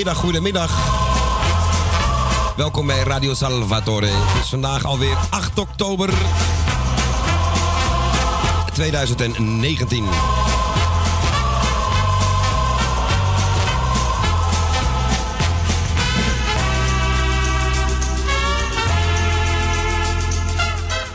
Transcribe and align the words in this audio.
Goedemiddag, 0.00 0.24
goedemiddag. 0.24 0.70
Welkom 2.56 2.86
bij 2.86 3.02
Radio 3.02 3.34
Salvatore. 3.34 4.06
Het 4.06 4.42
is 4.42 4.48
vandaag 4.48 4.84
alweer 4.84 5.16
8 5.30 5.58
oktober 5.58 6.10
2019. 8.72 10.04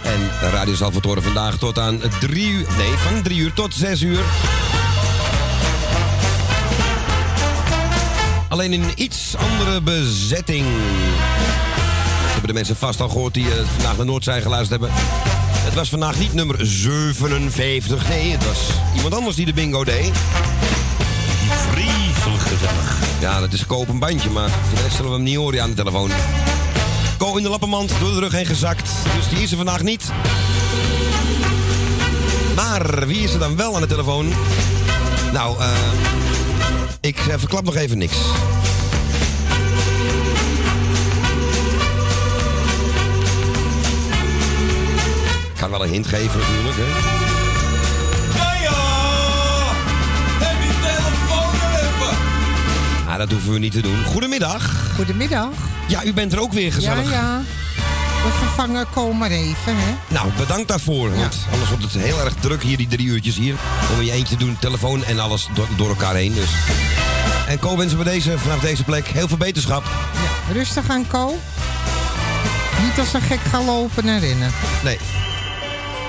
En 0.04 0.30
Radio 0.52 0.74
Salvatore 0.74 1.22
vandaag 1.22 1.58
tot 1.58 1.80
aan 1.80 2.02
3 2.20 2.50
uur. 2.50 2.68
Nee, 2.78 2.92
van 2.92 3.22
3 3.22 3.40
uur 3.40 3.54
tot 3.54 3.74
6 3.74 4.02
uur. 4.02 4.24
Alleen 8.56 8.74
in 8.74 8.84
een 8.84 8.92
iets 8.96 9.36
andere 9.38 9.82
bezetting. 9.82 10.66
Dat 10.66 12.32
hebben 12.32 12.48
de 12.48 12.54
mensen 12.54 12.76
vast 12.76 13.02
al 13.02 13.10
gehoord 13.10 13.34
die 13.34 13.52
eh, 13.52 13.66
vandaag 13.74 13.98
naar 13.98 14.06
Noord 14.06 14.24
zijn 14.24 14.42
geluisterd 14.42 14.82
hebben. 14.82 15.00
Het 15.64 15.74
was 15.74 15.90
vandaag 15.90 16.20
niet 16.20 16.34
nummer 16.34 16.56
57. 16.60 18.10
Nee, 18.10 18.32
het 18.32 18.46
was 18.46 18.58
iemand 18.96 19.14
anders 19.14 19.36
die 19.36 19.46
de 19.46 19.54
bingo 19.54 19.84
deed. 19.84 20.12
Vreselijk 21.72 22.42
gezellig. 22.42 22.98
Ja, 23.20 23.40
dat 23.40 23.54
is 23.54 23.66
koop 23.66 23.90
een 23.90 24.00
bandje, 24.00 24.30
maar 24.30 24.50
voor 24.50 24.76
de 24.78 24.82
rest 24.82 24.96
zullen 24.96 25.12
we 25.12 25.18
hem 25.18 25.26
niet 25.26 25.36
horen 25.36 25.62
aan 25.62 25.70
de 25.70 25.76
telefoon. 25.76 26.12
Ko 27.18 27.36
in 27.36 27.44
de 27.44 27.50
lappenmand, 27.50 27.92
door 28.00 28.14
de 28.14 28.20
rug 28.20 28.32
heen 28.32 28.46
gezakt. 28.46 28.90
Dus 29.16 29.30
die 29.30 29.44
is 29.44 29.52
er 29.52 29.58
vandaag 29.58 29.82
niet. 29.82 30.12
Maar 32.56 33.08
wie 33.08 33.20
is 33.20 33.34
er 33.34 33.40
dan 33.40 33.56
wel 33.56 33.76
aan 33.76 33.82
de 33.82 33.88
telefoon? 33.88 34.34
Nou, 35.32 35.60
eh. 35.60 36.25
Ik 37.06 37.18
eh, 37.18 37.34
verklap 37.38 37.66
nog 37.66 37.76
even 37.76 37.98
niks. 37.98 38.14
Ik 45.54 45.62
kan 45.62 45.70
wel 45.70 45.84
een 45.84 45.90
hint 45.90 46.08
geven 46.08 46.40
natuurlijk, 46.40 46.76
hè. 46.78 46.84
Heb 50.40 50.62
je 50.64 50.74
telefoon 50.82 51.54
even? 51.80 52.18
Ah, 53.08 53.18
dat 53.18 53.32
hoeven 53.32 53.54
we 53.54 53.60
niet 53.60 53.72
te 53.72 53.82
doen. 53.82 54.04
Goedemiddag. 54.06 54.92
Goedemiddag. 54.96 55.50
Ja, 55.88 56.04
u 56.04 56.14
bent 56.14 56.34
er 56.34 56.40
ook 56.40 56.54
weer 56.54 56.74
gezellig. 56.74 57.10
Ja, 57.10 57.12
ja. 57.12 57.42
We 58.24 58.32
vervangen 58.32 58.86
kom 58.94 59.18
maar 59.18 59.32
even, 59.32 59.76
hè. 59.76 59.96
Nou, 60.08 60.32
bedankt 60.38 60.68
daarvoor. 60.68 61.16
Want 61.16 61.38
anders 61.52 61.70
wordt 61.70 61.84
het 61.84 61.94
heel 61.94 62.20
erg 62.20 62.34
druk 62.34 62.64
hier, 62.64 62.78
die 62.78 62.88
drie 62.88 63.08
uurtjes 63.08 63.36
hier. 63.36 63.56
Om 63.94 64.00
in 64.00 64.06
je 64.06 64.12
eentje 64.12 64.38
te 64.38 64.46
doen, 64.46 64.58
telefoon 64.60 65.04
en 65.04 65.20
alles 65.20 65.48
door, 65.54 65.68
door 65.76 65.90
elkaar 65.90 66.16
heen. 66.16 66.34
Dus. 66.34 66.50
En 67.48 67.60
Co 67.60 67.78
wensen 67.78 67.98
we 67.98 68.04
deze, 68.04 68.38
vanaf 68.40 68.60
deze 68.60 68.84
plek 68.84 69.08
heel 69.08 69.28
veel 69.28 69.38
beterschap. 69.38 69.84
Ja, 70.14 70.54
rustig 70.54 70.90
aan, 70.90 71.08
Co. 71.08 71.38
Niet 72.84 73.00
als 73.00 73.14
een 73.14 73.22
gek 73.22 73.40
gaan 73.50 73.66
lopen 73.66 74.08
en 74.08 74.20
rennen. 74.20 74.52
Nee. 74.84 74.98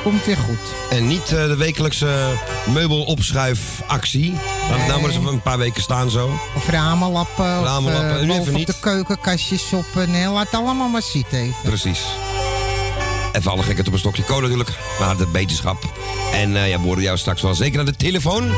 Komt 0.02 0.24
weer 0.24 0.36
goed. 0.36 0.58
En 0.90 1.06
niet 1.06 1.22
eh, 1.22 1.28
de 1.28 1.56
wekelijkse 1.56 2.26
meubelopschuifactie. 2.72 4.32
Laat 4.70 4.78
het 4.78 4.86
nou 4.86 5.00
maar 5.00 5.10
eens 5.10 5.26
een 5.26 5.42
paar 5.42 5.58
weken 5.58 5.82
staan 5.82 6.10
zo. 6.10 6.38
Of 6.54 6.68
ramenlappen. 6.68 7.64
Ramenlappen, 7.64 8.14
Of, 8.16 8.20
nu 8.20 8.28
uh, 8.32 8.36
even 8.40 8.52
niet. 8.52 8.66
de 8.66 8.74
keukenkastjes 8.80 9.72
op. 9.72 9.84
Nee, 10.06 10.26
laat 10.28 10.44
het 10.50 10.60
allemaal 10.60 10.88
maar 10.88 11.02
zitten 11.02 11.38
even. 11.38 11.54
Precies. 11.62 12.00
Even 13.32 13.50
alle 13.50 13.62
gekheid 13.62 13.86
op 13.86 13.92
een 13.92 13.98
stokje 13.98 14.24
Co 14.24 14.40
natuurlijk. 14.40 14.70
Maar 15.00 15.16
de 15.16 15.26
beterschap. 15.26 15.84
En 16.32 16.56
eh, 16.56 16.68
ja, 16.68 16.80
we 16.80 16.86
horen 16.86 17.02
jou 17.02 17.18
straks 17.18 17.42
wel 17.42 17.54
zeker 17.54 17.78
aan 17.78 17.84
de 17.86 17.96
telefoon. 17.96 18.50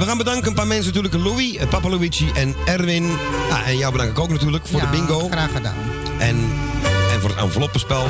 We 0.00 0.06
gaan 0.06 0.18
bedanken 0.18 0.48
een 0.48 0.54
paar 0.54 0.66
mensen 0.66 0.86
natuurlijk. 0.94 1.14
Louis, 1.14 1.56
eh, 1.56 1.68
Papa 1.68 1.88
Luigi 1.88 2.30
en 2.34 2.54
Erwin. 2.64 3.10
Ah, 3.50 3.68
en 3.68 3.76
jou 3.76 3.92
bedank 3.92 4.10
ik 4.10 4.18
ook 4.18 4.28
natuurlijk 4.30 4.66
voor 4.66 4.80
ja, 4.80 4.90
de 4.90 4.96
bingo. 4.96 5.28
graag 5.30 5.52
gedaan. 5.52 5.74
En, 6.18 6.36
en 7.12 7.20
voor 7.20 7.30
het 7.30 7.38
enveloppenspel. 7.38 8.06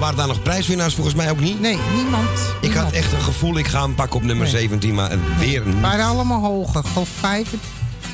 Waren 0.00 0.16
daar 0.16 0.26
nog 0.26 0.42
prijswinnaars? 0.42 0.94
Volgens 0.94 1.14
mij 1.16 1.30
ook 1.30 1.40
niet. 1.40 1.60
Nee, 1.60 1.78
niemand. 1.94 2.28
Ik 2.60 2.72
had 2.72 2.92
echt 2.92 3.12
een 3.12 3.20
gevoel, 3.20 3.58
ik 3.58 3.66
ga 3.66 3.82
hem 3.82 3.94
pakken 3.94 4.16
op 4.16 4.22
nummer 4.22 4.46
Nee. 4.46 4.54
17, 4.56 4.94
maar 4.94 5.10
weer 5.38 5.62
niet. 5.66 5.80
waren 5.80 6.04
allemaal 6.04 6.40
hoger. 6.40 6.84
Gewoon 6.84 7.06
5, 7.20 7.48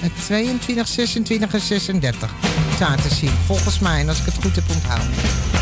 en 0.03 0.13
22, 0.25 0.89
26 0.89 1.53
en 1.55 1.61
36. 1.61 2.31
Daar 2.79 3.03
te 3.03 3.15
zien. 3.15 3.33
Volgens 3.47 3.79
mij, 3.79 4.01
en 4.01 4.09
als 4.09 4.19
ik 4.19 4.25
het 4.25 4.35
goed 4.43 4.55
heb 4.55 4.65
onthouden. 4.75 5.09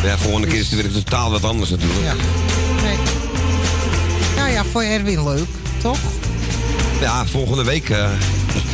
Ja, 0.04 0.18
volgende 0.18 0.46
keer 0.46 0.58
is 0.58 0.70
het 0.70 0.82
weer 0.82 0.92
totaal 0.92 1.30
wat 1.30 1.44
anders 1.44 1.70
natuurlijk. 1.70 2.00
Ja. 2.02 2.14
Nee. 2.82 2.96
Nou 4.36 4.50
ja, 4.50 4.64
voor 4.64 4.82
Erwin 4.82 5.24
leuk, 5.24 5.48
toch? 5.82 5.98
Ja, 7.00 7.26
volgende 7.26 7.64
week 7.64 7.90
eh, 7.90 8.10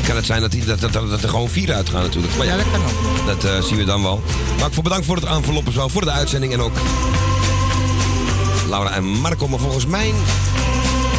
kan 0.06 0.16
het 0.16 0.26
zijn 0.26 0.40
dat, 0.40 0.50
die, 0.50 0.64
dat, 0.64 0.80
dat, 0.80 0.92
dat 0.92 1.22
er 1.22 1.28
gewoon 1.28 1.48
vier 1.48 1.74
uitgaan 1.74 2.02
natuurlijk. 2.02 2.36
Maar 2.36 2.46
ja, 2.46 2.56
dat 2.56 2.70
kan 2.72 2.80
ook. 2.80 3.26
dat 3.26 3.44
eh, 3.44 3.62
zien 3.62 3.76
we 3.76 3.84
dan 3.84 4.02
wel. 4.02 4.22
Maar 4.58 4.66
ik 4.66 4.74
voor 4.74 4.82
bedankt 4.82 5.06
voor 5.06 5.16
het 5.16 5.24
enveloppen 5.24 5.72
zo, 5.72 5.88
voor 5.88 6.04
de 6.04 6.10
uitzending 6.10 6.52
en 6.52 6.60
ook 6.60 6.76
Laura 8.68 8.90
en 8.90 9.04
Marco. 9.04 9.48
Maar 9.48 9.58
volgens 9.58 9.86
mij 9.86 10.12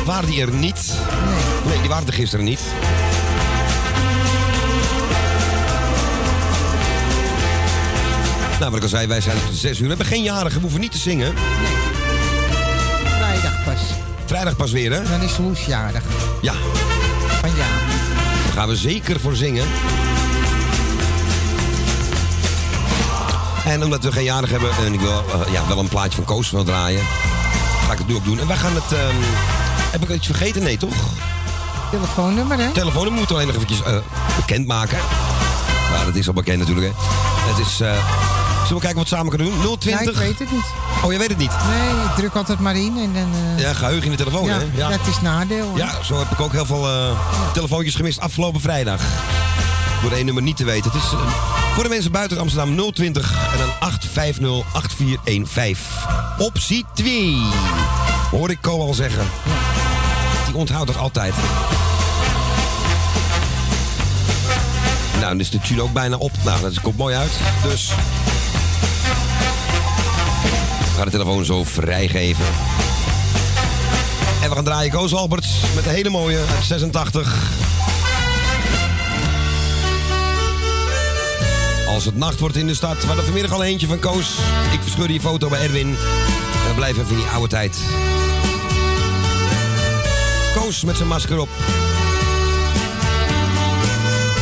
waren 0.06 0.30
die 0.30 0.42
er 0.42 0.52
niet. 0.52 0.94
Nee. 1.26 1.74
Nee, 1.74 1.80
die 1.80 1.90
waren 1.90 2.08
er 2.08 2.14
gisteren 2.14 2.46
niet. 2.46 2.60
Nou, 8.60 8.74
wat 8.74 8.76
ik 8.76 8.84
al 8.84 8.98
zei, 8.98 9.08
wij 9.08 9.22
zijn 9.22 9.38
tot 9.46 9.58
zes 9.58 9.78
uur. 9.78 9.82
We 9.82 9.88
hebben 9.88 10.06
geen 10.06 10.24
jarigen, 10.24 10.56
we 10.56 10.62
hoeven 10.62 10.80
niet 10.80 10.92
te 10.92 10.98
zingen. 10.98 11.34
Vrijdag 13.04 13.64
pas. 13.64 14.01
Vrijdag 14.32 14.56
pas 14.56 14.72
weer, 14.72 14.92
hè? 14.92 15.04
Dan 15.10 15.22
is 15.22 15.38
Loes 15.38 15.66
jarig. 15.66 16.04
Ja, 16.42 16.54
Van 17.42 17.50
ja. 17.50 17.66
daar 18.46 18.54
gaan 18.54 18.68
we 18.68 18.76
zeker 18.76 19.20
voor 19.20 19.36
zingen. 19.36 19.66
En 23.66 23.84
omdat 23.84 24.04
we 24.04 24.12
geen 24.12 24.24
jarig 24.24 24.50
hebben 24.50 24.70
en 24.86 24.94
ik 24.94 25.00
wil 25.00 25.12
eh, 25.12 25.52
ja, 25.54 25.68
wel 25.68 25.78
een 25.80 25.88
plaatje 25.88 26.16
van 26.16 26.24
Koos 26.24 26.52
wil 26.52 26.64
draaien, 26.64 27.02
ga 27.86 27.92
ik 27.92 27.98
het 27.98 28.08
nu 28.08 28.16
ook 28.16 28.24
doen. 28.26 28.40
En 28.40 28.48
wij 28.48 28.58
gaan 28.58 28.74
het. 28.74 28.92
ehm, 29.00 29.16
heb 29.92 30.04
ik 30.04 30.10
iets 30.10 30.26
vergeten? 30.26 30.64
Nee, 30.64 30.78
toch? 30.78 30.96
Telefoonnummer, 31.92 32.58
hè? 32.58 32.72
Telefoonnummer 32.72 33.18
moeten 33.18 33.36
we 33.36 33.42
alleen 33.42 33.54
nog 33.54 33.64
eventjes 33.64 33.84
eh, 33.84 33.98
bekendmaken. 34.36 34.98
Ja, 35.94 36.06
dat 36.06 36.16
is 36.16 36.28
al 36.28 36.34
bekend 36.34 36.60
natuurlijk, 36.60 36.88
hè. 36.88 36.94
Het 37.52 37.68
is. 37.68 37.82
Zullen 38.72 38.88
we 38.88 38.94
kijken 38.94 38.98
wat 38.98 39.10
we 39.10 39.16
samen 39.16 39.30
kunnen 39.38 39.48
doen? 39.48 39.72
Ja, 39.72 39.78
020. 39.78 40.10
ik 40.12 40.18
weet 40.28 40.40
het 40.40 40.52
niet. 40.52 40.66
Oh, 41.04 41.10
jij 41.10 41.20
weet 41.20 41.30
het 41.30 41.38
niet? 41.38 41.52
Nee, 41.70 41.90
ik 42.06 42.12
druk 42.16 42.36
altijd 42.36 42.60
maar 42.60 42.76
in 42.76 42.98
en 42.98 43.14
dan... 43.14 43.32
eh, 43.56 43.62
Ja, 43.64 43.74
geheugen 43.74 44.04
in 44.04 44.12
de 44.12 44.18
telefoon, 44.18 44.46
ja, 44.46 44.58
hè? 44.58 44.66
Ja. 44.76 44.90
dat 44.90 45.08
is 45.08 45.22
nadeel. 45.22 45.72
Ja, 45.76 46.04
zo 46.04 46.20
heb 46.20 46.32
ik 46.32 46.40
ook 46.40 46.52
heel 46.52 46.66
veel 46.66 46.88
eh, 46.88 47.10
telefoontjes 47.54 47.96
gemist 47.96 48.20
afgelopen 48.20 48.62
vrijdag. 48.62 49.02
Door 50.02 50.12
één 50.12 50.26
nummer 50.26 50.44
niet 50.44 50.58
te 50.58 50.64
weten. 50.64 50.92
Het 50.92 51.02
is 51.04 51.12
eh, 51.12 51.20
voor 51.74 51.84
de 51.84 51.90
mensen 51.90 52.12
buiten 52.12 52.40
Amsterdam 52.40 52.92
020 52.94 53.32
en 53.52 53.58
dan 53.58 53.70
850 53.80 54.64
8415. 54.72 55.86
Optie 56.38 56.86
2. 56.94 57.38
Hoor 58.32 58.50
ik 58.50 58.62
Co 58.62 58.80
al 58.80 58.94
zeggen. 58.94 59.24
Die 60.46 60.56
onthoudt 60.56 60.88
dat 60.88 60.98
altijd. 60.98 61.34
Nou, 65.14 65.26
dan 65.26 65.40
is 65.40 65.50
de 65.50 65.60
tune 65.60 65.82
ook 65.82 65.94
bijna 65.94 66.16
op. 66.16 66.32
Nou, 66.44 66.62
dat 66.62 66.82
komt 66.82 66.98
mooi 66.98 67.16
uit. 67.16 67.32
Dus. 67.64 67.92
Gaan 71.02 71.10
de 71.12 71.18
telefoon 71.18 71.46
zo 71.46 71.64
vrijgeven. 71.64 72.46
En 74.42 74.50
we 74.50 74.56
gaan 74.56 74.64
draaien 74.64 74.92
Koos 74.92 75.14
Alberts 75.14 75.62
met 75.76 75.86
een 75.86 75.92
hele 75.92 76.10
mooie 76.10 76.38
uit 76.38 76.66
86. 76.66 77.52
Als 81.88 82.06
het 82.06 82.16
nacht 82.16 82.40
wordt 82.40 82.56
in 82.56 82.68
de 82.68 82.74
stad, 82.74 83.02
we 83.02 83.06
hadden 83.06 83.24
vanmiddag 83.24 83.52
al 83.52 83.64
eentje 83.64 83.88
van 83.88 84.00
Koos. 84.00 84.38
Ik 84.72 84.80
verscheur 84.82 85.08
die 85.08 85.22
foto 85.22 85.50
bij 85.50 85.62
Erwin. 85.62 85.88
En 85.88 86.68
we 86.68 86.74
blijven 86.76 87.04
even 87.04 87.16
in 87.16 87.22
die 87.22 87.32
oude 87.32 87.48
tijd. 87.48 87.78
Koos 90.56 90.84
met 90.84 90.96
zijn 90.96 91.08
masker 91.08 91.40
op. 91.40 91.50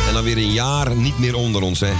En 0.08 0.14
dan 0.14 0.24
weer 0.24 0.38
een 0.38 0.52
jaar 0.52 0.96
niet 0.96 1.20
meer 1.20 1.36
onder 1.36 1.62
ons, 1.62 1.80
hè. 1.80 1.92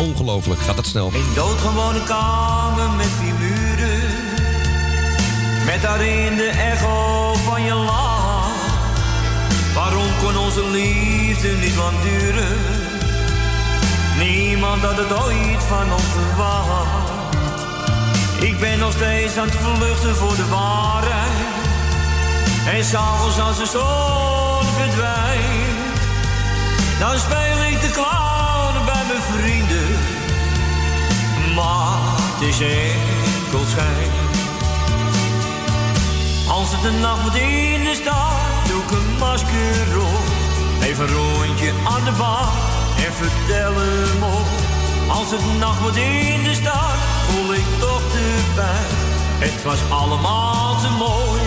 Ongelooflijk, 0.00 0.60
gaat 0.60 0.76
dat 0.76 0.86
snel. 0.86 1.12
Een 1.14 1.34
doodgewone 1.34 2.02
kamer 2.04 2.90
met 2.90 3.06
vier. 3.06 3.41
Met 5.64 5.82
daarin 5.82 6.36
de 6.36 6.48
echo 6.48 7.34
van 7.34 7.62
je 7.62 7.74
lach. 7.74 8.50
Waarom 9.74 10.08
kon 10.22 10.36
onze 10.36 10.64
liefde 10.70 11.48
niet 11.48 11.76
lang 11.76 12.00
duren? 12.00 12.58
Niemand 14.18 14.82
had 14.82 14.96
het 14.96 15.12
ooit 15.12 15.62
van 15.68 15.92
ons 15.92 16.02
verwacht. 16.02 17.10
Ik 18.40 18.60
ben 18.60 18.78
nog 18.78 18.92
steeds 18.92 19.36
aan 19.36 19.48
het 19.48 19.56
vluchten 19.56 20.16
voor 20.16 20.36
de 20.36 20.48
waarheid. 20.48 21.30
En 22.66 22.84
s'avonds 22.84 23.40
als 23.40 23.56
de 23.58 23.66
zon 23.66 24.72
verdwijnt, 24.78 26.00
dan 26.98 27.18
speel 27.18 27.64
ik 27.70 27.80
de 27.80 27.90
clown 27.90 28.84
bij 28.84 29.02
mijn 29.08 29.22
vrienden. 29.32 29.88
Maar 31.54 31.98
het 32.32 32.48
is 32.48 32.60
enkel 32.60 33.64
schijn. 33.66 34.21
Als 36.62 36.70
het 36.74 36.84
een 36.84 37.00
nacht 37.00 37.22
wordt 37.22 37.36
in 37.36 37.84
de 37.84 37.94
stad, 37.94 38.38
doe 38.68 38.82
ik 38.82 38.90
een 38.90 39.18
masker 39.18 40.00
op. 40.00 40.24
Even 40.82 41.08
een 41.08 41.14
rondje 41.14 41.72
aan 41.84 42.04
de 42.04 42.12
bar 42.18 42.48
en 43.04 43.12
vertel 43.22 43.72
hem 43.74 44.22
op. 44.22 44.48
Als 45.08 45.30
het 45.30 45.58
nacht 45.58 45.80
wordt 45.80 45.96
in 45.96 46.42
de 46.42 46.54
stad, 46.54 46.98
voel 47.28 47.54
ik 47.54 47.66
toch 47.80 48.02
de 48.12 48.52
pijn. 48.54 48.94
Het 49.44 49.62
was 49.62 49.80
allemaal 49.90 50.76
te 50.80 50.90
mooi 51.04 51.40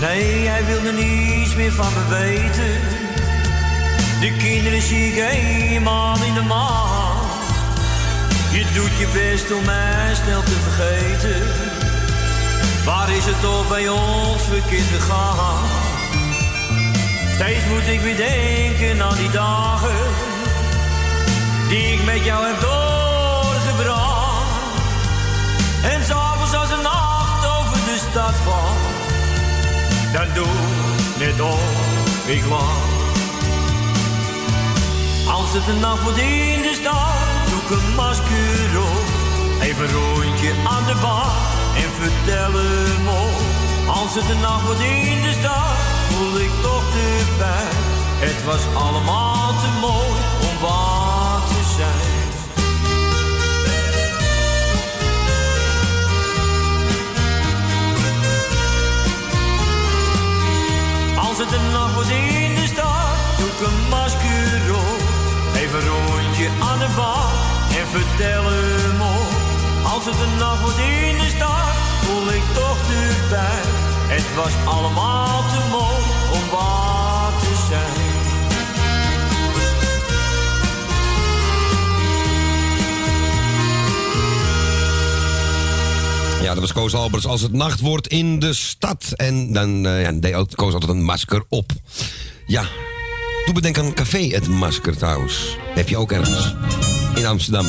Nee, 0.00 0.48
hij 0.48 0.64
wilde 0.64 0.92
niets 0.92 1.54
meer 1.54 1.72
van 1.72 1.92
me 1.92 2.08
weten. 2.08 2.80
De 4.20 4.36
kinderen 4.38 4.82
zie 4.82 5.12
ik 5.12 5.16
eenmaal 5.30 6.22
in 6.22 6.34
de 6.34 6.42
maand. 6.42 7.20
Je 8.50 8.64
doet 8.74 8.98
je 8.98 9.08
best 9.12 9.52
om 9.52 9.64
mij 9.64 10.14
snel 10.14 10.42
te 10.42 10.58
vergeten. 10.68 11.42
Waar 12.84 13.10
is 13.10 13.24
het 13.24 13.40
toch 13.40 13.68
bij 13.68 13.88
ons 13.88 14.42
verkeerd 14.42 14.86
gegaan? 14.94 15.64
Steeds 17.34 17.64
moet 17.66 17.88
ik 17.88 18.00
weer 18.00 18.16
denken 18.16 19.02
aan 19.02 19.16
die 19.16 19.30
dagen 19.30 19.98
die 21.68 21.92
ik 21.92 22.04
met 22.04 22.24
jou 22.24 22.46
heb 22.46 22.60
doorgebracht. 22.60 24.00
En 25.82 26.04
s'avonds 26.04 26.54
als 26.54 26.68
de 26.68 26.80
nacht 26.82 27.46
over 27.46 27.76
de 27.76 27.96
stad 28.10 28.34
valt 28.44 28.89
dan 30.12 30.26
doe 30.34 30.46
net 31.18 31.40
of 31.40 31.60
ik 32.26 32.46
lach. 32.46 32.88
Als 35.28 35.52
het 35.52 35.68
een 35.68 35.80
nacht 35.80 36.02
wordt 36.02 36.18
in 36.18 36.62
de 36.62 36.74
stad, 36.80 37.14
doe 37.50 37.60
ik 37.62 37.70
een 37.70 37.94
masker 37.94 38.70
op. 38.90 39.06
Even 39.60 39.84
een 39.84 40.14
rondje 40.14 40.52
aan 40.68 40.84
de 40.84 40.96
bar 41.00 41.32
en 41.82 41.90
vertel 42.00 42.52
hem 42.60 43.08
op. 43.08 43.38
Als 43.98 44.14
het 44.14 44.28
een 44.30 44.40
nacht 44.40 44.64
wordt 44.64 44.80
in 44.80 45.20
de 45.22 45.34
stad, 45.40 45.76
voel 46.08 46.40
ik 46.40 46.52
toch 46.62 46.86
de 46.92 47.08
pijn. 47.38 47.76
Het 48.26 48.44
was 48.44 48.62
allemaal 48.74 49.48
te 49.62 49.70
mooi 49.80 50.09
het 61.40 61.52
een 61.52 61.70
nacht 61.72 61.94
wordt 61.94 62.10
in 62.10 62.54
de 62.54 62.66
stad, 62.66 63.16
doe 63.38 63.48
ik 63.48 63.60
een 63.68 63.88
masker 63.88 64.62
op. 64.74 65.00
Even 65.62 65.80
rondje 65.88 66.48
aan 66.68 66.78
de 66.78 66.90
bar 66.96 67.30
en 67.78 67.86
vertel 67.96 68.44
hem 68.44 69.00
op. 69.00 69.32
Als 69.92 70.04
het 70.04 70.20
een 70.26 70.36
nacht 70.38 70.60
wordt 70.60 70.78
in 70.78 71.16
de 71.18 71.30
stad, 71.36 71.72
voel 72.02 72.26
ik 72.38 72.44
toch 72.54 72.78
de 72.90 73.26
pijn. 73.30 73.72
Het 74.14 74.34
was 74.34 74.52
allemaal 74.74 75.42
te 75.52 75.60
mooi 75.70 76.02
om 76.36 76.44
waar 76.50 77.32
te 77.40 77.52
zijn. 77.68 78.09
Ja, 86.42 86.46
dat 86.52 86.58
was 86.58 86.72
Koos 86.72 86.94
Alberts. 86.94 87.26
Als 87.26 87.40
het 87.40 87.52
nacht 87.52 87.80
wordt 87.80 88.06
in 88.06 88.38
de 88.38 88.52
stad. 88.52 89.12
En 89.16 89.52
dan 89.52 89.86
eh, 89.86 90.02
ja, 90.02 90.12
deed 90.12 90.54
Koos 90.54 90.72
altijd 90.72 90.90
een 90.92 91.02
masker 91.04 91.42
op. 91.48 91.72
Ja. 92.46 92.62
Doe 93.44 93.54
bedenk 93.54 93.78
aan 93.78 93.94
Café 93.94 94.18
Het 94.18 94.48
Masker 94.48 94.96
trouwens. 94.96 95.56
Heb 95.74 95.88
je 95.88 95.96
ook 95.96 96.12
ergens. 96.12 96.54
In 97.14 97.26
Amsterdam. 97.26 97.64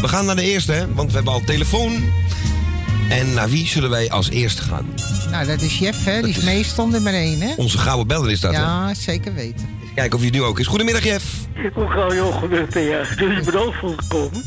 We 0.00 0.08
gaan 0.08 0.24
naar 0.26 0.36
de 0.36 0.42
eerste, 0.42 0.72
hè, 0.72 0.94
want 0.94 1.08
we 1.08 1.14
hebben 1.14 1.32
al 1.32 1.40
telefoon. 1.44 2.02
En 3.08 3.34
naar 3.34 3.48
wie 3.48 3.66
zullen 3.66 3.90
wij 3.90 4.10
als 4.10 4.28
eerste 4.30 4.62
gaan? 4.62 4.86
Nou, 5.30 5.46
dat 5.46 5.60
is 5.62 5.78
Jeff, 5.78 6.04
hè? 6.04 6.20
Die 6.20 6.30
is 6.30 6.36
is- 6.38 6.44
meestal 6.44 6.88
nummer 6.88 7.14
1, 7.14 7.40
hè? 7.40 7.52
Onze 7.56 7.78
gouden 7.78 8.06
beller 8.06 8.30
is 8.30 8.40
dat, 8.40 8.54
hè? 8.54 8.60
Ja, 8.60 8.94
zeker 8.94 9.34
weten. 9.34 9.68
Kijken 9.94 10.14
of 10.14 10.18
hij 10.20 10.28
het 10.28 10.38
nu 10.38 10.42
ook 10.42 10.58
is. 10.58 10.66
Goedemiddag, 10.66 11.04
Jeff. 11.04 11.24
Je 11.54 12.22
ook 12.22 12.34
gebeurd 12.34 12.72
ja. 12.74 13.02
Dus 13.16 13.44
bedankt 13.44 13.76
voor 13.76 13.94
gekomen. 13.96 14.44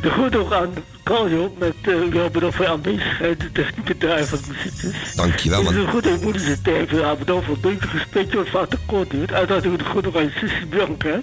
De 0.00 0.10
groet 0.10 0.36
ook 0.36 0.52
aan 0.52 0.70
Carlo 1.02 1.54
met 1.58 1.74
uh, 1.82 2.12
jou 2.12 2.30
bedankt 2.30 2.56
voor 2.56 2.64
je 2.64 2.70
aanwezigheid, 2.70 3.40
de 3.40 3.52
technieke 3.52 3.96
draai 3.96 4.24
van 4.24 4.38
de 4.38 4.52
muziekjes. 4.52 5.14
Dankjewel, 5.14 5.62
Dus 5.62 5.72
man. 5.72 5.80
de 5.84 5.88
groet 5.88 6.06
aan 6.06 6.12
je 6.12 6.18
moeder 6.22 6.42
zit 6.42 6.66
even 6.66 7.06
aan 7.06 7.18
bedankt 7.18 7.44
voor 7.44 7.54
het 7.54 7.62
beetje 7.62 7.88
gesprekje 7.88 8.36
wat 8.36 8.48
vaak 8.48 8.70
te 8.70 8.76
kort 8.86 9.10
duurt. 9.10 9.32
Uiteraard 9.32 9.66
ook 9.66 9.78
de 9.78 9.84
groet 9.84 10.06
ook 10.06 10.16
aan 10.16 10.22
je 10.22 10.32
zusje 10.40 10.66
Bianca. 10.66 11.20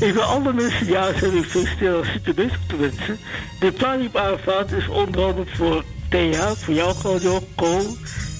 Ik 0.00 0.12
wil 0.12 0.22
alle 0.22 0.52
mensen 0.52 0.86
ja 0.86 1.18
zijn 1.18 1.36
ik 1.36 1.44
feliciteren 1.44 1.98
als 1.98 2.08
zieke 2.12 2.34
bezig 2.34 2.58
te 2.66 2.76
wensen. 2.76 3.18
De 3.60 3.72
planning 3.72 4.08
op 4.08 4.16
aanvaart 4.16 4.72
is 4.72 4.88
onder 4.88 5.24
andere 5.24 5.46
voor 5.56 5.84
Thea, 6.08 6.54
voor 6.54 6.74
jou 6.74 6.94
Carlo, 7.02 7.46
Cole, 7.54 7.94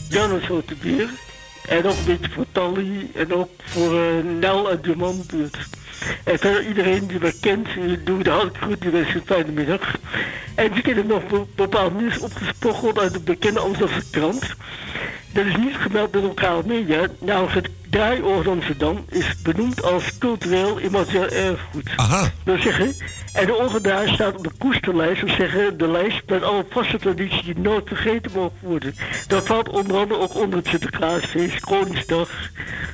Jan 0.09 0.31
en 0.31 0.47
zo 0.47 0.63
te 0.67 0.75
bier. 0.81 1.09
En 1.69 1.87
ook 1.87 1.97
een 1.97 2.05
beetje 2.05 2.31
voor 2.31 2.47
Tally 2.53 3.11
en 3.15 3.35
ook 3.35 3.49
voor 3.65 4.01
eh, 4.01 4.25
Nel 4.39 4.71
en 4.71 4.79
de 4.83 4.97
manbuurt. 4.97 5.57
En 6.25 6.39
verder 6.39 6.67
iedereen 6.67 7.07
die 7.07 7.19
me 7.21 7.35
kent, 7.41 7.69
eh, 7.69 7.75
doe 8.05 8.23
de 8.23 8.51
goed, 8.61 8.81
die 8.81 8.91
wens 8.91 9.15
een 9.15 9.23
fijne 9.25 9.53
middag. 9.53 9.97
En 10.55 10.77
ik 10.77 10.87
heb 10.87 11.07
nog 11.07 11.27
be- 11.27 11.45
bepaald 11.55 12.01
nieuws 12.01 12.19
opgesprokkeld 12.19 12.99
uit 12.99 13.13
de 13.13 13.21
bekende 13.21 13.61
Amsterdamse 13.61 14.11
krant. 14.11 14.55
Dat 15.33 15.45
is 15.45 15.57
niet 15.57 15.77
gemeld 15.77 16.13
door 16.13 16.23
lokale 16.23 16.63
media. 16.67 17.07
Namelijk 17.21 17.55
het 17.55 17.69
Draaioord 17.91 18.47
Amsterdam 18.49 19.05
is 19.11 19.43
benoemd 19.43 19.83
als 19.83 20.19
cultureel 20.19 20.79
immaterieel 20.79 21.29
erfgoed. 21.29 21.91
Aha. 21.97 22.21
Dat 22.21 22.31
wil 22.45 22.59
zeggen, 22.63 22.95
en 23.35 23.47
de 23.47 23.55
orgedraai 23.55 24.15
staat 24.15 24.37
op 24.37 24.45
de 24.45 24.51
koesterlijst, 24.59 25.21
dat 25.21 25.37
wil 25.37 25.49
zeggen 25.49 25.79
de 25.79 25.89
lijst 25.89 26.23
met 26.27 26.43
alle 26.43 26.65
vaste 26.71 26.99
tradities 26.99 27.43
die 27.43 27.59
nooit 27.59 27.89
vergeten 27.89 28.31
mogen 28.35 28.59
worden. 28.61 28.95
Dat 29.27 29.47
valt 29.47 29.69
onder 29.69 29.97
andere 29.97 30.21
ook 30.21 30.35
onder 30.35 30.59
het 30.59 30.69
Sinterklaasfeest, 30.69 31.61
Koningsdag, 31.61 32.31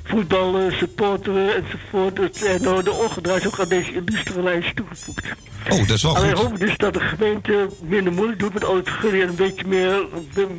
voetballen, 0.04 0.72
supporteren 0.72 1.54
enzovoort. 1.54 2.42
En 2.42 2.62
uh, 2.62 2.82
de 2.82 2.92
orgedraai 2.92 3.38
is 3.38 3.46
ook 3.46 3.60
aan 3.60 3.68
deze 3.68 3.92
illustere 3.92 4.42
lijst 4.42 4.76
toegevoegd. 4.76 5.24
Oh, 5.70 5.78
dat 5.78 5.90
is 5.96 6.02
wel 6.02 6.16
Alleen 6.16 6.36
goed. 6.36 6.46
hoop 6.46 6.58
dus 6.58 6.76
dat 6.76 6.92
de 6.94 7.00
gemeente 7.00 7.68
minder 7.82 8.12
moeilijk 8.12 8.38
doet 8.38 8.52
met 8.52 8.64
al 8.64 8.76
het 8.76 8.88
vergunningen 8.88 9.26
en 9.26 9.30
een 9.30 9.36
beetje 9.36 9.66
meer, 9.66 10.06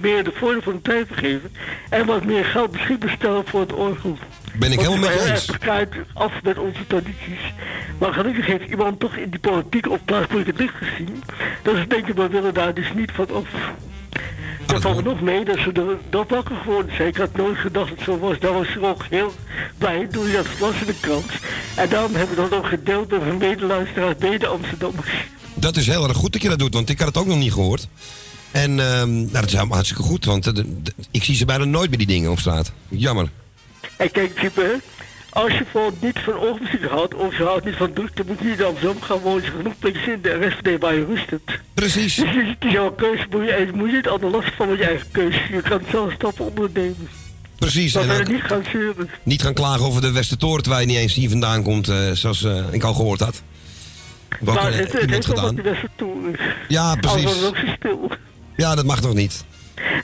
meer 0.02 0.24
de 0.24 0.32
voordeel 0.36 0.62
van 0.62 0.74
de 0.74 0.82
tijd 0.82 1.08
geven. 1.12 1.52
En 1.90 2.06
wat 2.06 2.26
meer 2.26 2.46
geld 2.46 2.72
beschikbaar 2.72 3.10
stellen 3.18 3.48
voor 3.48 3.60
het 3.60 3.74
orgel. 3.74 4.18
Ben 4.60 4.72
ik 4.72 4.80
helemaal 4.80 5.00
met 5.00 5.14
je 5.14 5.60
wij 5.66 5.88
eens. 5.88 6.10
af 6.14 6.32
met 6.44 6.58
onze 6.58 6.88
tradities. 6.88 7.54
Maar 7.98 8.14
gelukkig 8.14 8.46
heeft 8.46 8.70
iemand 8.70 9.00
toch 9.00 9.16
in 9.16 9.30
die 9.30 9.40
politiek 9.40 9.90
op 9.90 10.00
plaatselijk 10.06 10.58
licht 10.60 10.76
gezien. 10.76 11.24
Dat 11.64 11.76
ze 11.76 11.88
denken, 11.88 12.16
we 12.16 12.28
willen 12.28 12.54
daar 12.54 12.74
dus 12.74 12.94
niet 12.96 13.12
van 13.12 13.28
af. 13.34 13.48
Dat 14.66 14.82
valt 14.82 15.04
nog 15.04 15.22
mee 15.22 15.46
dat 15.46 15.58
ze 15.58 15.72
er 15.72 15.98
dat 16.10 16.30
wakker 16.30 16.56
geworden 16.56 16.96
zijn. 16.96 17.08
Ik 17.08 17.18
had 17.18 17.36
nooit 17.36 17.58
gedacht 17.58 17.90
dat 17.90 17.98
het 17.98 18.06
zo 18.06 18.20
was. 18.20 18.40
Daar 18.40 18.54
was 18.54 18.68
ik 18.68 18.84
ook 18.84 19.06
heel 19.10 19.34
blij 19.78 20.08
toen 20.08 20.28
je 20.28 20.34
dat 20.34 20.48
las 20.60 20.80
in 20.80 20.86
de 20.86 20.96
krant. 21.00 21.32
En 21.76 21.90
daarom 21.90 22.16
hebben 22.16 22.36
we 22.36 22.42
dat 22.42 22.60
ook 22.60 22.68
gedeeld 22.68 23.10
met 23.10 23.22
mijn 23.22 23.38
medeluisteraars, 23.38 24.16
mede-Amsterdammers. 24.20 25.12
Dat 25.54 25.78
is 25.78 25.88
heel 25.88 26.08
erg 26.08 26.18
goed 26.18 26.34
dat 26.34 26.42
je 26.42 26.50
dat 26.50 26.60
doet, 26.60 26.74
want 26.74 26.90
ik 26.90 27.00
had 27.00 27.08
het 27.08 27.18
ook 27.18 27.28
nog 27.28 27.38
niet 27.38 27.54
gehoord. 27.54 27.88
En 28.52 28.80
ehm, 28.80 29.16
nou, 29.16 29.32
dat 29.32 29.46
is 29.46 29.52
helemaal 29.52 29.76
hartstikke 29.76 30.04
goed, 30.04 30.26
want 30.26 30.48
eh, 30.48 30.64
ik 31.12 31.24
zie 31.24 31.36
ze 31.36 31.46
bijna 31.46 31.64
nooit 31.64 31.90
bij 31.90 31.98
die 31.98 32.08
dingen 32.08 32.32
op 32.32 32.40
straat. 32.40 32.72
Jammer. 32.88 33.30
En 33.98 34.12
kijk, 34.12 34.40
type, 34.40 34.80
als 35.30 35.54
je 35.54 35.66
voor 35.72 35.92
niet 36.00 36.20
van 36.20 36.34
oogmuziek 36.34 36.86
houdt, 36.86 37.14
of 37.14 37.38
je 37.38 37.44
houdt 37.44 37.66
niet 37.66 37.76
van 37.76 37.94
druk, 37.94 38.16
dan 38.16 38.26
moet 38.26 38.40
je 38.40 38.46
in 38.58 38.64
Amsterdam 38.64 39.02
gaan 39.02 39.20
wonen. 39.20 39.44
Je 39.44 39.50
genoeg 39.50 39.78
plekjes 39.80 40.08
in 40.08 40.22
de 40.22 40.34
rest 40.34 40.64
de 40.64 40.78
waar 40.78 40.96
je 40.96 41.06
rust 41.06 41.30
hebt. 41.30 41.52
Precies. 41.74 42.16
Dus 42.16 42.26
het 42.28 42.66
is 42.66 42.72
jouw 42.72 42.92
keuze, 42.92 43.26
moet 43.30 43.46
je, 43.46 43.70
moet 43.74 43.90
je 43.90 43.96
het 43.96 44.22
de 44.22 44.28
last 44.28 44.54
van 44.56 44.70
met 44.70 44.78
je 44.78 44.86
eigen 44.86 45.08
keuze. 45.12 45.40
Je 45.52 45.62
kan 45.62 45.82
zelf 45.92 46.14
stappen 46.14 46.46
ondernemen. 46.46 47.10
Precies. 47.58 47.92
Verder 47.92 48.20
ook 48.20 48.28
niet 48.28 48.42
gaan 48.42 48.64
zeuren. 48.72 49.10
niet 49.24 49.42
gaan 49.42 49.54
klagen 49.54 49.86
over 49.86 50.02
de 50.02 50.12
Westertoren, 50.12 50.64
terwijl 50.64 50.82
je 50.82 50.88
niet 50.88 50.98
eens 50.98 51.14
hier 51.14 51.30
vandaan 51.30 51.64
komt, 51.64 51.88
eh, 51.90 52.12
zoals 52.12 52.44
eh, 52.44 52.64
ik 52.72 52.84
al 52.84 52.94
gehoord 52.94 53.20
had. 53.20 53.42
Wat 54.40 54.56
eh, 54.56 54.64
het, 54.64 54.74
het 54.74 55.10
heeft 55.10 55.26
wat 55.28 55.38
gedaan. 55.38 55.56
de 55.56 55.80
toe. 55.96 56.18
Ja, 56.68 56.96
precies. 56.96 57.44
Ook 57.44 57.58
zo 57.58 57.66
stil. 57.78 58.12
Ja, 58.56 58.76
dat 58.76 58.86
mag 58.86 59.02
nog 59.02 59.14
niet. 59.14 59.44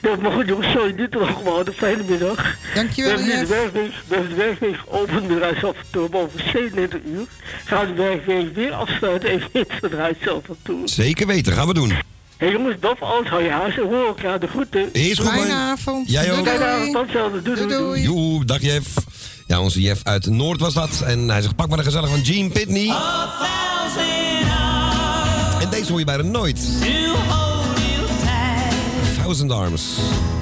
Nou, 0.02 0.22
maar 0.22 0.32
goed 0.32 0.48
jongens, 0.48 0.72
sorry, 0.72 0.96
dit 0.96 1.14
nog 1.14 1.34
gewoon 1.34 1.68
een 1.68 1.74
fijne 1.74 2.04
middag. 2.08 2.56
Dankjewel, 2.76 3.16
We 3.16 3.24
hebben 3.24 3.48
de 3.48 3.54
werkweek, 3.54 3.92
we 4.08 4.16
hebben 4.16 4.30
de 4.30 4.36
werkweek 4.36 4.76
geopend 4.78 5.28
met 5.28 5.38
Rijsselvertoren 5.38 6.14
over 6.14 6.40
37 6.40 7.00
uur. 7.06 7.26
Gaan 7.66 7.88
we 7.88 7.94
de 7.96 8.02
werkweek 8.02 8.56
weer 8.56 8.72
afsluiten 8.72 9.30
even 9.30 9.50
met 9.54 9.68
het 9.82 9.94
Rijsselvertoren. 9.94 10.88
Zeker 10.88 11.28
weten, 11.28 11.54
gaan 11.54 11.68
we 11.68 11.74
doen. 11.74 11.90
Hé 11.90 12.46
hey 12.46 12.52
jongens, 12.52 12.80
boven 12.80 13.08
alles 13.08 13.30
hou 13.30 13.44
je 13.44 13.50
haast 13.50 13.78
en 13.78 13.84
hoor 13.84 14.08
elkaar 14.08 14.40
de 14.40 14.48
groeten. 14.48 14.94
Is 14.94 15.20
goed, 15.20 15.30
Fijne 15.30 15.54
avond. 15.54 16.10
Jij 16.10 16.32
ook. 16.32 16.48
Fijne 16.48 16.66
avond, 16.66 17.12
tot. 17.12 17.46
Doei, 17.46 17.56
doei, 17.56 17.68
Doei. 17.68 18.02
Joe, 18.02 18.46
dag 18.46 18.62
Jeff. 18.62 18.88
Ja, 19.48 19.62
onze 19.62 19.82
Jeff 19.82 20.04
uit 20.04 20.26
Noord 20.26 20.60
was 20.60 20.74
dat. 20.74 21.04
En 21.06 21.30
hij 21.30 21.42
zegt, 21.42 21.56
pak 21.56 21.70
maar 21.70 21.78
een 21.78 21.84
gezellig 21.84 22.10
van 22.10 22.26
Gene 22.26 22.50
Pitney. 22.50 22.96
En 25.62 25.70
deze 25.70 25.90
hoor 25.90 26.00
je 26.00 26.06
bijna 26.06 26.24
nooit. 26.24 26.60
Thousand 29.28 29.52
Arms. 29.52 30.37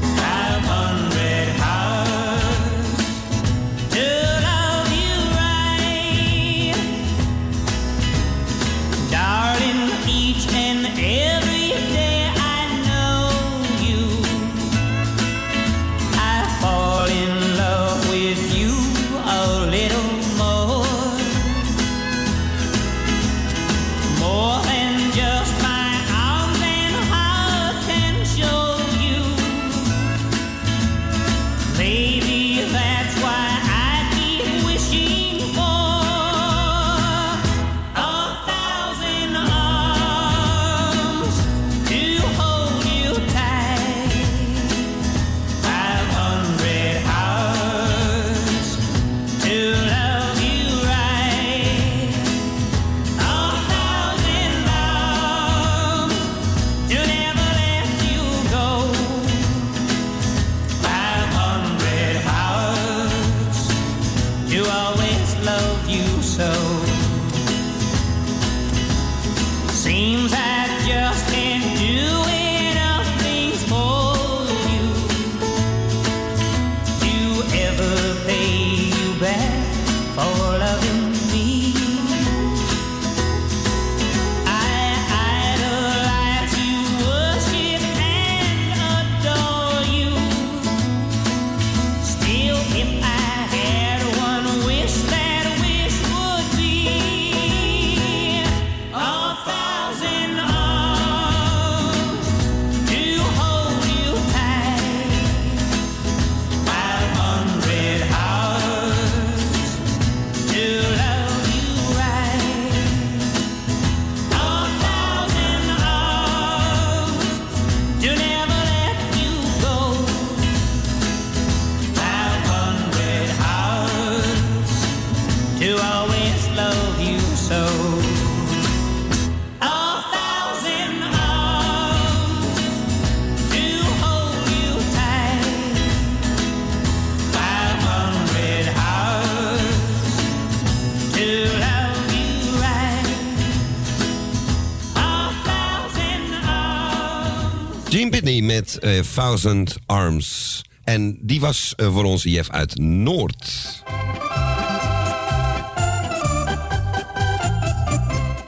Eh, 148.86 149.00
Thousand 149.00 149.78
Arms. 149.86 150.62
En 150.84 151.18
die 151.22 151.40
was 151.40 151.74
eh, 151.76 151.94
voor 151.94 152.04
onze 152.04 152.30
Jeff 152.30 152.50
uit 152.50 152.78
Noord. 152.80 153.84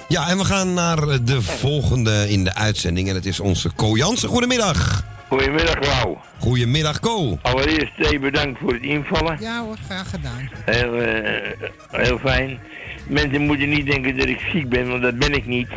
Ja, 0.08 0.30
en 0.30 0.38
we 0.38 0.46
gaan 0.46 0.74
naar 0.74 1.24
de 1.24 1.42
volgende 1.42 2.30
in 2.30 2.44
de 2.44 2.54
uitzending. 2.54 3.10
En 3.10 3.16
het 3.16 3.26
is 3.26 3.40
onze 3.40 3.74
Co 3.76 3.96
Jansen. 3.96 4.30
Goedemiddag. 4.30 5.04
Goedemiddag, 5.28 5.80
Lau. 5.86 6.18
Goedemiddag, 6.40 7.00
Co. 7.00 7.40
Allereerst 7.42 8.20
bedankt 8.22 8.60
voor 8.60 8.74
het 8.74 8.84
invallen. 8.84 9.38
Ja 9.40 9.64
hoor, 9.64 9.78
graag 9.86 10.10
gedaan. 10.10 10.50
Heel, 10.66 10.96
eh, 10.96 11.70
heel 11.92 12.18
fijn. 12.18 12.60
Mensen 13.08 13.42
moeten 13.42 13.70
niet 13.70 13.86
denken 13.86 14.18
dat 14.18 14.28
ik 14.28 14.40
ziek 14.52 14.70
ben, 14.70 14.88
want 14.90 15.02
dat 15.02 15.18
ben 15.18 15.34
ik 15.34 15.46
niet. 15.46 15.70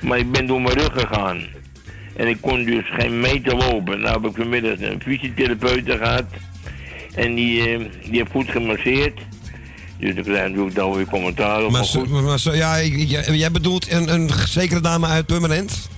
Maar 0.00 0.18
ik 0.18 0.32
ben 0.32 0.46
door 0.46 0.60
mijn 0.60 0.78
rug 0.78 0.92
gegaan. 0.92 1.46
En 2.16 2.28
ik 2.28 2.38
kon 2.40 2.64
dus 2.64 2.84
geen 2.90 3.20
meter 3.20 3.56
lopen. 3.56 4.00
Nou 4.00 4.22
heb 4.22 4.30
ik 4.30 4.36
vanmiddag 4.36 4.80
een 4.80 5.02
fysiotherapeut 5.02 5.90
gehad. 5.90 6.24
En 7.14 7.34
die, 7.34 7.60
eh, 7.60 7.78
die 8.02 8.18
heeft 8.18 8.30
goed 8.30 8.50
gemasseerd. 8.50 9.18
Dus 9.98 10.14
ik 10.14 10.22
krijg 10.22 10.48
natuurlijk 10.48 10.74
dan 10.74 10.92
weer 10.94 11.06
commentaar 11.06 11.64
op. 11.64 11.70
Maar, 11.70 11.86
Maar 12.22 12.56
ja, 12.56 12.82
jij 13.32 13.50
bedoelt 13.50 13.90
een, 13.90 14.12
een 14.12 14.30
zekere 14.46 14.80
dame 14.80 15.06
uit 15.06 15.26
Purmerend? 15.26 15.88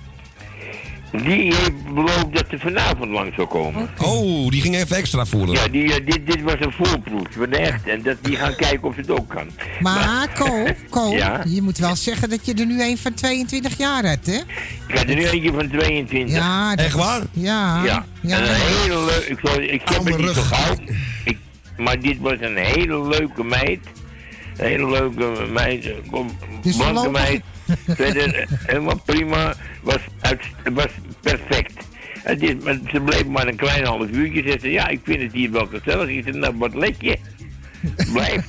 Die 1.23 1.55
heeft 1.55 1.95
beloofd 1.95 2.33
dat 2.33 2.45
ze 2.51 2.59
vanavond 2.59 3.11
langs 3.11 3.35
zou 3.37 3.49
komen. 3.49 3.89
Oh, 4.03 4.49
die 4.51 4.61
ging 4.61 4.75
even 4.77 4.97
extra 4.97 5.27
voelen. 5.27 5.55
Ja, 5.55 5.69
die, 5.69 5.85
eh, 5.95 6.07
dit, 6.07 6.27
dit 6.27 6.43
was 6.43 6.55
een 6.61 6.73
voorproef 6.73 7.27
van 7.31 7.53
echt. 7.53 7.87
En 7.87 8.03
dat, 8.03 8.17
die 8.23 8.37
gaan 8.37 8.57
kijken 8.57 8.89
of 8.89 8.97
het 8.97 9.11
ook 9.11 9.29
kan. 9.29 9.47
Maar, 9.81 10.29
Ja? 11.11 11.43
je 11.49 11.63
moet 11.63 11.79
wel 11.79 11.97
zeggen 11.97 12.31
dat 12.31 12.47
je 12.47 12.55
er 12.55 12.67
nu 12.67 12.83
een 12.83 12.99
van 12.99 13.15
22 13.15 13.79
jaar 13.79 14.05
hebt, 14.05 14.27
hè? 14.27 14.37
Ik 14.89 14.97
had 14.97 15.09
er 15.09 15.15
nu 15.15 15.25
eentje 15.27 15.53
van 15.53 15.69
22. 15.69 16.37
Ja, 16.37 16.71
dat 16.71 16.79
Echt 16.85 16.95
is- 16.95 17.01
waar? 17.05 17.23
Ja. 17.33 17.85
Ja, 17.85 18.05
ja. 18.21 18.37
en 18.39 18.43
een 18.49 18.55
hele 18.55 19.05
leuke. 19.05 19.27
Ik, 19.29 19.39
zal- 19.43 19.61
ik 19.61 19.83
heb 19.85 20.05
het 20.05 20.19
niet 20.19 20.29
zo 20.35 20.43
gauw. 20.43 20.75
Ik, 21.25 21.39
maar 21.77 22.01
dit 22.01 22.19
was 22.21 22.37
een 22.41 22.57
hele 22.57 23.09
leuke 23.09 23.45
meid. 23.45 23.81
Een 24.57 24.67
hele 24.67 24.91
leuke 24.91 25.47
meid. 25.53 25.89
kom, 26.11 26.31
Dus 26.63 26.77
blanke 26.77 27.11
meid. 27.11 27.43
Verder 27.87 28.47
helemaal 28.67 29.01
prima. 29.05 29.55
Was, 29.83 29.99
uit, 30.21 30.41
was 30.75 30.87
perfect. 31.21 31.73
Het 32.23 32.43
is, 32.43 32.55
maar 32.65 32.79
ze 32.93 33.01
bleef 33.01 33.27
maar 33.27 33.47
een 33.47 33.57
klein 33.57 33.85
half 33.85 34.09
uurtje. 34.11 34.43
Ze 34.51 34.59
zei, 34.61 34.73
ja, 34.73 34.89
ik 34.89 35.01
vind 35.05 35.23
het 35.23 35.33
hier 35.33 35.51
wel 35.51 35.67
gezellig. 35.67 36.09
Ik 36.09 36.23
zei, 36.25 36.39
nou, 36.39 36.55
wat 36.57 36.75
let 36.75 36.95
je? 36.99 37.17
Blijf. 38.13 38.45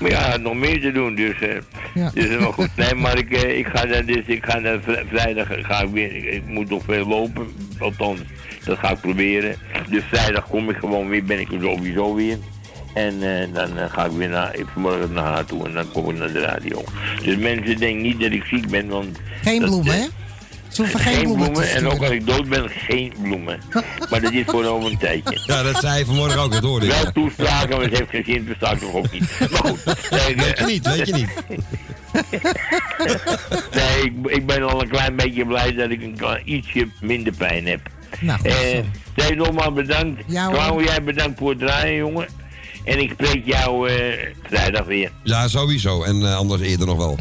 Maar 0.00 0.10
ja, 0.10 0.36
nog 0.36 0.54
meer 0.54 0.80
te 0.80 0.92
doen, 0.92 1.14
dus, 1.14 1.40
eh 1.40 1.56
Ja. 1.94 2.10
dus 2.14 2.24
helemaal 2.24 2.52
goed. 2.52 2.76
Nee, 2.76 2.94
maar 2.94 3.18
ik, 3.18 3.30
eh, 3.32 3.58
ik 3.58 3.66
ga 3.66 3.86
daar, 3.86 4.04
dus, 4.04 4.24
ik 4.26 4.44
ga 4.44 4.60
vri- 4.82 5.04
vrijdag 5.08 5.48
ga 5.62 5.82
ik 5.82 5.88
weer, 5.90 6.14
ik, 6.16 6.24
ik 6.24 6.46
moet 6.46 6.68
nog 6.70 6.82
veel 6.84 7.06
lopen, 7.06 7.46
althans, 7.78 8.20
dat 8.64 8.78
ga 8.78 8.90
ik 8.90 9.00
proberen. 9.00 9.54
Dus 9.88 10.02
vrijdag 10.10 10.48
kom 10.48 10.70
ik 10.70 10.76
gewoon 10.76 11.08
weer, 11.08 11.24
ben 11.24 11.40
ik 11.40 11.52
er 11.52 11.60
sowieso 11.60 12.14
weer. 12.14 12.38
En 12.98 13.22
eh, 13.22 13.54
dan 13.54 13.78
eh, 13.78 13.84
ga 13.92 14.04
ik 14.04 14.10
weer 14.12 14.28
naar, 14.28 14.54
ik 14.56 14.66
vanmorgen 14.72 15.12
naar 15.12 15.24
haar 15.24 15.44
toe 15.44 15.66
en 15.66 15.72
dan 15.72 15.92
kom 15.92 16.10
ik 16.10 16.18
naar 16.18 16.32
de 16.32 16.40
radio. 16.40 16.84
Dus 17.24 17.36
mensen 17.36 17.76
denken 17.78 18.02
niet 18.02 18.20
dat 18.20 18.30
ik 18.32 18.44
ziek 18.44 18.68
ben, 18.70 18.88
want... 18.88 19.18
Geen 19.42 19.62
bloemen, 19.62 19.92
eh, 19.94 20.00
hè? 20.00 20.06
Ze 20.68 20.82
hoeven 20.82 21.00
geen, 21.00 21.22
bloemen, 21.22 21.52
te 21.52 21.62
en 21.62 21.86
ook 21.86 22.00
als 22.00 22.10
ik 22.10 22.26
dood 22.26 22.48
ben, 22.48 22.68
geen 22.68 23.12
bloemen. 23.22 23.60
maar 24.10 24.20
dat 24.20 24.32
is 24.32 24.44
voor 24.46 24.64
over 24.64 24.90
een 24.90 24.98
tijdje. 24.98 25.40
Ja, 25.46 25.62
dat 25.62 25.76
zei 25.80 25.92
hij 25.92 26.04
vanmorgen 26.04 26.40
ook, 26.40 26.52
dat 26.52 26.62
hoorde 26.62 26.86
ik. 26.86 26.92
Wel 26.92 27.12
toespraken, 27.12 27.68
maar 27.76 27.80
het 27.80 27.98
heeft 27.98 28.10
geen 28.10 28.24
zin, 28.24 28.44
bestaat 28.44 28.80
toch 28.80 28.94
ook 28.94 29.12
niet. 29.12 29.38
Maar 29.38 29.48
goed. 29.64 29.84
nee, 30.10 30.36
Weet 30.36 30.58
je 30.58 30.64
niet, 30.66 30.86
weet 30.96 31.06
je 31.06 31.14
niet. 31.14 31.30
Nee, 33.74 34.04
ik, 34.04 34.12
ik 34.36 34.46
ben 34.46 34.62
al 34.62 34.82
een 34.82 34.88
klein 34.88 35.16
beetje 35.16 35.46
blij 35.46 35.72
dat 35.74 35.90
ik 35.90 36.02
een 36.02 36.16
klein- 36.16 36.42
ietsje 36.44 36.88
minder 37.00 37.32
pijn 37.32 37.66
heb. 37.66 37.80
Nou, 38.20 38.38
Eh. 38.42 38.78
Steve, 39.16 39.34
nogmaals 39.34 39.72
bedankt. 39.74 40.22
Ja. 40.26 40.48
Klauw, 40.50 40.82
jij 40.82 41.02
bedankt 41.02 41.38
voor 41.38 41.50
het 41.50 41.58
draaien, 41.58 41.96
jongen. 41.96 42.26
En 42.88 42.98
ik 42.98 43.10
spreek 43.12 43.46
jou 43.46 43.90
eh, 43.90 44.26
vrijdag 44.42 44.84
weer. 44.84 45.10
Ja, 45.22 45.48
sowieso. 45.48 46.02
En 46.02 46.22
eh, 46.22 46.36
anders 46.36 46.62
eerder 46.62 46.86
nog 46.86 46.96
wel. 46.96 47.18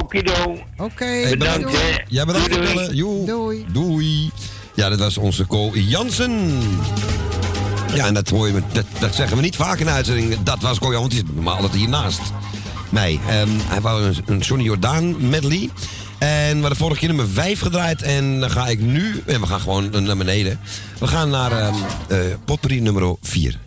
Okido. 0.00 0.58
Oké, 0.76 1.04
Hey, 1.04 1.36
bedankt. 1.36 1.70
Jij 2.08 2.24
bedankt 2.24 2.54
voor 2.54 2.62
Doei, 2.62 2.78
het 2.78 2.96
doei. 2.96 3.24
Doei. 3.26 3.66
Doei. 3.72 4.30
Ja, 4.74 4.88
dat 4.88 4.98
was 4.98 5.18
onze 5.18 5.46
Co 5.46 5.70
Jansen. 5.74 6.58
Ja, 7.94 8.06
en 8.06 8.14
dat, 8.14 8.28
hoor 8.28 8.46
je, 8.46 8.62
dat, 8.72 8.84
dat 8.98 9.14
zeggen 9.14 9.36
we 9.36 9.42
niet 9.42 9.56
vaak 9.56 9.78
in 9.78 9.86
de 9.86 9.92
uitzending. 9.92 10.42
Dat 10.42 10.62
was 10.62 10.78
Co 10.78 10.92
Jansen, 10.92 11.00
want 11.00 11.10
die 11.10 11.20
zit 11.20 11.34
normaal 11.34 11.54
altijd 11.54 11.74
hiernaast 11.74 12.20
mij. 12.88 13.20
Ehm, 13.28 13.48
hij 13.64 13.80
wou 13.80 14.02
een, 14.02 14.16
een 14.26 14.38
Johnny 14.38 14.64
Jordaan 14.64 15.28
medley. 15.28 15.70
En 16.18 16.54
we 16.54 16.60
hadden 16.60 16.76
vorige 16.78 16.98
keer 16.98 17.08
nummer 17.08 17.28
5 17.28 17.60
gedraaid. 17.60 18.02
En 18.02 18.40
dan 18.40 18.50
ga 18.50 18.66
ik 18.66 18.80
nu... 18.80 19.22
En 19.26 19.40
we 19.40 19.46
gaan 19.46 19.60
gewoon 19.60 20.04
naar 20.04 20.16
beneden. 20.16 20.60
We 20.98 21.06
gaan 21.06 21.30
naar 21.30 21.52
ehm 21.52 21.74
eh, 22.08 22.18
potpourri 22.44 22.80
nummer 22.80 23.16
4. 23.22 23.58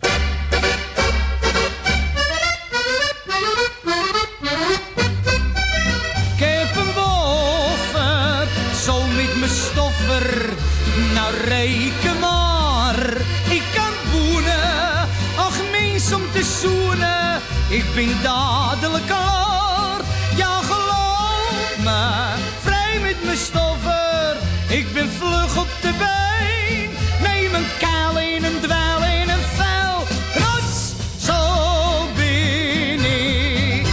Ik 17.94 18.06
ben 18.06 18.22
dadelijk 18.22 19.06
klaar. 19.06 20.00
Ja 20.36 20.60
geloof 20.62 21.76
me, 21.84 22.34
vrij 22.60 22.98
met 23.00 23.24
mijn 23.24 23.36
stoffer. 23.36 24.36
Ik 24.68 24.92
ben 24.92 25.10
vlug 25.10 25.56
op 25.56 25.68
de 25.80 25.92
been, 25.98 26.90
neem 27.22 27.54
een 27.54 27.66
kaal 27.78 28.18
in 28.18 28.44
een 28.44 28.60
dweil 28.60 29.02
in 29.02 29.28
een 29.28 29.44
vuil. 29.56 30.06
Rots, 30.34 30.92
zo 31.24 32.06
ben 32.16 33.04
ik. 33.04 33.86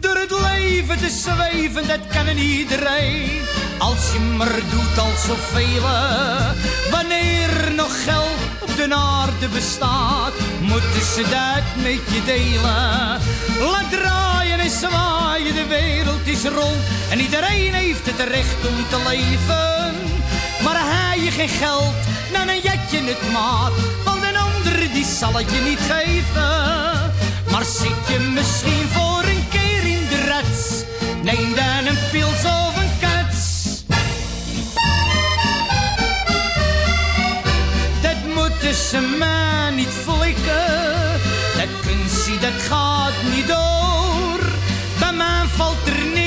Door 0.00 0.16
het 0.16 0.30
leven 0.30 0.98
te 0.98 1.10
zweven, 1.10 1.88
dat 1.88 2.06
kan 2.12 2.26
een 2.26 2.38
iedereen. 2.38 3.39
Als 3.80 4.12
je 4.12 4.20
maar 4.20 4.60
doet 4.70 4.98
als 4.98 5.24
zoveel. 5.24 5.82
Wanneer 6.90 7.72
nog 7.74 8.04
geld 8.04 8.40
op 8.60 8.76
de 8.76 8.94
aarde 8.94 9.48
bestaat, 9.48 10.32
moeten 10.60 11.04
ze 11.14 11.22
dat 11.22 11.82
met 11.82 12.00
je 12.14 12.22
delen. 12.24 13.20
Laat 13.70 13.90
draaien 13.90 14.60
en 14.60 14.70
zwaaien, 14.70 15.54
de 15.54 15.66
wereld 15.66 16.26
is 16.26 16.42
rond. 16.44 16.82
En 17.10 17.20
iedereen 17.20 17.72
heeft 17.74 18.06
het 18.06 18.28
recht 18.28 18.60
om 18.68 18.76
te 18.88 18.98
leven. 19.08 19.94
Maar 20.64 20.78
hij 20.78 21.20
je 21.20 21.30
geen 21.30 21.48
geld, 21.48 21.94
dan 22.32 22.48
een 22.48 22.60
jat 22.62 22.90
je 22.90 23.02
het 23.02 23.32
maat. 23.32 23.72
Want 24.04 24.22
een 24.22 24.36
ander 24.36 24.92
die 24.92 25.06
zal 25.18 25.32
het 25.32 25.50
je 25.50 25.60
niet 25.60 25.84
geven. 25.92 27.12
Maar 27.50 27.64
zit 27.64 28.02
je 28.08 28.18
misschien 28.34 28.88
voor 28.92 29.22
een 29.22 29.44
keer 29.50 29.82
in 29.96 30.06
de 30.08 30.26
rats? 30.26 30.84
Neem 31.22 31.54
dan 31.54 31.86
een 31.86 31.98
pils 32.10 32.44
of 32.44 32.79
ze 38.90 39.00
maar 39.18 39.72
niet 39.72 39.88
flikken. 39.88 41.20
Dat 41.56 41.68
kunstje 41.86 42.38
dat 42.38 42.62
gaat 42.68 43.12
niet 43.34 43.46
door. 43.46 44.40
Bij 44.98 45.12
mij 45.12 45.44
valt 45.56 45.86
er 45.86 46.06
niks 46.06 46.19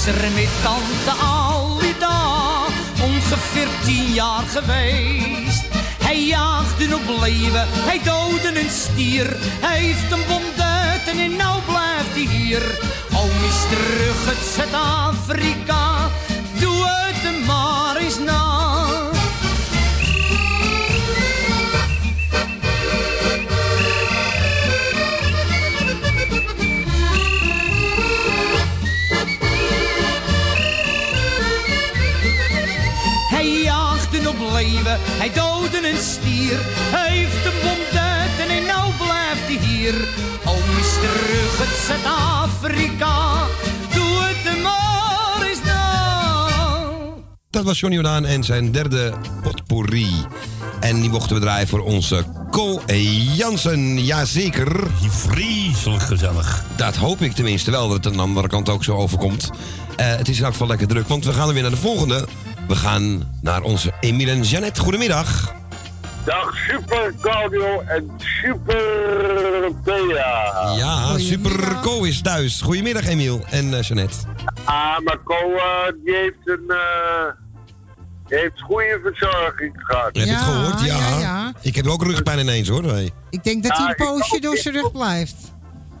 is 0.00 0.06
er 0.06 0.30
met 0.34 0.48
tante 0.62 1.22
Alida, 1.24 2.64
ongeveer 3.02 3.68
tien 3.84 4.12
jaar 4.12 4.42
geweest. 4.48 5.64
Hij 6.02 6.24
jaagde 6.24 6.94
op 6.94 7.20
leven, 7.20 7.66
hij 7.68 8.00
doodde 8.04 8.60
een 8.60 8.70
stier. 8.70 9.36
Hij 9.40 9.78
heeft 9.78 10.12
een 10.12 10.42
duiten 10.56 11.18
en 11.18 11.36
nou 11.36 11.60
blijft 11.62 12.12
hij 12.12 12.36
hier. 12.36 12.62
Oom 13.14 13.44
is 13.48 13.60
terug 13.68 14.28
uit 14.28 14.46
Zuid-Afrika, 14.54 16.10
doe 16.60 16.84
het 16.86 17.22
hem 17.22 17.44
maar 17.44 17.96
eens 17.96 18.18
na. 18.18 18.49
Hier. 36.22 36.58
Hij 36.96 37.10
heeft 37.10 37.44
een 37.44 37.60
bonduiten 37.62 38.56
en 38.56 38.66
nou 38.66 38.92
blijft 38.96 39.46
hij 39.46 39.68
hier. 39.68 39.94
Oom 40.44 40.78
is 40.78 40.92
terug 40.94 41.60
uit 41.60 41.78
Zuid-Afrika. 41.86 43.46
Doe 43.94 44.22
het 44.22 44.36
hem 44.42 44.62
maar 44.62 45.46
eens 45.48 45.62
nou. 45.64 47.22
Dat 47.50 47.64
was 47.64 47.80
Johnny 47.80 47.98
Jordaan 47.98 48.24
en 48.24 48.44
zijn 48.44 48.72
derde 48.72 49.12
potpourri. 49.42 50.08
En 50.80 51.00
die 51.00 51.10
mochten 51.10 51.36
we 51.36 51.42
draaien 51.42 51.68
voor 51.68 51.80
onze 51.80 52.24
Cole 52.50 53.34
Jansen. 53.36 54.04
Jazeker. 54.04 54.86
Vreselijk 55.08 56.02
gezellig. 56.02 56.64
Dat 56.76 56.96
hoop 56.96 57.20
ik 57.20 57.32
tenminste 57.32 57.70
wel, 57.70 57.88
dat 57.88 57.96
het 57.96 58.06
aan 58.06 58.12
de 58.12 58.22
andere 58.22 58.48
kant 58.48 58.68
ook 58.68 58.84
zo 58.84 58.96
overkomt. 58.96 59.50
Eh, 59.96 60.06
het 60.16 60.28
is 60.28 60.38
in 60.38 60.44
elk 60.44 60.52
geval 60.52 60.68
lekker 60.68 60.86
druk, 60.86 61.08
want 61.08 61.24
we 61.24 61.32
gaan 61.32 61.48
er 61.48 61.52
weer 61.54 61.62
naar 61.62 61.70
de 61.70 61.76
volgende. 61.76 62.26
We 62.70 62.76
gaan 62.76 63.32
naar 63.42 63.62
onze 63.62 63.92
Emile 64.00 64.30
en 64.30 64.42
Jeannette. 64.42 64.80
Goedemiddag. 64.80 65.54
Dag 66.24 66.54
Super 66.68 67.14
Claudio 67.20 67.80
en 67.80 68.10
Super 68.16 69.70
Thea. 69.84 70.72
Ja, 70.76 71.18
Super 71.18 71.78
Co 71.82 72.02
is 72.02 72.22
thuis. 72.22 72.60
Goedemiddag 72.60 73.06
Emiel 73.06 73.40
en 73.50 73.70
Jeannette. 73.80 74.16
Ah, 74.64 74.98
maar 75.04 75.18
Co 75.24 75.34
eh, 75.54 75.92
die 76.04 76.14
heeft 76.14 76.36
een... 76.44 76.64
eh, 76.68 77.32
die 78.28 78.38
heeft 78.38 78.60
goede 78.60 79.00
verzorging 79.02 79.72
gehad. 79.76 80.04
Heb 80.04 80.14
je 80.14 80.30
het 80.32 80.40
gehoord? 80.42 80.80
Ja. 80.80 80.96
ja, 80.96 81.18
ja. 81.18 81.52
Ik 81.60 81.76
heb 81.76 81.86
ook 81.86 82.02
rugpijn 82.02 82.38
ineens 82.38 82.68
hoor. 82.68 82.84
Hey. 82.84 83.10
Ik 83.30 83.44
denk 83.44 83.62
dat 83.62 83.72
hij 83.76 83.82
Ja, 83.84 83.88
een 83.90 83.96
poosje 84.06 84.34
ook. 84.34 84.42
door 84.42 84.56
zijn 84.56 84.74
rug 84.74 84.92
blijft. 84.92 85.34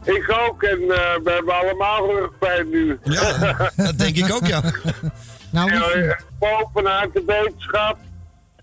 Ik 0.04 0.34
ook 0.48 0.62
en 0.62 0.78
we 1.24 1.30
hebben 1.34 1.54
allemaal 1.54 2.06
rugpijn 2.16 2.68
nu. 2.70 2.98
Ja, 3.04 3.56
dat 3.76 3.98
denk 3.98 4.16
ik 4.16 4.32
ook 4.34 4.46
ja. 4.46 4.62
Nou, 5.52 5.72
Ja, 5.72 5.78
liefie. 5.78 6.02
eh, 6.02 6.20
boven 6.38 6.88
uit 6.88 7.12
de 7.12 7.22
wetenschap. 7.26 7.96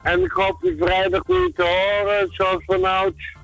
En 0.01 0.23
ik 0.23 0.31
hoop 0.31 0.57
je 0.61 0.75
vrijdag 0.79 1.21
weer 1.25 1.51
te 1.55 1.63
horen, 1.63 2.27
zoals 2.31 2.63
vanouds. 2.65 3.35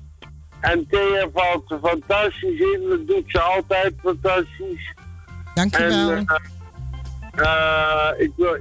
En 0.60 0.86
Thea 0.90 1.26
valt 1.32 1.70
er 1.70 1.78
fantastisch 1.82 2.60
in. 2.60 2.86
Dat 2.88 3.06
doet 3.06 3.24
ze 3.26 3.40
altijd 3.40 3.94
fantastisch. 4.02 4.92
Dankjewel. 5.54 6.10
En, 6.10 6.26
eh, 6.26 6.36
eh, 7.34 8.20
ik, 8.20 8.30
wil, 8.36 8.54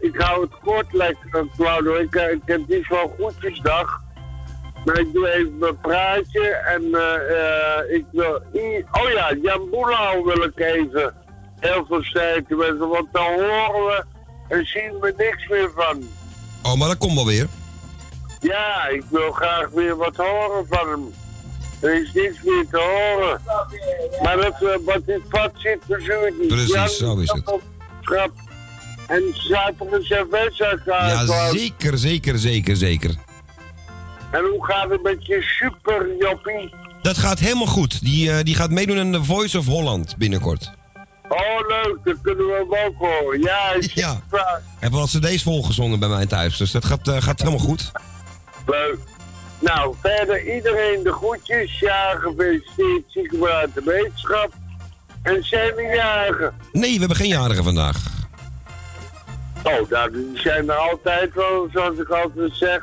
ik 0.00 0.14
hou 0.20 0.40
het 0.42 0.52
kort 0.62 0.92
lekker, 0.92 1.46
Claudio. 1.56 1.94
Ik, 1.94 2.14
ik 2.14 2.42
heb 2.44 2.68
niet 2.68 2.88
wel 2.88 3.14
goedjesdag. 3.20 4.00
Maar 4.84 4.98
ik 4.98 5.12
doe 5.12 5.28
even 5.32 5.58
mijn 5.58 5.80
praatje. 5.80 6.48
En 6.48 6.82
ik 7.96 8.04
wil... 8.12 8.42
Oh 8.92 9.10
ja, 9.14 9.34
Jan 9.42 9.70
Boelau 9.70 10.24
wil 10.24 10.42
ik 10.42 10.58
even 10.58 11.14
heel 11.60 11.86
veel 11.86 12.02
sterkte 12.02 12.56
wensen. 12.56 12.88
Want 12.88 13.08
dan 13.12 13.24
horen 13.32 13.86
we 13.86 14.04
en 14.48 14.64
zien 14.66 14.92
we 15.00 15.14
niks 15.16 15.48
meer 15.48 15.70
van. 15.74 16.08
Oh, 16.62 16.74
maar 16.74 16.88
dat 16.88 16.98
komt 16.98 17.14
wel 17.14 17.26
weer. 17.26 17.46
Ja, 18.40 18.86
ik 18.88 19.02
wil 19.10 19.32
graag 19.32 19.68
weer 19.70 19.96
wat 19.96 20.16
horen 20.16 20.66
van 20.68 20.88
hem. 20.88 21.14
Er 21.80 22.02
is 22.02 22.12
niks 22.14 22.42
meer 22.44 22.66
te 22.70 22.78
horen. 22.78 23.40
Maar 24.22 24.36
dat, 24.36 24.52
eh, 24.62 24.84
wat 24.84 25.00
in 25.06 25.14
het 25.14 25.22
vat 25.28 25.52
zit, 25.56 25.78
verzuurt 25.88 26.38
niet. 26.38 26.48
Precies, 26.48 26.72
Jan 26.74 26.88
zo 26.88 27.16
is 27.18 27.30
het. 27.32 27.52
Schrap. 28.00 28.30
En 29.06 29.22
zaterdag 29.34 30.02
cerveza 30.02 30.78
Ja, 30.86 31.24
gaan. 31.24 31.52
zeker, 31.52 31.98
zeker, 31.98 32.38
zeker, 32.38 32.76
zeker. 32.76 33.10
En 34.30 34.40
hoe 34.44 34.64
gaat 34.64 34.90
het 34.90 35.02
met 35.02 35.26
je 35.26 35.42
super 35.42 36.16
joppie? 36.18 36.74
Dat 37.02 37.18
gaat 37.18 37.38
helemaal 37.38 37.66
goed. 37.66 38.00
Die, 38.04 38.30
eh, 38.30 38.42
die 38.44 38.54
gaat 38.54 38.70
meedoen 38.70 38.98
aan 38.98 39.12
The 39.12 39.24
Voice 39.24 39.58
of 39.58 39.66
Holland 39.66 40.16
binnenkort. 40.16 40.70
Oh, 41.28 41.68
leuk, 41.68 41.98
dat 42.04 42.16
kunnen 42.22 42.46
we 42.46 42.52
hem 42.52 42.86
ook 42.86 42.98
horen. 42.98 43.40
Ja, 43.40 43.72
is 43.72 43.92
Ja. 43.92 44.20
Hebben 44.78 45.00
wat 45.00 45.08
cd's 45.08 45.42
volgezongen 45.42 45.98
bij 45.98 46.08
mij 46.08 46.26
thuis. 46.26 46.56
Dus 46.56 46.70
dat 46.70 46.84
gaat, 46.84 47.08
eh, 47.08 47.22
gaat 47.22 47.38
helemaal 47.38 47.66
goed. 47.66 47.92
Leuk. 48.66 48.98
Nou, 49.58 49.94
verder 50.00 50.54
iedereen 50.54 51.02
de 51.02 51.12
groetjes. 51.12 51.78
Ja, 51.78 52.14
gefeliciteerd, 52.18 53.02
ziekenhuis 53.06 53.70
de 53.74 53.82
wetenschap. 53.84 54.52
En 55.22 55.44
zijn 55.44 55.74
we 55.74 55.82
jagen? 55.82 56.54
Nee, 56.72 56.92
we 56.92 56.98
hebben 56.98 57.16
geen 57.16 57.28
jarigen 57.28 57.64
vandaag. 57.64 57.96
Oh, 59.62 59.90
nou, 59.90 60.12
die 60.12 60.30
zijn 60.34 60.70
er 60.70 60.76
altijd 60.76 61.34
wel, 61.34 61.68
zoals 61.72 61.98
ik 61.98 62.08
altijd 62.08 62.50
zeg. 62.52 62.82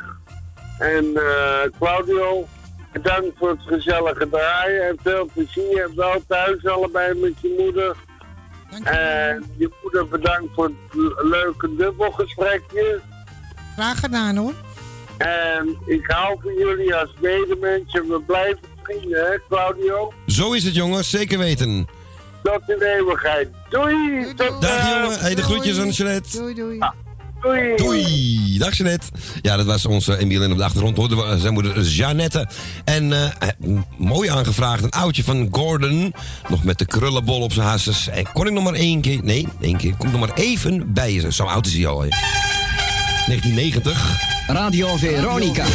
En 0.80 1.06
eh, 1.16 1.72
Claudio, 1.80 2.48
bedankt 2.92 3.38
voor 3.38 3.50
het 3.50 3.60
gezellige 3.66 4.30
draaien 4.30 4.88
en 4.88 4.98
veel 5.04 5.30
plezier. 5.34 5.84
En 5.84 5.96
wel 5.96 6.24
thuis 6.28 6.66
allebei 6.66 7.20
met 7.20 7.34
je 7.42 7.56
moeder. 7.60 7.96
En 8.84 9.46
je 9.58 9.70
moeder 9.82 10.08
bedankt 10.08 10.54
voor 10.54 10.66
het 10.66 10.76
leuke 11.24 11.76
dubbelgesprekje. 11.76 13.02
Graag 13.74 14.00
gedaan 14.00 14.36
hoor. 14.38 14.54
En 15.18 15.78
ik 15.86 16.06
hou 16.08 16.38
van 16.42 16.54
jullie 16.54 16.96
als 16.96 17.14
medemensen. 17.22 18.08
We 18.08 18.22
blijven 18.26 18.60
vrienden, 18.84 19.26
hè, 19.26 19.38
Claudio? 19.50 20.14
Zo 20.28 20.54
is 20.54 20.64
het, 20.64 20.76
jongens. 20.76 21.10
Zeker 21.10 21.38
weten. 21.38 21.88
Tot 22.44 22.62
in 22.68 22.80
de 22.80 22.96
eeuwigheid. 22.98 23.50
Doei! 23.70 24.34
Tot 24.36 24.62
Dag, 24.62 24.90
jongen. 24.90 25.20
Hey, 25.20 25.36
de 25.36 25.42
groetjes 25.42 25.80
aan 25.80 25.90
Jeanette. 25.90 26.38
Doei, 26.38 26.54
doei. 26.54 26.80
Doei! 27.46 27.76
Doei. 27.76 28.58
Dag, 28.58 28.78
Jeanette. 28.78 29.08
Ja, 29.42 29.58
dat 29.58 29.66
was 29.66 29.86
onze 29.86 30.18
Emiel. 30.18 30.42
En 30.42 30.52
op 30.52 30.58
de 30.58 30.64
achtergrond 30.64 30.98
hoorden 30.98 31.18
we 31.18 31.24
eh, 31.24 31.40
zijn 31.40 31.54
moeder 31.54 31.82
Jeannette. 31.82 32.48
En 32.84 33.14
eh, 33.14 33.24
eh, 33.24 33.32
mooi 33.98 34.30
aangevraagd. 34.30 34.84
Een 34.84 34.90
oudje 34.90 35.24
van 35.24 35.48
Gordon. 35.52 36.14
Nog 36.50 36.64
met 36.64 36.80
de 36.80 36.86
krullenbol 36.86 37.42
op 37.42 37.54
zijn 37.54 37.68
hasses. 37.68 38.08
En 38.08 38.26
kon 38.34 38.48
ik 38.48 38.54
nog 38.54 38.64
maar 38.64 38.74
één 38.74 39.02
keer... 39.02 39.20
Nee, 39.24 39.48
één 39.62 39.78
keer. 39.78 39.96
Kom 39.98 40.12
nog 40.12 40.20
maar 40.20 40.34
even 40.34 40.94
bij 40.94 41.14
je. 41.14 41.34
Zo 41.34 41.44
oud 41.44 41.66
is 41.66 41.74
hij 41.74 41.88
al. 41.88 42.02
hè. 42.02 42.08
1990. 42.08 44.20
Radio 44.48 44.98
Veronica. 44.98 45.66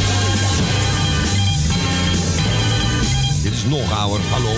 Dit 3.43 3.53
is 3.53 3.63
nog 3.69 3.99
ouder. 3.99 4.19
Hallo. 4.31 4.53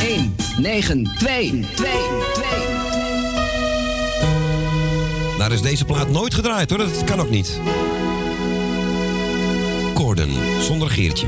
1, 0.00 0.36
9, 0.58 1.10
2, 1.18 1.64
2, 1.74 1.90
2. 2.34 2.65
Daar 5.38 5.52
is 5.52 5.62
deze 5.62 5.84
plaat 5.84 6.08
nooit 6.08 6.34
gedraaid 6.34 6.70
hoor. 6.70 6.78
Dat 6.78 7.04
kan 7.04 7.20
ook 7.20 7.30
niet. 7.30 7.60
Gordon, 9.94 10.30
zonder 10.60 10.90
Geertje. 10.90 11.26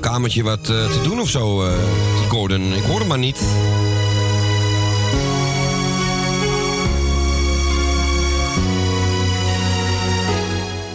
Kamertje 0.00 0.42
wat 0.42 0.58
eh, 0.60 0.66
te 0.66 1.00
doen 1.02 1.20
of 1.20 1.28
zo, 1.28 1.64
eh, 1.64 1.72
die 2.20 2.30
Gordon? 2.30 2.72
Ik 2.72 2.82
hoor 2.82 2.98
hem 2.98 3.08
maar 3.08 3.18
niet. 3.18 3.40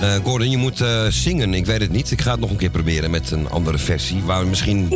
Eh, 0.02 0.16
Gordon, 0.24 0.50
je 0.50 0.58
moet 0.58 0.82
eh, 0.82 1.06
zingen. 1.10 1.54
Ik 1.54 1.66
weet 1.66 1.82
het 1.82 1.92
niet. 1.92 2.12
Ik 2.12 2.22
ga 2.22 2.32
het 2.32 2.40
nog 2.40 2.50
een 2.50 2.56
keer 2.56 2.70
proberen 2.70 3.12
met 3.12 3.32
een 3.32 3.50
andere 3.50 3.78
versie. 3.78 4.22
Waar 4.24 4.46
misschien. 4.46 4.88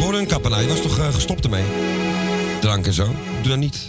Gordon 0.00 0.26
Kappenaar, 0.26 0.62
je 0.62 0.68
was 0.68 0.80
toch 0.80 0.98
eh, 0.98 1.14
gestopt 1.14 1.44
ermee? 1.44 1.64
Drank 2.60 2.86
en 2.86 2.92
zo. 2.92 3.04
Doe 3.42 3.50
dat 3.50 3.58
niet. 3.58 3.88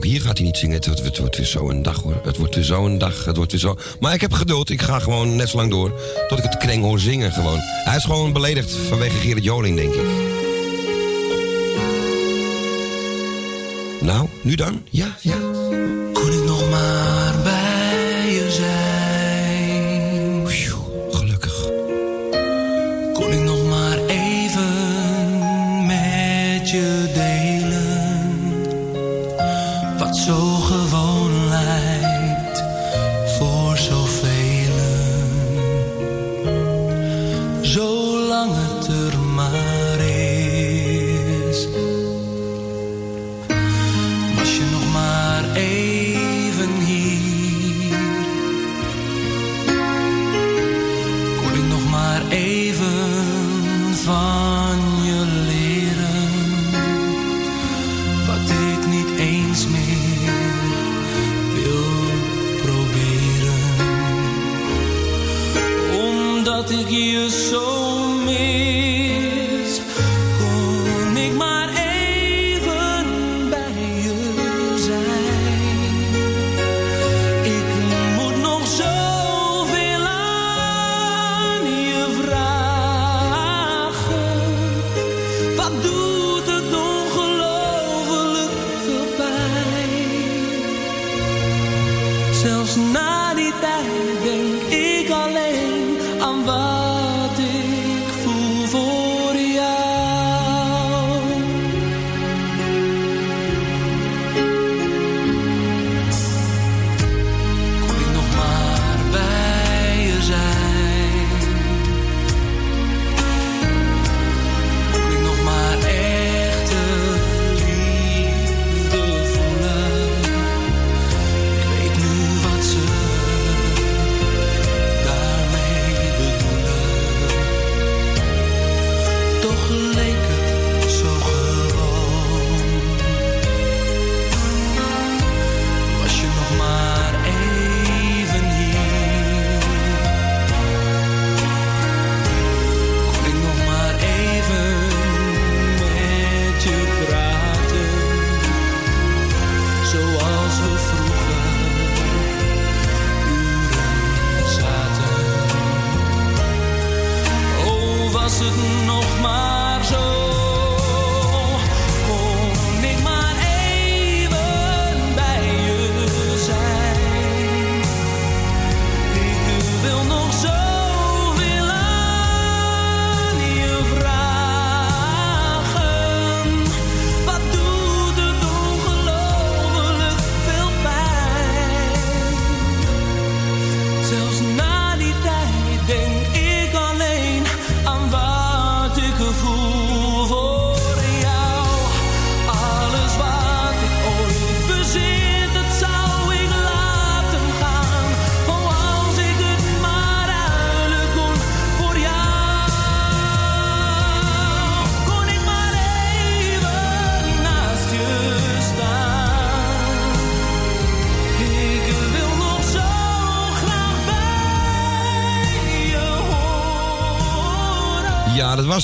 Ook 0.00 0.06
hier 0.06 0.20
gaat 0.20 0.36
hij 0.36 0.46
niet 0.46 0.56
zingen. 0.56 0.76
Het 0.76 0.86
wordt, 0.86 1.02
het 1.02 1.18
wordt 1.18 1.36
weer 1.36 1.46
zo'n 1.46 1.82
dag 1.82 2.02
hoor. 2.02 2.20
Het 2.24 2.36
wordt 2.36 2.54
weer 2.54 2.64
zo'n 2.64 2.98
dag. 2.98 3.24
Het 3.24 3.36
wordt 3.36 3.52
weer 3.52 3.60
zo. 3.60 3.76
Maar 4.00 4.14
ik 4.14 4.20
heb 4.20 4.32
geduld. 4.32 4.70
Ik 4.70 4.82
ga 4.82 4.98
gewoon 4.98 5.36
net 5.36 5.48
zo 5.48 5.56
lang 5.56 5.70
door. 5.70 6.00
Tot 6.28 6.38
ik 6.38 6.44
het 6.44 6.56
kreng 6.56 6.82
hoor 6.82 6.98
zingen 6.98 7.32
gewoon. 7.32 7.58
Hij 7.60 7.96
is 7.96 8.04
gewoon 8.04 8.32
beledigd 8.32 8.72
vanwege 8.72 9.16
Gerrit 9.16 9.44
Joling, 9.44 9.76
denk 9.76 9.94
ik. 9.94 10.06
Nou, 14.00 14.28
nu 14.42 14.54
dan? 14.54 14.82
Ja, 14.90 15.16
ja. 15.20 15.29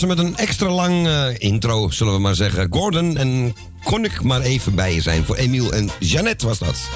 Er 0.03 0.09
met 0.09 0.19
een 0.19 0.37
extra 0.37 0.69
lang 0.69 1.07
eh, 1.07 1.25
intro, 1.39 1.91
zullen 1.91 2.13
we 2.13 2.19
maar 2.19 2.35
zeggen. 2.35 2.67
Gordon 2.71 3.17
en 3.17 3.55
kon 3.85 4.05
ik 4.05 4.23
maar 4.23 4.41
even 4.41 4.75
bij 4.75 4.95
je 4.95 5.01
zijn. 5.01 5.25
Voor 5.25 5.37
Emiel 5.37 5.73
en 5.73 5.91
Jeannette 5.99 6.47
was 6.47 6.59
dat. 6.59 6.89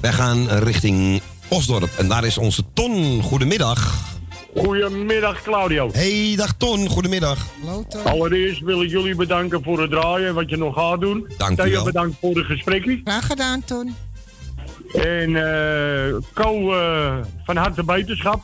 Wij 0.00 0.12
gaan 0.12 0.48
richting 0.48 1.22
Osdorp 1.48 1.90
en 1.98 2.08
daar 2.08 2.24
is 2.24 2.38
onze 2.38 2.62
Ton. 2.72 3.22
Goedemiddag. 3.22 4.08
Goedemiddag 4.56 5.42
Claudio. 5.42 5.90
Hey, 5.92 6.32
dag 6.36 6.52
Ton. 6.56 6.88
Goedemiddag. 6.88 7.46
Allereerst 8.04 8.60
wil 8.60 8.82
ik 8.82 8.90
jullie 8.90 9.14
bedanken 9.14 9.62
voor 9.62 9.80
het 9.80 9.90
draaien, 9.90 10.34
wat 10.34 10.50
je 10.50 10.56
nog 10.56 10.74
gaat 10.74 11.00
doen. 11.00 11.28
Dank 11.36 11.62
u 11.62 11.70
wel. 11.70 11.84
bedankt 11.84 12.16
voor 12.20 12.34
de 12.34 12.44
gesprekken. 12.44 13.00
Graag 13.04 13.26
gedaan, 13.26 13.64
Ton. 13.64 13.94
En 14.92 15.36
eh 15.36 16.14
Co, 16.34 16.72
eh, 16.72 17.14
van 17.44 17.56
harte 17.56 17.84
beterschap. 17.84 18.39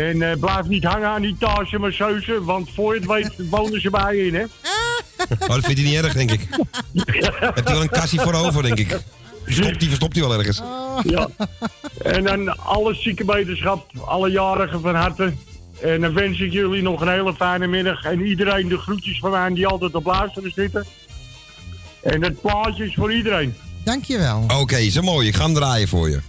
En 0.00 0.22
eh, 0.22 0.38
blijf 0.38 0.66
niet 0.66 0.84
hangen 0.84 1.08
aan 1.08 1.22
die 1.22 1.36
tage 1.38 1.78
masseuze, 1.78 2.44
want 2.44 2.70
voor 2.74 2.94
je 2.94 3.00
het 3.00 3.08
weet 3.08 3.48
wonen 3.50 3.80
ze 3.80 3.90
bij 3.90 4.16
je 4.16 4.26
in, 4.26 4.34
hè? 4.34 4.44
Oh, 5.38 5.48
dat 5.48 5.64
vindt 5.64 5.80
hij 5.80 5.90
niet 5.90 6.02
erg, 6.04 6.12
denk 6.12 6.30
ik. 6.30 6.48
Hebt 7.40 7.64
hij 7.64 7.74
wel 7.74 7.82
een 7.82 7.88
kassie 7.88 8.20
voor 8.20 8.34
over, 8.34 8.62
denk 8.62 8.78
ik. 8.78 8.98
Verstopt 9.44 9.80
die, 9.80 9.88
verstopt 9.88 10.16
hij 10.16 10.28
wel 10.28 10.38
ergens. 10.38 10.62
Ja. 11.02 11.28
En 12.02 12.24
dan 12.24 12.58
alle 12.58 12.94
zieke 12.94 13.24
beterschap, 13.24 13.90
alle 14.04 14.30
jarigen 14.30 14.80
van 14.80 14.94
harte. 14.94 15.32
En 15.82 16.00
dan 16.00 16.14
wens 16.14 16.40
ik 16.40 16.52
jullie 16.52 16.82
nog 16.82 17.00
een 17.00 17.08
hele 17.08 17.34
fijne 17.34 17.66
middag. 17.66 18.04
En 18.04 18.26
iedereen 18.26 18.68
de 18.68 18.78
groetjes 18.78 19.18
van 19.18 19.30
mij 19.30 19.54
die 19.54 19.66
altijd 19.66 19.94
op 19.94 20.04
luisteren 20.04 20.52
zitten. 20.54 20.86
En 22.02 22.22
het 22.22 22.40
plaatje 22.40 22.84
is 22.84 22.94
voor 22.94 23.12
iedereen. 23.12 23.54
Dankjewel. 23.84 24.44
Oké, 24.60 24.90
zo 24.90 25.02
mooi. 25.02 25.28
Ik 25.28 25.34
ga 25.34 25.44
hem 25.44 25.54
draaien 25.54 25.88
voor 25.88 26.10
je. 26.10 26.20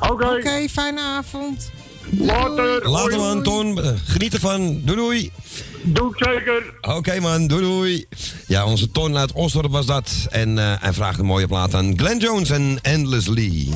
Oké. 0.00 0.26
Oké, 0.26 0.68
fijne 0.68 1.00
avond. 1.00 1.70
Later. 2.10 2.88
Later 2.88 3.18
man, 3.18 3.42
Ton. 3.42 3.78
Geniet 4.04 4.34
ervan. 4.34 4.80
Doei 4.84 4.96
doei. 4.96 5.30
Doe 5.82 6.10
ik 6.10 6.24
zeker. 6.24 6.74
Oké 6.80 7.20
man, 7.20 7.46
doei 7.46 7.62
doei. 7.62 8.06
Ja, 8.46 8.64
onze 8.66 8.90
Ton 8.90 9.16
uit 9.16 9.32
Osdorp 9.32 9.70
was 9.70 9.86
dat. 9.86 10.26
En 10.30 10.58
eh, 10.58 10.72
hij 10.78 10.92
vraagt 10.92 11.18
een 11.18 11.26
mooie 11.26 11.46
plaat 11.46 11.74
aan 11.74 11.98
Glenn 11.98 12.18
Jones 12.18 12.50
en 12.50 12.78
Endless 12.82 13.26
Lee. 13.26 13.70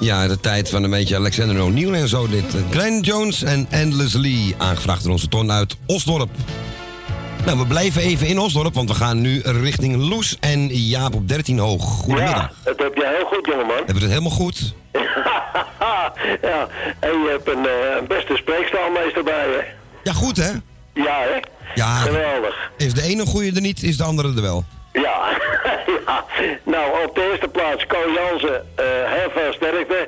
Ja, 0.00 0.28
de 0.28 0.40
tijd 0.40 0.70
van 0.70 0.82
een 0.82 0.90
beetje 0.90 1.16
Alexander 1.16 1.62
O'Neill 1.62 1.94
en 1.94 2.08
zo 2.08 2.28
dit. 2.28 2.54
Glenn 2.70 3.00
Jones 3.00 3.42
en 3.42 3.66
Endless 3.70 4.14
Lee, 4.14 4.54
aangevraagd 4.58 5.02
door 5.02 5.12
onze 5.12 5.28
ton 5.28 5.52
uit 5.52 5.76
Osdorp. 5.86 6.30
Nou, 7.44 7.58
we 7.58 7.66
blijven 7.66 8.02
even 8.02 8.26
in 8.26 8.38
Osdorp, 8.38 8.74
want 8.74 8.88
we 8.88 8.94
gaan 8.94 9.20
nu 9.20 9.40
richting 9.40 9.96
Loes 9.96 10.36
en 10.40 10.66
Jaap 10.66 11.14
op 11.14 11.28
13 11.28 11.58
hoog. 11.58 11.82
Goedemiddag. 11.82 12.36
Ja, 12.36 12.50
dat 12.64 12.78
heb 12.78 12.94
je 12.94 13.14
heel 13.16 13.26
goed, 13.26 13.46
jongeman. 13.46 13.76
Hebben 13.76 13.94
we 13.94 14.00
het 14.00 14.10
helemaal 14.10 14.30
goed? 14.30 14.74
ja, 16.50 16.68
en 17.00 17.10
je 17.10 17.28
hebt 17.30 17.48
een, 17.48 17.66
eh, 17.66 17.96
een 18.00 18.06
beste 18.06 18.36
spreekstaalmeester 18.36 19.24
bij 19.24 19.48
je. 19.48 19.64
Ja, 20.02 20.12
goed 20.12 20.36
hè? 20.36 20.50
Ja, 20.94 21.20
hè? 21.20 21.40
Ja. 21.74 21.96
Geweldig. 21.96 22.70
Is 22.76 22.94
de 22.94 23.02
ene 23.02 23.26
goede 23.26 23.52
er 23.54 23.60
niet, 23.60 23.82
is 23.82 23.96
de 23.96 24.04
andere 24.04 24.34
er 24.34 24.42
wel. 24.42 24.64
Ja. 24.92 25.28
ja. 26.06 26.24
Nou, 26.62 27.04
op 27.04 27.14
de 27.14 27.28
eerste 27.30 27.48
plaats, 27.48 27.86
Ko 27.86 27.96
Jansen, 28.14 28.66
eh, 28.74 28.84
heel 28.86 29.30
veel 29.34 29.52
sterkte. 29.52 30.06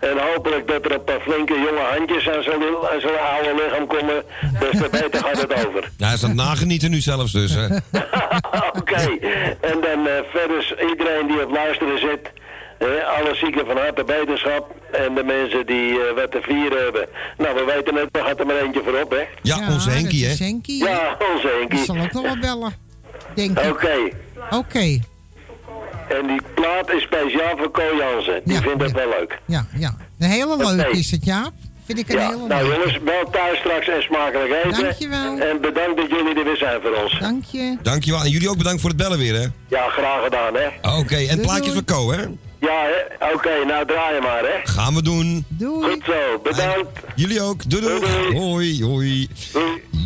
En 0.00 0.18
hopelijk 0.32 0.68
dat 0.68 0.84
er 0.84 0.92
een 0.92 1.04
paar 1.04 1.20
flinke 1.20 1.52
jonge 1.54 1.84
handjes 1.96 2.28
aan 2.28 2.42
zijn, 2.42 2.62
aan 2.92 3.00
zijn 3.00 3.18
oude 3.18 3.54
lichaam 3.62 3.86
komen. 3.86 4.22
Dus 4.60 4.70
te 4.82 4.88
beter 4.90 5.20
gaat 5.24 5.40
het 5.40 5.66
over. 5.66 5.90
Ja, 5.96 6.06
hij 6.06 6.14
is 6.14 6.22
aan 6.22 6.28
het 6.30 6.38
nagenieten 6.38 6.90
nu 6.90 7.00
zelfs 7.00 7.32
dus. 7.32 7.54
Hè. 7.54 7.66
Oké. 8.80 9.18
En 9.60 9.80
dan 9.80 10.06
eh, 10.06 10.12
verder 10.30 10.58
is 10.58 10.74
iedereen 10.90 11.26
die 11.26 11.42
op 11.44 11.50
luisteren 11.50 11.98
zit. 11.98 12.30
eh, 12.78 12.86
alle 13.18 13.34
zieken 13.34 13.66
van 13.66 13.76
harte 13.76 14.04
beterschap. 14.04 14.74
En 14.92 15.14
de 15.14 15.22
mensen 15.24 15.66
die 15.66 15.92
eh, 16.00 16.14
wat 16.14 16.30
te 16.30 16.38
vieren 16.42 16.82
hebben. 16.82 17.06
Nou, 17.38 17.54
we 17.54 17.64
weten 17.74 17.94
net, 17.94 18.08
er 18.12 18.24
gaat 18.24 18.38
er 18.38 18.46
maar 18.46 18.56
eentje 18.56 18.82
voorop, 18.84 19.10
hè? 19.10 19.22
Ja, 19.42 19.56
onze 19.72 19.90
Henkie, 19.90 20.26
hè? 20.26 20.34
Henkie? 20.44 20.84
Ja, 20.84 21.16
onze 21.34 21.48
Henkie. 21.58 21.84
zal 21.84 21.96
ook 21.98 22.12
nog 22.12 22.22
wel 22.22 22.38
bellen. 22.40 22.86
Denk 23.38 23.58
ik. 23.58 23.70
Oké. 23.70 23.96
Oké. 24.50 24.78
En 26.08 26.26
die 26.26 26.40
plaat 26.54 26.90
is 26.90 27.02
speciaal 27.02 27.56
voor 27.56 27.70
Ko 27.70 27.82
Jansen. 27.98 28.40
Die 28.44 28.56
vindt 28.60 28.82
het 28.82 28.92
wel 28.92 29.08
leuk. 29.08 29.38
Ja, 29.46 29.66
ja. 29.78 29.94
Een 30.18 30.28
hele 30.30 30.56
leuke 30.56 30.88
Oké. 30.88 30.96
is 30.96 31.10
het, 31.10 31.24
ja? 31.24 31.50
Vind 31.84 31.98
ik 31.98 32.08
een 32.08 32.18
Ja, 32.18 32.26
hele 32.30 32.46
nou 32.46 32.62
leuke. 32.68 32.76
jongens, 32.76 32.98
wel 33.04 33.30
thuis 33.30 33.58
straks 33.58 33.88
en 33.88 34.02
smakelijk 34.02 34.52
eten. 34.64 34.82
Dankjewel. 34.82 35.38
En 35.38 35.60
bedankt 35.60 35.96
dat 35.96 36.08
jullie 36.10 36.34
er 36.38 36.44
weer 36.44 36.56
zijn 36.56 36.80
voor 36.82 37.02
ons. 37.02 37.18
Dank 37.20 37.44
je. 37.44 37.76
Dankjewel. 37.82 38.20
En 38.22 38.30
jullie 38.30 38.48
ook 38.50 38.56
bedankt 38.58 38.80
voor 38.80 38.90
het 38.90 38.98
bellen 38.98 39.18
weer, 39.18 39.34
hè? 39.34 39.46
Ja, 39.68 39.88
graag 39.88 40.22
gedaan, 40.24 40.54
hè. 40.54 40.96
Oké, 40.98 41.16
en 41.16 41.40
plaatjes 41.40 41.72
voor 41.72 41.84
Co, 41.84 42.12
hè? 42.12 42.24
Ja, 42.60 42.82
hè. 42.82 43.32
Oké, 43.34 43.64
nou 43.66 43.86
draai 43.86 44.14
je 44.14 44.20
maar, 44.20 44.42
hè. 44.42 44.72
Gaan 44.72 44.94
we 44.94 45.02
doen. 45.02 45.44
Doei. 45.48 45.90
Goed 45.90 46.04
zo, 46.04 46.40
bedankt. 46.42 47.00
Jullie 47.14 47.40
ook. 47.42 47.70
Doei 47.70 47.82
doei. 47.82 48.38
Hoi, 48.38 48.84
hoi. 48.84 49.28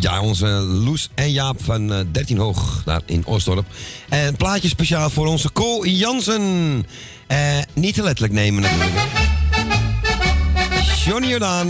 Ja, 0.00 0.20
onze 0.20 0.46
Loes 0.46 1.10
en 1.14 1.30
Jaap 1.32 1.62
van 1.62 1.92
eh, 1.92 1.98
13 2.12 2.38
Hoog 2.38 2.82
daar 2.84 3.00
in 3.06 3.26
Oostdorp. 3.26 3.66
En 4.08 4.26
een 4.26 4.36
plaatje 4.36 4.68
speciaal 4.68 5.10
voor 5.10 5.26
onze 5.26 5.52
Co 5.52 5.86
Jansen. 5.86 6.86
Eh, 7.26 7.38
niet 7.74 7.94
te 7.94 8.02
letterlijk 8.02 8.32
nemen 8.34 8.62
natuurlijk. 8.62 8.92
Johnny 11.04 11.28
Jordaan. 11.28 11.68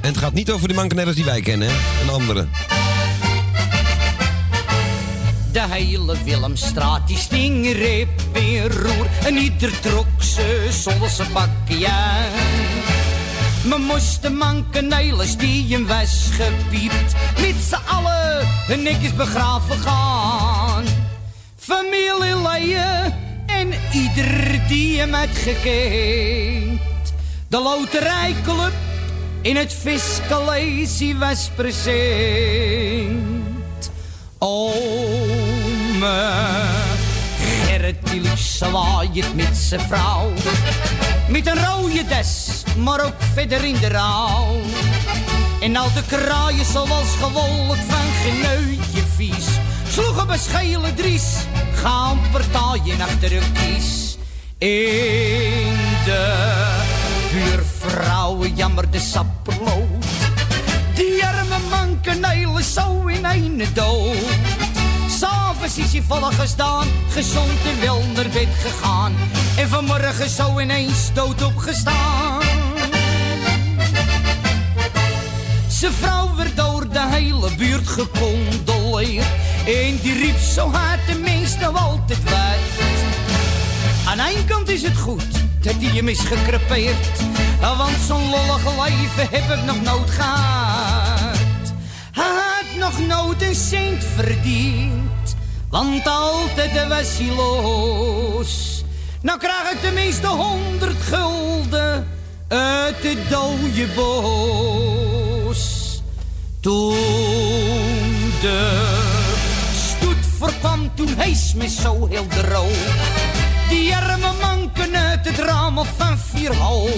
En 0.00 0.08
het 0.08 0.18
gaat 0.18 0.32
niet 0.32 0.50
over 0.50 0.68
de 0.68 0.74
mankenetters 0.74 1.16
die 1.16 1.24
wij 1.24 1.40
kennen, 1.40 1.68
hè? 1.68 2.02
Een 2.02 2.08
andere. 2.10 2.46
De 5.62 5.74
hele 5.74 6.16
Willemstraat 6.24 7.06
die 7.06 7.16
sting 7.16 7.72
reep 7.72 8.20
roer. 8.68 9.06
En 9.24 9.36
ieder 9.36 9.80
trok 9.80 10.06
ze 10.18 10.68
zonder 10.70 11.10
zijn 11.10 11.32
bakje. 11.32 11.88
Me 13.64 13.78
moesten 13.78 14.36
mankenelers 14.36 15.36
die 15.36 15.72
hem 15.72 15.86
was 15.86 16.30
gepiept. 16.32 17.14
Met 17.40 17.54
z'n 17.68 17.88
allen 17.88 18.46
hun 18.66 18.82
nekjes 18.82 19.14
begraven 19.14 19.78
gaan. 19.78 20.84
Familieleden 21.56 23.14
en 23.46 23.72
ieder 23.92 24.60
die 24.68 24.98
hem 24.98 25.12
had 25.12 25.28
gekend. 25.32 26.80
De 27.48 27.60
loterijclub 27.60 28.72
in 29.42 29.56
het 29.56 29.72
Fiscalesie 29.72 31.16
was 31.16 31.50
present. 31.54 33.32
Ome 36.02 36.66
Gerrit 37.64 37.96
die 38.10 38.36
zwaaiend 38.36 39.34
met 39.34 39.56
zijn 39.56 39.80
vrouw. 39.80 40.32
Met 41.28 41.46
een 41.46 41.64
rode 41.64 42.04
des, 42.04 42.62
maar 42.76 43.04
ook 43.04 43.14
verder 43.34 43.64
in 43.64 43.76
de 43.80 43.88
rouw. 43.88 44.60
En 45.60 45.76
al 45.76 45.92
de 45.92 46.02
kraaien 46.06 46.64
zoals 46.64 47.16
gewolk 47.20 47.76
van 47.88 48.06
geneutje 48.24 49.02
vies. 49.14 49.46
Sloegen 49.88 50.38
schele 50.38 50.94
dries, 50.94 51.34
gaan 51.74 52.20
partijen 52.32 53.00
achter 53.00 53.36
een 53.36 53.52
kies. 53.52 54.16
In 54.58 55.76
de 56.04 56.54
buurvrouwen 57.32 58.54
jammerde 58.54 59.00
sapperlood. 59.00 60.04
Die 60.94 61.24
arme 61.26 61.58
mankenelen 61.70 62.64
zo 62.64 63.06
in 63.06 63.24
een 63.24 63.68
dood. 63.74 64.71
Hij 65.62 66.02
volle 66.08 66.32
gestaan, 66.32 66.86
gezond 67.08 67.58
en 67.66 67.80
wel 67.80 68.02
naar 68.14 68.28
bed 68.28 68.48
gegaan. 68.62 69.12
En 69.56 69.68
vanmorgen 69.68 70.28
zo 70.28 70.58
ineens 70.58 71.12
dood 71.14 71.42
opgestaan. 71.42 72.40
Zijn 75.68 75.92
vrouw 75.92 76.34
werd 76.34 76.56
door 76.56 76.88
de 76.88 77.06
hele 77.06 77.54
buurt 77.56 77.88
gecondoleerd. 77.88 79.26
En 79.66 79.98
die 80.02 80.18
riep 80.18 80.38
zo 80.38 80.70
hard 80.70 81.06
de 81.06 81.18
meeste 81.18 81.66
altijd 81.66 82.24
wat. 82.24 82.84
Aan 84.06 84.18
één 84.18 84.44
kant 84.44 84.68
is 84.68 84.82
het 84.82 84.96
goed 84.96 85.32
dat 85.60 85.74
hij 85.78 85.96
hem 85.96 86.08
is 86.08 86.20
gekrepeerd. 86.20 87.20
Want 87.60 87.96
zo'n 88.06 88.30
lollige 88.30 88.82
leven 88.82 89.28
heb 89.30 89.58
ik 89.58 89.64
nog 89.64 89.82
nooit 89.82 90.10
gehad. 90.10 91.72
Hij 92.12 92.24
had 92.24 92.78
nog 92.78 93.06
nooit 93.06 93.42
een 93.42 93.54
cent 93.54 94.04
verdiend. 94.14 95.11
Want 95.72 96.06
altijd 96.06 96.88
was 96.88 97.18
hij 97.18 97.34
los. 97.34 98.84
Nou 99.22 99.38
krijg 99.38 99.70
ik 99.72 99.80
tenminste 99.80 100.26
honderd 100.26 101.02
gulden 101.02 102.08
uit 102.48 103.02
het 103.02 103.30
dode 103.30 103.86
bos. 103.94 105.60
Toen 106.60 106.94
de 108.40 108.86
stoet 109.74 110.26
voorkwam, 110.38 110.94
toen 110.94 111.14
hees 111.16 111.54
me 111.54 111.68
zo 111.68 112.06
heel 112.06 112.26
droog. 112.26 113.41
Die 113.72 113.96
arme 113.96 114.32
manken 114.40 114.96
uit 114.96 115.24
het 115.24 115.38
raam 115.38 115.84
van 115.96 116.18
vier 116.18 116.56
hoog. 116.56 116.90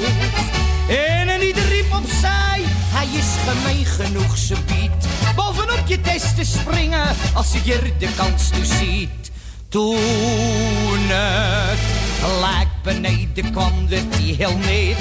En 0.89 1.29
een 1.29 1.43
ieder 1.43 1.69
riep 1.69 1.93
opzij, 1.93 2.63
hij 2.67 3.07
is 3.07 3.31
gemeen 3.47 3.85
genoeg, 3.85 4.37
ze 4.39 4.55
biedt. 4.67 5.07
Bovenop 5.37 5.83
je 5.87 6.01
test 6.01 6.37
te 6.37 6.45
springen, 6.45 7.17
als 7.35 7.53
je 7.63 7.75
er 7.75 7.99
de 7.99 8.09
kans 8.17 8.49
toe 8.49 8.65
ziet. 8.65 9.31
Toen 9.69 11.09
het 11.09 11.79
gelijk 12.23 12.69
beneden 12.83 13.51
kwam, 13.51 13.89
werd 13.89 14.15
hij 14.15 14.35
heel 14.39 14.57
net. 14.57 14.97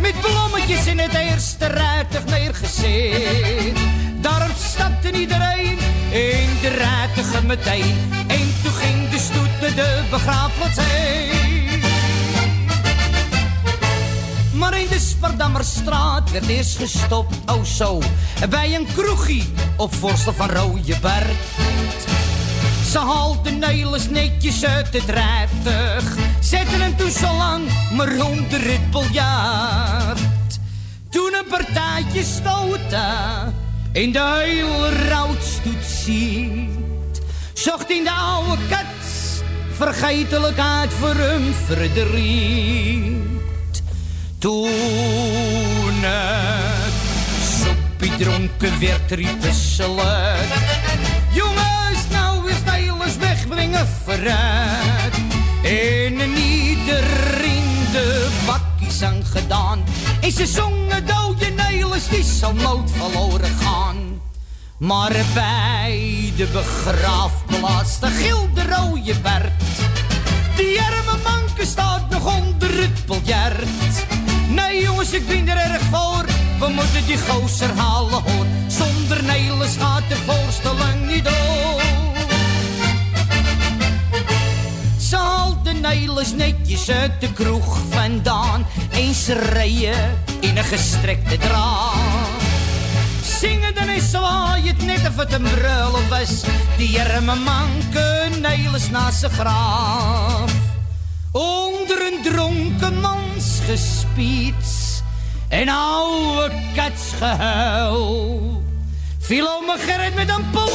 Met 0.00 0.20
blommetjes 0.20 0.86
in 0.86 0.98
het 0.98 1.14
eerste 1.14 1.66
rijtuig 1.66 2.24
neergezet. 2.24 3.99
Daarop 4.20 4.56
stapte 4.56 5.12
iedereen 5.12 5.78
in 6.10 6.48
de 6.60 6.68
rijtuigen 6.68 7.46
meteen. 7.46 7.96
En 8.26 8.54
toen 8.62 8.72
ging 8.72 9.08
de 9.08 9.18
stoet 9.18 9.60
naar 9.60 9.74
de 9.74 10.02
begraafplaats 10.10 10.78
heen. 10.80 11.80
Maar 14.52 14.80
in 14.80 14.86
de 14.88 14.98
Spardammerstraat 14.98 16.30
werd 16.30 16.46
eerst 16.46 16.76
gestopt, 16.76 17.36
oh 17.46 17.64
zo, 17.64 17.98
bij 18.50 18.74
een 18.74 18.86
kroegie 18.94 19.52
op 19.76 19.94
voorstel 19.94 20.32
van 20.32 20.50
Rode 20.50 20.98
Bert. 21.00 21.68
Ze 22.90 22.98
haalden 22.98 23.58
Nelis 23.58 24.08
netjes 24.08 24.64
uit 24.64 24.92
het 24.92 25.08
rijtuig, 25.08 26.16
zetten 26.40 26.80
hem 26.80 26.96
toen 26.96 27.10
zo 27.10 27.36
lang 27.36 27.62
maar 27.92 28.26
onder 28.26 28.70
het 28.70 28.90
biljart. 28.90 30.20
Toen 31.10 31.34
een 31.34 31.46
partijtje 31.48 32.24
stoten 32.24 33.59
in 33.92 34.12
de 34.12 34.42
hele 34.44 35.08
routstoet 35.08 35.84
ziet, 35.84 37.20
zocht 37.52 37.90
in 37.90 38.04
de 38.04 38.12
oude 38.12 38.56
kat 38.68 38.84
vergetelijkheid 39.70 40.92
voor 40.92 41.14
hem 41.14 41.54
verdriet. 41.66 43.18
Toen 44.38 44.68
het 46.00 46.92
soepie 47.62 48.16
dronken 48.16 48.80
werd, 48.80 49.10
luid. 49.96 50.48
Jongens, 51.32 52.08
nou 52.10 52.50
is 52.50 52.56
Nederlands 52.64 53.16
wegbrengen 53.16 53.86
vooruit. 54.04 55.14
En 55.62 56.20
een 56.20 56.36
ieder 56.36 57.04
in 57.44 57.86
de 57.92 58.28
bakkies 58.46 58.59
aan 59.02 59.24
gedaan. 59.24 59.84
En 60.20 60.32
ze 60.32 60.46
zongen 60.46 61.06
dode 61.06 61.46
Nederlands, 61.46 62.08
die 62.08 62.22
zal 62.22 62.52
nooit 62.52 62.90
verloren 62.90 63.56
gaan. 63.62 64.20
Maar 64.78 65.12
bij 65.34 66.32
de 66.36 66.46
begraafplaats, 66.52 68.00
de 68.00 68.06
gilde 68.06 68.62
rode 68.62 69.20
Bert. 69.22 69.52
Die 70.56 70.80
arme 70.80 71.22
manke 71.22 71.66
staat 71.66 72.10
nog 72.10 72.36
onder 72.36 72.80
het 72.82 73.06
biljart. 73.06 74.06
Nee 74.48 74.82
jongens, 74.82 75.12
ik 75.12 75.26
ben 75.26 75.48
er 75.48 75.56
erg 75.56 75.82
voor. 75.82 76.24
We 76.58 76.68
moeten 76.68 77.06
die 77.06 77.18
gozer 77.18 77.70
halen 77.76 78.22
hoor. 78.22 78.46
Zonder 78.66 79.24
Nelis 79.24 79.76
gaat 79.78 80.08
de 80.08 80.16
voorstelling 80.16 81.06
niet 81.06 81.24
door. 81.24 82.09
Ze 85.10 85.16
haalden 85.16 85.80
Nelis 85.80 86.32
netjes 86.32 86.90
uit 86.90 87.20
de 87.20 87.32
kroeg 87.32 87.78
vandaan. 87.88 88.66
En 88.90 89.14
ze 89.14 89.32
reden 89.34 90.22
in 90.40 90.56
een 90.56 90.64
gestrekte 90.64 91.36
draad. 91.36 92.28
Zingen 93.40 93.74
dan 93.74 93.88
is 93.88 94.10
zwaai 94.10 94.66
het 94.66 94.84
net 94.84 95.08
of 95.08 95.16
het 95.16 95.32
een 95.32 95.42
brullen 95.42 96.08
was. 96.08 96.42
Die 96.76 97.00
arme 97.00 97.34
manke 97.34 98.28
Nelis 98.40 98.90
naast 98.90 99.18
zijn 99.18 99.32
graaf. 99.32 100.52
Onder 101.32 102.12
een 102.12 102.32
dronken 102.32 103.00
mans 103.00 103.60
gespiets 103.66 105.02
en 105.48 105.68
oude 105.68 106.54
katsgehuil. 106.74 108.62
Viel 109.18 109.48
oma 109.48 109.76
Gerrit 109.76 110.14
met 110.14 110.28
een 110.28 110.50
pol 110.50 110.68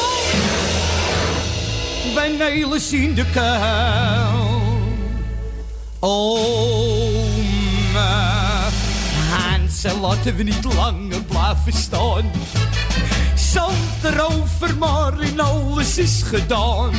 bij 2.16 2.36
Nelis 2.38 2.92
in 2.92 3.14
de 3.14 3.26
kuil. 3.26 4.64
Oma, 6.00 7.40
Hansel, 9.32 10.00
laten 10.00 10.36
we 10.36 10.44
niet 10.44 10.64
langer 10.64 11.24
blijven 11.24 11.74
staan. 11.74 12.32
Zand 13.36 14.04
erover, 14.04 14.78
maar 14.78 15.22
in 15.22 15.40
alles 15.40 15.98
is 15.98 16.22
gedaan. 16.24 16.92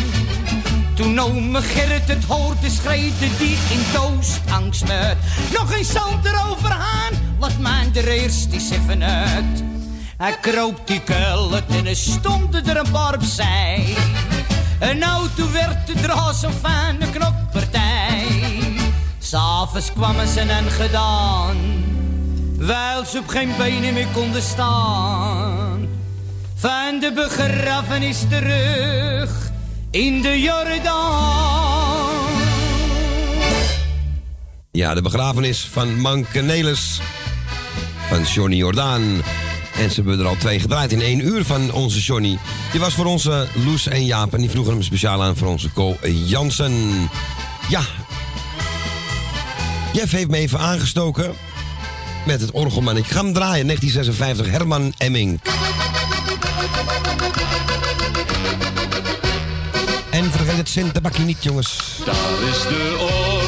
Toen 0.94 1.18
ome 1.18 1.62
Gerrit 1.62 2.08
het 2.08 2.24
hoorde, 2.24 2.70
schreeuwde 2.70 3.36
die 3.38 3.56
in 3.70 3.84
doostangst 3.92 4.90
uit. 4.90 5.16
Nog 5.52 5.76
een 5.76 5.84
zand 5.84 6.24
erover 6.24 6.70
aan, 6.70 7.12
laat 7.38 7.58
mij 7.58 7.90
er 7.94 8.08
even 8.08 9.02
uit. 9.02 9.64
Hij 10.16 10.36
kroop 10.40 10.86
die 10.86 11.00
kuil 11.00 11.50
en 11.68 11.86
er 11.86 11.96
stonden 11.96 12.66
er 12.66 12.76
een 12.76 12.90
paar 12.90 13.14
opzij. 13.14 13.96
En 14.78 14.98
nou 14.98 15.28
toen 15.34 15.52
werd 15.52 15.86
de 15.86 15.94
draas 16.00 16.42
een 16.42 16.52
fijne 16.52 17.10
knokpartij. 17.10 18.26
S'avonds 19.18 19.92
kwamen 19.92 20.28
ze 20.28 20.40
en 20.40 20.70
gedaan, 20.70 21.56
wijl 22.56 23.04
ze 23.04 23.18
op 23.18 23.28
geen 23.28 23.50
benen 23.58 23.94
meer 23.94 24.06
konden 24.12 24.42
staan. 24.42 25.88
Van 26.54 26.98
de 27.00 27.12
begrafenis 27.14 28.24
terug 28.28 29.50
in 29.90 30.22
de 30.22 30.40
Jordaan. 30.40 31.76
Ja, 34.70 34.94
de 34.94 35.02
begrafenis 35.02 35.68
van 35.72 36.00
Manke 36.00 36.40
Nelis 36.40 37.00
van 38.08 38.22
Johnny 38.22 38.56
Jordaan. 38.56 39.22
En 39.78 39.90
ze 39.90 39.94
hebben 39.94 40.20
er 40.20 40.26
al 40.26 40.36
twee 40.36 40.60
gedraaid 40.60 40.92
in 40.92 41.00
één 41.00 41.26
uur 41.26 41.44
van 41.44 41.72
onze 41.72 42.00
Johnny. 42.00 42.38
Die 42.70 42.80
was 42.80 42.94
voor 42.94 43.06
onze 43.06 43.46
Loes 43.64 43.86
en 43.86 44.04
Jaap 44.04 44.34
en 44.34 44.40
die 44.40 44.50
vroegen 44.50 44.72
hem 44.72 44.82
speciaal 44.82 45.22
aan 45.22 45.36
voor 45.36 45.48
onze 45.48 45.72
Co 45.72 45.96
Jansen. 46.26 47.08
Ja, 47.68 47.80
Jeff 49.96 50.12
heeft 50.12 50.30
me 50.30 50.36
even 50.36 50.58
aangestoken 50.58 51.34
met 52.26 52.40
het 52.40 52.50
orgelman. 52.50 52.96
Ik 52.96 53.06
ga 53.06 53.22
hem 53.22 53.32
draaien, 53.32 53.66
1956, 53.66 54.50
Herman 54.50 54.92
Emming. 54.96 55.40
En 60.10 60.30
vergeet 60.30 60.56
het 60.56 60.68
Sinterbakje 60.68 61.22
niet, 61.22 61.42
jongens. 61.44 61.78
Daar 62.04 62.48
is 62.50 62.58
de 62.62 62.96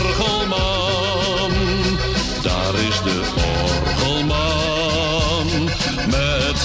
orgelman, 0.01 1.51
daar 2.43 2.75
is 2.75 3.03
de 3.03 3.21
orgelman. 3.21 3.48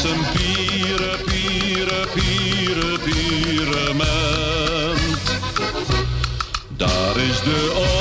Pieren, 0.04 1.24
pieren, 1.26 2.08
pieren, 2.14 3.00
pierement. 3.00 4.02
Daar 6.78 7.18
is 7.18 7.42
de 7.44 7.93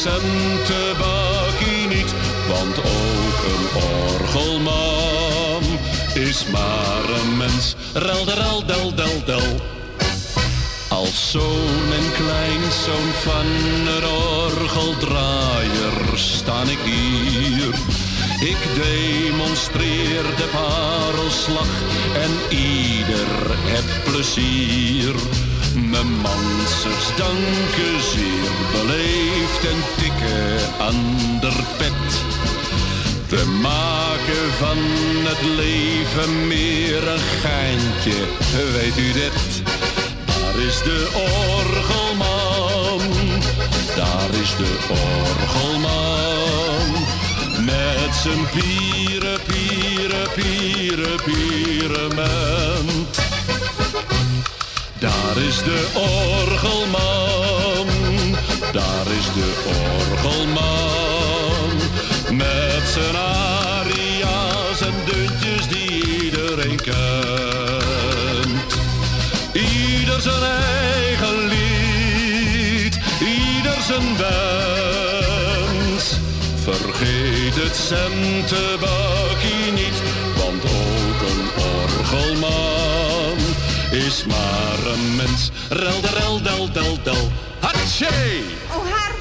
Vergeet 0.00 0.22
het 0.22 0.66
centenbakkie 0.66 1.86
niet, 1.88 2.14
want 2.48 2.78
ook 2.78 3.38
een 3.52 3.66
orgelman 4.18 5.62
is 6.14 6.44
maar 6.52 7.20
een 7.20 7.36
mens. 7.36 7.74
Rel, 7.92 8.24
de 8.24 8.34
rel, 8.34 8.66
del, 8.66 8.94
del, 8.94 9.24
del. 9.24 9.60
Als 10.88 11.30
zoon 11.30 11.92
en 11.92 12.12
kleinzoon 12.12 13.12
van 13.22 13.46
een 13.86 14.04
orgeldraaier 14.04 15.92
staan 16.14 16.68
ik 16.68 16.78
hier. 16.84 17.74
Ik 18.48 18.58
demonstreer 18.74 20.22
de 20.36 20.48
parelslag 20.52 21.68
en 22.14 22.56
ieder 22.56 23.28
heb 23.64 24.12
plezier. 24.12 25.14
Mijn 25.88 26.12
mansers 26.22 27.16
danken 27.16 28.02
zeer 28.12 28.50
beleefd 28.72 29.64
en 29.64 29.82
tikken 29.96 30.74
aan 30.80 31.16
de 31.40 31.52
pet. 31.78 32.22
We 33.28 33.44
maken 33.62 34.52
van 34.58 34.78
het 35.24 35.42
leven 35.42 36.46
meer 36.46 37.08
een 37.08 37.18
geintje, 37.42 38.18
weet 38.72 38.98
u 38.98 39.12
dit? 39.12 39.62
Daar 40.26 40.56
is 40.66 40.82
de 40.82 41.08
orgelman, 41.58 43.00
daar 43.96 44.30
is 44.42 44.56
de 44.56 44.78
orgelman. 44.88 46.10
Met 47.64 48.14
zijn 48.22 48.48
pieren, 48.52 49.38
pieren, 49.46 50.28
pieren, 50.34 51.20
pierement. 51.24 53.09
Daar 55.00 55.36
is 55.36 55.62
de 55.62 55.86
orgelman, 55.94 57.86
daar 58.72 59.06
is 59.18 59.24
de 59.34 59.54
orgelman. 60.10 61.70
Met 62.30 62.88
zijn 62.88 63.16
aria's 63.16 64.80
en 64.80 64.94
deuntjes 65.04 65.68
die 65.68 66.22
iedereen 66.22 66.76
kent. 66.76 68.78
Ieder 69.52 70.20
zijn 70.20 70.42
eigen 70.42 71.48
lied, 71.48 72.98
ieder 73.20 73.82
zijn 73.86 74.16
wens. 74.16 76.18
Vergeet 76.62 77.54
het 77.54 77.76
centenbakkie 77.76 79.72
niet, 79.72 80.02
is 83.90 84.24
maar 84.24 84.92
een 84.92 85.16
mens. 85.16 85.50
Rel, 85.68 86.00
de 86.00 86.08
rel, 86.08 86.42
del, 86.42 86.72
del, 86.72 87.02
del. 87.02 87.30
Hatsje! 87.60 88.42
Oh, 88.68 88.90
haar. 88.90 89.12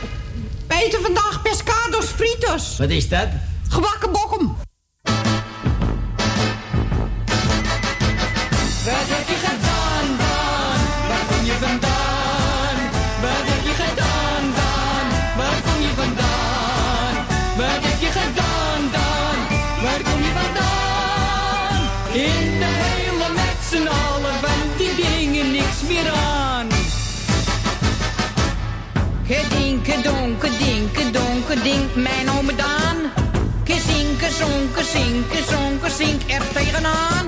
Wij 0.67 0.83
eten 0.83 1.01
vandaag 1.01 1.41
pescados 1.41 2.05
fritos. 2.05 2.77
Wat 2.77 2.89
is 2.89 3.09
dat? 3.09 3.27
Gebakken 3.69 4.11
bokkem. 4.11 4.57
Wat 8.85 9.18
dinke 31.49 31.63
donke 31.63 31.63
dink 31.63 31.95
mijn 31.95 32.29
ome 32.29 32.55
Daan. 32.55 32.97
Gezinke 33.63 34.29
zonke 34.29 34.83
zinke 34.83 35.43
zonke 35.49 35.89
zink 35.89 36.21
er 36.27 36.43
tegenaan. 36.53 37.27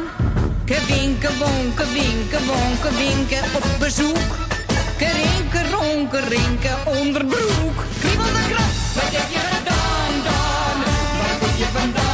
Gewinke 0.65 1.29
wonke 1.39 1.85
winke 1.93 2.37
wonke 2.45 2.89
winken 2.97 3.43
op 3.55 3.79
bezoek. 3.79 4.37
Kerinke 4.97 5.61
ronke 5.71 6.19
rinke 6.19 6.73
onderbroek. 6.85 7.77
Kriebel 7.99 8.25
de 8.25 8.43
krap. 8.49 8.71
Wat 8.93 9.11
heb 9.11 9.29
je 9.31 9.41
gedaan 9.51 10.13
dan? 10.23 10.77
Waar 11.19 11.37
kom 11.39 11.57
je 11.57 11.65
vandaan? 11.73 12.10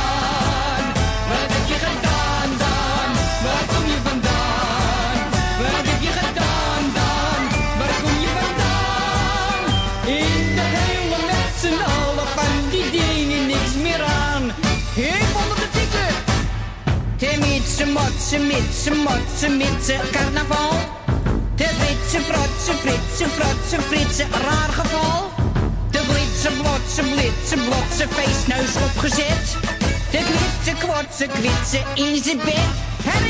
Te 17.78 17.86
mitse, 17.86 17.94
motse, 17.94 18.38
mitse, 18.40 18.92
motse, 18.92 19.50
mitse, 19.50 20.00
carnaval. 20.12 20.72
Te 21.56 21.70
britse, 21.78 22.20
frotse, 22.22 22.74
fritse, 22.82 23.26
frotse, 23.28 23.82
fritse, 23.82 24.26
raar 24.32 24.70
geval. 24.70 25.32
De 25.92 26.00
blitse, 26.00 26.50
blotse, 26.62 27.02
blitse, 27.02 27.56
blotse, 27.56 28.08
feestneus 28.10 28.76
opgezet. 28.84 29.58
De 30.12 30.18
kwitse, 30.18 30.86
kwotse, 30.86 31.28
kwitse, 31.28 31.84
in 31.94 32.24
zijn 32.24 32.38
bed. 32.38 33.27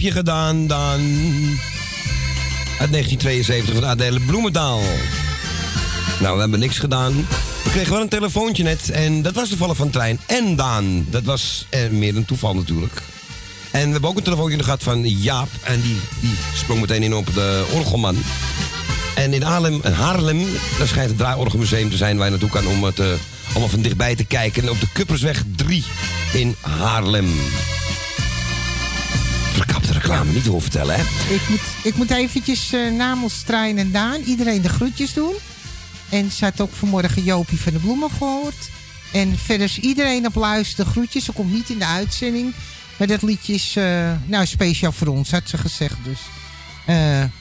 Je 0.00 0.10
gedaan 0.10 0.66
dan? 0.66 1.00
Uit 2.78 2.90
1972 2.90 3.74
van 3.74 3.84
Adele 3.84 4.20
Bloemendaal. 4.20 4.80
Nou, 6.20 6.34
we 6.34 6.40
hebben 6.40 6.58
niks 6.58 6.78
gedaan. 6.78 7.26
We 7.64 7.70
kregen 7.70 7.92
wel 7.92 8.00
een 8.00 8.08
telefoontje 8.08 8.62
net 8.62 8.90
en 8.90 9.22
dat 9.22 9.34
was 9.34 9.48
toevallig 9.48 9.76
van 9.76 9.90
Trein 9.90 10.20
en 10.26 10.56
Daan. 10.56 11.06
Dat 11.10 11.22
was 11.22 11.66
eh, 11.70 11.90
meer 11.90 12.16
een 12.16 12.24
toeval 12.24 12.54
natuurlijk. 12.54 13.02
En 13.70 13.84
we 13.84 13.92
hebben 13.92 14.10
ook 14.10 14.16
een 14.16 14.22
telefoontje 14.22 14.62
gehad 14.62 14.82
van 14.82 15.08
Jaap 15.08 15.48
en 15.62 15.80
die, 15.80 15.96
die 16.20 16.34
sprong 16.54 16.80
meteen 16.80 17.02
in 17.02 17.14
op 17.14 17.34
de 17.34 17.66
orgelman. 17.72 18.16
En 19.14 19.32
in 19.32 19.42
Haarlem, 19.42 19.80
in 19.82 19.92
Haarlem, 19.92 20.46
daar 20.78 20.86
schijnt 20.86 21.08
het 21.08 21.18
Draaiorgelmuseum 21.18 21.90
te 21.90 21.96
zijn 21.96 22.16
waar 22.16 22.24
je 22.24 22.30
naartoe 22.30 22.50
kan 22.50 22.66
om 22.66 22.84
het 22.84 22.98
eh, 22.98 23.06
allemaal 23.48 23.68
van 23.68 23.82
dichtbij 23.82 24.14
te 24.14 24.24
kijken. 24.24 24.68
Op 24.68 24.80
de 24.80 24.88
Kuppersweg 24.92 25.42
3 25.56 25.84
in 26.32 26.56
Haarlem. 26.60 27.28
Reclame, 30.08 30.32
niet 30.32 30.44
doorvertellen, 30.44 30.94
hè? 30.96 31.02
Ik 31.34 31.48
moet, 31.48 31.60
ik 31.82 31.94
moet 31.94 32.10
eventjes 32.10 32.72
eh, 32.72 32.90
namens 32.92 33.42
Trein 33.42 33.78
en 33.78 33.90
Daan 33.90 34.20
iedereen 34.20 34.62
de 34.62 34.68
groetjes 34.68 35.12
doen. 35.12 35.34
En 36.08 36.30
ze 36.30 36.44
had 36.44 36.60
ook 36.60 36.72
vanmorgen 36.72 37.22
Jopie 37.22 37.60
van 37.60 37.72
de 37.72 37.78
Bloemen 37.78 38.10
gehoord. 38.10 38.70
En 39.12 39.38
verder 39.38 39.66
is 39.66 39.78
iedereen 39.78 40.26
op 40.26 40.34
luister 40.34 40.86
groetjes. 40.86 41.24
Ze 41.24 41.32
komt 41.32 41.52
niet 41.52 41.70
in 41.70 41.78
de 41.78 41.86
uitzending. 41.86 42.54
Maar 42.96 43.06
dat 43.06 43.22
liedje 43.22 43.54
is 43.54 43.76
eh, 43.76 44.12
nou, 44.26 44.46
speciaal 44.46 44.92
voor 44.92 45.06
ons, 45.06 45.30
had 45.30 45.42
ze 45.48 45.58
gezegd. 45.58 45.96
Dus. 46.04 46.18
Eh, 46.86 46.96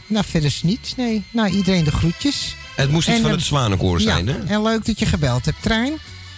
nou, 0.07 0.26
verder 0.26 0.49
is 0.49 0.63
niets. 0.63 0.95
Nee. 0.95 1.24
Nou, 1.32 1.49
iedereen 1.49 1.84
de 1.84 1.91
groetjes. 1.91 2.55
Het 2.76 2.91
moest 2.91 3.07
iets 3.07 3.18
En, 3.18 3.24
van 3.24 3.32
het 3.32 3.41
Zwanenkoor 3.41 3.99
zijn, 3.99 4.26
ja, 4.26 4.32
hè? 4.32 4.43
En 4.45 4.61
leuk 4.61 4.86
dat 4.86 4.99
je 4.99 5.05
gebeld 5.05 5.45
hebt, 5.45 5.61
Trein. 5.61 5.93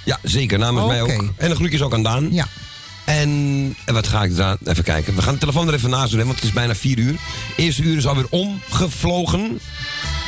Ja, 0.05 0.19
zeker. 0.23 0.59
Namens 0.59 0.87
mij 0.87 1.01
Oké. 1.01 1.13
ook. 1.13 1.33
En 1.37 1.49
de 1.49 1.55
groetjes 1.55 1.81
ook 1.81 1.93
aan 1.93 2.03
Daan. 2.03 2.27
Ja. 2.31 2.47
En, 3.09 3.75
wat 3.85 4.07
ga 4.07 4.23
ik 4.23 4.35
daar 4.35 4.57
even 4.63 4.83
kijken? 4.83 5.15
We 5.15 5.21
gaan 5.21 5.33
de 5.33 5.39
telefoon 5.39 5.67
er 5.67 5.73
even 5.73 5.89
naast 5.89 6.11
doen, 6.11 6.23
want 6.25 6.35
het 6.35 6.43
is 6.43 6.53
bijna 6.53 6.75
vier 6.75 6.97
uur. 6.97 7.15
Eerste 7.55 7.81
uur 7.81 7.97
is 7.97 8.07
alweer 8.07 8.27
omgevlogen. 8.29 9.59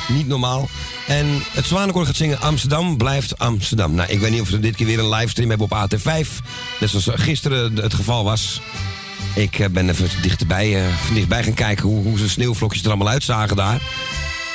Niet 0.08 0.28
normaal. 0.28 0.70
En 1.08 1.28
het 1.52 1.66
Zwanenkoor 1.66 2.06
gaat 2.06 2.16
zingen 2.16 2.42
Amsterdam 2.42 2.98
blijft 2.98 3.38
Amsterdam. 3.38 3.94
Nou, 3.94 4.10
ik 4.12 4.20
weet 4.20 4.32
niet 4.32 4.42
of 4.42 4.50
we 4.50 4.60
dit 4.60 4.76
keer 4.76 4.86
weer 4.86 5.00
een 5.00 5.10
livestream 5.10 5.50
hebben 5.50 5.68
op 5.72 5.90
AT5. 5.90 6.28
Net 6.80 6.90
zoals 6.90 7.10
gisteren 7.14 7.76
het 7.76 7.94
geval 7.94 8.24
was. 8.24 8.62
Ik 9.36 9.60
eh, 9.60 9.70
ben 9.70 9.90
even 9.90 10.22
dichterbij, 10.22 10.86
eh, 10.86 10.98
van 11.06 11.16
dichtbij 11.16 11.44
gaan 11.44 11.54
kijken 11.54 11.88
hoe, 11.88 12.04
hoe 12.04 12.18
ze 12.18 12.30
sneeuwvlokjes 12.30 12.82
er 12.82 12.88
allemaal 12.88 13.10
uitzagen 13.10 13.56
daar. 13.56 13.82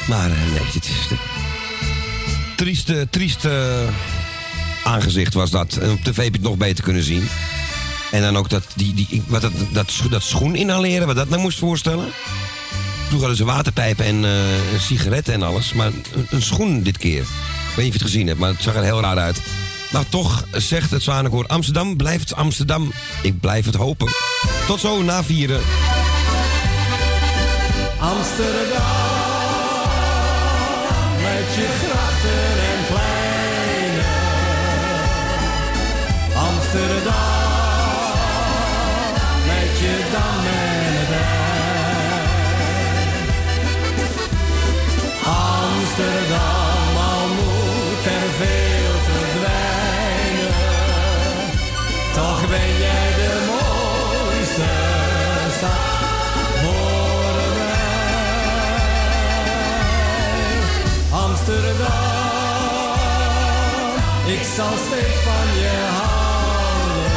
Maar 0.09 0.31
eh, 0.31 0.51
nee, 0.51 0.73
dit 0.73 0.85
is 0.85 1.09
de 1.09 1.17
trieste, 2.57 3.07
trieste 3.11 3.85
aangezicht 4.85 5.35
was 5.35 5.51
dat. 5.51 5.77
En 5.77 5.91
op 5.91 6.01
tv 6.01 6.17
heb 6.17 6.25
je 6.25 6.33
het 6.33 6.43
nog 6.43 6.57
beter 6.57 6.85
kunnen 6.85 7.03
zien. 7.03 7.29
En 8.17 8.23
dan 8.23 8.37
ook 8.37 8.51
dat, 8.51 8.65
die, 8.75 8.95
die, 8.95 9.23
wat 9.27 9.41
dat, 9.41 9.53
dat, 9.73 9.91
scho- 9.91 10.09
dat 10.09 10.23
schoen 10.23 10.55
inhaleren, 10.55 11.07
wat 11.07 11.17
dat 11.17 11.29
nou 11.29 11.41
moest 11.41 11.59
voorstellen. 11.59 12.07
Vroeger 13.07 13.19
hadden 13.29 13.37
ze 13.37 13.45
waterpijpen 13.45 14.05
en 14.05 14.25
eh, 14.25 14.81
sigaretten 14.81 15.35
en 15.35 15.43
alles. 15.43 15.73
Maar 15.73 15.87
een, 15.87 16.27
een 16.31 16.43
schoen 16.43 16.83
dit 16.83 16.99
keer. 16.99 17.21
Ik 17.21 17.27
weet 17.77 17.85
niet 17.85 17.87
of 17.87 17.93
je 17.93 17.93
het 17.93 18.03
gezien 18.03 18.27
hebt, 18.27 18.39
maar 18.39 18.49
het 18.51 18.63
zag 18.63 18.75
er 18.75 18.83
heel 18.83 19.01
raar 19.01 19.19
uit. 19.19 19.41
Maar 19.93 20.09
toch 20.09 20.45
zegt 20.53 20.91
het 20.91 21.03
Zwanenkoor... 21.03 21.47
Amsterdam 21.47 21.97
blijft 21.97 22.35
Amsterdam. 22.35 22.93
Ik 23.23 23.41
blijf 23.41 23.65
het 23.65 23.75
hopen. 23.75 24.09
Tot 24.67 24.81
zo 24.81 25.03
na 25.03 25.25
vieren. 25.25 25.61
Amsterdam, 27.99 28.83
met 31.23 31.55
je 31.55 31.67
grachten 31.83 32.06
Amsterdam, 61.47 61.87
ik 64.27 64.43
zal 64.57 64.73
steeds 64.87 65.19
van 65.27 65.49
je 65.63 65.77
houden. 65.99 67.13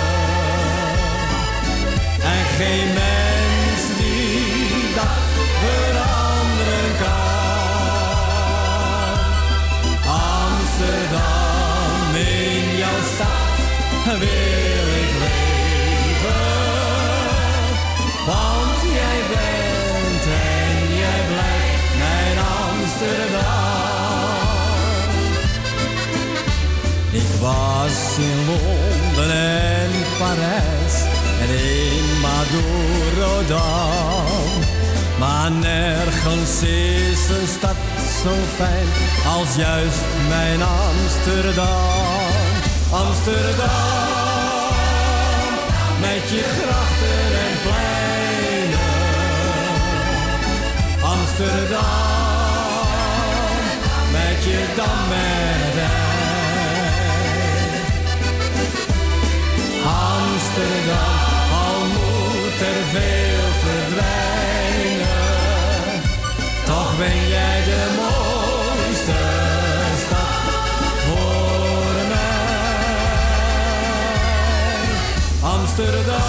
En 2.22 2.46
geen 2.58 2.94
mens 2.94 3.82
die 3.98 4.94
dat 4.96 5.18
veranderen 5.62 6.94
kan. 7.00 7.28
Amsterdam, 10.50 12.16
in 12.16 12.78
jouw 12.78 13.02
stad 13.14 14.18
wil 14.20 14.99
was 27.42 28.18
in 28.18 28.46
Londen 28.46 29.32
en 29.32 29.92
Parijs 30.18 30.96
en 31.42 31.50
in 31.50 32.20
Madurodam. 32.22 33.58
Maar 35.20 35.52
nergens 35.52 36.62
is 36.62 37.30
een 37.30 37.48
stad 37.58 37.76
zo 38.24 38.34
fijn 38.56 38.88
als 39.38 39.56
juist 39.56 40.06
mijn 40.28 40.62
Amsterdam. 40.62 42.28
Amsterdam, 42.92 43.68
met 46.02 46.30
je 46.30 46.44
grachten 46.60 47.26
en 47.46 47.56
pleinen. 47.66 48.98
Amsterdam, 51.02 51.88
met 54.12 54.44
je 54.44 54.66
dam 54.76 55.12
en 55.12 56.09
Amsterdam, 60.50 60.98
al 61.52 61.80
moet 61.86 62.60
er 62.72 62.82
veel 62.92 63.48
verdwijnen. 63.64 65.08
Toch 66.66 66.98
ben 66.98 67.28
jij 67.28 67.64
de 67.64 67.84
mooiste 68.00 69.20
stad 70.06 70.44
voor 71.06 72.08
mij. 72.08 72.38
Amsterdam, 75.42 76.24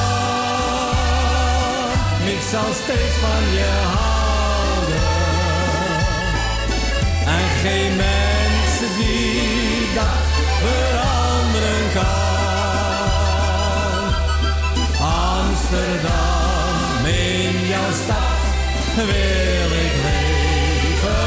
ik 2.27 2.43
zal 2.51 2.73
steeds 2.83 3.17
van 3.21 3.45
je 3.53 3.73
houden. 3.97 5.05
En 7.27 7.49
geen 7.63 7.97
mens 7.97 8.73
die 8.99 9.95
dat 9.95 10.25
veranderen 10.61 11.93
kan. 11.95 12.40
Amsterdam, 15.71 17.07
in 17.07 17.67
jouw 17.69 17.93
stad 18.03 18.41
wil 18.97 19.71
ik 19.85 19.95
leven. 20.07 21.21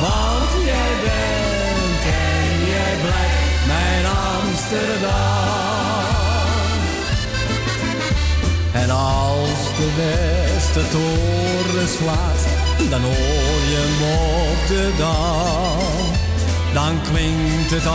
Want 0.00 0.50
jij 0.64 0.92
bent 1.04 2.04
en 2.04 2.66
jij 2.66 2.94
blijft 3.02 3.66
mijn 3.66 4.04
Amsterdam. 4.34 5.54
En 8.72 8.90
als 8.90 9.62
de 9.76 9.88
Westertoren 9.96 11.88
slaat, 11.88 12.42
dan 12.90 13.00
hoor 13.00 13.60
je 13.70 13.78
hem 13.84 14.02
op 14.28 14.66
de 14.68 14.92
dam. 14.98 16.14
Dan 16.74 17.00
klinkt 17.02 17.70
het 17.70 17.86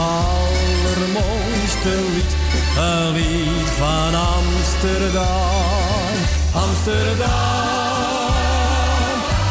allermooiste 0.82 1.89
lied, 2.13 2.34
een 2.77 3.11
lied 3.11 3.69
van 3.77 4.13
Amsterdam. 4.38 6.15
Amsterdam, 6.53 7.29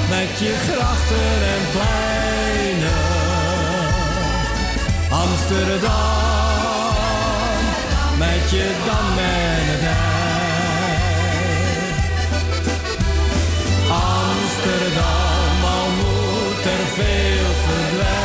met 0.08 0.38
je 0.38 0.54
grachten 0.68 1.34
en 1.54 1.62
pleinen. 1.72 3.08
Amsterdam, 5.10 5.90
met 8.18 8.50
je 8.50 8.66
dam 8.86 9.18
en 9.18 9.66
het. 9.84 10.18
Amsterdam, 13.90 15.64
al 15.64 15.88
moet 15.90 16.64
er 16.64 16.86
veel 16.94 17.50
verdwijnen. 17.66 18.19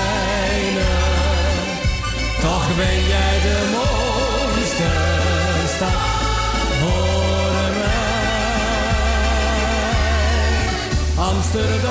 Toch 2.45 2.75
ben 2.75 3.07
jij 3.07 3.39
de 3.41 3.57
mooiste 3.75 4.89
stad 5.75 6.01
voor 6.79 7.71
mij. 7.81 8.03
Amsterdam, 11.15 11.89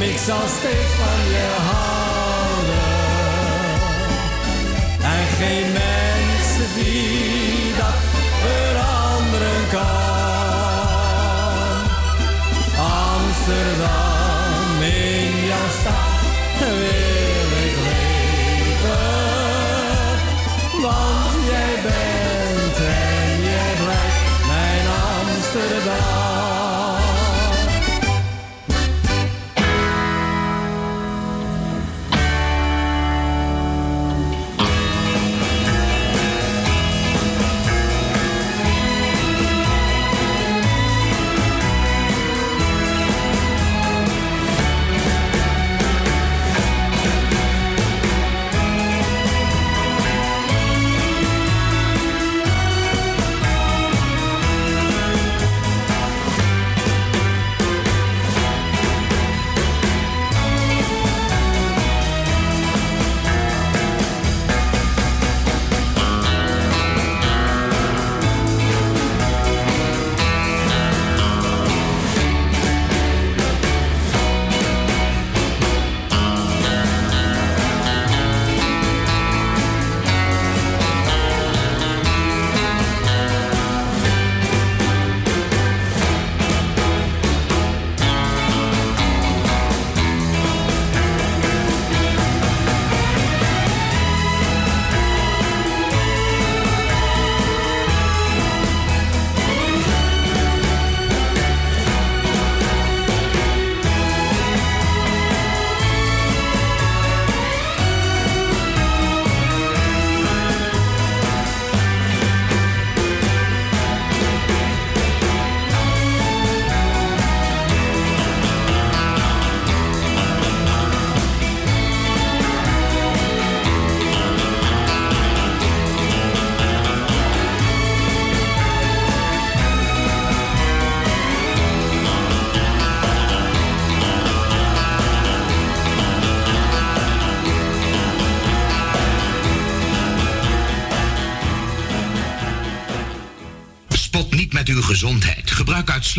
ik 0.00 0.18
zal 0.26 0.44
steeds 0.58 0.92
van 1.00 1.20
je 1.34 1.48
houden. 1.68 2.86
En 5.14 5.24
geen 5.38 5.68
mens 5.72 6.46
die 6.74 7.74
dat 7.76 8.00
veranderen 8.42 9.62
kan. 9.70 10.06
Amsterdam, 13.14 14.82
in 14.82 15.46
jouw 15.46 15.68
stad 15.80 16.08
Want 20.82 21.32
jij 21.46 21.74
bent 21.82 22.76
en 22.76 23.42
jij 23.42 23.74
blijft 23.82 24.46
mijn 24.46 24.86
Amsterdam. 24.86 26.57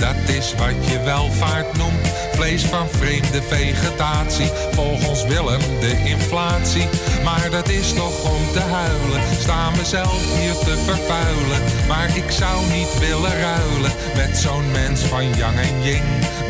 Dat 0.00 0.28
is 0.36 0.54
wat 0.54 0.88
je 0.90 1.00
welvaart 1.04 1.76
noemt. 1.76 2.08
Vlees 2.32 2.62
van 2.62 2.88
vreemde 2.88 3.42
vegetatie, 3.42 4.50
volgens 4.72 5.24
Willem 5.24 5.60
de 5.80 6.02
inflatie. 6.04 6.88
Maar 7.24 7.50
dat 7.50 7.68
is 7.68 7.92
toch 7.92 8.24
om 8.24 8.52
te 8.52 8.60
huilen, 8.60 9.22
sta 9.40 9.70
mezelf 9.70 10.38
hier 10.38 10.52
te 10.52 10.76
vervuilen. 10.84 11.60
Maar 11.88 12.16
ik 12.16 12.30
zou 12.30 12.66
niet 12.72 12.98
willen 12.98 13.40
ruilen 13.40 13.92
met 14.16 14.36
zo'n 14.36 14.70
mens 14.70 15.00
van 15.00 15.34
Yang 15.36 15.58
en 15.58 15.82
Ying. 15.82 16.04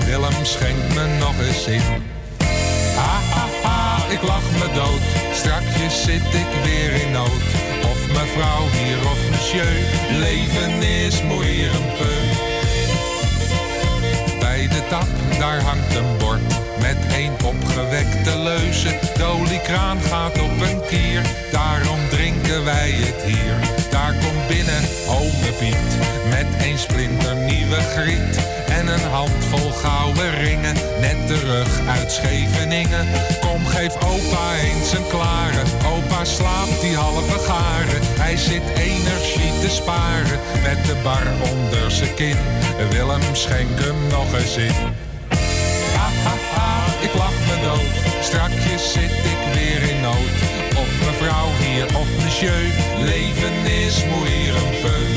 Willem 0.05 0.45
schenkt 0.45 0.95
me 0.95 1.17
nog 1.19 1.35
eens 1.47 1.67
in. 1.67 1.83
Ha, 2.97 3.21
ha, 3.35 3.47
ha, 3.63 3.97
ik 4.11 4.23
lach 4.23 4.51
me 4.59 4.75
dood. 4.75 5.35
Strakjes 5.35 6.03
zit 6.03 6.35
ik 6.35 6.51
weer 6.65 6.93
in 7.03 7.13
nood. 7.13 7.80
Mevrouw 8.13 8.69
hier 8.71 9.11
of 9.11 9.31
monsieur, 9.31 9.77
leven 10.19 10.83
is 10.83 11.23
moeier 11.23 11.75
een 11.75 11.97
peu. 11.99 12.49
Bij 14.39 14.69
de 14.69 14.83
tap, 14.89 15.09
daar 15.39 15.61
hangt 15.63 15.95
een 15.95 16.19
bord 16.19 16.41
met 16.81 16.97
één 17.13 17.33
opgewekte 17.45 18.39
leuze. 18.39 18.99
De 19.17 19.25
oliekraan 19.25 20.01
gaat 20.01 20.43
op 20.43 20.61
een 20.61 20.81
kier, 20.89 21.23
daarom 21.53 22.09
drinken 22.09 22.65
wij 22.65 22.91
het 22.91 23.23
hier. 23.23 23.80
Daar 23.91 24.13
komt 24.13 24.47
binnen 24.49 24.83
ome 25.09 25.53
Piet 25.59 25.91
met 26.29 26.47
een 26.67 26.79
splinternieuwe 26.79 27.81
griet. 27.81 28.39
En 28.69 28.87
een 28.87 29.11
handvol 29.11 29.71
gouden 29.71 30.39
ringen, 30.39 30.75
net 31.01 31.27
terug 31.27 31.81
uit 31.89 32.13
Scheveningen. 32.13 33.07
Kom, 33.41 33.67
geef 33.67 33.95
opa 33.95 34.57
eens 34.63 34.93
een 34.93 35.07
klare. 35.09 35.63
Opa 35.87 36.25
slaapt 36.25 36.81
die 36.81 36.97
halve 36.97 37.39
garen. 37.39 38.01
Hij 38.21 38.37
zit 38.37 38.63
energie 38.77 39.53
te 39.61 39.69
sparen, 39.69 40.39
met 40.63 40.85
de 40.87 40.97
bar 41.03 41.27
onder 41.53 41.91
zijn 41.91 42.15
kin. 42.15 42.37
Willem 42.91 43.23
schenk 43.33 43.79
hem 43.81 44.07
nog 44.09 44.35
eens 44.35 44.57
in. 44.57 44.75
Ha, 45.97 46.09
ha, 46.25 46.35
ha, 46.55 46.85
ik 47.01 47.15
lach 47.15 47.39
me 47.49 47.63
dood. 47.63 48.25
Strakjes 48.25 48.93
zit 48.93 49.11
ik 49.11 49.55
weer 49.55 49.91
in 49.91 50.01
nood. 50.01 50.60
Of 50.81 51.07
mevrouw 51.07 51.49
hier 51.59 51.85
of 51.85 52.09
monsieur, 52.23 52.73
leven 52.99 53.65
is 53.85 54.05
moeier 54.05 54.55
een 54.55 54.81
peu. 54.83 55.15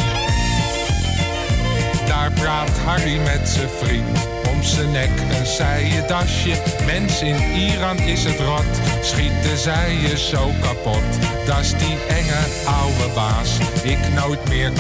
Daar 2.06 2.32
praat 2.32 2.70
Harry 2.86 3.18
met 3.18 3.50
zijn 3.50 3.70
vriend. 3.70 4.43
Om 4.54 4.64
zijn 4.64 4.92
nek 4.92 5.10
een 5.40 5.46
zijen 5.46 6.08
dasje. 6.08 6.62
Mens 6.86 7.22
in 7.22 7.36
Iran 7.56 8.00
is 8.00 8.24
het 8.24 8.40
rot. 8.40 8.66
Schieten 9.02 9.58
zij 9.58 9.94
je 10.02 10.18
zo 10.18 10.52
kapot. 10.62 11.04
Dat 11.46 11.60
is 11.60 11.70
die 11.70 11.98
enge 12.08 12.42
oude 12.66 13.14
baas. 13.16 13.58
Ik 13.84 13.98
nooit 14.16 14.50
meer 14.50 14.72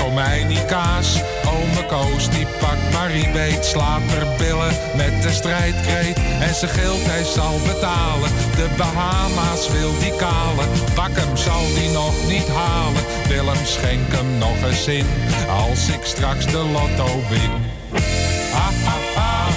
kaas. 0.68 1.22
Ome 1.46 1.86
Koos 1.88 2.30
die 2.30 2.48
pakt 2.60 2.92
Marie 2.92 3.30
beet. 3.32 3.66
Slaat 3.66 4.02
er 4.20 4.28
billen 4.38 4.74
met 4.96 5.22
de 5.22 5.32
strijdkreet. 5.32 6.18
En 6.40 6.54
ze 6.56 6.68
gilt 6.68 7.06
hij 7.06 7.24
zal 7.24 7.60
betalen. 7.68 8.30
De 8.56 8.68
Bahama's 8.78 9.70
wil 9.72 10.00
die 10.00 10.16
kalen. 10.16 10.68
Pak 10.94 11.16
hem 11.16 11.38
zal 11.38 11.66
die 11.76 11.90
nog 11.90 12.14
niet 12.28 12.48
halen. 12.48 13.04
Willem 13.28 13.66
schenk 13.66 14.12
hem 14.12 14.38
nog 14.38 14.64
eens 14.70 14.88
in. 14.88 15.08
Als 15.50 15.88
ik 15.88 16.04
straks 16.04 16.46
de 16.46 16.64
lotto 16.74 17.22
win. 17.30 18.23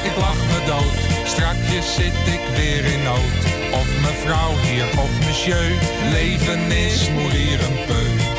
Ik 0.07 0.17
lach 0.17 0.43
me 0.51 0.65
dood. 0.67 1.29
Strakjes 1.29 1.95
zit 1.95 2.35
ik 2.35 2.41
weer 2.57 2.85
in 2.85 3.03
nood. 3.03 3.37
Of 3.73 3.89
mevrouw 4.01 4.57
hier 4.57 4.87
of 4.99 5.11
monsieur, 5.25 5.73
leven 6.11 6.71
is 6.71 7.11
mourir 7.11 7.61
een 7.65 7.85
peu. 7.87 8.36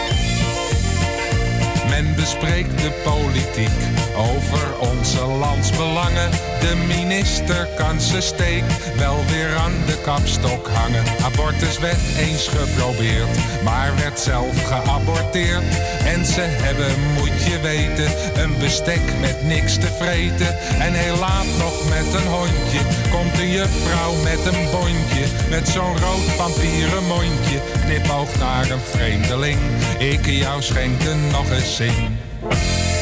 Men 1.89 2.15
bespreekt 2.15 2.81
de 2.81 2.91
politiek 3.03 3.77
over 4.15 4.79
onze 4.79 5.25
landsbelangen. 5.25 6.29
De 6.59 6.75
minister 6.87 7.67
kan 7.75 8.01
zijn 8.01 8.21
steek 8.21 8.63
wel 8.97 9.25
weer 9.25 9.55
aan 9.55 9.73
de 9.85 10.01
kapstok 10.01 10.67
hangen. 10.67 11.03
Abortuswet 11.23 11.99
eens 12.17 12.47
geprobeerd, 12.47 13.63
maar 13.63 13.95
werd 13.95 14.19
zelf 14.19 14.65
geaborteerd. 14.67 15.63
En 16.05 16.25
ze 16.25 16.41
hebben, 16.41 16.93
moet 17.13 17.43
je 17.43 17.59
weten, 17.59 18.11
een 18.43 18.57
bestek 18.59 19.19
met 19.21 19.43
niks 19.43 19.77
te 19.77 19.87
vreten. 19.99 20.59
En 20.79 20.93
heel 20.93 21.17
laat 21.17 21.51
nog 21.57 21.89
met 21.89 22.13
een 22.13 22.27
hondje 22.27 23.07
komt 23.09 23.39
een 23.39 23.51
juffrouw 23.51 24.13
met 24.23 24.45
een 24.45 24.69
bondje. 24.71 25.25
Met 25.49 25.67
zo'n 25.67 25.97
rood 25.99 26.35
papieren 26.37 27.03
mondje, 27.03 27.59
naar 28.39 28.69
een 28.69 28.79
vreemdeling. 28.79 29.59
Ik 29.97 30.25
jou 30.25 30.61
schenken 30.61 31.27
nog 31.31 31.51
eens 31.51 31.75
in. 31.79 32.17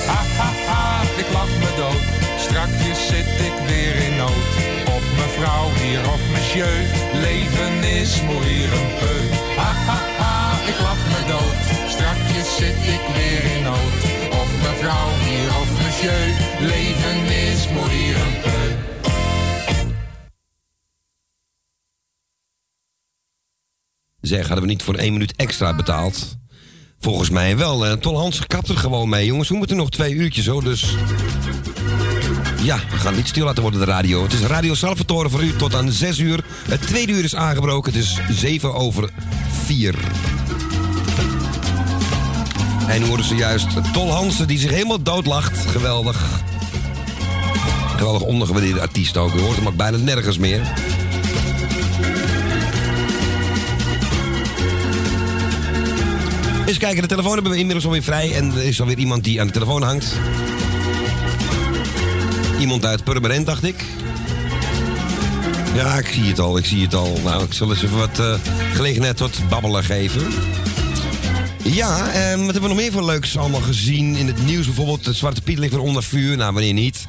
Ha, 0.07 0.21
ha, 0.37 0.49
ha, 0.67 1.01
ik 1.17 1.29
lach 1.31 1.53
me 1.63 1.71
dood. 1.77 2.03
Strakjes 2.39 3.07
zit 3.07 3.31
ik 3.47 3.55
weer 3.67 3.95
in 3.95 4.15
nood. 4.15 4.51
Of 4.95 5.03
mevrouw 5.21 5.67
hier 5.81 6.01
of 6.13 6.21
monsieur, 6.31 6.77
leven 7.13 7.83
is 7.83 8.21
mourir 8.21 8.73
een 8.79 8.91
peu. 8.99 9.19
Ha, 9.55 9.71
ha, 9.87 9.99
ha, 10.17 10.51
ik 10.71 10.79
lach 10.79 11.03
me 11.13 11.21
dood. 11.27 11.57
Strakjes 11.89 12.55
zit 12.55 12.81
ik 12.95 13.03
weer 13.17 13.43
in 13.55 13.63
nood. 13.63 13.97
Of 14.41 14.49
mevrouw 14.67 15.09
hier 15.27 15.49
of 15.61 15.69
monsieur, 15.83 16.25
leven 16.59 17.19
is 17.49 17.69
mourir 17.69 18.15
een 18.15 18.41
peu. 18.41 18.53
Zeg, 24.21 24.47
hadden 24.47 24.65
we 24.65 24.71
niet 24.71 24.83
voor 24.83 24.95
één 24.95 25.13
minuut 25.13 25.33
extra 25.35 25.75
betaald? 25.75 26.37
Volgens 27.05 27.29
mij 27.29 27.57
wel. 27.57 27.97
Tol 27.97 28.17
Hans 28.17 28.47
kapt 28.47 28.69
er 28.69 28.77
gewoon 28.77 29.09
mee, 29.09 29.25
jongens. 29.25 29.49
We 29.49 29.55
moeten 29.55 29.77
nog 29.77 29.89
twee 29.89 30.13
uurtjes, 30.13 30.47
hoor. 30.47 30.63
Dus 30.63 30.95
ja, 32.63 32.79
we 32.91 32.97
gaan 32.97 33.15
niet 33.15 33.27
stil 33.27 33.45
laten 33.45 33.61
worden, 33.61 33.79
de 33.79 33.85
radio. 33.85 34.23
Het 34.23 34.33
is 34.33 34.39
Radio 34.39 34.73
Salvatore 34.73 35.29
voor 35.29 35.43
u 35.43 35.55
tot 35.55 35.75
aan 35.75 35.91
6 35.91 36.17
uur. 36.17 36.43
Het 36.67 36.81
tweede 36.81 37.11
uur 37.11 37.23
is 37.23 37.35
aangebroken. 37.35 37.93
Het 37.93 38.01
is 38.01 38.19
7 38.29 38.73
over 38.73 39.09
4. 39.65 39.95
En 42.87 43.01
nu 43.01 43.07
hoorden 43.07 43.25
ze 43.25 43.35
juist 43.35 43.67
Tol 43.93 44.11
Hansen 44.11 44.47
die 44.47 44.59
zich 44.59 44.71
helemaal 44.71 45.01
doodlacht. 45.01 45.65
Geweldig. 45.65 46.41
Geweldig 47.97 48.21
ondergewaardeerde 48.21 48.81
artiest 48.81 49.17
ook. 49.17 49.33
U 49.33 49.39
hoort 49.39 49.55
hem 49.55 49.67
ook 49.67 49.75
bijna 49.75 49.97
nergens 49.97 50.37
meer. 50.37 50.61
Eens 56.65 56.77
kijken, 56.77 57.01
de 57.01 57.07
telefoon 57.07 57.33
hebben 57.33 57.51
we 57.51 57.57
inmiddels 57.57 57.85
alweer 57.85 58.03
vrij. 58.03 58.35
En 58.35 58.51
er 58.51 58.63
is 58.63 58.81
alweer 58.81 58.97
iemand 58.97 59.23
die 59.23 59.39
aan 59.39 59.47
de 59.47 59.53
telefoon 59.53 59.81
hangt. 59.81 60.15
Iemand 62.59 62.85
uit 62.85 63.03
Purmerend, 63.03 63.45
dacht 63.45 63.63
ik. 63.63 63.83
Ja, 65.75 65.97
ik 65.97 66.07
zie 66.07 66.23
het 66.23 66.39
al, 66.39 66.57
ik 66.57 66.65
zie 66.65 66.81
het 66.81 66.93
al. 66.93 67.19
Nou, 67.23 67.43
ik 67.43 67.53
zal 67.53 67.69
eens 67.69 67.83
even 67.83 67.97
wat 67.97 68.19
eh, 68.19 68.33
gelegenheid 68.73 69.17
tot 69.17 69.39
babbelen 69.49 69.83
geven. 69.83 70.21
Ja, 71.63 72.11
eh, 72.11 72.29
wat 72.29 72.43
hebben 72.53 72.61
we 72.61 72.67
nog 72.67 72.77
meer 72.77 72.91
voor 72.91 73.05
leuks 73.05 73.37
allemaal 73.37 73.61
gezien 73.61 74.15
in 74.15 74.27
het 74.27 74.45
nieuws? 74.45 74.65
Bijvoorbeeld, 74.65 75.03
de 75.03 75.13
Zwarte 75.13 75.41
Piet 75.41 75.57
ligt 75.57 75.73
weer 75.73 75.81
onder 75.81 76.03
vuur. 76.03 76.37
Nou, 76.37 76.53
wanneer 76.53 76.73
niet? 76.73 77.07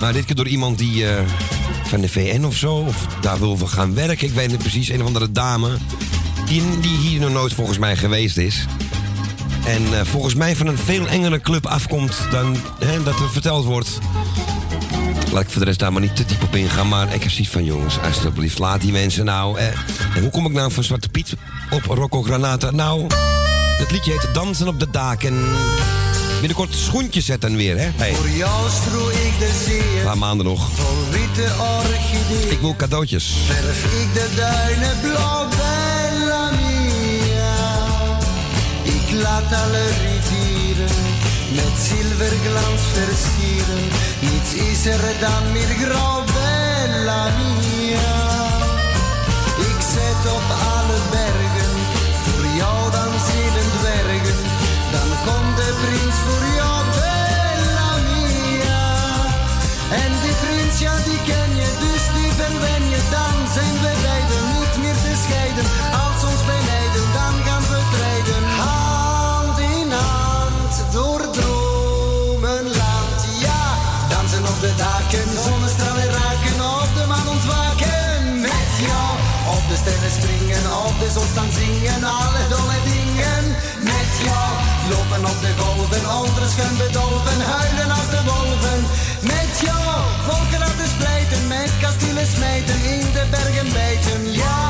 Maar 0.00 0.12
dit 0.12 0.24
keer 0.24 0.36
door 0.36 0.48
iemand 0.48 0.78
die 0.78 1.08
eh, 1.08 1.22
van 1.84 2.00
de 2.00 2.08
VN 2.08 2.44
of 2.44 2.56
zo, 2.56 2.74
of 2.74 3.06
daar 3.20 3.38
wil 3.38 3.56
voor 3.56 3.68
gaan 3.68 3.94
werken. 3.94 4.26
Ik 4.26 4.34
weet 4.34 4.48
niet 4.48 4.58
precies, 4.58 4.88
een 4.88 5.00
of 5.00 5.06
andere 5.06 5.32
dame. 5.32 5.76
Die, 6.46 6.62
die 6.80 6.96
hier 6.98 7.20
nog 7.20 7.32
nooit 7.32 7.52
volgens 7.52 7.78
mij 7.78 7.96
geweest 7.96 8.36
is. 8.36 8.66
En 9.66 9.98
eh, 9.98 10.04
volgens 10.04 10.34
mij 10.34 10.56
van 10.56 10.66
een 10.66 10.78
veel 10.78 11.06
engere 11.06 11.40
club 11.40 11.66
afkomt 11.66 12.16
dan 12.30 12.56
hè, 12.84 13.02
dat 13.02 13.20
er 13.20 13.30
verteld 13.30 13.64
wordt. 13.64 13.98
Laat 15.32 15.42
ik 15.42 15.50
voor 15.50 15.60
de 15.60 15.66
rest 15.66 15.78
daar 15.78 15.92
maar 15.92 16.02
niet 16.02 16.16
te 16.16 16.24
diep 16.24 16.42
op 16.42 16.54
ingaan. 16.54 16.88
Maar 16.88 17.14
ik 17.14 17.22
heb 17.22 17.30
zoiets 17.30 17.52
van, 17.52 17.64
jongens, 17.64 18.00
alsjeblieft, 18.00 18.58
laat 18.58 18.80
die 18.80 18.92
mensen 18.92 19.24
nou. 19.24 19.58
Eh. 19.58 19.66
En 20.14 20.20
hoe 20.20 20.30
kom 20.30 20.46
ik 20.46 20.52
nou 20.52 20.72
van 20.72 20.84
Zwarte 20.84 21.08
Piet 21.08 21.34
op 21.70 21.84
Rocco 21.84 22.22
Granata? 22.22 22.70
Nou, 22.70 23.06
dat 23.78 23.90
liedje 23.90 24.10
heet 24.10 24.28
Dansen 24.34 24.68
op 24.68 24.80
de 24.80 24.90
daken. 24.90 25.34
Binnenkort 26.38 26.74
schoentjes 26.74 27.24
zetten 27.24 27.56
weer, 27.56 27.76
hè? 27.78 27.88
Hey. 27.94 28.14
Voor 28.14 28.28
jou 28.28 28.70
strooi 28.70 29.16
ik 29.16 29.38
de 29.38 29.62
zee. 29.66 29.98
Een 29.98 30.04
paar 30.04 30.18
maanden 30.18 30.46
nog. 30.46 30.68
Witte. 31.10 31.52
Ik 32.48 32.60
wil 32.60 32.76
cadeautjes. 32.76 33.34
Verf 33.46 33.84
ik 33.84 34.14
de 34.14 34.28
duinen 34.36 35.00
blauw, 35.00 35.48
laat 39.22 39.52
alle 39.62 39.84
rivieren 39.86 40.96
met 41.54 41.74
zilverglans 41.88 42.82
versieren. 42.96 43.84
Niets 44.20 44.52
is 44.54 44.86
er 44.86 45.04
dan 45.20 45.52
meer 45.52 45.72
grauw, 45.82 46.24
bella 46.36 47.22
mia. 47.36 48.14
Ik 49.70 49.80
zet 49.94 50.32
op 50.36 50.48
alle 50.76 50.98
bergen, 51.10 51.74
voor 52.24 52.44
jou 52.60 52.90
dan 52.90 53.12
zeven 53.30 53.68
dwergen. 53.78 54.40
Dan 54.94 55.10
komt 55.26 55.56
de 55.56 55.70
prins 55.82 56.16
voor 56.26 56.44
jou, 56.58 56.78
bella 56.98 57.90
mia. 58.08 58.84
En 60.02 60.10
die 60.22 60.36
prins, 60.42 60.78
ja 60.78 60.94
die 61.08 61.20
ken 61.30 61.50
je, 61.60 61.68
dus 61.84 62.04
die 62.16 62.30
verwen 62.40 62.84
je. 62.92 63.00
Dan 63.10 63.36
zijn 63.54 63.74
we 63.84 63.92
beiden 64.06 64.44
niet 64.54 64.74
meer 64.82 64.98
te 65.04 65.12
scheiden. 65.24 65.95
Sterren 79.86 80.10
springen, 80.18 80.62
zon 81.14 81.28
staan 81.32 81.50
zingen. 81.58 82.04
Alle 82.04 82.42
dolle 82.54 82.78
dingen, 82.90 83.44
met 83.90 84.10
jou. 84.26 84.48
Lopen 84.90 85.22
op 85.32 85.38
de 85.44 85.52
golven, 85.60 86.04
onder 86.20 86.46
schuim 86.52 86.76
bedolven, 86.82 87.40
huilen 87.54 87.90
als 87.98 88.08
de 88.14 88.20
wolven. 88.30 88.80
Met 89.32 89.52
jou, 89.66 89.82
wolken 90.28 90.60
laten 90.64 90.88
splijten, 90.94 91.42
met 91.52 91.70
kastelen 91.82 92.28
smijten, 92.34 92.78
in 92.94 93.06
de 93.16 93.24
bergen 93.34 93.70
bijten. 93.78 94.20
Ja, 94.42 94.60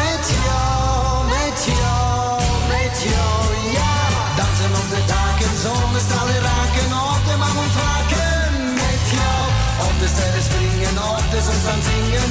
met 0.00 0.24
jou, 0.46 1.12
met 1.36 1.58
jou, 1.80 2.36
met 2.72 2.96
jou, 3.12 3.40
ja. 3.78 3.94
Dansen 4.38 4.72
op 4.80 4.88
de 4.94 5.02
daken, 5.14 5.52
zonnestralen 5.64 6.40
raken, 6.50 6.90
op 7.12 7.22
de 7.28 7.36
maan 7.42 7.58
ontwaken. 7.64 8.52
Met 8.82 9.04
jou, 9.16 9.40
op 9.86 9.94
de 10.00 10.08
sterren 10.14 10.44
springen, 10.48 10.96
op 11.16 11.26
de 11.32 11.40
zon 11.46 11.58
staan 11.64 11.82
zingen, 11.88 12.30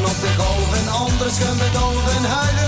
op 0.00 0.20
de 0.20 0.34
golven, 0.38 0.94
onder 1.02 1.30
schuim 1.30 1.58
bedolven, 1.58 2.24
huilen 2.24 2.63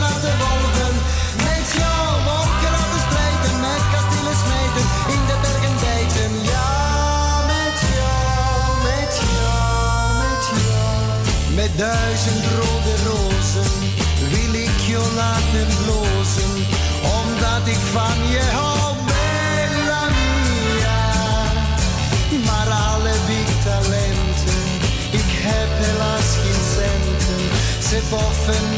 ze 28.07 28.11
boffen 28.11 28.76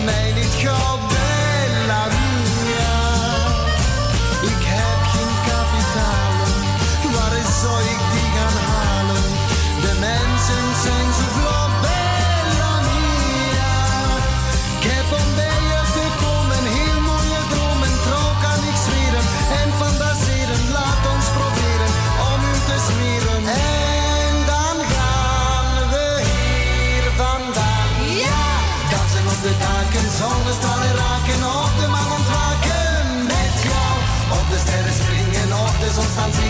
op 35.97 36.11
de. 36.17 36.49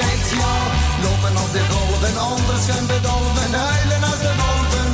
Met 0.00 0.22
jou, 0.38 0.62
lopen 1.02 1.34
op 1.42 1.50
de 1.52 1.62
golven, 1.70 2.14
onder 2.30 2.58
schuim 2.64 2.86
bedolven, 2.86 3.52
huilen 3.52 4.02
als 4.10 4.20
de 4.26 4.32
wolven. 4.40 4.88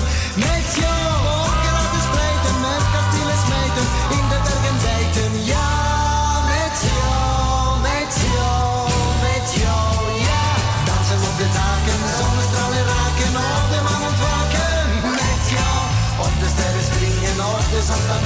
Met 0.45 0.69
jou, 0.83 1.05
wolken 1.27 1.73
laten 1.79 2.03
splijten, 2.09 2.57
met 2.65 2.85
kastelen 2.95 3.39
smijten, 3.45 3.87
in 4.17 4.25
de 4.31 4.39
bergen 4.47 4.77
bijten. 4.85 5.33
Ja, 5.53 5.71
met 6.53 6.77
jou, 6.97 7.81
met 7.89 8.13
jou, 8.35 8.67
met 9.27 9.49
jou, 9.63 9.93
ja. 10.29 10.45
Dansen 10.87 11.21
op 11.29 11.37
de 11.43 11.49
daken, 11.59 12.01
zonnestralen 12.19 12.85
raken, 12.93 13.35
op 13.59 13.67
de 13.73 13.81
maan 13.87 14.03
ontwaken. 14.11 14.87
Met 15.21 15.43
jou, 15.55 15.79
op 16.27 16.35
de 16.41 16.49
sterren 16.55 16.85
springen, 16.89 17.39
op 17.57 17.67
de 17.73 17.81
zand 17.89 18.03
staan 18.07 18.25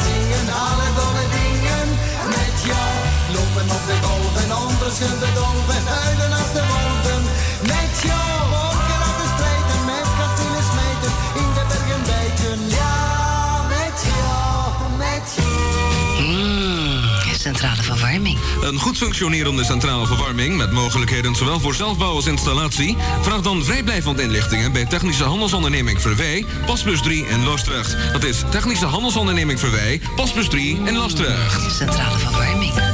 op 3.70 3.82
de 3.86 3.96
golven, 4.02 4.92
schuim 4.92 5.18
bedolven, 5.18 5.86
huilen 5.86 6.32
als 6.32 6.52
de 6.52 6.62
wolven. 6.70 7.22
Met 7.62 7.92
jou, 8.02 8.48
wolken 8.50 9.28
splijten, 9.34 9.84
met 9.84 10.06
kastelen 10.18 10.64
smijten, 10.70 11.12
in 11.34 11.50
de 11.56 11.64
bergen 11.68 12.02
bijten. 12.06 12.58
Ja, 12.68 13.62
met 13.68 13.96
jou, 14.14 14.96
met 14.98 15.26
jou. 15.36 16.22
Mm, 16.22 17.02
centrale 17.38 17.82
verwarming. 17.82 18.38
Een 18.62 18.78
goed 18.78 18.96
functionerende 18.96 19.64
centrale 19.64 20.06
verwarming 20.06 20.56
met 20.56 20.72
mogelijkheden 20.72 21.34
zowel 21.34 21.60
voor 21.60 21.74
zelfbouw 21.74 22.14
als 22.14 22.26
installatie. 22.26 22.96
Vraag 23.20 23.40
dan 23.40 23.64
vrijblijvend 23.64 24.20
inlichtingen 24.20 24.72
bij 24.72 24.84
Technische 24.84 25.24
Handelsonderneming 25.24 26.00
Verwij, 26.00 26.44
Pasbus 26.66 27.00
3 27.02 27.26
in 27.26 27.44
Loosdrecht. 27.44 27.96
Dat 28.12 28.24
is 28.24 28.42
Technische 28.50 28.86
Handelsonderneming 28.86 29.60
Verwij, 29.60 30.00
Pasbus 30.16 30.48
3 30.48 30.80
in 30.84 30.96
Loosdrecht. 30.96 31.74
Centrale 31.76 32.18
verwarming. 32.18 32.91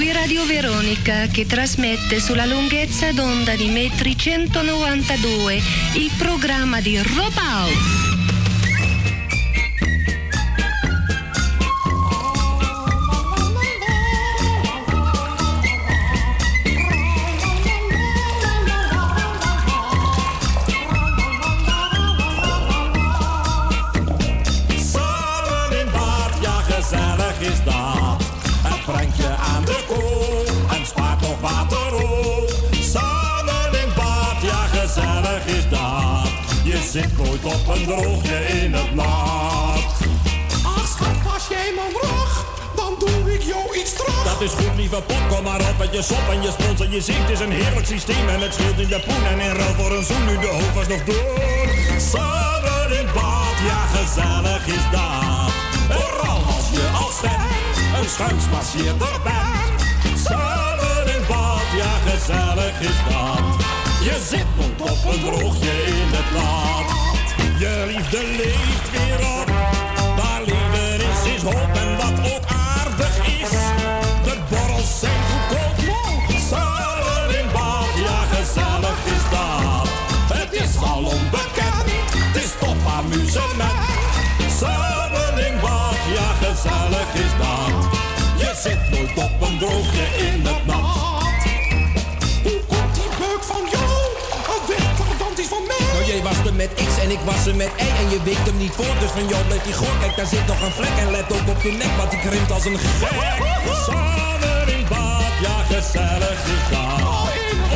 Qui 0.00 0.12
Radio 0.12 0.46
Veronica 0.46 1.26
che 1.26 1.44
trasmette 1.44 2.20
sulla 2.20 2.46
lunghezza 2.46 3.12
d'onda 3.12 3.54
di 3.54 3.68
metri 3.68 4.16
192 4.16 5.60
il 5.96 6.10
programma 6.16 6.80
di 6.80 6.96
Rob 6.96 8.09
op 37.54 37.74
een 37.74 37.84
droogje 37.84 38.38
in 38.62 38.72
het 38.74 38.94
nat. 38.94 39.92
Ach 40.62 40.88
schat, 40.88 41.32
als 41.34 41.46
jij 41.48 41.72
me 41.74 41.86
vraagt, 41.98 42.44
dan 42.76 42.92
doe 42.98 43.34
ik 43.34 43.42
jou 43.42 43.78
iets 43.80 43.92
terug. 43.92 44.24
Dat 44.24 44.40
is 44.40 44.50
goed, 44.50 44.76
lieve 44.76 45.02
pop, 45.06 45.22
kom 45.28 45.42
maar 45.42 45.60
op 45.60 45.78
met 45.78 45.94
je 45.94 46.02
sop 46.02 46.26
en 46.30 46.42
je 46.42 46.50
spons 46.58 46.80
en 46.80 46.90
je 46.90 47.00
zingt. 47.00 47.30
is 47.30 47.40
een 47.40 47.52
heerlijk 47.52 47.86
systeem 47.86 48.28
en 48.28 48.40
het 48.40 48.54
scheelt 48.54 48.78
in 48.78 48.88
de 48.88 49.00
poen. 49.06 49.24
En 49.26 49.40
in 49.40 49.52
ruil 49.52 49.74
voor 49.74 49.92
een 49.96 50.04
zoen 50.04 50.24
nu 50.26 50.38
de 50.38 50.46
hoofd 50.46 50.88
nog 50.88 51.04
door. 51.04 51.68
Samen 52.12 52.98
in 53.00 53.08
bad, 53.14 53.56
ja 53.68 53.80
gezellig 53.96 54.66
is 54.66 54.86
dat. 54.96 55.50
Vooral 55.90 56.40
als 56.56 56.66
je 56.76 56.84
als 57.04 57.16
vent 57.22 58.02
een 58.02 58.08
schuimsmasseerder 58.08 59.16
bent. 59.24 59.78
Samen 60.24 61.14
in 61.14 61.22
bad, 61.28 61.66
ja 61.80 61.92
gezellig 62.08 62.80
is 62.80 62.98
dat. 63.08 63.68
Je 64.02 64.16
zit 64.28 64.46
nooit 64.56 64.90
op 64.90 65.12
een 65.12 65.20
droogje 65.20 65.84
in 65.86 66.08
het 66.16 66.30
nat. 66.32 66.99
Je 67.60 67.84
liefde 67.86 68.24
leeft 68.36 68.90
weer 68.90 69.20
op. 69.40 69.46
Waar 70.16 70.42
leven 70.44 71.08
is, 71.10 71.34
is 71.34 71.42
hoop 71.42 71.74
en 71.74 71.96
wat 71.96 72.32
ook 72.32 72.44
aardig 72.46 73.26
is. 73.40 73.50
De 74.24 74.36
borrels 74.50 75.00
zijn 75.00 75.22
goedkoop. 75.48 76.38
Samen 76.50 77.38
in 77.38 77.46
bad, 77.52 77.86
ja 78.04 78.18
gezellig 78.34 78.98
is 79.16 79.24
dat. 79.30 79.88
Het 80.36 80.52
is 80.52 80.76
al 80.76 81.04
onbekend, 81.04 81.84
het 82.14 82.44
is 82.44 82.50
top 82.60 82.76
amusement. 82.98 83.78
Samen 84.58 85.46
in 85.46 85.60
bad, 85.60 85.96
ja 86.16 86.28
gezellig 86.42 87.14
is 87.14 87.32
dat. 87.42 87.72
Je 88.42 88.50
zit 88.62 88.90
nooit 88.90 89.16
op 89.24 89.48
een 89.48 89.58
droogje 89.58 90.06
in 90.26 90.46
het 90.46 90.69
met 96.60 96.74
X 96.74 97.02
en 97.04 97.10
ik 97.10 97.22
was 97.24 97.46
er 97.46 97.56
met 97.56 97.70
Y 97.76 97.88
en 98.02 98.10
je 98.10 98.22
weekt 98.22 98.46
hem 98.46 98.56
niet 98.56 98.72
voor. 98.72 98.94
Dus 99.00 99.10
van 99.10 99.26
jou 99.28 99.42
bleef 99.44 99.62
die 99.62 99.72
goor. 99.72 99.96
Kijk, 100.00 100.16
daar 100.16 100.26
zit 100.26 100.46
nog 100.46 100.60
een 100.66 100.74
vlek 100.78 100.96
en 101.02 101.10
let 101.10 101.32
ook 101.32 101.48
op 101.54 101.60
je 101.62 101.72
nek, 101.72 101.92
want 101.98 102.10
die 102.10 102.20
krimpt 102.20 102.50
als 102.50 102.64
een 102.64 102.78
gek. 102.78 103.08
Samen 103.86 104.68
in 104.74 104.84
bad, 104.88 105.32
ja 105.46 105.56
gezellig 105.72 106.40
is 106.56 106.64
dat. 106.74 107.00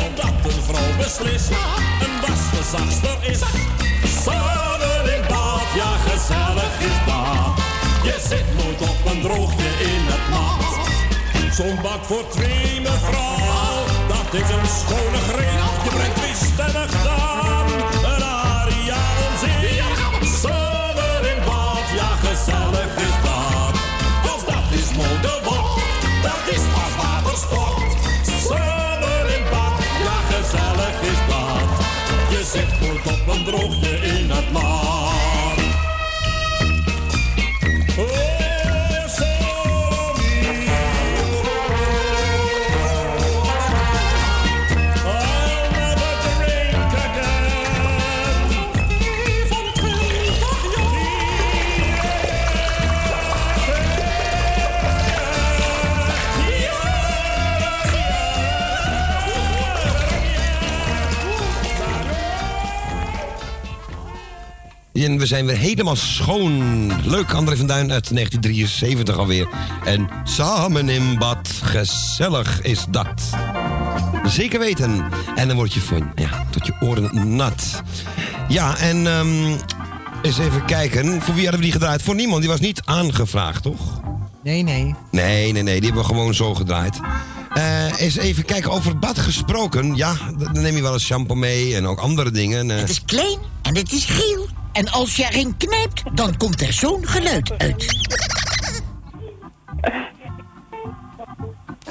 Omdat 0.05 0.35
een 0.49 0.61
vrouw 0.69 0.91
beslist 0.97 1.49
een 2.05 2.15
wasverzachster 2.23 3.17
is. 3.31 3.41
Samen 4.25 5.03
in 5.15 5.23
bad, 5.31 5.67
ja 5.79 5.91
gezellig 6.09 6.73
is 6.89 6.99
dat. 7.09 7.53
Je 8.07 8.15
zit 8.29 8.47
nooit 8.59 8.81
op 8.91 8.99
een 9.11 9.21
droogje 9.21 9.69
in 9.93 10.03
het 10.11 10.25
nat. 10.33 10.63
Zo'n 11.57 11.79
bak 11.81 12.01
voor 12.09 12.25
twee 12.29 12.81
mevrouw, 12.81 13.77
dat 14.07 14.29
is 14.41 14.49
een 14.57 14.67
schone 14.79 15.21
greep. 15.29 15.73
Je 15.85 15.89
brengt 15.97 16.19
wisstemmig 16.25 16.91
dan 17.03 17.73
een 17.73 17.74
nooit 33.51 33.94
En 65.05 65.17
we 65.17 65.25
zijn 65.25 65.45
weer 65.45 65.57
helemaal 65.57 65.95
schoon. 65.95 66.91
Leuk, 67.03 67.33
André 67.33 67.57
van 67.57 67.67
Duin 67.67 67.91
uit 67.91 68.15
1973 68.15 69.17
alweer. 69.17 69.47
En 69.85 70.09
samen 70.23 70.89
in 70.89 71.17
bad, 71.17 71.49
gezellig 71.63 72.61
is 72.61 72.85
dat. 72.89 73.29
Zeker 74.23 74.59
weten. 74.59 75.03
En 75.35 75.47
dan 75.47 75.57
word 75.57 75.73
je 75.73 75.81
van, 75.81 76.11
ja, 76.15 76.45
tot 76.49 76.65
je 76.65 76.73
oren 76.79 77.35
nat. 77.35 77.81
Ja, 78.47 78.77
en 78.77 79.07
ehm 79.07 79.57
eens 80.21 80.37
even 80.37 80.65
kijken. 80.65 81.21
Voor 81.21 81.33
wie 81.33 81.43
hadden 81.43 81.59
we 81.59 81.65
die 81.65 81.71
gedraaid? 81.71 82.01
Voor 82.01 82.15
niemand, 82.15 82.41
die 82.41 82.49
was 82.49 82.59
niet 82.59 82.81
aangevraagd, 82.85 83.63
toch? 83.63 84.01
Nee, 84.43 84.61
nee. 84.63 84.95
Nee, 85.11 85.51
nee, 85.51 85.63
nee, 85.63 85.75
die 85.79 85.85
hebben 85.89 86.01
we 86.01 86.13
gewoon 86.13 86.33
zo 86.33 86.53
gedraaid. 86.55 86.99
Eh 87.53 87.99
eens 87.99 88.17
even 88.17 88.45
kijken, 88.45 88.71
over 88.71 88.89
het 88.89 88.99
bad 88.99 89.19
gesproken. 89.19 89.95
Ja, 89.95 90.15
dan 90.37 90.61
neem 90.61 90.75
je 90.75 90.81
wel 90.81 90.93
eens 90.93 91.05
shampoo 91.05 91.35
mee 91.35 91.75
en 91.75 91.87
ook 91.87 91.99
andere 91.99 92.31
dingen. 92.31 92.71
eh. 92.71 92.77
Het 92.77 92.89
is 92.89 93.01
klein 93.05 93.37
en 93.61 93.75
het 93.75 93.91
is 93.91 94.05
geel. 94.05 94.47
En 94.75 94.89
als 94.91 95.15
je 95.15 95.23
erin 95.29 95.57
knijpt, 95.57 96.03
dan 96.13 96.37
komt 96.37 96.61
er 96.61 96.73
zo'n 96.73 97.07
geluid 97.07 97.51
uit. 97.57 97.85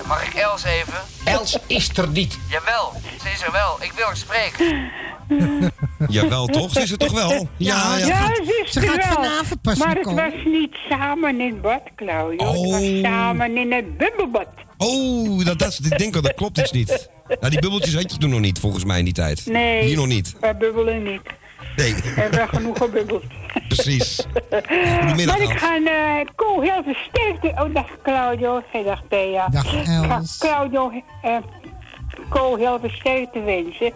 Mag 0.07 0.27
ik 0.27 0.35
Els 0.35 0.65
even? 0.65 0.95
Els 1.25 1.59
is 1.67 1.89
er 1.97 2.09
niet. 2.09 2.39
Jawel, 2.51 2.93
ze 3.23 3.29
is 3.35 3.43
er 3.43 3.53
wel. 3.53 3.77
Ik 3.81 3.93
wil 3.97 4.05
haar 4.07 4.17
spreken. 4.17 4.91
Jawel, 6.17 6.47
toch? 6.47 6.73
Ze 6.73 6.83
is 6.83 6.91
het 6.91 7.01
toch 7.01 7.13
wel? 7.13 7.49
Ja, 7.57 7.97
ja. 7.97 8.07
Ja, 8.07 8.27
ze 8.27 8.63
is 8.65 8.73
Ze 8.73 8.81
er 8.81 8.89
gaat 8.89 8.97
wel. 8.97 9.15
vanavond 9.25 9.63
pas 9.63 9.79
Maar 9.79 9.95
het 9.95 10.05
komen. 10.05 10.25
was 10.25 10.45
niet 10.45 10.75
samen 10.89 11.41
in 11.41 11.61
bad, 11.61 11.83
Claudio. 11.97 12.47
Het 12.47 12.71
was 12.71 13.01
samen 13.03 13.57
in 13.57 13.73
het 13.73 13.97
bubbelbad. 13.99 14.49
Oh, 14.79 15.45
dat, 15.45 15.59
dat, 15.59 15.79
ik 15.83 15.99
denk 15.99 16.15
al, 16.15 16.23
dat 16.23 16.35
klopt 16.35 16.59
iets 16.59 16.73
niet. 16.73 17.09
Nou, 17.41 17.51
die 17.51 17.61
bubbeltjes 17.61 17.95
had 17.95 18.13
je 18.13 18.19
toen 18.19 18.31
nog 18.31 18.41
niet, 18.41 18.59
volgens 18.59 18.85
mij 18.85 18.99
in 18.99 19.05
die 19.05 19.15
tijd. 19.15 19.47
Nee. 19.47 19.85
Hier 19.85 19.97
nog 19.97 20.07
niet. 20.07 20.35
Wij 20.41 20.57
bubbelen 20.57 21.03
niet. 21.03 21.21
Nee, 21.77 21.95
We 21.95 22.21
hebben 22.21 22.49
genoeg 22.49 22.79
gebubbeld. 22.79 23.25
precies. 23.69 24.27
Goedemiddag, 24.51 25.27
maar 25.27 25.43
ik 25.43 25.49
Els. 25.51 25.61
ga 25.61 25.79
uh, 25.79 26.27
Ko 26.37 26.61
heel 26.61 26.83
veel 26.85 26.95
sterkte... 27.09 27.49
Oh, 27.63 27.75
dag 27.75 27.87
Claudio. 28.03 28.63
Hey, 28.71 28.83
dag 28.83 29.03
Thea. 29.09 29.49
Dag, 29.49 29.73
Ik 29.75 29.85
ga 29.87 30.17
Els. 30.17 30.39
Claudio 30.39 30.93
uh, 31.25 31.37
Ko 32.29 32.57
heel 32.57 32.79
veel 32.81 32.91
sterkte 32.91 33.41
wensen. 33.43 33.93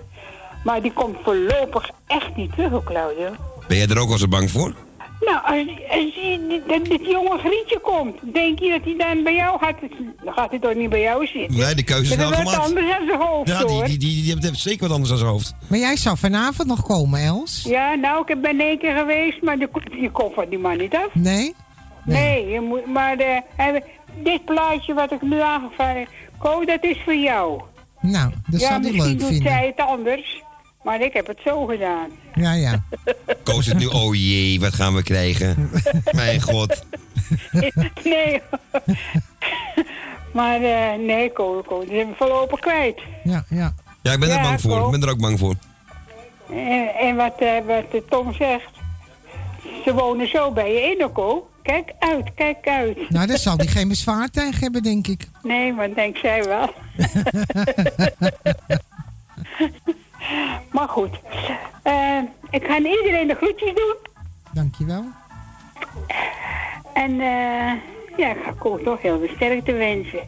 Maar 0.65 0.83
die 0.83 0.93
komt 0.93 1.17
voorlopig 1.25 1.91
echt 2.07 2.37
niet 2.37 2.55
terug, 2.55 2.85
Claudio. 2.85 3.31
Ben 3.69 3.77
jij 3.77 3.87
er 3.87 3.99
ook 3.99 4.11
al 4.11 4.19
zo 4.19 4.29
bang 4.29 4.51
voor? 4.51 4.75
Nou, 5.21 5.39
als, 5.45 5.67
als 5.91 6.15
die- 6.15 6.63
dat 6.67 6.85
dit 6.85 7.07
jonge 7.07 7.39
Grietje 7.39 7.79
komt, 7.83 8.17
denk 8.33 8.59
je 8.59 8.71
dat 8.71 8.81
hij 8.85 8.97
dan 9.15 9.23
bij 9.25 9.35
jou 9.35 9.59
gaat? 9.59 9.77
Dan 10.25 10.33
gaat 10.35 10.51
hij 10.51 10.59
toch 10.59 10.75
niet 10.75 10.89
bij 10.91 11.01
jou 11.01 11.27
zitten? 11.27 11.59
Nee, 11.59 11.75
de 11.75 11.83
keuze 11.83 12.11
is 12.13 12.19
Dat 12.19 12.29
wat 12.29 12.39
gemaakt. 12.39 12.59
anders 12.59 12.93
aan 12.95 13.07
zijn 13.07 13.21
hoofd, 13.21 13.49
Ja, 13.49 13.59
die, 13.59 13.67
hoor. 13.77 13.85
die, 13.85 13.99
die, 13.99 14.23
die 14.23 14.37
heeft 14.41 14.59
zeker 14.61 14.81
wat 14.81 14.91
anders 14.91 15.11
aan 15.11 15.19
zijn 15.19 15.31
hoofd. 15.31 15.55
Maar 15.69 15.79
jij 15.79 15.97
zou 15.97 16.17
vanavond 16.19 16.69
nog 16.69 16.83
komen, 16.83 17.21
Els? 17.21 17.63
Ja, 17.69 17.95
nou, 17.95 18.23
ik 18.27 18.41
ben 18.41 18.61
één 18.61 18.79
keer 18.79 18.97
geweest, 18.97 19.43
maar 19.43 19.59
je, 19.59 19.69
je 20.01 20.11
komt 20.11 20.35
van 20.35 20.49
die 20.49 20.59
man 20.59 20.77
niet 20.77 20.95
af. 20.95 21.09
Nee? 21.13 21.55
Nee, 22.05 22.49
je 22.49 22.61
moet, 22.61 22.87
maar 22.87 23.17
de, 23.17 23.41
hij- 23.57 23.83
dit 24.23 24.45
plaatje 24.45 24.95
wat 24.95 25.13
ik 25.13 25.23
nu 25.23 25.41
aangevraagd 25.41 26.11
Ko, 26.39 26.65
dat 26.65 26.85
is 26.85 26.97
voor 27.05 27.15
jou. 27.15 27.61
Nou, 28.01 28.31
dat 28.51 28.61
ja, 28.61 28.67
zal 28.67 28.69
hij 28.69 28.79
misschien 28.81 29.05
leuk 29.09 29.19
doet 29.19 29.29
vinden. 29.29 29.53
zij 29.53 29.67
het 29.77 29.87
anders, 29.87 30.43
maar 30.89 31.01
ik 31.01 31.13
heb 31.13 31.27
het 31.27 31.39
zo 31.45 31.65
gedaan. 31.65 32.11
Ja, 32.35 32.53
ja. 32.53 32.83
Koos 33.45 33.67
het 33.67 33.79
nu, 33.79 33.87
oh 33.87 34.15
jee, 34.15 34.61
wat 34.61 34.75
gaan 34.75 34.95
we 34.95 35.03
krijgen? 35.03 35.71
Mijn 36.13 36.41
god. 36.41 36.85
nee, 38.05 38.43
maar 40.33 40.63
eh, 40.63 40.99
nee, 40.99 41.33
Ko, 41.33 41.63
Ko, 41.67 41.81
die 41.81 41.95
zijn 41.95 42.09
we 42.09 42.15
voorlopig 42.17 42.61
kwijt. 42.61 43.01
Ja, 43.25 43.45
ja. 43.49 43.75
Ja, 44.03 44.13
ik 44.13 44.21
ben 44.21 44.29
er 44.29 44.35
Ja, 44.35 44.43
bang 44.43 44.61
voor. 44.61 44.79
Ko. 44.79 44.85
Ik 44.85 44.91
ben 44.91 45.03
er 45.03 45.11
ook 45.11 45.21
bang 45.21 45.39
voor. 45.39 45.55
En, 46.51 46.95
en 46.95 47.17
wat, 47.17 47.35
wat 47.67 47.85
eh, 47.93 48.01
Tom 48.09 48.33
zegt, 48.33 48.71
ze 49.85 49.95
wonen 49.95 50.29
zo 50.29 50.53
bij 50.53 50.73
je 50.73 50.81
in, 50.81 51.13
Ko. 51.13 51.51
Kijk 51.63 51.93
uit, 51.99 52.35
kijk 52.35 52.69
uit. 52.69 53.11
Nou, 53.11 53.27
daar 53.27 53.39
zal 53.39 53.57
hij 53.57 53.67
geen 53.67 53.89
bezwaar 53.89 54.31
tegen 54.31 54.61
hebben, 54.61 54.83
denk 54.83 55.07
ik. 55.07 55.29
Nee, 55.43 55.73
maar 55.73 55.95
denkt 55.95 56.19
zij 56.19 56.45
wel. 56.45 56.75
Maar 60.73 60.89
goed. 60.89 61.11
Eh, 61.83 62.19
ik 62.51 62.65
ga 62.65 62.77
iedereen 62.79 63.27
de 63.27 63.35
groetjes 63.35 63.75
doen. 63.75 63.95
Dankjewel. 64.53 65.05
En 66.95 67.11
eh, 67.21 67.73
ja, 68.17 68.31
ik 68.31 68.43
ga 68.45 68.53
Ko 68.59 68.79
toch 68.83 69.03
heel 69.03 69.19
veel 69.19 69.35
sterkte 69.37 69.73
wensen. 69.73 70.21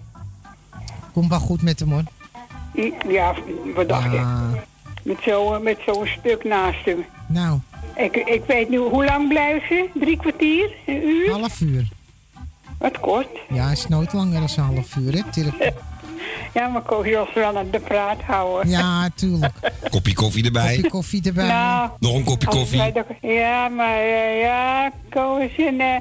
Komt 1.12 1.28
wel 1.28 1.38
goed 1.38 1.62
met 1.62 1.80
hem, 1.80 1.92
hoor. 1.92 2.02
Ja, 3.08 3.34
wat 3.74 3.88
dacht 3.88 4.12
je? 4.12 4.50
Met 5.02 5.16
zo'n 5.20 5.62
met 5.62 5.78
zo'n 5.86 6.06
stuk 6.06 6.44
naast 6.44 6.84
hem. 6.84 7.04
nou, 7.28 7.58
Ik, 7.94 8.16
ik 8.16 8.44
weet 8.46 8.68
nu, 8.68 8.76
hoe 8.78 9.04
lang 9.04 9.28
blijven 9.28 9.68
ze? 9.68 9.88
Drie 9.94 10.16
kwartier? 10.16 10.70
Een 10.86 11.08
uur? 11.08 11.30
half 11.30 11.60
uur. 11.60 11.88
Wat 12.78 13.00
kort? 13.00 13.28
Ja, 13.48 13.70
is 13.70 13.88
nooit 13.88 14.12
langer 14.12 14.40
dan 14.40 14.48
een 14.56 14.74
half 14.74 14.96
uur, 14.96 15.12
hè? 15.14 15.22
Ja, 16.54 16.68
maar 16.68 16.82
wil 17.02 17.26
ze 17.32 17.38
wel 17.38 17.58
aan 17.58 17.70
de 17.70 17.80
praat 17.80 18.20
houden. 18.22 18.70
Ja, 18.70 19.08
tuurlijk. 19.14 19.54
Kopje 19.90 20.14
koffie 20.14 20.44
erbij. 20.44 20.74
Kopje 20.74 20.90
koffie 20.90 21.22
erbij. 21.24 21.46
Nou, 21.46 21.90
Nog 21.98 22.14
een 22.14 22.24
kopje 22.24 22.46
koffie. 22.46 22.92
Ja, 23.20 23.68
maar 23.68 23.98
eh, 23.98 24.40
ja, 24.40 24.90
Koos, 25.10 25.56
en, 25.56 25.80
eh, 25.80 25.96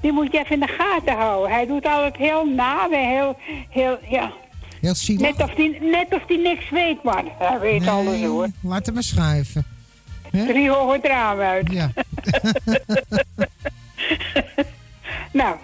die 0.00 0.12
moet 0.12 0.32
je 0.32 0.38
even 0.38 0.50
in 0.50 0.60
de 0.60 0.74
gaten 0.78 1.16
houden. 1.16 1.52
Hij 1.52 1.66
doet 1.66 1.86
altijd 1.86 2.16
heel 2.16 2.46
na 2.46 2.88
en 2.90 3.08
heel, 3.08 3.36
heel, 3.70 3.98
ja. 4.08 4.32
Heel 4.80 4.94
zielig. 4.94 5.36
Net 5.36 5.48
of 5.48 5.54
die, 5.54 5.80
net 5.80 6.06
of 6.14 6.22
die 6.26 6.38
niks 6.38 6.70
weet, 6.70 7.02
man. 7.02 7.28
Hij 7.38 7.60
weet 7.60 7.86
alles 7.86 8.20
hoor. 8.20 8.48
Laat 8.60 8.86
hem 8.86 8.94
maar 8.94 9.02
schuiven. 9.02 9.66
Drie 10.30 10.70
hoge 10.70 10.92
het 10.92 11.06
raam 11.06 11.40
uit. 11.40 11.70
Ja. 11.70 11.90
nou, 15.40 15.56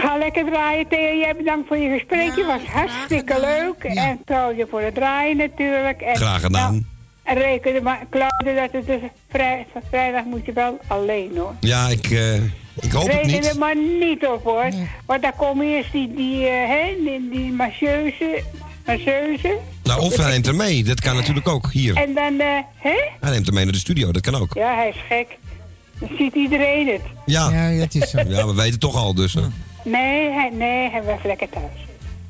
ga 0.00 0.16
lekker 0.16 0.44
draaien, 0.44 0.88
Theo. 0.88 1.18
Jij 1.18 1.34
bedankt 1.36 1.68
voor 1.68 1.76
je 1.76 1.98
gesprekje. 1.98 2.44
was 2.44 2.62
hartstikke 2.62 3.40
leuk. 3.40 3.84
En 3.84 4.20
Claudia 4.24 4.66
voor 4.70 4.80
het 4.80 4.94
draaien 4.94 5.36
natuurlijk. 5.36 6.00
En, 6.00 6.16
Graag 6.16 6.40
gedaan. 6.40 6.72
Nou, 6.72 6.84
en 7.22 7.34
reken 7.36 7.74
er 7.74 7.82
maar, 7.82 8.06
Claudia, 8.10 8.62
dat 8.62 8.72
het 8.72 8.86
dus 8.86 9.10
vrij, 9.30 9.66
vrijdag 9.90 10.24
moet 10.24 10.46
je 10.46 10.52
wel 10.52 10.78
alleen 10.86 11.30
hoor. 11.36 11.54
Ja, 11.60 11.88
ik, 11.88 12.10
eh, 12.10 12.34
ik 12.80 12.92
hoop 12.92 13.06
het 13.06 13.14
Reken 13.14 13.30
niet. 13.30 13.46
er 13.46 13.58
maar 13.58 13.76
niet 13.76 14.26
op 14.26 14.44
hoor. 14.44 14.68
Want 15.06 15.22
daar 15.22 15.36
komen 15.36 15.66
eerst 15.66 15.92
die, 15.92 16.14
die, 16.14 16.46
eh, 16.46 16.68
hè, 16.68 16.94
die, 17.04 17.28
die. 17.30 17.52
Nou, 19.82 20.00
of 20.00 20.16
hij 20.16 20.30
neemt 20.30 20.46
er 20.46 20.54
mee. 20.54 20.84
Dat 20.84 21.00
kan 21.00 21.16
natuurlijk 21.16 21.48
ook. 21.48 21.72
Hier. 21.72 21.96
En 21.96 22.14
dan, 22.14 22.40
eh, 22.40 22.46
hè? 22.76 23.00
Hij 23.20 23.30
neemt 23.30 23.46
er 23.46 23.52
mee 23.52 23.64
naar 23.64 23.72
de 23.72 23.78
studio. 23.78 24.12
Dat 24.12 24.22
kan 24.22 24.34
ook. 24.34 24.54
Ja, 24.54 24.74
hij 24.74 24.88
is 24.88 24.96
gek. 25.08 25.38
Dan 26.00 26.08
ziet 26.18 26.34
iedereen 26.34 26.86
het. 26.88 27.02
Ja. 27.26 27.50
Ja, 27.50 27.78
dat 27.78 27.94
is 27.94 28.10
zo. 28.10 28.18
Ja, 28.18 28.46
we 28.46 28.54
weten 28.54 28.70
het 28.70 28.80
toch 28.80 28.96
al 28.96 29.14
dus. 29.14 29.34
hè. 29.34 29.40
Nee, 29.90 30.30
hij, 30.30 30.50
nee, 30.50 30.90
hij 30.90 31.02
was 31.02 31.22
lekker 31.24 31.48
thuis. 31.48 31.86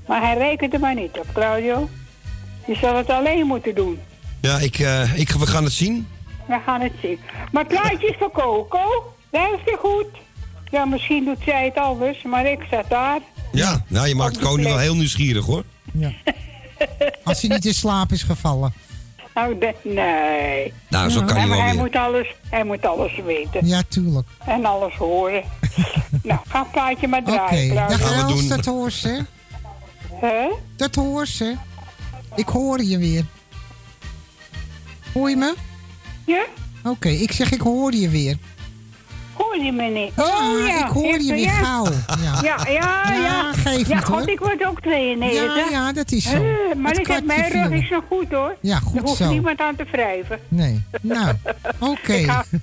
Maar 0.07 0.23
hij 0.23 0.37
rekent 0.37 0.73
er 0.75 0.81
maar 0.81 0.95
niet 0.95 1.19
op, 1.19 1.27
Claudio. 1.33 1.89
Je 2.67 2.75
zal 2.75 2.97
het 2.97 3.11
alleen 3.11 3.47
moeten 3.47 3.75
doen. 3.75 3.99
Ja, 4.41 4.59
ik, 4.59 4.79
eh, 4.79 5.19
ik, 5.19 5.31
we 5.31 5.47
gaan 5.47 5.65
het 5.65 5.73
zien. 5.73 6.09
We 6.47 6.59
gaan 6.67 6.81
het 6.81 6.93
zien. 7.03 7.19
Maar 7.53 7.65
het 7.65 7.73
plaatje 7.73 8.09
is 8.09 8.17
voor 8.19 8.31
Coco. 8.31 9.15
Luister 9.31 9.79
goed. 9.79 10.07
Ja, 10.71 10.85
misschien 10.85 11.25
doet 11.25 11.39
zij 11.45 11.65
het 11.65 11.77
anders, 11.77 12.23
maar 12.23 12.47
ik 12.47 12.67
zat 12.71 12.85
daar. 12.89 13.21
Ja, 13.53 13.85
nou, 13.87 14.09
je 14.09 14.15
maakt 14.15 14.39
Koning 14.39 14.69
wel 14.69 14.79
heel 14.79 14.95
nieuwsgierig 14.95 15.45
hoor. 15.45 15.65
Als 17.25 17.41
hij 17.41 17.51
niet 17.51 17.67
in 17.67 17.75
slaap 17.75 18.13
is 18.13 18.23
gevallen. 18.23 18.73
Nou, 19.39 19.59
de- 19.59 19.75
nee. 19.83 20.73
Nou, 20.89 21.11
zo 21.11 21.19
kan 21.23 21.29
hij, 21.37 21.39
hij 21.41 21.49
wel 21.49 21.59
hij 21.61 21.71
weer. 21.73 21.81
moet 21.81 21.97
alles, 21.97 22.35
hij 22.51 22.65
moet 22.65 22.87
alles 22.87 23.21
weten. 23.25 23.67
Ja, 23.67 23.83
tuurlijk. 23.89 24.27
En 24.47 24.65
alles 24.65 24.95
horen. 24.95 25.43
nou, 26.23 26.41
ga 26.49 26.63
het 26.63 26.71
plaatje 26.71 27.09
maar 27.09 27.21
Oké, 27.21 27.31
draaien, 27.31 27.71
Claudio. 27.75 27.97
dag 27.99 28.29
Els, 28.31 28.49
dat 28.49 28.65
hoort 28.65 28.93
ze. 28.93 29.25
Hè? 30.13 30.49
Dat 30.77 30.95
hoort 30.95 31.29
ze. 31.29 31.55
Ik 32.35 32.49
hoor 32.49 32.83
je 32.83 32.99
weer. 32.99 33.25
Hoor 35.13 35.31
je 35.31 35.37
me? 35.37 35.55
Ja? 36.27 36.45
Oké, 36.85 37.09
ik 37.09 37.33
zeg 37.33 37.51
ik 37.53 37.61
hoor 37.61 37.95
je 37.95 38.09
weer. 38.09 38.37
Hoor 39.39 39.57
je 39.65 39.73
me 39.73 39.83
niet? 39.83 40.13
Oh 40.17 40.67
ja. 40.67 40.87
ik 40.87 40.93
hoor 40.93 41.21
je 41.21 41.33
weer 41.33 41.39
ja. 41.39 41.51
gauw. 41.53 41.85
Ja. 42.23 42.41
Ja, 42.43 42.57
ja, 42.71 43.13
ja. 43.13 43.53
Geef 43.53 43.89
ja, 43.89 43.95
niet, 43.95 44.05
God, 44.05 44.29
ik 44.29 44.39
word 44.39 44.65
ook 44.67 44.81
92. 44.81 45.57
Ja, 45.57 45.67
ja, 45.71 45.93
dat 45.93 46.13
is 46.13 46.25
zo. 46.31 46.45
Maar 46.77 46.99
ik 46.99 47.07
heb 47.07 47.25
mijn 47.25 47.51
rug 47.53 47.71
is 47.83 47.91
nog 47.91 48.05
goed 48.09 48.33
hoor. 48.33 48.57
Ja, 48.61 48.79
goed 48.79 48.97
Er 48.97 49.03
hoeft 49.03 49.17
zo. 49.17 49.31
niemand 49.31 49.61
aan 49.61 49.77
te 49.77 49.85
wrijven. 49.91 50.39
Nee. 50.49 50.83
Nou, 51.01 51.35
oké. 51.79 52.13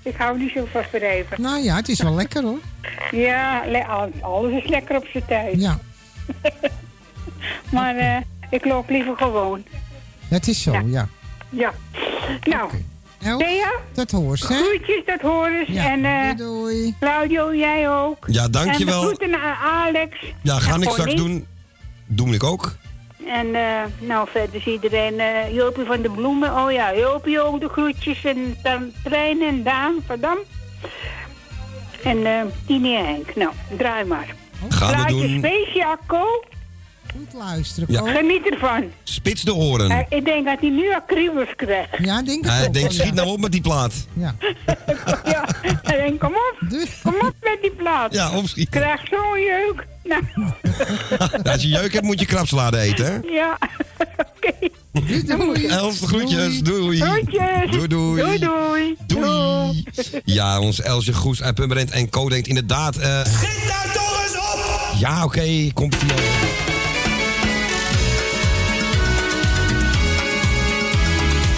Ik, 0.04 0.16
hou, 0.18 0.40
niet 0.40 0.52
zo 0.52 0.68
van 0.72 0.84
wrijven. 0.92 1.42
Nou 1.42 1.64
ja, 1.64 1.76
het 1.76 1.90
is 1.90 2.02
wel 2.02 2.14
lekker 2.14 2.44
hoor. 2.44 2.60
Ja, 3.12 3.62
le- 3.68 3.86
al- 3.86 4.12
alles 4.22 4.64
is 4.64 4.70
lekker 4.70 4.96
op 4.96 5.06
zijn 5.12 5.26
tijd. 5.28 5.62
Ja, 5.62 5.80
Maar 7.72 7.96
eh, 7.96 8.18
ik 8.50 8.66
loop 8.66 8.90
liever 8.90 9.18
gewoon. 9.18 9.64
het 10.28 10.48
is 10.48 10.62
zo, 10.62 10.82
ja. 10.86 11.08
Ja. 11.50 11.74
Nou, 12.44 12.70
Els, 13.26 13.44
Thea, 13.44 13.72
dat 13.94 14.12
hoort 14.12 14.40
ze. 14.40 14.54
hè? 14.54 14.60
groetjes, 14.60 15.06
dat 15.06 15.22
horen 15.22 15.66
ze. 15.66 15.72
Ja, 15.74 15.86
En 15.92 16.06
eh, 16.06 16.38
doei, 16.38 16.96
Claudio, 17.00 17.56
jij 17.56 17.90
ook. 17.90 18.26
Ja, 18.28 18.48
dankjewel. 18.48 19.02
En 19.02 19.08
de 19.10 19.16
groeten 19.16 19.42
aan 19.42 19.56
Alex. 19.88 20.18
Ja, 20.42 20.60
ga 20.60 20.76
ik 20.76 20.90
straks 20.90 21.14
doen. 21.16 21.46
Doe 22.06 22.34
ik 22.34 22.44
ook. 22.44 22.76
En 23.28 23.56
eh, 23.56 23.82
nou, 24.00 24.28
verder 24.32 24.56
is 24.56 24.66
iedereen, 24.66 25.20
eh 25.20 25.54
Jopie 25.56 25.86
van 25.86 26.02
de 26.02 26.10
Bloemen. 26.10 26.56
Oh 26.56 26.72
ja, 26.72 26.96
Jopie 26.96 27.42
ook 27.42 27.60
de 27.60 27.70
groetjes. 27.70 28.24
En 28.24 28.58
dan 28.64 28.92
Trein 29.04 29.42
en 29.42 29.64
Daan 29.64 29.96
van 30.06 30.20
Dam. 30.20 30.38
En 32.04 32.26
eh 32.26 32.42
Tini 32.68 32.96
en 32.96 33.06
Henk. 33.06 33.36
Nou, 33.36 33.52
draai 33.78 34.06
maar. 34.06 34.36
Gaan 34.70 34.90
we 34.90 34.96
Plaatje 34.96 35.16
doen. 35.28 35.38
speciaal, 35.38 35.98
Ko. 36.08 36.44
Goed 37.18 37.34
luisteren, 37.34 37.92
Ja. 37.92 38.02
Geniet 38.12 38.50
ervan. 38.50 38.84
Spits 39.04 39.42
de 39.42 39.54
oren. 39.54 39.90
Eh, 39.92 40.18
ik 40.18 40.26
denk 40.26 40.46
dat 40.46 40.58
hij 40.60 40.70
nu 40.70 40.94
al 40.94 41.02
kriebels 41.08 41.50
krijgt. 41.56 41.90
Ja, 41.98 42.22
denk 42.22 42.46
ik 42.46 42.52
Hij 42.52 42.68
ook 42.68 42.74
denkt, 42.74 42.94
schiet 42.94 43.08
ja. 43.08 43.14
nou 43.14 43.28
op 43.28 43.40
met 43.40 43.52
die 43.52 43.62
plaat. 43.62 43.94
Ja. 44.14 44.36
ja, 45.34 45.46
hij 45.84 45.98
denkt, 45.98 46.20
kom 46.20 46.34
op. 46.34 46.58
Kom 47.04 47.14
op 47.16 47.34
met 47.42 47.58
die 47.62 47.72
plaat. 47.72 48.14
Ja, 48.14 48.38
opschieten. 48.38 48.82
Krijg 48.82 49.02
zo'n 49.10 49.40
jeuk. 49.40 49.86
Nou, 50.04 50.24
als 51.54 51.62
je 51.62 51.68
jeuk 51.68 51.94
hebt, 51.94 52.06
moet 52.06 52.20
je 52.20 52.26
krapsalade 52.26 52.78
eten, 52.80 53.06
hè? 53.06 53.20
ja. 53.34 53.58
Oké. 54.36 54.70
Doei. 55.26 55.68
Els, 55.68 56.00
de 56.00 56.08
groetjes. 56.08 56.60
Doei. 56.62 57.02
Groetjes. 57.02 57.72
Doei, 57.72 57.88
doei. 57.88 58.22
Doei, 58.22 58.40
doei. 58.40 58.96
Doei. 59.08 59.84
Ja, 60.26 60.60
ons 60.60 60.82
Elsje 60.82 61.14
Goes 61.14 61.42
uit 61.44 61.56
Pummerend 61.56 61.92
en 61.92 62.10
Co 62.10 62.30
denkt 62.30 62.48
inderdaad... 62.48 62.96
eh 62.98 63.26
Schiet 63.26 63.68
daar 63.68 63.92
toch 63.94 64.24
eens 64.24 64.36
op! 64.36 65.00
ja, 65.00 65.24
oké, 65.24 65.72
komt 65.74 65.94
ie 65.94 66.75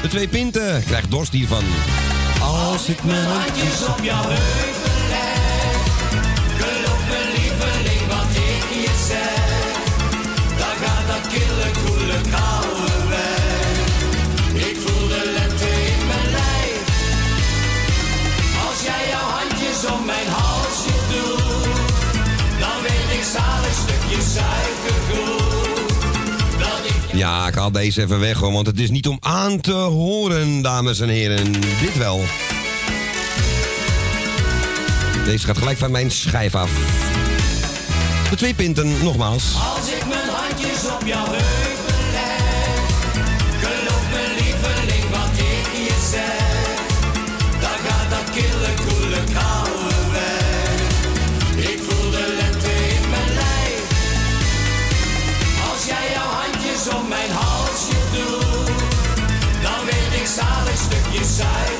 De 0.02 0.08
twee 0.08 0.28
pinten 0.28 0.84
krijgt 0.84 1.12
dorst 1.12 1.32
hiervan. 1.32 1.64
Als 2.42 2.88
ik 2.88 3.04
mijn 3.04 3.26
handjes 3.26 3.88
op 3.88 4.04
jouw 4.04 4.24
heupen 4.24 5.08
leg. 5.10 5.78
Geloof 6.58 7.02
me 7.10 7.22
lieveling 7.36 8.08
wat 8.08 8.30
ik 8.32 8.84
je 8.84 9.06
zeg. 9.08 9.36
Dan 10.58 10.88
gaat 10.88 11.08
dat 11.08 11.32
kille 11.34 11.72
koele 11.86 12.22
koude 12.30 12.77
Ja, 27.28 27.48
ik 27.48 27.56
haal 27.56 27.72
deze 27.72 28.02
even 28.02 28.20
weg 28.20 28.38
hoor, 28.38 28.52
want 28.52 28.68
het 28.68 28.80
is 28.80 28.90
niet 28.90 29.08
om 29.08 29.18
aan 29.20 29.60
te 29.62 29.72
horen, 29.72 30.62
dames 30.62 31.00
en 31.00 31.10
heren. 31.10 31.52
Dit 31.52 31.98
wel. 31.98 32.22
Deze 35.26 35.46
gaat 35.46 35.58
gelijk 35.58 35.78
van 35.78 35.92
mijn 35.92 36.12
schijf 36.12 36.56
af. 36.56 36.72
De 38.30 38.36
twee 38.36 38.54
pinten, 38.54 39.04
nogmaals. 39.04 39.56
Als 39.78 39.90
ik 39.90 40.08
mijn 40.08 40.30
handjes 40.30 40.86
op 40.86 41.04
heupen 41.06 41.67
stukje 61.38 61.77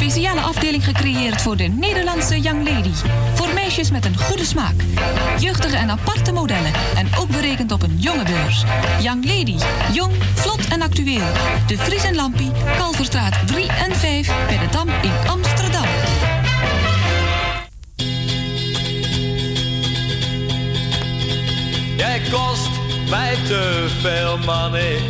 speciale 0.00 0.40
afdeling 0.40 0.84
gecreëerd 0.84 1.42
voor 1.42 1.56
de 1.56 1.64
Nederlandse 1.64 2.40
Young 2.40 2.68
Lady. 2.68 2.90
Voor 3.34 3.48
meisjes 3.54 3.90
met 3.90 4.04
een 4.04 4.16
goede 4.16 4.44
smaak. 4.44 4.74
Jeugdige 5.38 5.76
en 5.76 5.90
aparte 5.90 6.32
modellen. 6.32 6.72
En 6.96 7.08
ook 7.18 7.28
berekend 7.28 7.72
op 7.72 7.82
een 7.82 7.96
jonge 7.98 8.24
beurs. 8.24 8.64
Young 9.00 9.24
Lady. 9.24 9.56
Jong, 9.92 10.12
vlot 10.34 10.68
en 10.68 10.82
actueel. 10.82 11.26
De 11.66 11.78
Fries 11.78 12.04
en 12.04 12.14
Lampie, 12.14 12.50
Kalverstraat 12.78 13.46
3 13.46 13.66
en 13.68 13.96
5 13.96 14.26
bij 14.46 14.58
de 14.58 14.68
Dam 14.70 14.88
in 14.88 15.28
Amsterdam. 15.28 15.86
Jij 21.96 22.20
kost 22.30 22.70
mij 23.10 23.36
te 23.46 23.86
veel 24.00 24.38
money. 24.38 25.00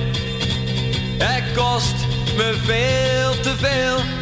Jij 1.19 1.43
kost 1.55 1.95
me 2.37 2.59
veel 2.65 3.41
te 3.41 3.57
veel. 3.57 4.16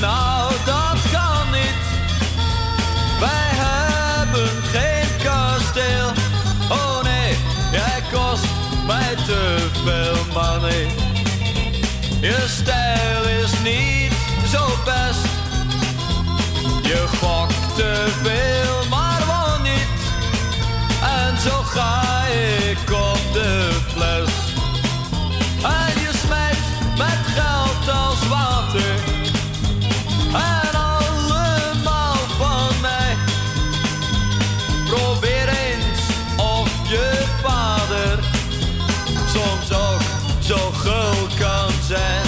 Nou, 0.00 0.52
dat 0.64 0.98
kan 1.12 1.50
niet. 1.50 1.84
Wij 3.20 3.50
hebben 3.64 4.48
geen 4.72 5.08
kasteel. 5.22 6.08
Oh 6.68 7.02
nee, 7.02 7.36
jij 7.72 8.02
kost 8.12 8.44
mij 8.86 9.14
te 9.26 9.68
veel 9.84 10.16
money. 10.34 10.86
Je 12.20 12.44
stijl 12.48 13.22
is 13.42 13.52
niet 13.62 14.12
zo 14.48 14.66
best. 14.84 15.26
Je 16.82 17.04
gokt 17.20 17.76
te 17.76 18.06
veel, 18.22 18.88
maar 18.88 19.22
won 19.26 19.62
niet. 19.62 20.00
En 21.02 21.40
zo 21.40 21.62
ga 21.62 22.24
ik 22.26 22.78
sunshine. 41.86 42.25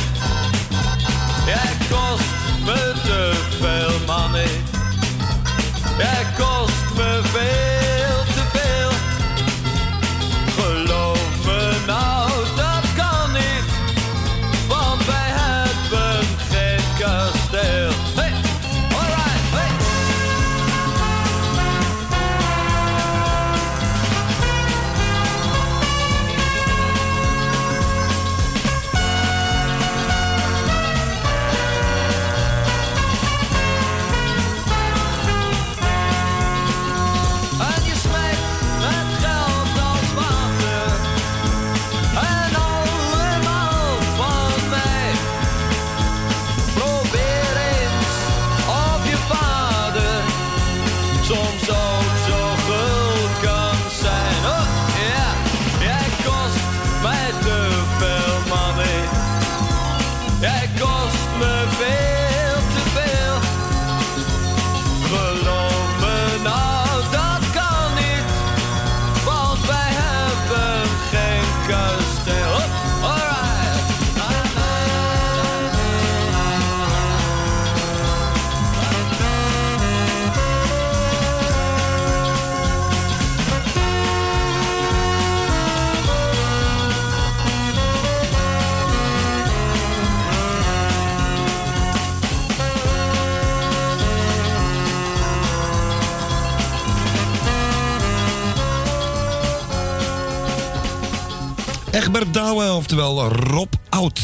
Douwe, 102.49 102.73
oftewel 102.73 103.29
Rob 103.29 103.73
Oud. 103.89 104.21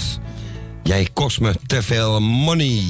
Jij 0.82 1.08
kost 1.12 1.40
me 1.40 1.54
te 1.66 1.82
veel 1.82 2.20
money. 2.20 2.82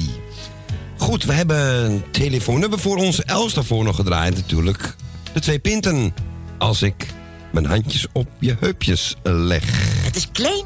Goed, 0.97 1.23
we 1.23 1.33
hebben 1.33 1.85
een 1.85 2.03
telefoonnummer 2.11 2.79
voor 2.79 2.97
ons. 2.97 3.23
Els 3.23 3.53
daarvoor 3.53 3.83
nog 3.83 3.95
gedraaid 3.95 4.35
natuurlijk. 4.35 4.95
De 5.33 5.39
twee 5.39 5.59
pinten. 5.59 6.13
Als 6.57 6.81
ik 6.81 7.07
mijn 7.51 7.65
handjes 7.65 8.07
op 8.13 8.27
je 8.39 8.55
heupjes 8.59 9.15
leg. 9.23 9.63
Het 10.03 10.15
is 10.15 10.29
klein. 10.31 10.65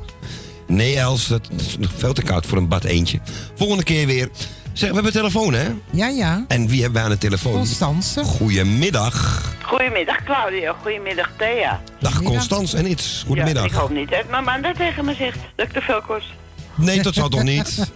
Nee, 0.67 0.97
Els, 0.97 1.27
dat 1.27 1.49
is 1.57 1.77
nog 1.77 1.91
veel 1.97 2.13
te 2.13 2.21
koud 2.21 2.45
voor 2.45 2.57
een 2.57 2.67
bad 2.67 2.83
eentje. 2.83 3.19
Volgende 3.55 3.83
keer 3.83 4.05
weer. 4.07 4.29
Zeg, 4.73 4.89
we 4.89 4.95
hebben 4.95 5.13
telefoon, 5.13 5.53
hè? 5.53 5.67
Ja, 5.91 6.07
ja. 6.07 6.45
En 6.47 6.67
wie 6.67 6.81
hebben 6.81 6.99
we 6.99 7.05
aan 7.05 7.13
de 7.13 7.17
telefoon? 7.17 7.53
Constance. 7.53 8.23
Goedemiddag. 8.23 9.48
Goedemiddag 9.69 10.23
Claudia, 10.23 10.75
goedemiddag 10.81 11.29
Thea. 11.37 11.81
Dag 11.99 12.23
Constance 12.23 12.77
en 12.77 12.89
iets. 12.89 13.23
Goedemiddag. 13.27 13.63
Ja, 13.63 13.69
ik 13.69 13.75
hoop 13.75 13.89
niet 13.89 14.09
dat 14.09 14.29
mijn 14.29 14.43
man 14.43 14.61
dat 14.61 14.75
tegen 14.75 15.05
me 15.05 15.13
zegt, 15.13 15.37
dat 15.55 15.65
ik 15.65 15.71
te 15.71 15.81
veel 15.81 16.01
kost. 16.01 16.27
Nee, 16.75 17.01
dat 17.01 17.13
zou 17.13 17.29
toch 17.29 17.43
niet? 17.43 17.91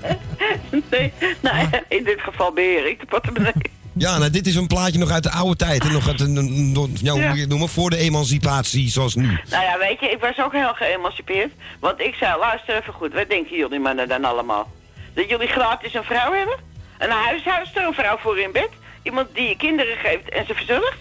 nee, 0.90 1.12
nou, 1.40 1.68
in 1.88 2.04
dit 2.04 2.20
geval 2.20 2.52
beheer 2.52 2.86
ik 2.86 3.00
de 3.00 3.06
portemonnee. 3.06 3.52
Ja, 3.92 4.18
nou, 4.18 4.30
dit 4.30 4.46
is 4.46 4.54
een 4.54 4.66
plaatje 4.66 4.98
nog 4.98 5.10
uit 5.10 5.22
de 5.22 5.30
oude 5.30 5.56
tijd. 5.56 5.84
En 5.84 5.92
nog 5.92 6.08
uit 6.08 6.20
een, 6.20 6.90
ja, 7.02 7.12
hoe 7.12 7.22
je 7.22 7.40
het 7.40 7.48
noemen? 7.48 7.68
Voor 7.68 7.90
de 7.90 7.96
emancipatie 7.96 8.88
zoals 8.88 9.14
nu. 9.14 9.38
Nou 9.50 9.64
ja, 9.64 9.78
weet 9.78 10.00
je, 10.00 10.10
ik 10.10 10.20
was 10.20 10.38
ook 10.38 10.52
heel 10.52 10.74
geëmancipeerd. 10.74 11.52
Want 11.80 12.00
ik 12.00 12.14
zei, 12.14 12.38
luister 12.38 12.76
even 12.76 12.92
goed, 12.92 13.12
wat 13.12 13.28
denken 13.28 13.56
jullie 13.56 13.80
mannen 13.80 14.08
dan 14.08 14.24
allemaal? 14.24 14.70
Dat 15.14 15.28
jullie 15.28 15.48
gratis 15.48 15.94
een 15.94 16.04
vrouw 16.04 16.32
hebben? 16.32 16.56
Een 16.98 17.10
huishoudster, 17.10 17.86
een 17.86 17.94
vrouw 17.94 18.18
voor 18.18 18.38
in 18.38 18.52
bed? 18.52 18.68
Iemand 19.02 19.28
die 19.34 19.48
je 19.48 19.56
kinderen 19.56 19.96
geeft 19.96 20.28
en 20.28 20.46
ze 20.46 20.54
verzorgt? 20.54 20.98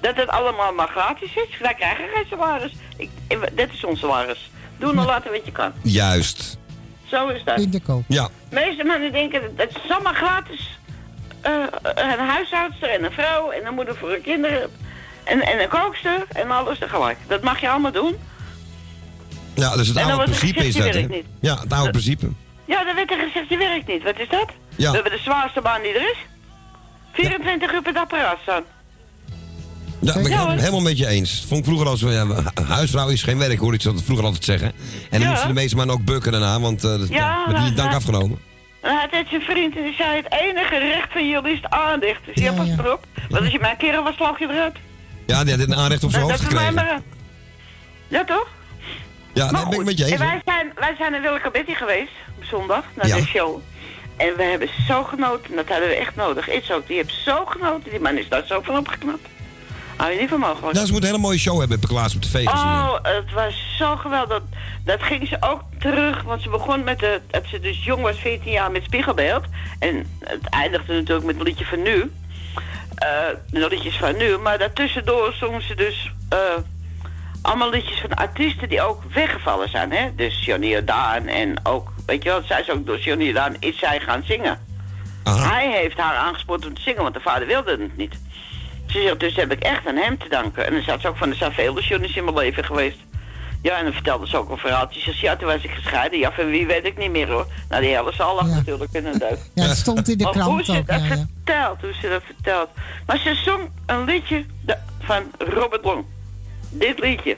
Dat 0.00 0.16
het 0.16 0.28
allemaal 0.28 0.72
maar 0.72 0.88
gratis 0.88 1.34
is? 1.34 1.58
Wij 1.60 1.74
krijgen 1.74 2.04
geen 2.14 2.24
salaris. 2.30 2.72
Ik, 2.96 3.10
dit 3.52 3.72
is 3.72 3.84
ons 3.84 4.00
salaris. 4.00 4.50
Doe 4.78 4.90
en 4.90 5.04
laten 5.04 5.30
wat 5.30 5.44
je 5.44 5.52
kan. 5.52 5.72
Juist. 5.82 6.58
Zo 7.04 7.28
is 7.28 7.44
dat. 7.44 7.54
Kinderkoop. 7.54 8.04
Ja. 8.08 8.28
De 8.48 8.54
meeste 8.54 8.84
mannen 8.84 9.12
denken, 9.12 9.40
dat 9.56 9.68
het 9.68 9.84
is 9.84 9.90
allemaal 9.90 10.12
gratis. 10.14 10.78
Eh, 11.40 11.52
een 11.94 12.26
huishoudster 12.26 12.88
en 12.88 13.04
een 13.04 13.12
vrouw 13.12 13.50
en 13.50 13.66
een 13.66 13.74
moeder 13.74 13.96
voor 13.96 14.10
hun 14.10 14.22
kinderen. 14.22 14.70
En, 15.24 15.40
en 15.40 15.60
een 15.62 15.68
kookster 15.68 16.24
en 16.28 16.50
alles 16.50 16.78
tegelijk. 16.78 17.18
Dat 17.26 17.42
mag 17.42 17.60
je 17.60 17.68
allemaal 17.68 17.92
doen. 17.92 18.16
Ja, 19.54 19.76
dus 19.76 19.88
het 19.88 19.96
En 19.96 20.02
dan 20.02 20.12
oude 20.12 20.26
wordt 20.26 20.38
principe 20.38 20.66
is 20.66 20.74
dat, 20.74 20.94
hè? 20.94 21.00
niet. 21.00 21.26
Ja, 21.40 21.58
het 21.60 21.72
oude 21.72 21.90
principe. 21.90 22.28
Ja, 22.64 22.84
dan 22.84 22.94
werd 22.94 23.10
er 23.10 23.18
gezegd, 23.18 23.48
je 23.48 23.56
werkt 23.56 23.86
niet. 23.86 24.02
Wat 24.02 24.18
is 24.18 24.28
dat? 24.28 24.48
Ja. 24.76 24.88
We 24.88 24.94
hebben 24.94 25.12
de 25.12 25.22
zwaarste 25.22 25.60
baan 25.60 25.82
die 25.82 25.92
er 25.94 26.10
is. 26.10 26.16
24 27.12 27.72
uur 27.72 27.82
per 27.82 27.92
dag 27.92 28.06
paraat 28.06 28.38
staan. 28.42 28.62
Ja, 30.00 30.12
ben 30.12 30.22
ik 30.24 30.28
Ja, 30.28 30.46
helemaal- 30.48 30.70
hoor. 30.70 30.82
met 30.82 30.98
je 30.98 31.06
eens. 31.06 31.44
Vond 31.48 31.60
ik 31.60 31.66
vroeger 31.66 31.86
als 31.88 32.00
ja, 32.00 32.26
hu- 32.26 32.62
huisvrouw 32.68 33.08
is 33.08 33.22
geen 33.22 33.38
werk, 33.38 33.58
hoorde 33.58 33.76
ik 33.76 33.82
dat 33.82 34.02
vroeger 34.02 34.24
altijd 34.24 34.44
zeggen. 34.44 34.68
En 34.68 34.74
dan 35.10 35.20
Ja. 35.20 35.28
moesten 35.28 35.48
de 35.48 35.54
meeste 35.54 35.76
mannen 35.76 35.94
ook 35.94 36.04
bukken 36.04 36.32
daarna, 36.32 36.60
want 36.60 36.80
dat 36.80 37.08
Ja, 37.08 37.44
werd 37.46 37.58
niet 37.58 37.66
maar- 37.66 37.84
dank 37.84 37.94
afgenomen. 37.94 38.38
Had 38.80 39.10
net 39.10 39.26
zijn 39.28 39.40
vriend 39.42 39.76
en 39.76 39.82
die 39.82 39.94
zei, 39.94 40.16
het 40.16 40.26
enige 40.40 40.78
recht 40.78 41.12
van 41.12 41.28
jullie 41.28 41.52
is 41.52 41.60
het 41.62 41.70
aandicht. 41.70 42.20
Dus 42.26 42.34
ja, 42.42 42.52
pas 42.52 42.68
erop. 42.68 43.06
Want 43.28 43.42
als 43.42 43.52
je 43.52 43.58
mijn 43.60 43.76
kerel 43.76 44.02
was, 44.02 44.14
slag 44.14 44.38
je 44.38 44.48
eruit. 44.50 44.76
Ja, 45.26 45.44
die 45.44 45.56
had 45.56 45.66
een 45.66 45.74
aanrecht 45.74 46.04
op 46.04 46.10
zijn 46.10 46.22
hoofd 46.22 46.36
dat 46.38 46.46
gekregen. 46.46 46.74
maar. 46.74 47.00
Ja, 48.08 48.24
toch? 48.24 48.46
Ja, 49.34 49.50
nee, 49.50 49.62
ben 49.68 49.78
ik 49.80 49.84
met 49.84 49.98
je 49.98 50.04
eens. 50.04 50.12
En 50.12 50.18
hoor. 50.20 50.26
wij 50.26 50.40
zijn, 50.44 50.72
wij 50.74 50.94
zijn 50.98 51.14
in 51.14 51.22
Willeke 51.22 51.50
Betty 51.50 51.74
geweest, 51.74 52.12
op 52.38 52.44
zondag, 52.44 52.84
naar 52.94 53.06
de 53.06 53.24
show. 53.26 53.60
En 54.16 54.36
we 54.36 54.42
hebben 54.42 54.68
zo 54.88 55.02
genoten, 55.02 55.50
en 55.50 55.56
dat 55.56 55.68
hadden 55.68 55.88
we 55.88 55.94
echt 55.94 56.16
nodig. 56.16 56.48
Is 56.48 56.72
ook, 56.72 56.86
die 56.86 56.96
heeft 56.96 57.14
zo 57.24 57.44
genoten, 57.44 57.90
die 57.90 58.00
man 58.00 58.18
is 58.18 58.28
daar 58.28 58.46
zo 58.46 58.60
van 58.60 58.76
opgeknapt. 58.76 59.26
Hou 59.96 60.12
je 60.12 60.20
niet 60.20 60.28
van 60.28 60.40
mogelijk. 60.40 60.76
Ja, 60.76 60.84
ze 60.84 60.92
moeten 60.92 61.08
een 61.08 61.14
hele 61.14 61.26
mooie 61.26 61.38
show 61.38 61.58
hebben, 61.58 61.80
heb 61.80 61.90
ik 61.90 61.96
laatst 61.96 62.16
op 62.16 62.22
de 62.22 62.28
feest 62.28 62.48
gezien. 62.48 62.66
Oh, 62.66 62.94
het 63.02 63.32
was 63.32 63.74
zo 63.78 63.96
geweldig. 63.96 64.28
Dat, 64.28 64.42
dat 64.84 65.02
ging 65.02 65.28
ze 65.28 65.36
ook 65.40 65.60
terug, 65.78 66.22
want 66.22 66.42
ze 66.42 66.48
begon 66.48 66.84
met 66.84 66.98
de, 66.98 67.20
dat 67.30 67.42
ze 67.46 67.60
dus 67.60 67.84
jong 67.84 68.02
was, 68.02 68.18
14 68.18 68.52
jaar, 68.52 68.70
met 68.70 68.84
spiegelbeeld. 68.84 69.44
En 69.78 70.06
het 70.18 70.48
eindigde 70.48 70.92
natuurlijk 70.92 71.26
met 71.26 71.36
een 71.36 71.42
liedje 71.42 71.64
van 71.64 71.82
nu. 71.82 72.10
De 73.50 73.68
liedjes 73.68 73.96
van 73.96 74.16
nu, 74.16 74.38
maar 74.38 74.58
daartussendoor 74.58 75.32
zong 75.32 75.62
ze 75.62 75.74
dus 75.74 76.12
eh, 76.28 76.38
allemaal 77.42 77.70
liedjes 77.70 78.00
van 78.00 78.14
artiesten 78.14 78.68
die 78.68 78.82
ook 78.82 79.02
weggevallen 79.12 79.68
zijn. 79.68 79.92
Hè? 79.92 80.14
Dus 80.14 80.44
Johnny 80.44 80.68
Jordaan 80.68 81.26
en 81.26 81.60
ook, 81.62 81.91
weet 82.06 82.22
je 82.22 82.28
wel, 82.28 82.42
zij 82.42 82.60
is 82.60 82.70
ook 82.70 82.86
door 82.86 82.98
Johnny 82.98 83.24
Jordaan 83.24 83.56
is 83.58 83.78
zij 83.78 84.00
gaan 84.00 84.22
zingen. 84.24 84.58
Hij 85.24 85.70
heeft 85.72 85.96
haar 85.96 86.16
aangespoord 86.16 86.66
om 86.66 86.74
te 86.74 86.80
zingen, 86.82 87.02
want 87.02 87.14
de 87.14 87.20
vader 87.20 87.46
wilde 87.46 87.70
het 87.70 87.96
niet. 87.96 88.14
Ze 88.86 89.02
zegt, 89.02 89.20
dus 89.20 89.36
heb 89.36 89.52
ik 89.52 89.62
echt 89.62 89.86
aan 89.86 89.96
hem 89.96 90.18
te 90.18 90.28
danken. 90.28 90.66
En 90.66 90.72
dan 90.72 90.82
zat 90.82 91.00
ze 91.00 91.08
ook 91.08 91.16
van, 91.16 91.30
er 91.30 91.36
zijn 91.36 91.52
vele 91.52 91.80
Johnny's 91.80 92.16
in 92.16 92.24
mijn 92.24 92.36
leven 92.36 92.64
geweest. 92.64 92.96
Ja, 93.62 93.76
en 93.78 93.84
dan 93.84 93.92
vertelde 93.92 94.28
ze 94.28 94.36
ook 94.36 94.50
een 94.50 94.58
verhaaltje. 94.58 95.00
Ze 95.00 95.06
zegt, 95.06 95.18
ja, 95.18 95.36
toen 95.36 95.46
was 95.48 95.62
ik 95.62 95.70
gescheiden. 95.70 96.18
Ja, 96.18 96.32
van 96.32 96.46
wie 96.46 96.66
weet 96.66 96.84
ik 96.84 96.98
niet 96.98 97.10
meer 97.10 97.30
hoor. 97.30 97.46
Nou, 97.68 97.82
die 97.82 97.94
hele 97.96 98.12
zaal 98.12 98.34
lag 98.34 98.46
natuurlijk 98.46 98.92
in 98.92 99.06
een 99.06 99.18
duik. 99.18 99.38
Ja, 99.54 99.62
het 99.62 99.76
stond 99.76 100.08
in 100.08 100.18
de 100.18 100.24
Maar 100.24 100.32
hoe 100.32 100.42
krant 100.42 100.66
ze 100.66 100.72
ook. 100.78 100.86
dat 100.86 101.00
Ja, 101.00 101.06
ja. 101.06 101.26
vertelt, 101.44 101.80
hoe 101.80 101.94
ze 102.00 102.08
dat 102.08 102.22
vertelt. 102.24 102.68
Maar 103.06 103.18
ze 103.18 103.34
zong 103.44 103.60
een 103.86 104.04
liedje 104.04 104.44
van 105.00 105.22
Robert 105.38 105.84
Long. 105.84 106.04
Dit 106.70 106.98
liedje. 106.98 107.36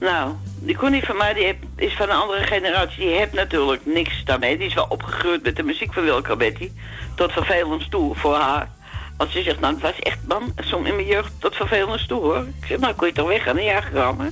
Nou, 0.00 0.32
die 0.58 0.76
kon 0.76 0.90
niet 0.90 1.04
van 1.04 1.16
mij, 1.16 1.34
die 1.34 1.58
is 1.76 1.94
van 1.94 2.08
een 2.08 2.16
andere 2.16 2.42
generatie. 2.42 2.98
Die 2.98 3.16
heeft 3.16 3.32
natuurlijk 3.32 3.86
niks 3.86 4.24
daarmee. 4.24 4.58
Die 4.58 4.66
is 4.66 4.74
wel 4.74 4.86
opgegroeid 4.88 5.42
met 5.42 5.56
de 5.56 5.62
muziek 5.62 5.92
van 5.92 6.02
Wilco 6.02 6.36
Betty. 6.36 6.70
Tot 7.14 7.32
vervelend 7.32 7.90
toe 7.90 8.14
voor 8.14 8.34
haar. 8.34 8.68
Want 9.16 9.30
ze 9.30 9.42
zegt, 9.42 9.60
nou, 9.60 9.72
het 9.72 9.82
was 9.82 9.98
echt, 9.98 10.18
man, 10.28 10.52
zong 10.56 10.86
in 10.86 10.94
mijn 10.94 11.06
jeugd 11.06 11.32
tot 11.38 11.56
vervelend 11.56 12.08
toe, 12.08 12.20
hoor. 12.20 12.46
Ik 12.60 12.66
zeg, 12.66 12.78
nou, 12.78 12.94
kon 12.94 13.06
je 13.06 13.12
toch 13.12 13.28
weg 13.28 13.42
gaan? 13.42 13.62
Ja, 13.62 13.80
gekomen. 13.80 14.30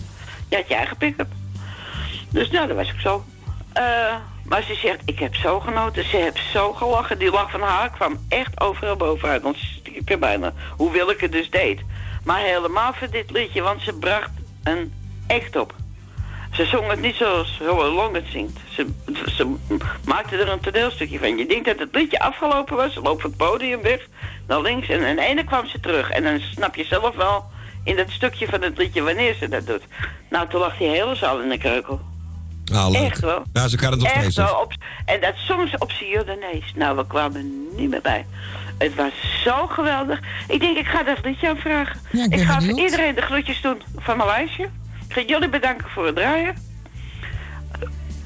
Je 0.49 0.57
had 0.57 0.69
je 0.69 0.75
eigen 0.75 0.97
pick-up. 0.97 1.29
Dus 2.31 2.51
nou, 2.51 2.67
dat 2.67 2.77
was 2.77 2.91
ik 2.91 3.01
zo. 3.01 3.25
Eh, 3.73 4.15
maar 4.45 4.63
ze 4.63 4.75
zegt, 4.75 5.01
ik 5.05 5.19
heb 5.19 5.35
zo 5.35 5.61
genoten. 5.61 6.05
Ze 6.05 6.17
heeft 6.17 6.41
zo 6.53 6.73
gelachen. 6.73 7.19
Die 7.19 7.31
lach 7.31 7.51
van 7.51 7.61
haar 7.61 7.91
kwam 7.91 8.19
echt 8.29 8.61
overal 8.61 8.97
bovenuit. 8.97 9.43
Want 9.43 9.57
ze 9.57 9.67
stiek 9.67 10.11
er 10.11 10.19
bijna. 10.19 10.53
Hoewel 10.77 11.11
ik 11.11 11.21
het 11.21 11.33
dus 11.33 11.51
deed. 11.51 11.81
Maar 12.25 12.41
helemaal 12.41 12.93
voor 12.93 13.11
dit 13.11 13.31
liedje. 13.31 13.63
Want 13.63 13.83
ze 13.83 13.93
bracht 13.93 14.31
een 14.63 14.93
act 15.27 15.57
op. 15.57 15.75
Ze 16.53 16.65
zong 16.65 16.91
het 16.91 17.01
niet 17.01 17.15
zoals 17.15 17.59
Robert 17.67 17.93
Long 17.93 18.15
het 18.15 18.25
zingt. 18.31 18.59
Ze, 18.71 18.87
ze 19.37 19.55
maakte 20.05 20.37
er 20.37 20.49
een 20.49 20.61
toneelstukje 20.61 21.19
van. 21.19 21.37
Je 21.37 21.47
denkt 21.47 21.65
dat 21.65 21.79
het 21.79 21.95
liedje 21.95 22.19
afgelopen 22.19 22.77
was. 22.77 22.93
Ze 22.93 23.01
loopt 23.01 23.23
het 23.23 23.37
podium 23.37 23.83
weg 23.83 24.01
naar 24.47 24.61
links. 24.61 24.89
En 24.89 25.05
aan 25.07 25.17
de 25.17 25.23
ene 25.23 25.45
kwam 25.45 25.67
ze 25.67 25.81
terug. 25.81 26.11
En 26.11 26.23
dan 26.23 26.41
snap 26.41 26.75
je 26.75 26.85
zelf 26.85 27.17
wel 27.17 27.45
in 27.85 27.97
dat 27.97 28.11
stukje 28.11 28.47
van 28.47 28.63
het 28.63 28.79
liedje 28.79 29.03
wanneer 29.03 29.35
ze 29.35 29.49
dat 29.49 29.67
doet. 29.67 29.83
Nou, 30.31 30.49
toen 30.49 30.61
lag 30.61 30.77
die 30.77 30.89
hele 30.89 31.15
zaal 31.15 31.41
in 31.41 31.49
de 31.49 31.59
kreukel. 31.59 32.01
Ah, 32.73 32.91
leuk. 32.91 33.03
Echt 33.03 33.21
wel. 33.21 33.43
Ja, 33.53 33.69
ze 33.69 33.77
kan 33.77 33.91
het 33.91 34.01
nog 34.01 34.09
Echt 34.09 34.21
steeds. 34.21 34.37
wel. 34.37 34.61
Op, 34.61 34.73
en 35.05 35.21
dat 35.21 35.35
zong 35.37 35.69
ze 35.69 35.79
op 35.79 35.91
zijn 35.91 36.11
Jordanees. 36.11 36.73
Nou, 36.75 36.97
we 36.97 37.07
kwamen 37.07 37.67
niet 37.77 37.91
meer 37.91 38.03
bij. 38.03 38.27
Het 38.79 38.95
was 38.95 39.13
zo 39.45 39.67
geweldig. 39.67 40.21
Ik 40.49 40.61
denk, 40.61 40.77
ik 40.77 40.87
ga 40.87 41.03
dat 41.03 41.25
liedje 41.25 41.49
aanvragen. 41.49 42.01
Ja, 42.13 42.27
ik 42.31 42.41
ga 42.41 42.61
voor 42.61 42.79
iedereen 42.79 43.15
de 43.15 43.23
groetjes 43.23 43.61
doen 43.61 43.83
van 43.97 44.17
mijn 44.17 44.29
lijstje. 44.29 44.69
Ik 45.09 45.13
ga 45.13 45.21
jullie 45.21 45.49
bedanken 45.49 45.91
voor 45.91 46.07
het 46.07 46.15
draaien. 46.15 46.55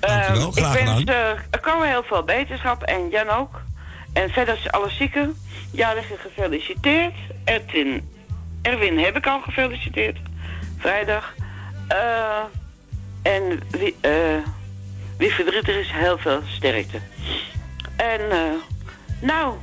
Dankjewel, 0.01 0.47
Eh, 0.47 0.53
graag 0.53 0.79
ik 0.79 1.07
wens 1.07 1.61
komen 1.61 1.89
heel 1.89 2.03
veel 2.03 2.23
beterschap 2.23 2.83
en 2.83 3.09
Jan 3.09 3.29
ook. 3.29 3.61
En 4.13 4.31
verder 4.31 4.55
is 4.55 4.71
alle 4.71 4.91
zieken. 4.91 5.37
Jarigen 5.73 6.19
gefeliciteerd. 6.19 7.15
Erwin, 7.45 8.09
Erwin 8.63 8.99
heb 8.99 9.17
ik 9.17 9.27
al 9.27 9.41
gefeliciteerd. 9.41 10.19
Vrijdag. 10.79 11.35
Eh, 11.89 12.43
en 13.23 13.61
wie, 13.71 13.97
eh, 14.01 14.13
wie 15.19 15.33
verdrietig 15.33 15.77
is, 15.77 15.91
heel 15.93 16.19
veel 16.19 16.41
sterkte. 16.47 16.99
En 17.97 18.21
nou, 19.21 19.55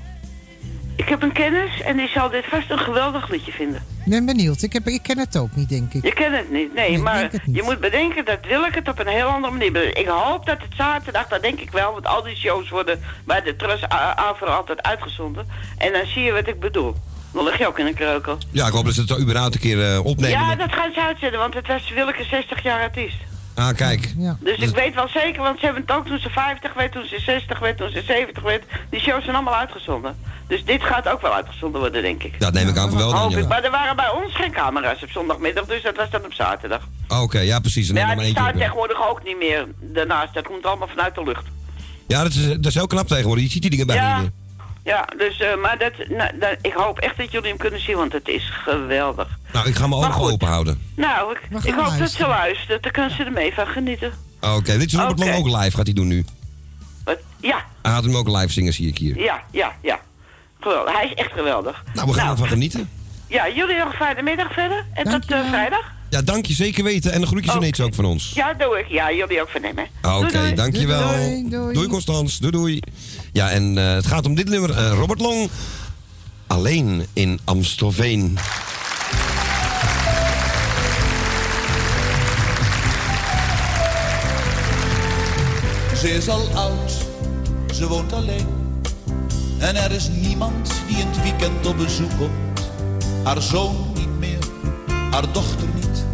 ik 0.98 1.10
heb 1.10 1.22
een 1.22 1.32
kennis 1.32 1.82
en 1.82 1.98
die 1.98 2.08
zal 2.08 2.30
dit 2.30 2.46
vast 2.46 2.72
een 2.72 2.80
geweldig 2.80 3.30
liedje 3.30 3.52
vinden. 3.52 3.86
Ik 4.06 4.12
ben 4.12 4.26
benieuwd. 4.26 4.62
Ik, 4.62 4.74
heb, 4.74 4.88
ik 4.88 5.04
ken 5.04 5.18
het 5.18 5.38
ook 5.38 5.56
niet, 5.56 5.70
denk 5.70 5.94
ik. 5.94 6.04
Je 6.04 6.14
kent 6.14 6.36
het 6.36 6.52
niet, 6.52 6.74
nee, 6.74 6.98
maar 6.98 7.30
niet. 7.32 7.56
je 7.56 7.64
moet 7.64 7.80
bedenken 7.80 8.26
dat 8.26 8.40
wil 8.48 8.64
ik 8.64 8.76
het 8.76 8.88
op 8.88 9.00
een 9.00 9.08
heel 9.08 9.28
andere 9.28 9.54
manier. 9.54 9.98
Ik 9.98 10.08
hoop 10.08 10.46
dat 10.46 10.62
het 10.62 10.74
zaterdag, 10.78 11.28
dat 11.28 11.42
denk 11.42 11.60
ik 11.60 11.72
wel, 11.72 11.92
want 11.92 12.06
al 12.06 12.24
die 12.24 12.36
shows 12.36 12.70
worden 12.70 13.00
bij 13.26 13.42
de 13.42 13.56
Trust 13.56 13.90
Avro 13.90 14.48
altijd 14.48 14.82
uitgezonden. 14.82 15.48
En 15.78 15.94
dan 15.94 16.06
zie 16.06 16.24
je 16.24 16.32
wat 16.32 16.48
ik 16.48 16.60
bedoel. 16.60 16.96
Dan 17.34 17.44
lig 17.44 17.58
je 17.58 17.68
ook 17.68 17.80
in 17.80 17.86
een 17.86 17.94
kreukel. 17.94 18.38
Ja, 18.52 18.68
ik 18.68 18.74
hoop 18.74 18.86
dat 18.86 18.94
ze 18.94 19.02
het 19.02 19.20
überhaupt 19.20 19.56
een 19.56 19.62
keer 19.62 19.94
eh, 19.94 20.06
opnemen. 20.06 20.40
Ja, 20.40 20.56
dat 20.56 20.74
gaan 20.74 20.92
ze 20.94 21.02
uitzetten, 21.02 21.40
want 21.40 21.54
het 21.54 21.68
was 21.68 21.92
Willeke 21.94 22.24
60 22.24 22.64
jaar 22.64 22.82
artiest. 22.82 23.18
Ah, 23.58 23.76
kijk. 23.76 24.14
Dus 24.40 24.58
ik 24.58 24.76
weet 24.76 24.96
wel 24.96 25.08
zeker, 25.08 25.42
want 25.42 25.60
ze 25.60 25.66
hebben 25.66 25.84
het 25.88 25.92
ook 25.92 26.08
toen 26.08 26.20
ze 26.20 26.30
50 26.30 26.74
werd, 26.74 26.92
toen 26.92 27.06
ze 27.06 27.20
60 27.20 27.60
werd, 27.60 27.78
toen 27.78 27.90
ze 27.90 28.02
70 28.06 28.44
werd. 28.44 28.64
Die 28.90 29.00
shows 29.00 29.24
zijn 29.24 29.36
allemaal 29.36 29.56
uitgezonden. 29.56 30.16
Dus 30.48 30.66
dit 30.66 30.84
gaat 30.84 31.08
ook 31.08 31.22
wel 31.22 31.34
uitgezonden 31.34 31.82
worden, 31.82 32.02
denk 32.02 32.24
ik. 32.24 32.40
Dat 32.40 32.54
neem 32.54 32.68
ik 32.68 32.78
aan 32.78 32.90
van 32.90 32.98
wel 32.98 33.12
dan, 33.12 33.38
ik. 33.38 33.48
Maar 33.48 33.64
er 33.64 33.72
waren 33.72 33.96
bij 33.96 34.10
ons 34.10 34.36
geen 34.36 34.52
camera's 34.52 35.04
op 35.04 35.10
zondagmiddag, 35.10 35.66
dus 35.66 35.84
dat 35.84 35.96
was 35.96 36.10
dan 36.10 36.26
op 36.26 36.34
zaterdag. 36.34 36.88
Oké, 37.08 37.40
ja 37.40 37.60
precies. 37.60 37.92
Neem 37.92 38.08
ja, 38.08 38.16
die 38.16 38.34
tegenwoordig 38.34 39.10
ook 39.10 39.24
niet 39.24 39.38
meer 39.38 39.66
daarnaast. 39.80 40.34
Dat 40.34 40.44
komt 40.44 40.66
allemaal 40.66 40.88
vanuit 40.88 41.16
de 41.16 41.24
lucht. 41.24 41.46
Ja, 42.08 42.24
dat 42.24 42.34
is, 42.34 42.46
dat 42.48 42.66
is 42.66 42.74
heel 42.74 42.88
knap 42.88 43.08
tegenwoordig. 43.08 43.44
Je 43.44 43.50
ziet 43.50 43.62
die 43.62 43.72
dingen 43.72 43.88
bij 43.88 43.96
Ja. 43.96 44.20
niet 44.20 44.22
meer. 44.22 44.47
Ja, 44.88 45.08
dus, 45.18 45.40
eh, 45.40 45.56
maar 45.62 45.78
dat, 45.78 45.94
nou, 46.10 46.38
dat, 46.40 46.58
ik 46.62 46.74
hoop 46.74 47.00
echt 47.00 47.18
dat 47.18 47.32
jullie 47.32 47.50
hem 47.50 47.58
kunnen 47.58 47.82
zien, 47.82 47.96
want 47.96 48.14
het 48.14 48.28
is 48.28 48.50
geweldig. 48.64 49.28
Nou, 49.54 49.68
ik 49.68 49.76
ga 49.76 49.88
mijn 49.88 50.02
ogen 50.02 50.32
open 50.32 50.48
houden. 50.48 50.82
Nou, 50.96 51.32
ik, 51.32 51.40
hoop 51.50 51.62
dat 51.62 51.62
ze 51.62 51.76
luisteren. 51.76 52.28
luistert. 52.28 52.84
Dan 52.84 52.92
kunnen 52.92 53.12
ze 53.12 53.24
er 53.24 53.32
mee 53.32 53.54
van 53.54 53.68
genieten. 53.68 54.12
Oké, 54.42 54.78
dit 54.78 54.88
is 54.88 54.94
Robert. 54.94 55.20
Long 55.20 55.36
ook 55.36 55.46
live, 55.46 55.78
gaat 55.78 55.86
hij 55.86 55.94
doen 55.94 56.08
nu. 56.08 56.26
Wat? 57.04 57.18
Ja, 57.40 57.66
Hij 57.82 57.92
gaat 57.92 58.04
hem 58.04 58.16
ook 58.16 58.28
live 58.28 58.52
zingen, 58.52 58.74
zie 58.74 58.88
ik 58.88 58.98
hier. 58.98 59.20
ja, 59.20 59.44
ja, 59.52 59.76
ja. 59.82 60.00
Geweldig. 60.60 60.94
Hij 60.94 61.06
is 61.06 61.14
echt 61.14 61.32
geweldig. 61.32 61.84
Nou, 61.94 62.08
we 62.08 62.14
gaan 62.14 62.32
ervan 62.32 62.48
genieten. 62.48 62.90
Ja, 63.28 63.50
jullie 63.50 63.78
nog 63.78 63.88
een 63.88 63.98
fijne 63.98 64.22
middag 64.22 64.54
verder. 64.54 64.86
En 64.94 65.04
tot 65.04 65.32
eh, 65.32 65.48
vrijdag. 65.48 65.96
Ja, 66.10 66.22
dank 66.22 66.46
je 66.46 66.54
zeker 66.54 66.84
weten. 66.84 67.12
En 67.12 67.22
de 67.22 67.28
groetjes 67.28 67.56
ineens 67.56 67.82
ook 67.82 67.94
van 67.94 68.06
ons. 68.06 68.32
Ja, 68.36 68.54
doe 68.54 68.80
ik. 68.80 68.88
Ja, 68.88 69.12
jullie 69.12 69.42
ook 69.42 69.50
van 69.50 69.64
hem, 69.64 69.78
hè. 69.78 70.18
Oké, 70.18 70.54
dankjewel. 70.54 71.08
Doei, 71.08 71.50
doei. 71.50 71.74
Doei, 71.74 71.88
Constans. 71.88 72.38
Doei, 72.38 72.52
doei. 72.52 72.80
Ja, 73.38 73.50
en 73.50 73.78
eh, 73.78 73.94
het 73.94 74.08
gaat 74.08 74.26
om 74.26 74.36
dit 74.36 74.50
nummer. 74.50 74.72
eh, 74.72 74.92
Robert 75.00 75.20
Long. 75.22 75.50
Alleen 76.48 77.06
in 77.14 77.40
Amstelveen. 77.44 78.38
Ze 85.96 86.10
is 86.10 86.30
al 86.30 86.48
oud, 86.56 86.92
ze 87.74 87.88
woont 87.88 88.14
alleen. 88.14 88.48
En 89.60 89.76
er 89.76 89.92
is 89.92 90.08
niemand 90.22 90.72
die 90.88 90.98
in 90.98 91.08
het 91.08 91.22
weekend 91.22 91.66
op 91.66 91.78
bezoek 91.78 92.12
komt. 92.18 92.70
Haar 93.24 93.42
zoon 93.42 93.76
niet 93.96 94.20
meer, 94.20 94.40
haar 95.12 95.32
dochter 95.32 95.68
niet. 95.76 96.06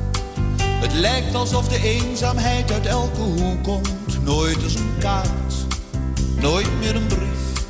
Het 0.63 0.93
lijkt 0.93 1.35
alsof 1.35 1.67
de 1.67 1.83
eenzaamheid 1.83 2.71
uit 2.71 2.85
elke 2.85 3.21
hoek 3.21 3.63
komt. 3.63 4.23
Nooit 4.23 4.63
eens 4.63 4.75
een 4.75 4.93
kaart, 4.99 5.53
nooit 6.41 6.79
meer 6.79 6.95
een 6.95 7.07
brief. 7.07 7.65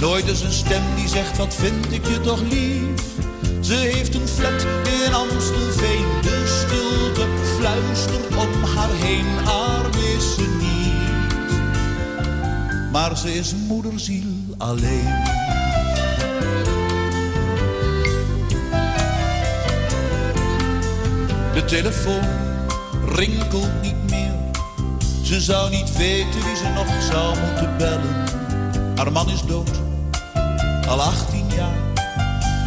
Nooit 0.00 0.28
eens 0.28 0.40
een 0.40 0.52
stem 0.52 0.82
die 0.96 1.08
zegt, 1.08 1.36
wat 1.36 1.54
vind 1.54 1.92
ik 1.92 2.06
je 2.06 2.20
toch 2.20 2.40
lief. 2.40 3.02
Ze 3.60 3.74
heeft 3.74 4.14
een 4.14 4.28
flat 4.28 4.66
in 5.06 5.14
Amstelveen. 5.14 6.04
De 6.22 6.64
stilte 6.66 7.26
fluistert 7.56 8.26
om 8.36 8.62
haar 8.76 8.90
heen, 8.92 9.46
arm 9.46 9.92
is 10.16 10.34
ze 10.34 10.56
niet. 10.60 10.84
Maar 12.92 13.16
ze 13.16 13.34
is 13.34 13.54
moederziel 13.68 14.54
alleen. 14.58 15.42
De 21.54 21.64
telefoon 21.64 22.22
rinkelt 23.14 23.82
niet 23.82 24.10
meer. 24.10 24.33
Ze 25.24 25.40
zou 25.40 25.70
niet 25.70 25.96
weten 25.96 26.44
wie 26.44 26.56
ze 26.56 26.68
nog 26.74 26.86
zou 27.10 27.38
moeten 27.38 27.76
bellen. 27.78 28.24
Haar 28.96 29.12
man 29.12 29.30
is 29.30 29.42
dood, 29.42 29.80
al 30.88 31.00
18 31.02 31.46
jaar. 31.56 31.76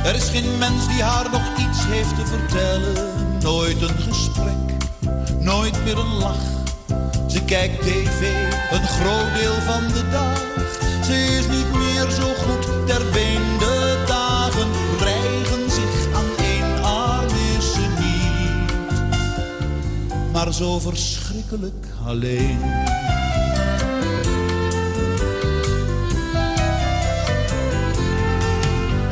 Er 0.04 0.16
is 0.16 0.30
geen 0.30 0.58
mens 0.58 0.88
die 0.88 1.04
haar 1.04 1.30
nog 1.32 1.42
iets 1.58 1.78
heeft 1.86 2.16
te 2.16 2.26
vertellen. 2.26 2.94
Nooit 3.42 3.82
een 3.82 3.98
gesprek, 3.98 4.88
nooit 5.40 5.84
meer 5.84 5.98
een 5.98 6.18
lach. 6.18 6.46
Ze 7.28 7.44
kijkt 7.44 7.82
tv 7.82 8.22
een 8.72 8.88
groot 8.88 9.34
deel 9.40 9.62
van 9.62 9.88
de 9.88 10.10
dag. 10.12 10.38
Ze 11.06 11.14
is 11.14 11.48
niet 11.48 11.74
meer 11.74 12.10
zo 12.10 12.34
goed 12.34 12.88
ter 12.88 13.06
been. 13.12 13.58
De 13.60 14.04
dagen 14.08 14.68
rijgen 15.00 15.72
zich 15.72 16.16
aan 16.16 16.46
één 16.46 16.84
arm 16.84 17.28
is 17.58 17.74
ze 17.74 17.88
niet. 18.00 18.72
Maar 20.32 20.54
zo 20.54 20.80
verschrikkelijk 20.80 21.27
alleen. 22.06 22.60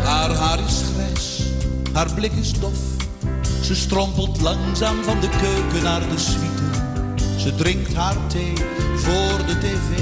Haar 0.04 0.30
haar 0.30 0.60
is 0.60 0.82
grijs, 0.94 1.42
haar 1.94 2.14
blik 2.14 2.32
is 2.32 2.60
dof. 2.60 2.80
Ze 3.62 3.76
strompelt 3.76 4.42
langzaam 4.42 5.04
van 5.04 5.20
de 5.20 5.30
keuken 5.30 5.84
naar 5.84 6.10
de 6.10 6.18
suite. 6.18 6.64
Ze 7.38 7.56
drinkt 7.56 7.94
haar 7.94 8.28
thee 8.28 8.54
voor 8.96 9.46
de 9.46 9.58
tv. 9.58 10.02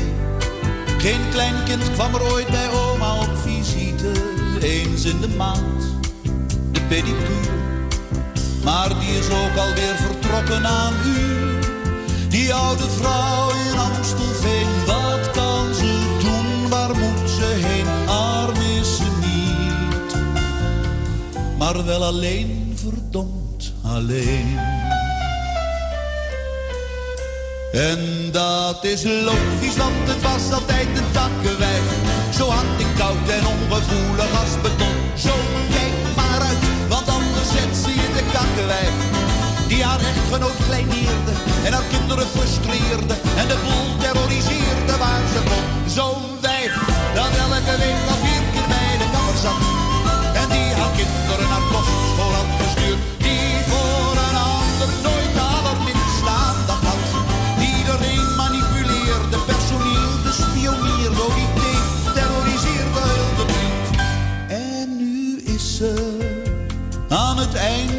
Geen 0.97 1.29
kleinkind 1.31 1.91
kwam 1.91 2.15
er 2.15 2.31
ooit 2.31 2.47
bij 2.47 2.69
oma 2.69 3.19
op 3.19 3.37
visite. 3.37 4.11
Eens 4.61 5.05
in 5.05 5.19
de 5.21 5.29
maand, 5.37 5.83
de 6.71 6.81
pedicure. 6.87 7.51
Maar 8.63 8.99
die 8.99 9.17
is 9.17 9.29
ook 9.29 9.57
alweer 9.57 9.95
vertrokken 9.95 10.65
aan 10.65 10.93
u. 11.05 11.32
Die 12.33 12.53
oude 12.53 12.89
vrouw 12.89 13.49
in 13.49 13.77
Amstelveen, 13.77 14.85
wat 14.85 15.31
kan 15.31 15.73
ze 15.73 16.17
doen? 16.19 16.69
Waar 16.69 16.95
moet 16.95 17.29
ze 17.29 17.45
heen? 17.65 18.07
Arm 18.07 18.55
is 18.55 18.95
ze 18.95 19.07
niet. 19.21 20.15
Maar 21.57 21.85
wel 21.85 22.03
alleen, 22.03 22.73
verdomd 22.75 23.73
alleen. 23.83 24.57
En 27.71 28.29
dat 28.31 28.83
is 28.83 29.03
logisch, 29.03 29.77
want 29.77 30.07
het 30.07 30.21
was 30.21 30.51
altijd 30.51 30.87
een 30.87 31.11
takkenwijf. 31.11 31.83
Zo 32.37 32.47
hard 32.47 32.81
en 32.81 32.93
koud 32.97 33.29
en 33.29 33.45
ongevoelig 33.45 34.39
als 34.41 34.61
beton. 34.61 34.97
Zo 35.17 35.33
kijk 35.69 36.15
maar 36.15 36.41
uit, 36.41 36.89
want 36.89 37.07
anders 37.07 37.49
zet 37.55 37.75
ze 37.83 37.89
je 37.89 38.07
de 38.13 38.23
kakkenwijf. 38.31 39.12
Die 39.73 39.83
haar 39.83 39.99
echtgenoot 39.99 40.59
kleineerde 40.67 41.33
en 41.65 41.73
haar 41.73 41.87
kinderen 41.93 42.27
frustreerde. 42.27 43.15
En 43.41 43.47
de 43.47 43.57
boel 43.65 43.89
terroriseerde 44.03 44.95
waar 45.03 45.23
ze 45.33 45.41
kon. 45.49 45.65
Zo'n 45.95 46.23
wijf, 46.41 46.73
dat 47.15 47.31
elke 47.45 47.75
week 47.83 48.03
al 48.11 48.19
vier 48.23 48.43
keer 48.53 48.67
bij 48.73 48.93
de 49.01 49.07
kapper 49.13 49.37
zat. 49.43 49.61
En 50.41 50.47
die 50.55 50.69
haar 50.79 50.93
kinderen 50.99 51.49
naar 51.53 51.65
kostschool 51.73 52.33
had 52.39 52.51
gestuurd. 52.61 53.01
Die 53.25 53.51
voor 53.69 54.15
een 54.25 54.37
ander 54.53 54.89
nooit 55.05 55.33
de 55.37 55.45
allerminste 55.57 56.31
aandacht 56.43 56.85
had. 56.89 57.03
Iedereen 57.71 58.27
manipuleerde, 58.43 59.37
personeel 59.51 60.13
bespioneerde, 60.25 61.21
ook 61.25 61.37
idee 61.47 61.81
terroriseerde 62.17 63.01
heel 63.11 63.31
de 63.39 63.45
buurt. 63.53 63.87
En 64.71 64.87
nu 65.01 65.41
is 65.55 65.65
ze 65.77 65.91
aan 67.09 67.37
het 67.37 67.53
haar 67.55 67.92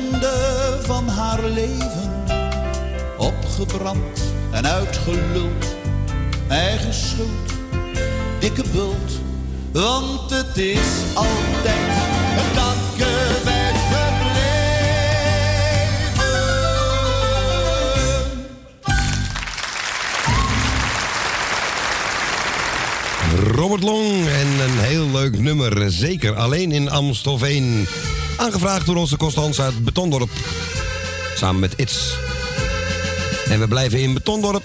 opgebrand 3.17 4.23
en 4.51 4.67
uitgeluld. 4.67 5.77
Eigen 6.49 6.95
schuld, 6.95 7.53
dikke 8.41 8.65
bult, 8.73 9.21
want 9.73 10.31
het 10.31 10.57
is 10.57 11.15
altijd 11.15 11.77
een 12.37 12.55
takkenwijf 12.55 13.77
gebleven. 13.91 14.45
Robert 23.55 23.83
Long 23.83 24.27
en 24.27 24.61
een 24.61 24.79
heel 24.79 25.07
leuk 25.07 25.39
nummer. 25.39 25.93
Zeker 25.93 26.35
alleen 26.35 26.73
in 26.73 26.91
Amstelveen. 26.91 27.87
Aangevraagd 28.37 28.87
door 28.87 28.97
onze 28.97 29.17
Constance 29.17 29.63
uit 29.63 29.85
Betondorp. 29.85 30.31
Samen 31.35 31.61
metIts. 31.61 32.15
En 33.49 33.61
we 33.61 33.69
blijven 33.69 34.01
in 34.01 34.15
Betondorp. 34.15 34.63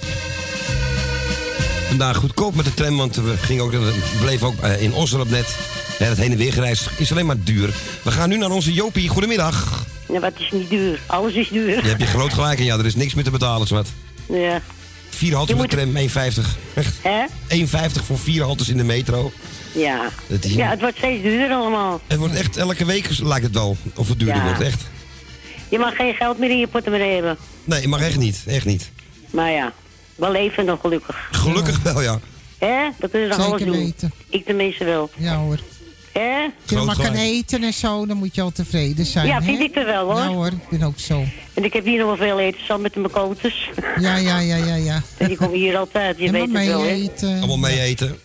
Vandaag 1.88 2.18
goedkoop 2.18 2.56
met 2.56 2.66
de 2.66 2.74
tram, 2.74 2.98
want 2.98 3.16
we 3.16 3.38
gingen 3.42 3.64
ook, 3.64 3.72
we 3.72 3.94
bleven 4.20 4.48
ook 4.48 4.60
eh, 4.60 4.82
in 4.82 4.94
Osdorp 4.94 5.30
net. 5.30 5.56
Ja, 6.00 6.06
het 6.06 6.18
heen 6.18 6.32
en 6.32 6.38
weer 6.38 6.54
gereisd 6.54 6.90
is 6.98 7.12
alleen 7.12 7.26
maar 7.26 7.44
duur. 7.44 7.74
We 8.04 8.12
gaan 8.12 8.30
nu 8.30 8.38
naar 8.38 8.50
onze 8.50 8.74
Jopie. 8.74 9.10
Goedemiddag. 9.10 9.86
Ja, 10.12 10.20
wat 10.20 10.32
is 10.38 10.52
niet 10.52 10.70
duur? 10.70 11.00
Alles 11.06 11.34
is 11.34 11.50
duur. 11.50 11.70
Je 11.84 11.88
hebt 11.90 12.02
je 12.02 12.08
groot 12.08 12.34
gelijk 12.34 12.60
en 12.60 12.66
ja, 12.66 12.78
er 12.78 12.86
is 12.86 12.96
niks 12.96 13.14
meer 13.14 13.24
te 13.24 13.32
betalen, 13.32 13.68
zwart. 13.68 13.88
Ja. 14.30 14.62
Vier 15.10 15.36
haltes 15.36 15.56
met 15.56 15.70
de 15.72 15.76
tram, 15.78 15.96
1,50. 15.96 16.46
Echt. 16.74 16.94
Hè? 17.02 17.26
1,50 17.58 18.04
voor 18.06 18.20
vier 18.20 18.44
haltes 18.44 18.70
in 18.70 18.78
de 18.78 18.84
metro. 18.84 19.32
Ja. 19.72 20.10
Is- 20.28 20.54
Ja, 20.54 20.70
het 20.70 20.80
wordt 20.80 20.98
steeds 20.98 21.24
duurder 21.24 21.52
allemaal. 21.58 22.02
Het 22.08 22.18
wordt 22.20 22.36
echt 22.36 22.58
elke 22.58 22.86
week 22.86 23.10
lijkt 23.20 23.46
het 23.46 23.54
wel. 23.54 23.78
Of 23.96 24.08
het 24.10 24.20
duurder 24.20 24.38
Ja. 24.38 24.44
wordt, 24.44 24.62
echt. 24.62 24.82
Je 25.70 25.78
mag 25.80 25.96
geen 25.96 26.14
geld 26.14 26.38
meer 26.38 26.50
in 26.50 26.60
je 26.60 26.68
portemonnee 26.68 27.14
hebben. 27.14 27.38
Nee, 27.64 27.88
maar 27.88 28.02
echt 28.02 28.18
niet. 28.18 28.44
Echt 28.48 28.66
niet. 28.66 28.92
Maar 29.30 29.52
ja, 29.52 29.74
wel 30.16 30.32
leven 30.32 30.66
nog 30.66 30.80
gelukkig. 30.82 31.28
Gelukkig 31.32 31.82
wel, 31.82 32.02
ja. 32.02 32.20
Hè? 32.58 32.90
Dat 33.00 33.10
kunnen 33.12 33.30
nog 33.30 33.38
Zeker 33.38 33.52
alles 33.54 33.64
doen. 33.66 33.78
weten. 33.78 34.12
Ik 34.30 34.46
tenminste 34.46 34.84
wel. 34.86 35.10
Ja 35.18 35.36
hoor. 35.36 35.60
Hè? 36.14 36.42
Als 36.44 36.52
je 36.66 36.76
maar 36.86 36.96
kan 37.02 37.14
eten 37.16 37.64
en 37.64 37.74
zo, 37.74 38.06
dan 38.06 38.18
moet 38.18 38.36
je 38.36 38.42
al 38.42 38.52
tevreden 38.52 39.06
zijn. 39.06 39.28
Ja, 39.28 39.40
hè? 39.40 39.42
vind 39.46 39.60
ik 39.60 39.76
er 39.76 39.86
wel 39.86 40.06
hoor. 40.12 40.20
Ja 40.20 40.28
hoor, 40.28 40.48
ik 40.48 40.70
ben 40.70 40.84
ook 40.84 41.00
zo. 41.00 41.24
En 41.54 41.64
ik 41.64 41.74
heb 41.74 41.86
hier 41.86 41.98
nog 41.98 42.08
wel 42.08 42.28
veel 42.28 42.40
eten, 42.40 42.60
samen 42.66 42.82
met 42.82 42.96
mijn 42.96 43.12
koters. 43.12 43.70
Ja, 44.00 44.16
ja, 44.16 44.40
ja, 44.40 44.56
ja, 44.56 44.76
ja. 44.76 45.02
En 45.18 45.28
die 45.28 45.38
komen 45.38 45.58
hier 45.58 45.78
altijd, 45.78 46.18
je 46.18 46.26
En 46.26 46.32
weet 46.32 46.42
het 46.42 46.66
wel, 46.66 46.80
hè? 46.82 46.86
mee 46.86 47.02
eten. 47.02 47.38
Allemaal 47.38 47.58
mee 47.58 47.80
eten. 47.82 48.18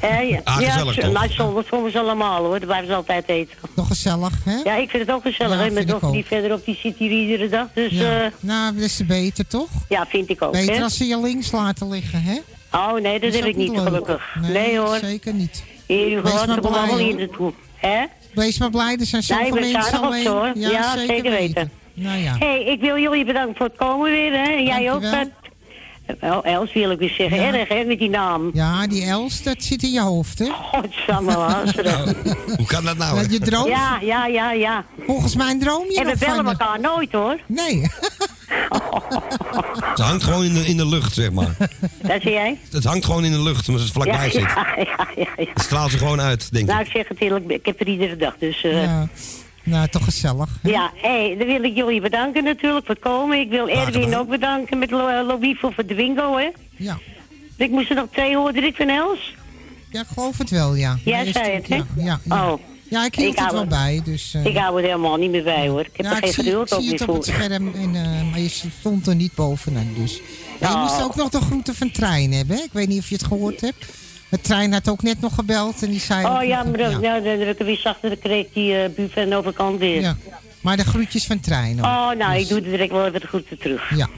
Hè, 0.00 0.20
ja, 0.32 0.40
Ah, 0.44 0.56
gezellig 0.56 0.94
ja? 0.96 1.08
Nou, 1.08 1.28
soms 1.30 1.66
komen 1.68 1.90
ze 1.90 1.98
allemaal 1.98 2.44
hoor, 2.44 2.58
dan 2.58 2.66
blijven 2.68 2.88
ze 2.88 2.94
altijd 2.94 3.28
eten. 3.28 3.56
Nog 3.74 3.86
gezellig, 3.86 4.32
hè? 4.44 4.56
Ja, 4.64 4.74
ik 4.76 4.90
vind 4.90 5.06
het 5.06 5.16
ook 5.16 5.22
gezellig. 5.22 5.58
Ja, 5.58 5.64
hè? 5.64 5.70
Mijn 5.70 5.86
dochter 5.86 6.10
die 6.10 6.20
ook. 6.20 6.26
verderop, 6.26 6.64
die 6.64 6.78
zit 6.82 6.96
hier 6.96 7.10
iedere 7.10 7.48
dag. 7.48 7.66
Dus 7.74 7.92
Ja. 7.92 8.22
ja, 8.22 8.30
Nou, 8.40 8.74
dat 8.74 8.82
is 8.84 9.06
beter, 9.06 9.46
toch? 9.46 9.68
ja 9.88 10.06
vind 10.08 10.30
ik 10.30 10.42
ook. 10.42 10.52
Beter 10.52 10.74
hè? 10.76 10.82
als 10.82 10.96
ze 10.96 11.06
je 11.06 11.20
links 11.20 11.50
laten 11.52 11.88
liggen, 11.88 12.22
hè? 12.22 12.38
Oh 12.72 12.92
nee, 13.00 13.20
dat 13.20 13.32
heb 13.34 13.42
ook 13.42 13.48
ik 13.48 13.56
niet 13.56 13.70
leuk. 13.72 13.80
gelukkig. 13.82 14.36
Nee, 14.40 14.50
Nee, 14.52 14.78
hoor. 14.78 14.98
zeker 15.00 15.34
niet. 15.34 15.64
Hier, 15.86 16.12
u 16.12 16.20
Wees 16.20 16.30
gewoon, 16.32 16.46
maar 16.46 16.54
ze 16.54 16.60
komen 16.60 16.60
blij, 16.70 16.80
allemaal 16.80 16.98
hier 16.98 17.14
naartoe. 17.16 17.52
Hè? 17.76 18.04
Wees 18.34 18.58
maar 18.58 18.70
blij, 18.70 18.96
er 19.00 19.06
zijn 19.06 19.22
Nee, 19.28 19.38
zoveel 19.38 19.60
ben 19.62 19.72
mensen 19.72 20.00
alleen. 20.02 20.26
hoor. 20.26 20.50
Ja, 20.54 20.70
Ja, 20.70 20.96
zeker, 20.96 21.14
zeker 21.14 21.30
weten. 21.30 21.70
Nou 21.94 22.18
ja. 22.18 22.36
hey, 22.38 22.64
ik 22.64 22.80
wil 22.80 22.98
jullie 22.98 23.24
bedanken 23.24 23.56
voor 23.56 23.66
het 23.66 23.76
komen 23.76 24.10
weer, 24.10 24.32
hè? 24.32 24.52
En 24.52 24.64
jij 24.64 24.92
ook, 24.92 25.00
Dankjewel. 25.02 25.10
Fred. 25.10 25.43
Oh, 26.20 26.38
Els 26.46 26.72
wil 26.72 26.90
ik 26.90 26.98
weer 26.98 27.14
zeggen. 27.18 27.40
Ja. 27.40 27.52
Erg, 27.58 27.68
hè, 27.68 27.84
met 27.84 27.98
die 27.98 28.08
naam. 28.08 28.50
Ja, 28.52 28.86
die 28.86 29.04
Els, 29.04 29.42
dat 29.42 29.56
zit 29.62 29.82
in 29.82 29.90
je 29.90 30.00
hoofd, 30.00 30.38
hè? 30.38 30.46
Godsamme, 30.46 31.36
luisteren. 31.36 32.16
Hoe 32.56 32.66
kan 32.66 32.84
dat 32.84 32.96
nou? 32.96 33.20
Dat 33.20 33.32
je 33.32 33.38
droomt. 33.38 33.68
Ja, 33.68 33.98
ja, 34.02 34.26
ja, 34.26 34.52
ja. 34.52 34.84
Volgens 35.06 35.36
mij 35.36 35.58
droom 35.58 35.84
je 35.90 36.00
En 36.00 36.06
we 36.06 36.16
bellen 36.18 36.34
van... 36.36 36.46
elkaar 36.46 36.80
nooit, 36.80 37.12
hoor. 37.12 37.38
Nee. 37.46 37.82
Het 39.84 39.98
hangt 39.98 40.22
gewoon 40.24 40.44
in 40.44 40.54
de, 40.54 40.66
in 40.66 40.76
de 40.76 40.86
lucht, 40.86 41.14
zeg 41.14 41.30
maar. 41.30 41.56
Dat 42.02 42.22
zie 42.22 42.30
jij? 42.30 42.58
Het 42.70 42.84
hangt 42.84 43.04
gewoon 43.04 43.24
in 43.24 43.32
de 43.32 43.42
lucht, 43.42 43.68
omdat 43.68 43.82
het 43.82 43.92
vlakbij 43.92 44.24
ja, 44.24 44.30
zit. 44.30 44.40
ja, 44.40 44.66
ja, 44.76 45.08
ja, 45.16 45.26
ja. 45.36 45.44
Het 45.54 45.62
straalt 45.62 45.90
ze 45.90 45.98
gewoon 45.98 46.20
uit, 46.20 46.52
denk 46.52 46.66
Nou, 46.66 46.80
ik. 46.80 46.86
ik 46.86 46.92
zeg 46.92 47.08
het 47.08 47.20
eerlijk, 47.20 47.50
ik 47.50 47.66
heb 47.66 47.80
er 47.80 47.86
iedere 47.88 48.16
dag, 48.16 48.34
dus... 48.38 48.62
eh, 48.64 48.82
Ja. 48.82 49.08
Nou, 49.64 49.88
toch 49.88 50.04
gezellig. 50.04 50.48
Ja, 50.62 50.90
hé, 50.94 51.34
dan 51.38 51.46
wil 51.46 51.62
ik 51.62 51.76
jullie 51.76 52.00
bedanken 52.00 52.44
natuurlijk 52.44 52.86
voor 52.86 52.94
het 52.94 53.04
komen. 53.04 53.38
Ik 53.40 53.48
wil 53.50 53.68
Erwin 53.68 54.16
ook 54.16 54.28
bedanken 54.28 54.78
met 54.78 54.90
Lo- 54.90 55.08
eh, 55.08 55.54
voor 55.60 55.84
Dwingo, 55.86 56.36
hè. 56.36 56.48
Ja. 56.76 56.98
Ik 57.56 57.70
moest 57.70 57.90
er 57.90 57.96
nog 57.96 58.06
twee 58.12 58.36
horen, 58.36 58.64
ik 58.64 58.76
van 58.76 58.88
Els. 58.88 59.34
Ja, 59.90 60.00
ik 60.00 60.06
geloof 60.14 60.38
het 60.38 60.50
wel, 60.50 60.74
ja. 60.74 60.98
Jij 61.04 61.24
Ja, 61.24 61.32
zei 61.32 61.50
het, 61.50 61.68
hè? 61.68 61.76
Ja, 61.76 61.84
ja, 61.96 62.20
ja. 62.24 62.52
Oh. 62.52 62.58
Ja, 62.88 63.04
ik 63.04 63.14
hield 63.14 63.32
Ik 63.32 63.38
het 63.38 63.50
wel 63.52 63.60
het. 63.60 63.68
bij, 63.68 64.00
dus... 64.04 64.34
eh, 64.34 64.44
Ik 64.44 64.56
hou 64.56 64.76
het 64.76 64.84
helemaal 64.84 65.16
niet 65.16 65.30
meer 65.30 65.42
bij, 65.42 65.68
hoor. 65.68 65.80
Ik 65.80 65.90
heb 65.96 66.06
ja, 66.06 66.10
er 66.10 66.16
ik 66.16 66.24
geen 66.24 66.32
geduld 66.44 66.66
ik 66.70 66.74
ook 66.74 66.82
zie 66.82 66.90
het 66.92 67.08
op 67.08 67.14
het 67.14 67.24
scherm, 67.24 67.72
en, 67.74 67.94
eh, 67.94 68.30
maar 68.30 68.40
je 68.40 68.48
stond 68.78 69.06
er 69.06 69.14
niet 69.14 69.34
bovenaan, 69.34 69.88
dus... 69.96 70.20
Ja, 70.60 70.68
je 70.68 70.74
Oh. 70.74 70.82
moest 70.82 71.02
ook 71.02 71.14
nog 71.14 71.28
de 71.28 71.40
groeten 71.40 71.74
van 71.74 71.90
Trein 71.90 72.32
hebben, 72.32 72.56
hè? 72.56 72.62
Ik 72.62 72.72
weet 72.72 72.88
niet 72.88 72.98
of 72.98 73.08
je 73.08 73.14
het 73.14 73.24
gehoord 73.24 73.60
hebt. 73.60 73.84
De 74.34 74.40
trein 74.40 74.72
had 74.72 74.88
ook 74.88 75.02
net 75.02 75.20
nog 75.20 75.34
gebeld 75.34 75.82
en 75.82 75.90
die 75.90 76.00
zei... 76.00 76.26
Oh 76.26 76.44
ja, 76.44 76.62
maar 76.62 76.78
dan, 76.78 77.00
ja. 77.00 77.20
dan 77.20 77.38
heb 77.38 77.48
ik 77.48 77.58
er 77.58 77.64
weer 77.64 77.76
zachter, 77.78 78.08
dan 78.08 78.18
kreeg 78.18 78.46
die 78.52 78.72
uh, 78.72 78.84
buur 78.96 79.08
van 79.10 79.28
de 79.28 79.36
overkant 79.36 79.78
weer. 79.78 80.00
Ja. 80.00 80.16
Maar 80.60 80.76
de 80.76 80.84
groetjes 80.84 81.24
van 81.26 81.40
Trein 81.40 81.78
ook. 81.78 81.84
Oh, 81.84 82.10
nou, 82.10 82.32
Dus- 82.32 82.42
ik 82.42 82.48
doe 82.48 82.58
er 82.58 82.64
direct 82.64 82.90
wel 82.92 83.06
even 83.06 83.20
de 83.20 83.26
groeten 83.26 83.58
terug. 83.58 83.90
Ja. 83.96 84.08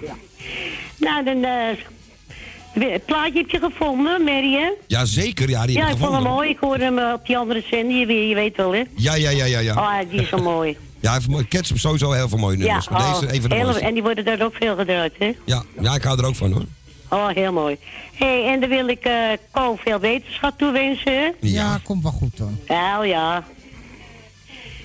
Nou, 0.97 1.25
dan... 1.25 1.45
eh, 1.45 2.93
het 2.93 3.05
plaatje 3.05 3.39
heb 3.39 3.51
je 3.51 3.59
gevonden, 3.59 4.25
Mary, 4.25 4.53
hè? 4.53 4.71
Ja, 4.87 5.05
zeker. 5.05 5.49
Ja, 5.49 5.67
die 5.67 5.77
Ja, 5.77 5.81
heb 5.81 5.89
ik 5.91 5.95
ik 5.95 6.01
vond 6.01 6.13
hem 6.13 6.23
gevonden. 6.23 6.33
mooi. 6.33 6.49
Ik 6.51 6.59
hoorde 6.61 6.85
hem 6.85 6.99
eh, 6.99 7.13
op 7.13 7.27
die 7.27 7.39
andere 7.39 7.63
zender, 7.71 7.97
je, 7.97 8.07
weet- 8.07 8.29
je 8.29 8.35
weet 8.35 8.57
wel, 8.57 8.73
hè? 8.75 8.83
Ja, 8.97 9.15
ja, 9.15 9.31
ja, 9.31 9.45
ja, 9.45 9.59
ja. 9.59 9.75
Oh, 9.75 10.11
die 10.11 10.21
is 10.21 10.29
zo 10.29 10.37
mooi. 10.39 10.77
Ja, 11.01 11.19
Cats 11.49 11.69
heeft 11.69 11.81
sowieso 11.81 12.13
heel 12.13 12.29
veel 12.29 12.39
mooie 12.39 12.57
nummers. 12.57 12.89
oh, 12.89 13.21
deze 13.21 13.35
een 13.35 13.41
van 13.41 13.51
de 13.51 13.57
heel-. 13.57 13.77
En 13.79 13.93
die 13.95 14.03
worden 14.03 14.25
daar 14.25 14.43
ook 14.43 14.55
veel 14.55 14.77
gedraaid, 14.77 15.13
hè? 15.19 15.33
Ja, 15.45 15.63
ja, 15.81 15.95
ik 15.95 16.03
hou 16.03 16.19
er 16.19 16.25
ook 16.27 16.35
van 16.35 16.53
hoor. 16.53 16.65
Oh, 17.09 17.29
heel 17.29 17.53
mooi. 17.53 17.77
hey, 18.15 18.53
en 18.53 18.61
dan 18.61 18.69
wil 18.69 18.89
ik 18.89 19.05
eh 19.05 19.15
Ko 19.51 19.77
veel 19.85 19.99
wetenschap 19.99 20.59
toewensen. 20.59 21.13
hè? 21.13 21.31
Ja, 21.41 21.81
komt 21.85 22.03
wel 22.03 22.13
goed 22.13 22.39
hoor. 22.39 22.51
Ja, 22.69 22.99
oh 23.01 23.07
ja. 23.07 23.45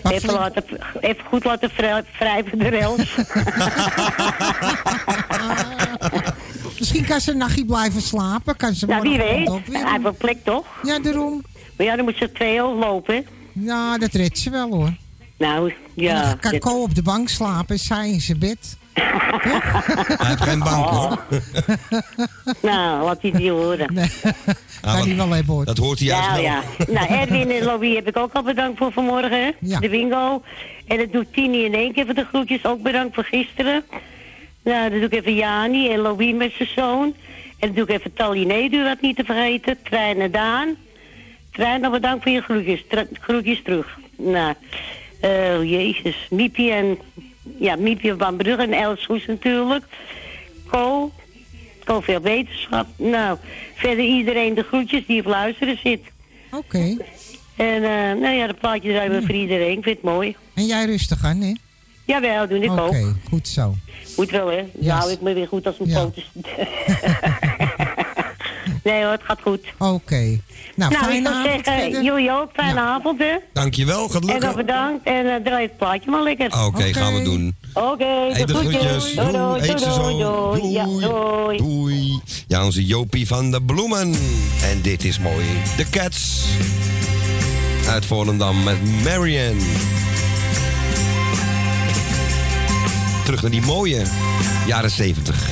Even, 0.03 0.19
flink- 0.19 0.38
laten, 0.39 0.64
even 0.99 1.23
goed 1.26 1.43
laten 1.43 1.69
vrij- 1.69 2.03
wrijven 2.19 2.60
de 2.60 2.69
rails. 2.69 3.15
Misschien 6.80 7.06
kan 7.06 7.22
ze 7.22 7.31
een 7.31 7.38
nachtje 7.38 7.65
blijven 7.65 8.02
slapen. 8.02 8.56
Kan 8.56 8.73
ze 8.73 8.85
nou, 8.85 9.02
wie 9.02 9.18
weet. 9.18 9.48
Hij 9.72 9.91
heeft 9.91 10.06
een 10.06 10.15
plek 10.18 10.38
toch? 10.43 10.65
Ja, 10.84 10.99
daarom. 10.99 11.43
Maar 11.77 11.85
ja, 11.85 11.95
dan 11.95 12.06
moet 12.06 12.18
ze 12.18 12.31
twee 12.31 12.61
lopen. 12.61 13.15
hè? 13.15 13.22
Ja, 13.53 13.98
dat 13.98 14.14
redt 14.14 14.39
ze 14.39 14.49
wel 14.49 14.69
hoor. 14.72 14.93
Nou, 15.38 15.73
ja. 15.93 16.22
Dan 16.26 16.39
kan 16.39 16.60
Ko 16.60 16.81
op 16.81 16.95
de 16.95 17.02
bank 17.02 17.30
slapen 17.30 17.76
en 17.76 17.80
zij 17.81 18.10
in 18.10 18.22
zijn 18.22 18.39
bed. 18.39 18.77
Hij 18.93 20.27
heeft 20.27 20.41
geen 20.41 20.59
bank 20.59 20.85
hoor. 20.89 21.19
Nou, 22.61 23.03
laat 23.05 23.22
hij 23.22 23.30
het 23.31 23.39
niet 23.39 23.49
horen. 23.49 23.93
Wat- 24.81 25.05
hij 25.05 25.15
wel 25.15 25.30
hebben 25.30 25.53
hoor. 25.53 25.65
Dat 25.65 25.77
hoort 25.77 25.99
hij 25.99 26.07
juist 26.07 26.30
Nou 26.30 26.41
wel. 26.41 26.51
ja. 26.51 26.61
Nou, 26.88 27.07
Erwin 27.19 27.51
en 27.51 27.63
Louis 27.63 27.95
heb 27.95 28.07
ik 28.07 28.18
ook 28.18 28.34
al 28.34 28.43
bedankt 28.43 28.77
voor 28.77 28.91
vanmorgen. 28.91 29.43
hè? 29.43 29.49
Ja. 29.59 29.80
De 29.80 29.89
bingo. 29.89 30.41
En 30.88 30.97
dat 30.97 31.11
doet 31.11 31.34
Tini 31.34 31.63
in 31.65 31.73
één 31.73 31.93
keer 31.93 32.05
voor 32.05 32.13
de 32.13 32.26
groetjes. 32.26 32.65
Ook 32.65 32.81
bedankt 32.81 33.15
voor 33.15 33.23
gisteren. 33.23 33.84
Nou, 34.63 34.89
dan 34.89 34.99
doe 34.99 35.07
ik 35.09 35.13
even 35.13 35.35
Jani 35.35 35.91
en 35.93 35.99
Louis 35.99 36.34
met 36.34 36.51
zijn 36.57 36.69
zoon. 36.76 37.13
En 37.59 37.68
dan 37.68 37.76
doe 37.76 37.84
ik 37.84 37.89
even 37.89 38.13
Taliné, 38.13 38.69
doe 38.69 38.84
dat 38.84 39.01
niet 39.01 39.15
te 39.15 39.23
vergeten. 39.23 39.77
Trein 39.84 40.22
en 40.22 40.31
Daan. 40.31 40.76
Trein, 41.51 41.81
nog 41.81 41.91
bedankt 41.91 42.23
voor 42.23 42.31
je 42.31 42.41
groetjes. 42.41 42.84
Tra- 42.89 43.05
groetjes 43.22 43.61
terug. 43.63 43.97
Nou, 44.18 44.53
eh 45.22 45.63
jezus. 45.63 46.27
Miepie 46.30 46.72
en... 46.72 46.97
Ja, 47.59 47.76
Miepie 47.76 48.13
van 48.18 48.35
Brugge 48.35 48.61
en 48.61 48.73
Els 48.73 49.01
Soes 49.01 49.26
natuurlijk. 49.26 49.84
Ko. 50.68 51.11
Ko 51.85 52.01
veel 52.01 52.22
wetenschap. 52.22 52.88
Nou, 52.95 53.38
verder 53.76 54.05
iedereen 54.05 54.53
de 54.53 54.63
groetjes 54.63 55.05
die 55.05 55.19
op 55.19 55.26
luisteren 55.26 55.77
zit. 55.84 56.01
Oké. 56.51 56.97
En 57.55 57.84
eh, 57.84 58.22
nou 58.22 58.35
ja, 58.35 58.47
de 58.47 58.53
plaatjes 58.53 59.07
we 59.07 59.22
voor 59.26 59.35
iedereen. 59.35 59.77
Ik 59.77 59.84
vind 59.84 59.95
het 59.95 60.05
mooi. 60.05 60.35
En 60.53 60.65
jij 60.65 60.85
rustig 60.85 61.23
aan, 61.23 61.41
hè? 61.41 61.53
Jawel, 62.05 62.47
doe 62.47 62.59
ik 62.59 62.72
Oké, 62.72 62.81
ook. 62.81 62.95
goed 63.30 63.47
zo. 63.47 63.76
Moet 64.18 64.31
wel, 64.31 64.47
hè? 64.47 64.63
Yes. 64.80 64.91
hou 64.91 65.11
ik 65.11 65.22
me 65.22 65.34
weer 65.34 65.47
goed 65.47 65.65
als 65.65 65.80
een 65.80 65.88
Ja. 65.88 66.09
nee 68.84 69.02
hoor, 69.03 69.12
het 69.12 69.22
gaat 69.24 69.40
goed. 69.41 69.60
Oké. 69.78 70.40
Nou, 70.76 70.91
nou, 70.91 70.91
ik 70.94 70.98
fijne 70.98 71.24
zou 71.30 71.36
avond 71.36 71.64
zeggen, 71.66 71.82
verder. 71.84 72.03
jullie 72.03 72.32
ook, 72.32 72.49
fijne 72.53 72.80
avond, 72.80 73.20
hè? 73.20 73.36
Dankjewel, 73.53 74.08
gaat 74.10 74.22
En 74.22 74.28
dan 74.28 74.40
lukken. 74.40 74.56
bedankt 74.56 75.06
en 75.06 75.26
eh, 75.36 75.44
draai 75.44 75.64
het 75.66 75.78
plaatje 75.78 76.10
maar 76.12 76.24
lekker. 76.24 76.66
Oké, 76.66 76.94
gaan 76.94 77.14
we 77.16 77.22
doen. 77.22 77.56
Oké, 77.74 78.06
Hey, 78.32 78.45
de 78.45 78.53
groetjes. 78.53 79.14
Doei, 79.16 79.32
doei, 79.32 79.62
Doei, 79.68 79.78
zo. 79.78 80.02
doei, 80.02 80.18
doei. 80.24 80.72
Ja, 80.72 80.84
doei. 80.86 81.58
Doei. 81.58 82.20
Ja, 82.48 82.66
onze 82.66 82.86
Jopie 82.86 83.28
van 83.28 83.52
de 83.52 83.62
Bloemen. 83.62 84.14
En 84.64 84.82
dit 84.82 85.03
is 85.03 85.20
mooi. 85.20 85.45
De 85.78 85.90
Cats. 85.90 86.45
Uit 87.90 88.06
Volendam 88.06 88.64
met 88.64 88.78
Marian. 89.03 89.58
Terug 93.26 93.41
naar 93.41 93.52
die 93.52 93.62
mooie 93.62 94.02
jaren 94.68 94.90
70. 94.91 95.48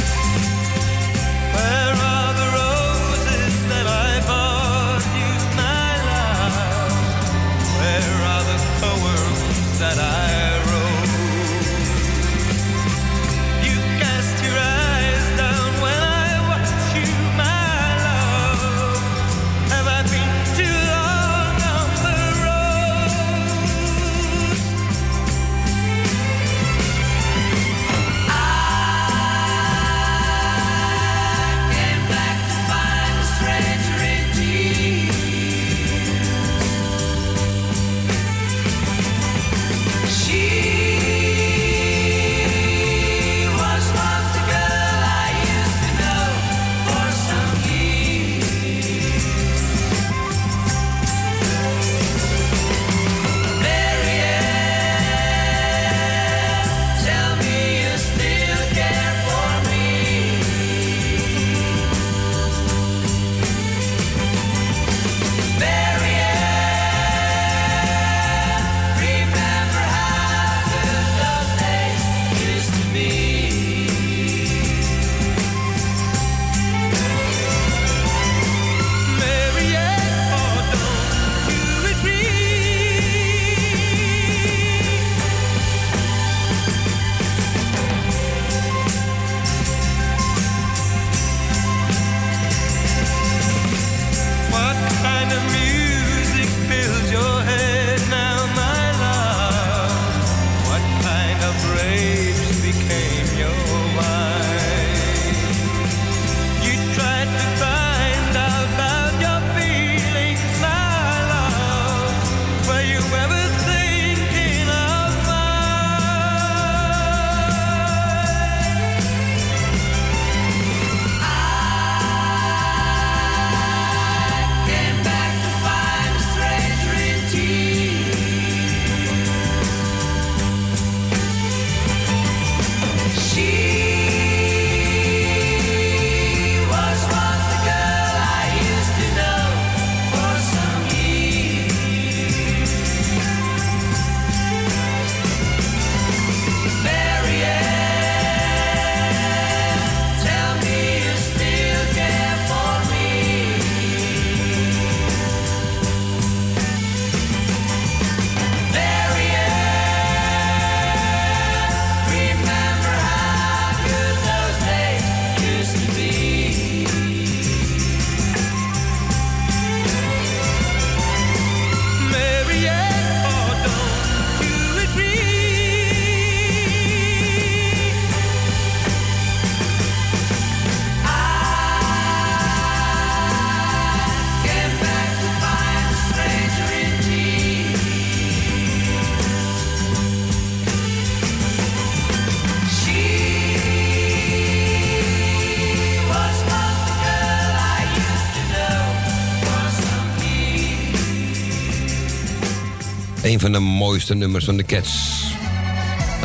Een 203.40 203.45
van 203.45 203.61
de 203.64 203.68
mooiste 203.68 204.16
nummers 204.16 204.45
van 204.45 204.57
de 204.57 204.64
Cats. 204.64 205.24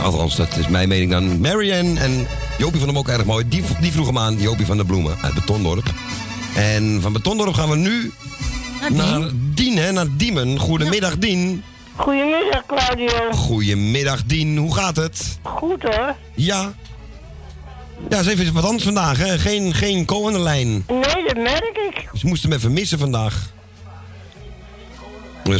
Althans, 0.02 0.36
dat 0.36 0.56
is 0.56 0.68
mijn 0.68 0.88
mening 0.88 1.10
dan. 1.10 1.40
Marianne 1.40 2.00
en 2.00 2.26
Jopie 2.58 2.80
vond 2.80 2.90
hem 2.90 2.98
ook 2.98 3.08
erg 3.08 3.24
mooi. 3.24 3.48
Die, 3.48 3.62
die 3.80 3.92
vroeg 3.92 4.06
hem 4.06 4.18
aan, 4.18 4.40
Jopie 4.40 4.66
van 4.66 4.76
de 4.76 4.84
Bloemen 4.84 5.16
uit 5.22 5.34
Betondorp. 5.34 5.92
En 6.54 6.98
van 7.00 7.12
Betondorp 7.12 7.54
gaan 7.54 7.70
we 7.70 7.76
nu 7.76 8.12
naar 8.90 9.30
Dien, 9.54 9.76
hè, 9.76 9.92
naar 9.92 10.06
Diemen. 10.16 10.58
Goedemiddag, 10.58 11.18
Dien. 11.18 11.62
Goedemiddag, 11.96 12.66
Claudio. 12.66 13.32
Goedemiddag, 13.32 14.24
Dien. 14.24 14.56
Hoe 14.56 14.74
gaat 14.74 14.96
het? 14.96 15.38
Goed 15.42 15.82
hoor. 15.82 16.16
Ja. 16.34 16.72
Ja, 18.08 18.18
is 18.18 18.26
even 18.26 18.52
wat 18.54 18.64
anders 18.64 18.84
vandaag, 18.84 19.18
hè? 19.18 19.38
Geen, 19.38 19.74
geen 19.74 20.04
Co 20.04 20.26
aan 20.26 20.32
de 20.32 20.38
lijn. 20.38 20.84
Nee, 20.88 21.24
dat 21.26 21.36
merk 21.36 21.78
ik. 21.90 22.08
Dus 22.12 22.20
je 22.20 22.28
moest 22.28 22.42
hem 22.42 22.52
even 22.52 22.72
missen 22.72 22.98
vandaag. 22.98 23.52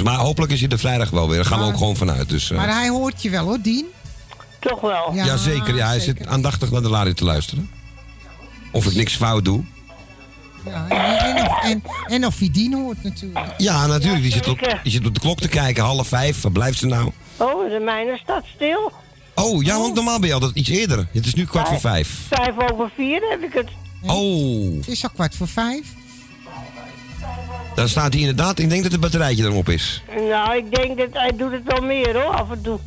Maar 0.02 0.16
hopelijk 0.16 0.52
is 0.52 0.60
hij 0.60 0.68
er 0.68 0.78
vrijdag 0.78 1.10
wel 1.10 1.28
weer. 1.28 1.36
Daar 1.36 1.46
gaan 1.46 1.58
we 1.58 1.64
ook 1.64 1.76
gewoon 1.76 1.96
vanuit. 1.96 2.28
Dus, 2.28 2.50
eh, 2.50 2.56
Maar 2.56 2.68
hij 2.68 2.88
hoort 2.88 3.22
je 3.22 3.30
wel 3.30 3.44
hoor, 3.44 3.60
Dien. 3.60 3.86
Toch 4.60 4.80
wel. 4.80 5.10
ja, 5.14 5.36
zeker. 5.36 5.74
Ja, 5.74 5.86
hij 5.86 6.00
zit 6.00 6.26
aandachtig 6.26 6.70
naar 6.70 6.82
de 6.82 6.88
radio 6.88 7.12
te 7.12 7.24
luisteren. 7.24 7.70
Of 8.72 8.86
ik 8.86 8.94
niks 8.94 9.16
fout 9.16 9.44
doe. 9.44 9.62
Ja, 10.64 10.86
en, 10.88 11.36
en, 11.36 11.46
of, 11.46 11.62
en, 11.62 11.82
en 12.06 12.26
of 12.26 12.38
hij 12.38 12.48
Dien 12.52 12.74
hoort 12.74 13.02
natuurlijk. 13.02 13.46
Ja, 13.58 13.86
natuurlijk. 13.86 14.22
Die 14.22 14.32
zit, 14.32 14.48
op, 14.48 14.78
die 14.82 14.92
zit 14.92 15.06
op 15.06 15.14
de 15.14 15.20
klok 15.20 15.40
te 15.40 15.48
kijken. 15.48 15.84
Half 15.84 16.08
vijf. 16.08 16.40
Waar 16.42 16.52
blijft 16.52 16.78
ze 16.78 16.86
nou? 16.86 17.10
Oh, 17.36 17.70
de 17.70 17.80
mijne 17.84 18.18
staat 18.22 18.44
stil. 18.54 18.92
Oh, 19.34 19.62
ja, 19.62 19.78
want 19.78 19.94
normaal 19.94 20.18
ben 20.18 20.28
je 20.28 20.34
altijd 20.34 20.54
iets 20.54 20.68
eerder. 20.68 21.06
Het 21.12 21.26
is 21.26 21.34
nu 21.34 21.44
kwart 21.44 21.68
voor 21.68 21.80
vijf. 21.80 22.18
Vijf 22.28 22.70
over 22.70 22.90
vier 22.96 23.20
heb 23.30 23.42
ik 23.42 23.52
het. 23.52 23.68
Oh, 24.02 24.76
Het 24.76 24.88
is 24.88 25.02
al 25.04 25.10
kwart 25.14 25.34
voor 25.36 25.48
vijf. 25.48 25.86
Dan 27.74 27.88
staat 27.88 28.12
hij 28.12 28.20
inderdaad. 28.20 28.58
Ik 28.58 28.68
denk 28.70 28.82
dat 28.82 28.92
het 28.92 29.00
batterijtje 29.00 29.44
erop 29.44 29.68
is. 29.68 30.02
Nou, 30.28 30.56
ik 30.56 30.74
denk 30.74 30.98
dat 30.98 31.08
hij 31.12 31.32
doet 31.36 31.52
het 31.52 31.62
wel 31.64 31.80
meer 31.80 32.14
hoor, 32.22 32.34
af 32.34 32.50
en 32.50 32.60
toe. 32.62 32.78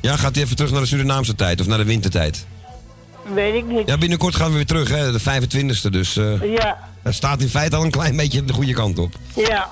Ja, 0.00 0.16
gaat 0.16 0.34
hij 0.34 0.44
even 0.44 0.56
terug 0.56 0.70
naar 0.72 0.80
de 0.80 0.86
Surinaamse 0.86 1.34
tijd 1.34 1.60
of 1.60 1.66
naar 1.66 1.78
de 1.78 1.84
wintertijd? 1.84 2.46
Weet 3.34 3.54
ik 3.54 3.64
niet. 3.64 3.88
Ja, 3.88 3.98
binnenkort 3.98 4.34
gaan 4.34 4.50
we 4.50 4.56
weer 4.56 4.66
terug, 4.66 4.88
hè, 4.88 5.12
de 5.12 5.20
25e. 5.20 5.90
Dus 5.90 6.16
eh 6.16 6.52
Ja, 6.54 6.78
hij 7.02 7.12
staat 7.12 7.40
in 7.40 7.48
feite 7.48 7.76
al 7.76 7.84
een 7.84 7.90
klein 7.90 8.16
beetje 8.16 8.44
de 8.44 8.52
goede 8.52 8.72
kant 8.72 8.98
op. 8.98 9.14
ja, 9.34 9.68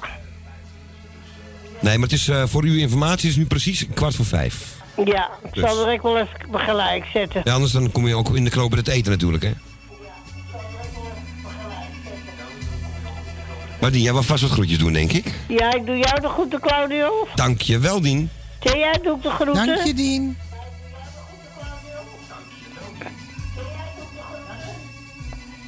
Nee, 1.81 1.99
maar 1.99 2.09
het 2.09 2.19
is, 2.19 2.29
eh, 2.29 2.43
voor 2.47 2.63
uw 2.65 2.75
informatie 2.77 3.25
is 3.29 3.35
het 3.35 3.39
nu 3.43 3.47
precies 3.47 3.87
kwart 3.95 4.15
voor 4.15 4.25
vijf. 4.25 4.65
ja. 5.05 5.29
Ik 5.45 5.53
Dus. 5.55 5.63
zal 5.65 5.87
er 5.87 5.93
ook 5.93 6.03
wel 6.03 6.19
even 6.19 6.61
gelijk 6.61 7.05
zetten. 7.13 7.41
Ja, 7.45 7.53
anders 7.53 7.73
dan 7.73 7.93
kom 7.93 8.07
je 8.07 8.15
ook 8.17 8.37
in 8.37 8.45
de 8.45 8.51
knoop 8.51 8.71
met 8.71 8.79
het 8.79 8.89
eten 8.89 9.11
natuurlijk, 9.13 9.43
hè. 9.43 9.53
Maar 13.81 13.91
Dien, 13.91 14.03
jij 14.03 14.13
wil 14.13 14.23
vast 14.23 14.43
wat 14.43 14.51
groetjes 14.51 14.79
doen, 14.79 14.93
denk 14.93 15.13
ik. 15.13 15.35
Ja, 15.49 15.75
ik 15.75 15.87
doe 15.87 15.97
jou 15.97 16.21
de 16.21 16.29
groeten, 16.29 16.61
Claudio. 16.61 17.29
Dank 17.35 17.61
je 17.61 17.79
wel, 17.79 18.01
Dien. 18.01 18.31
Ken 18.59 18.79
jij 18.79 18.99
doe 19.03 19.17
ik 19.17 19.23
de 19.23 19.31
groeten? 19.31 19.67
Dank 19.67 19.83
je, 19.83 19.95
Dien. 19.95 20.37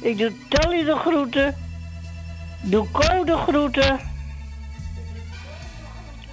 Ik 0.01 0.17
doe 0.17 0.31
Tolly 0.49 0.83
de 0.83 0.95
groeten. 0.95 1.55
Doe 2.61 2.91
Co 2.91 3.23
de 3.23 3.37
groeten. 3.37 3.99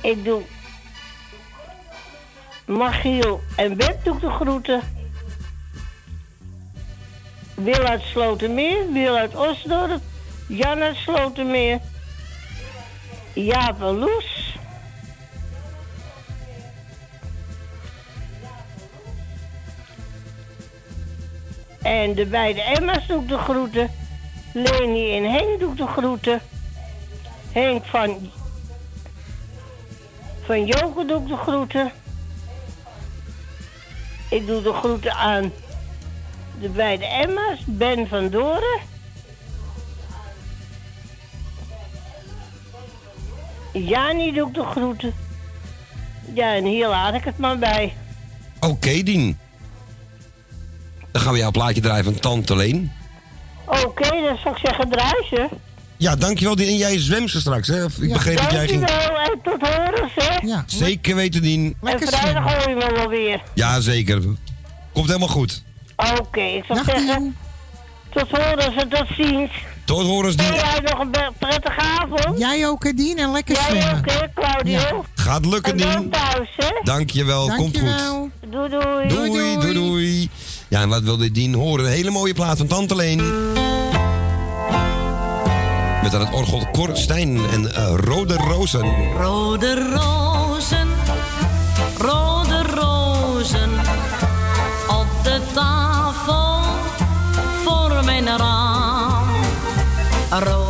Ik 0.01 0.25
doe 0.25 0.43
Machiel 2.67 3.41
en 3.57 3.77
Beb 3.77 4.05
doe 4.05 4.15
ik 4.15 4.21
de 4.21 4.31
groeten. 4.31 4.81
Wil 7.55 7.85
uit 7.85 8.03
Slotermeer, 8.03 8.93
Wil 8.93 9.17
uit 9.17 9.37
Osdorp, 9.37 10.01
Jan 10.47 10.81
uit 10.81 10.97
Slotermeer, 10.97 11.81
Jaap 13.33 13.81
Loes. 13.81 14.59
En 21.83 22.15
de 22.15 22.27
beide 22.27 22.63
Emma's 22.63 23.07
doe 23.07 23.23
ik 23.23 23.29
de 23.29 23.39
groeten. 23.39 23.91
Leni 24.53 25.17
en 25.17 25.31
Henk 25.31 25.61
doe 25.61 25.71
ik 25.71 25.77
de 25.77 25.87
groeten. 25.87 26.41
Henk 27.53 27.85
van... 27.85 28.31
Van 30.45 30.67
Joke 30.67 31.05
doe 31.05 31.21
ik 31.21 31.29
de 31.29 31.37
groeten. 31.37 31.93
Ik 34.31 34.47
doe 34.47 34.63
de 34.63 34.73
groeten 34.73 35.15
aan 35.15 35.53
de 36.61 36.69
beide 36.69 37.07
Emma's. 37.07 37.59
Ben 37.67 38.09
van 38.09 38.29
Doren. 38.29 38.81
Jani 43.85 44.33
doe 44.33 44.49
ik 44.49 44.55
de 44.55 44.65
groeten. 44.65 45.15
Ja, 46.35 46.55
en 46.55 46.65
hier 46.65 46.89
laat 46.89 47.15
ik 47.15 47.25
het 47.25 47.39
maar 47.39 47.59
bij. 47.59 47.95
Oké, 48.61 49.03
Dien. 49.03 49.39
Dan 51.13 51.23
gaan 51.23 51.33
we 51.33 51.39
jouw 51.39 51.51
plaatje 51.51 51.81
draaien 51.81 52.05
van 52.05 52.19
Tante 52.19 52.57
Leen. 52.57 52.93
Oké, 53.65 54.09
dan 54.09 54.39
zou 54.43 54.55
ik 54.55 54.67
zeggen 54.67 54.89
druisen. 54.89 55.49
Ja, 55.97 56.17
dankjewel, 56.17 56.57
Dien. 56.57 56.69
En 56.69 56.77
jij 56.77 56.99
zwemt 56.99 57.31
ze 57.31 57.41
straks, 57.41 57.69
hè? 57.69 57.85
Ik 57.85 58.13
begreep 58.13 58.37
dat 58.37 58.51
jij 58.51 58.69
ging... 58.69 58.87
Dankjewel 58.87 59.19
en 59.19 59.41
tot 59.43 59.61
horens, 59.61 60.13
hè. 60.15 60.47
Ja. 60.47 60.65
Zeker 60.67 61.15
weten, 61.15 61.43
Dien. 61.43 61.77
En 61.83 61.99
vrijdag 61.99 62.55
hoor 62.55 62.69
je 62.69 62.75
me 62.75 62.93
wel 62.95 63.09
weer. 63.09 63.43
Ja, 63.55 63.81
zeker. 63.81 64.23
Komt 64.93 65.07
helemaal 65.07 65.29
goed. 65.29 65.63
Oké, 66.19 66.41
ik 66.41 66.65
zou 66.65 66.85
zeggen... 66.85 67.37
Tot 68.11 68.31
horens 68.31 68.77
en 68.77 68.89
tot 68.89 69.07
ziens. 69.17 69.51
Tot 69.87 70.07
horens, 70.07 70.37
Dien. 70.37 70.47
En 70.47 70.55
jij 70.55 70.81
nog 70.83 70.99
een 70.99 71.11
prettige 71.39 71.81
avond. 71.81 72.39
Jij 72.39 72.67
ook, 72.69 72.97
Dien, 72.97 73.19
en 73.19 73.33
lekker 73.33 73.55
Jij 73.55 73.65
zwemmen. 73.71 73.99
ook, 73.99 74.11
hè, 74.11 74.27
Claudio. 74.35 75.05
Gaat 75.15 75.47
lukken, 75.47 75.77
Dien. 75.77 76.11
thuis, 76.11 76.49
hè. 76.57 76.81
Dankjewel, 76.83 77.47
komt 77.57 77.79
goed. 77.79 78.31
Doei, 78.51 78.69
doei. 78.69 79.09
Doei, 79.09 79.59
doei, 79.61 79.75
doei. 79.75 80.31
Ja, 80.69 80.81
en 80.81 80.89
wat 80.89 81.03
wilde 81.03 81.31
Dien 81.31 81.55
horen? 81.55 81.85
Een 81.85 81.91
hele 81.91 82.11
mooie 82.11 82.35
plaat 82.35 82.57
van 82.57 82.67
Tante 82.67 82.97
Leen. 82.97 83.17
Met 86.03 86.15
aan 86.15 86.21
het 86.21 86.33
orgel 86.33 86.69
Cor 86.73 86.91
Stijn 86.97 87.39
en 87.51 87.75
eh, 87.75 87.95
Rode 87.97 88.35
Rozen. 88.35 89.13
Rode 89.19 89.75
rozen, 89.95 90.89
rode 91.99 92.36
Rode 100.39 100.66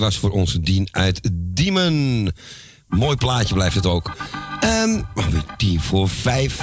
was 0.00 0.18
voor 0.18 0.30
ons 0.30 0.58
Dien 0.60 0.88
uit 0.90 1.30
Diemen. 1.32 2.32
Mooi 2.88 3.16
plaatje 3.16 3.54
blijft 3.54 3.74
het 3.74 3.86
ook. 3.86 4.16
Ehm 4.60 5.00
alweer 5.14 5.44
tien 5.56 5.80
voor 5.80 6.08
vijf. 6.08 6.60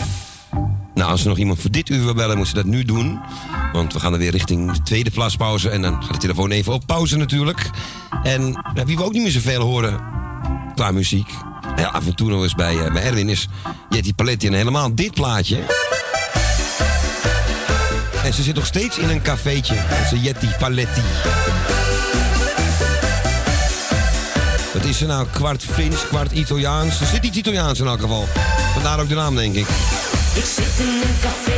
Nou, 0.93 1.11
als 1.11 1.21
er 1.21 1.27
nog 1.27 1.37
iemand 1.37 1.59
voor 1.59 1.71
dit 1.71 1.89
uur 1.89 2.03
wil 2.03 2.13
bellen, 2.13 2.37
moet 2.37 2.47
ze 2.47 2.53
dat 2.53 2.65
nu 2.65 2.83
doen. 2.83 3.19
Want 3.73 3.93
we 3.93 3.99
gaan 3.99 4.13
er 4.13 4.19
weer 4.19 4.31
richting 4.31 4.71
de 4.71 4.81
tweede 4.81 5.11
plaspauze. 5.11 5.69
En 5.69 5.81
dan 5.81 6.03
gaat 6.03 6.13
de 6.13 6.17
telefoon 6.17 6.51
even 6.51 6.73
op 6.73 6.83
pauze 6.85 7.17
natuurlijk. 7.17 7.69
En 8.23 8.63
ja, 8.73 8.85
wie 8.85 8.97
we 8.97 9.03
ook 9.03 9.13
niet 9.13 9.23
meer 9.23 9.31
zoveel 9.31 9.61
horen 9.61 10.01
qua 10.75 10.91
muziek. 10.91 11.29
Ja, 11.75 11.87
af 11.87 12.05
en 12.05 12.15
toe 12.15 12.29
nog 12.29 12.43
eens 12.43 12.55
bij, 12.55 12.85
eh, 12.85 12.93
bij 12.93 13.03
Erwin 13.03 13.29
is 13.29 13.47
Jetty 13.89 14.13
Paletti 14.13 14.47
en 14.47 14.53
helemaal 14.53 14.95
dit 14.95 15.13
plaatje. 15.13 15.57
En 18.23 18.33
ze 18.33 18.43
zit 18.43 18.55
nog 18.55 18.65
steeds 18.65 18.97
in 18.97 19.09
een 19.09 19.21
cafeetje. 19.21 19.75
Onze 19.99 20.19
Jetty 20.19 20.47
Paletti. 20.59 21.01
Is 24.87 24.97
ze 24.97 25.05
nou? 25.05 25.27
Kwart 25.31 25.63
Fins, 25.63 26.07
kwart 26.07 26.31
Italiaans. 26.31 26.99
Er 26.99 27.05
zit 27.07 27.23
iets 27.23 27.37
Italiaans 27.37 27.79
in 27.79 27.87
elk 27.87 27.99
geval. 27.99 28.27
Vandaar 28.73 28.99
ook 28.99 29.09
de 29.09 29.15
naam, 29.15 29.35
denk 29.35 29.55
ik. 29.55 29.67
Ik 30.33 30.45
zit 30.55 30.79
in 30.79 30.87
een 30.87 31.19
cafeetje, 31.21 31.56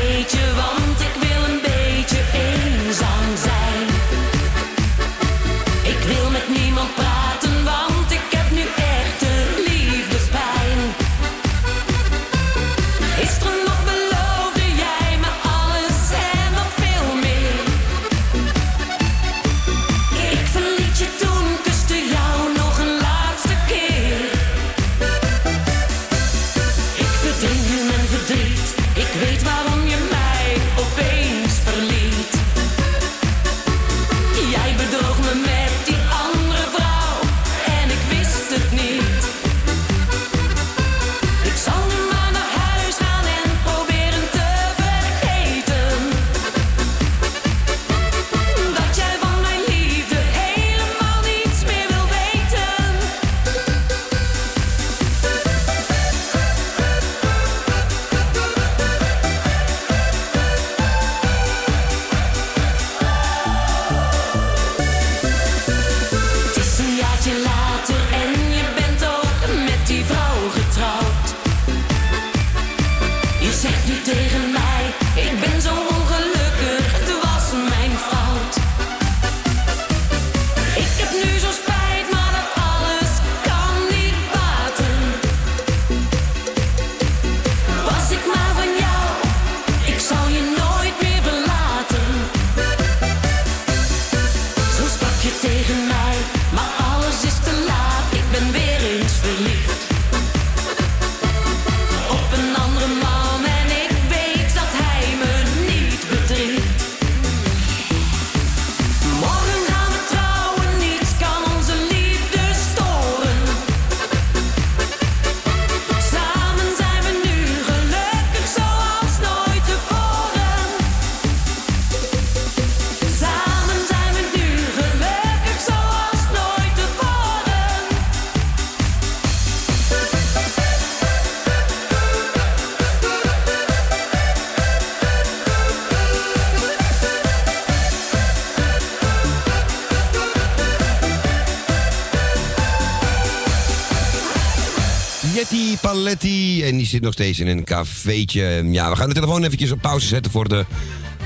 En 146.69 146.77
die 146.77 146.87
zit 146.87 147.01
nog 147.01 147.13
steeds 147.13 147.39
in 147.39 147.47
een 147.47 147.63
cafeetje. 147.63 148.65
Ja, 148.71 148.89
we 148.89 148.95
gaan 148.95 149.07
de 149.07 149.13
telefoon 149.13 149.43
eventjes 149.43 149.71
op 149.71 149.81
pauze 149.81 150.07
zetten 150.07 150.31
voor 150.31 150.49
de, 150.49 150.65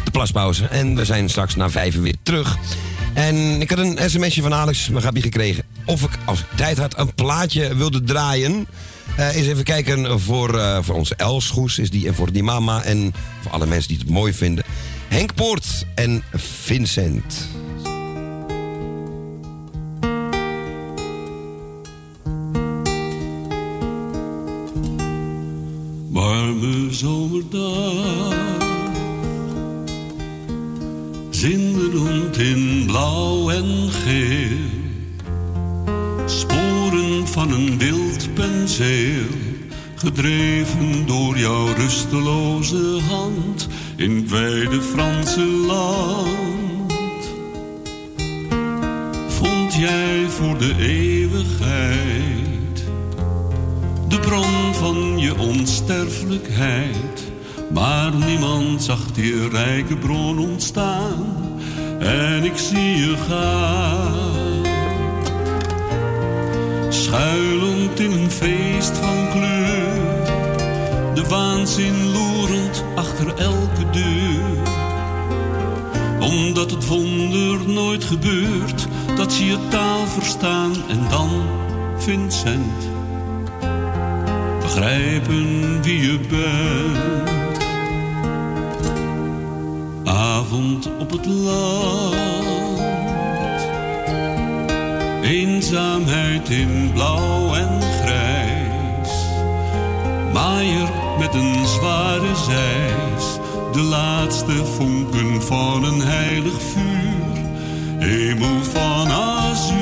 de 0.03 0.11
plaspauze. 0.11 0.65
En 0.65 0.95
we 0.95 1.05
zijn 1.05 1.29
straks 1.29 1.55
na 1.55 1.69
vijf 1.69 1.99
weer 1.99 2.15
terug. 2.23 2.57
En 3.13 3.61
ik 3.61 3.69
had 3.69 3.79
een 3.79 4.09
sms'je 4.09 4.41
van 4.41 4.53
Alex, 4.53 4.89
mijn 4.89 5.01
grapje 5.01 5.21
gekregen. 5.21 5.63
Of 5.85 6.01
ik, 6.01 6.09
als 6.25 6.39
ik 6.39 6.45
tijd 6.55 6.77
had, 6.77 6.99
een 6.99 7.13
plaatje 7.13 7.75
wilde 7.75 8.03
draaien. 8.03 8.67
Eh 9.17 9.35
eens 9.35 9.47
even 9.47 9.63
kijken 9.63 10.19
voor, 10.19 10.59
eh, 10.59 10.77
voor 10.81 10.95
onze 10.95 11.15
Elsgoes 11.15 11.79
is 11.79 11.89
die, 11.89 12.07
en 12.07 12.15
voor 12.15 12.31
die 12.31 12.43
mama. 12.43 12.83
En 12.83 13.13
voor 13.41 13.51
alle 13.51 13.65
mensen 13.65 13.89
die 13.89 13.97
het 13.97 14.09
mooi 14.09 14.33
vinden. 14.33 14.63
Henk 15.07 15.33
Poort 15.33 15.85
en 15.95 16.23
Vincent. 16.33 17.47
Gedreven 40.03 41.05
door 41.05 41.37
jouw 41.37 41.73
rusteloze 41.73 42.99
hand. 43.09 43.67
In 43.95 44.27
wijde 44.29 44.81
Franse 44.81 45.12
Waanzin 71.73 72.11
loerend 72.11 72.83
achter 72.95 73.27
elke 73.27 73.89
deur. 73.91 74.41
Omdat 76.19 76.71
het 76.71 76.87
wonder 76.87 77.69
nooit 77.69 78.03
gebeurt. 78.03 78.87
Dat 79.15 79.33
ze 79.33 79.45
je 79.45 79.57
taal 79.69 80.05
verstaan 80.07 80.73
en 80.89 81.09
dan, 81.09 81.29
Vincent 81.97 82.89
begrijpen 84.61 85.81
wie 85.81 86.01
je 86.01 86.19
bent. 86.29 87.63
Avond 90.07 90.89
op 90.99 91.11
het 91.11 91.25
land, 91.25 92.15
eenzaamheid 95.23 96.49
in 96.49 96.91
blauw 96.93 97.32
een 101.33 101.67
zware 101.67 102.35
zeis, 102.35 103.37
de 103.71 103.81
laatste 103.81 104.65
vonken 104.65 105.41
van 105.41 105.83
een 105.83 106.01
heilig 106.01 106.61
vuur. 106.61 107.41
hemel 107.97 108.63
van 108.63 109.11
azuur, 109.11 109.77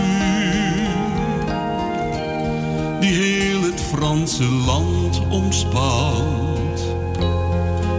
die 2.99 3.13
heel 3.13 3.61
het 3.61 3.81
Franse 3.81 4.49
land 4.65 5.21
omspant. 5.29 6.95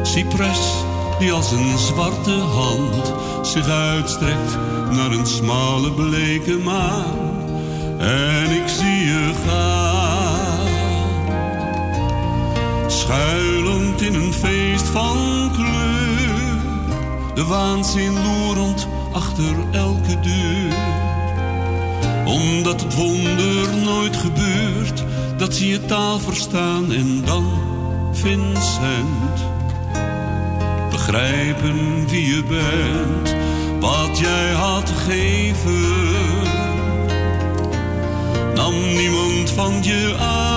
Cyprus 0.03 0.85
die 1.23 1.33
als 1.33 1.53
een 1.53 1.79
zwarte 1.79 2.31
hand 2.31 3.13
zich 3.43 3.69
uitstrekt 3.69 4.59
naar 4.91 5.11
een 5.11 5.27
smale 5.27 5.93
bleke 5.93 6.59
maan. 6.59 7.31
En 7.99 8.51
ik 8.51 8.69
zie 8.69 9.05
je 9.05 9.33
gaan, 9.47 9.72
schuilend 13.13 14.03
in 14.03 14.15
een 14.15 14.33
feest 14.33 14.87
van 14.87 15.51
kleur. 15.55 16.61
De 17.35 17.45
waanzin 17.45 18.13
loerend 18.13 18.89
achter 19.13 19.55
elke 19.73 20.21
deur. 20.21 20.73
Omdat 22.25 22.81
het 22.81 22.95
wonder 22.95 23.77
nooit 23.85 24.17
gebeurt, 24.17 25.05
dat 25.37 25.55
ze 25.55 25.69
je 25.69 25.85
taal 25.85 26.19
verstaan 26.19 26.93
en 26.93 27.23
dan, 27.25 27.45
Vincent, 28.13 29.39
begrijpen 30.91 32.09
wie 32.09 32.27
je 32.35 32.45
bent, 32.45 33.37
wat 33.81 34.19
jij 34.19 34.53
had 34.53 34.91
gegeven. 34.91 36.11
Nam 38.55 38.75
niemand 38.97 39.51
van 39.51 39.83
je 39.83 40.17
aan. 40.21 40.52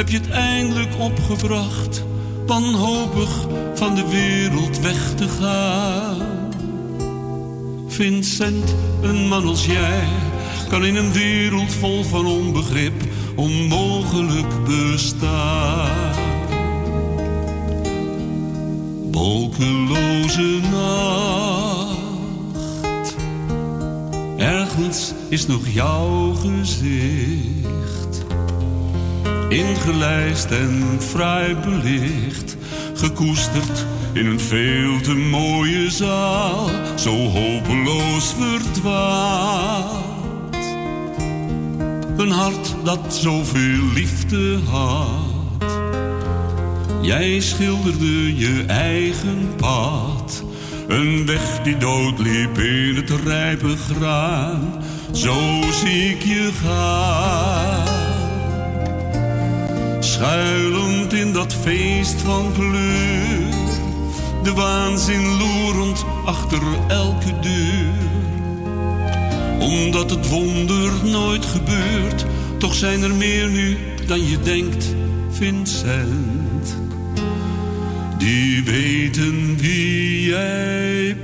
Heb 0.00 0.08
je 0.08 0.18
het 0.18 0.30
eindelijk 0.30 0.98
opgebracht, 0.98 2.04
wanhopig 2.46 3.46
van 3.74 3.94
de 3.94 4.08
wereld 4.08 4.80
weg 4.80 5.14
te 5.14 5.28
gaan. 5.28 6.18
Vincent, 7.88 8.74
een 9.02 9.28
man 9.28 9.46
als 9.46 9.66
jij, 9.66 10.04
kan 10.68 10.84
in 10.84 10.96
een 10.96 11.12
wereld 11.12 11.72
vol 11.72 12.04
van 12.04 12.26
onbegrip 12.26 13.02
onmogelijk 13.34 14.64
bestaan. 14.64 16.14
Wolkeloze 19.10 20.60
nacht, 20.70 21.96
ergens 24.36 25.12
is 25.28 25.46
nog 25.46 25.68
jouw 25.68 26.34
gezicht. 26.34 27.69
Ingelijst 29.50 30.50
en 30.50 30.98
fraai 30.98 31.56
belicht, 31.56 32.56
gekoesterd 32.94 33.86
in 34.12 34.26
een 34.26 34.40
veel 34.40 35.00
te 35.00 35.14
mooie 35.14 35.90
zaal, 35.90 36.70
zo 36.96 37.10
hopeloos 37.10 38.34
verdwaald. 38.38 40.04
Een 42.16 42.30
hart 42.30 42.74
dat 42.84 43.14
zoveel 43.14 43.92
liefde 43.94 44.58
had. 44.70 45.30
Jij 47.02 47.40
schilderde 47.40 48.36
je 48.36 48.64
eigen 48.66 49.54
pad. 49.56 50.44
Een 50.88 51.26
weg 51.26 51.62
die 51.62 51.76
doodliep 51.76 52.58
in 52.58 52.96
het 52.96 53.10
rijpe 53.10 53.76
graan. 53.76 54.82
Zo 55.12 55.62
zie 55.72 56.10
ik 56.10 56.22
je 56.22 56.50
gaan. 56.62 57.69
Schuilend 60.20 61.12
in 61.12 61.32
dat 61.32 61.54
feest 61.54 62.20
van 62.20 62.52
kleur. 62.52 63.54
De 64.42 64.52
waanzin 64.54 65.38
loerend 65.38 66.04
achter 66.24 66.60
elke 66.88 67.38
deur 67.40 68.08
omdat 69.60 70.10
het 70.10 70.28
wonder 70.28 70.92
nooit 71.04 71.44
gebeurt, 71.44 72.26
toch 72.58 72.74
zijn 72.74 73.02
er 73.02 73.14
meer 73.14 73.48
nu 73.48 73.76
dan 74.06 74.26
je 74.26 74.40
denkt, 74.40 74.94
Vincent. 75.30 76.76
Die 78.18 78.64
weten 78.64 79.56
wie 79.56 80.22
jij 80.22 81.16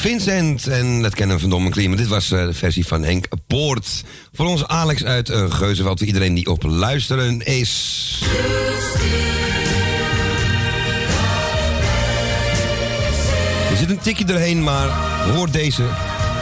Vincent, 0.00 0.66
en 0.66 1.02
dat 1.02 1.14
kennen 1.14 1.36
we 1.36 1.42
van 1.42 1.50
Dom 1.50 1.64
en 1.64 1.70
Clean, 1.70 1.88
maar 1.88 1.98
dit 1.98 2.08
was 2.08 2.30
eh, 2.30 2.46
de 2.46 2.54
versie 2.54 2.86
van 2.86 3.02
Henk 3.02 3.26
Poort. 3.46 4.04
Voor 4.32 4.46
ons 4.46 4.66
Alex 4.66 5.04
uit 5.04 5.30
uh, 5.30 5.50
Geuzenveld, 5.52 5.98
voor 5.98 6.06
iedereen 6.06 6.34
die 6.34 6.50
op 6.50 6.62
luisteren 6.62 7.46
is. 7.46 8.22
Er 13.70 13.76
zit 13.76 13.90
een 13.90 13.98
tikje 13.98 14.24
erheen, 14.24 14.62
maar 14.62 14.88
hoor 15.34 15.50
deze 15.50 15.82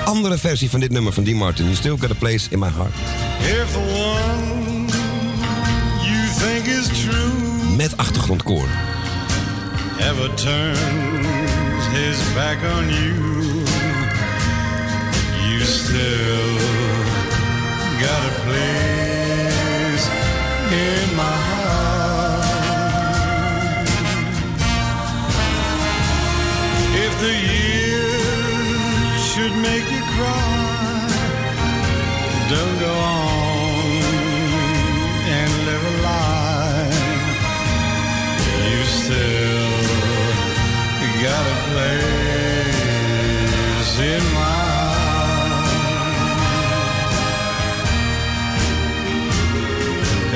andere 0.05 0.39
versie 0.39 0.71
van 0.71 0.81
dit 0.81 0.91
nummer 0.91 1.13
van 1.13 1.25
Dean 1.25 1.37
Martin. 1.37 1.65
You 1.65 1.77
still 1.77 1.97
got 1.99 2.11
a 2.11 2.19
place 2.19 2.47
in 2.51 2.59
my 2.59 2.71
heart. 2.71 2.95
If 3.41 3.73
the 3.73 3.79
one 3.79 4.85
you 6.03 6.27
think 6.39 6.67
is 6.67 6.87
true 7.05 7.77
Met 7.77 7.97
achtergrondkoor. 7.97 8.69
ever 9.99 10.35
turns 10.35 11.87
his 11.87 12.35
back 12.35 12.59
on 12.77 12.89
you 12.89 13.48
still 15.89 16.59
got 18.05 18.21
a 18.31 18.35
place 18.45 20.05
in 20.85 21.05
my 21.17 21.37
heart. 21.49 22.59
If 27.05 27.13
the 27.25 27.35
years 27.53 29.21
should 29.31 29.55
make 29.69 29.87
you 29.97 30.03
cry, 30.17 31.09
don't 32.53 32.77
go 32.87 32.95
on 33.17 34.03
and 35.39 35.51
live 35.69 35.85
a 35.93 35.95
lie. 36.09 36.97
You 38.71 38.81
still 39.01 39.73
got 41.25 41.45
a 41.47 41.59
place 41.73 42.18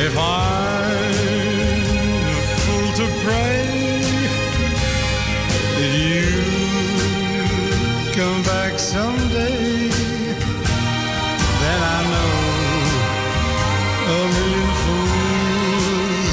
If 0.04 0.18
I'm 0.18 0.24
a 2.26 2.40
fool 2.62 2.88
to 3.00 3.06
pray 3.22 3.62
that 5.78 5.92
you 6.10 6.26
come 8.12 8.42
back 8.42 8.72
someday, 8.80 9.90
then 11.62 11.80
I 11.96 12.00
know 12.12 12.34
a 14.10 14.22
million 14.34 14.70
fools 14.82 16.30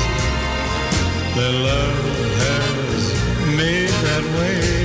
that 1.36 1.54
love 1.70 2.08
has 2.42 3.04
made 3.56 3.94
that 4.08 4.24
way. 4.40 4.79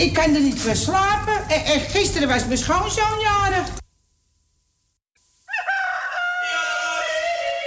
Ik 0.00 0.12
kan 0.12 0.34
er 0.34 0.40
niet 0.40 0.60
voor 0.60 0.76
slapen. 0.76 1.48
En, 1.48 1.64
en 1.64 1.80
gisteren 1.80 2.28
was 2.28 2.46
mijn 2.46 2.58
schoonzoon 2.58 3.20
jarig. 3.20 3.68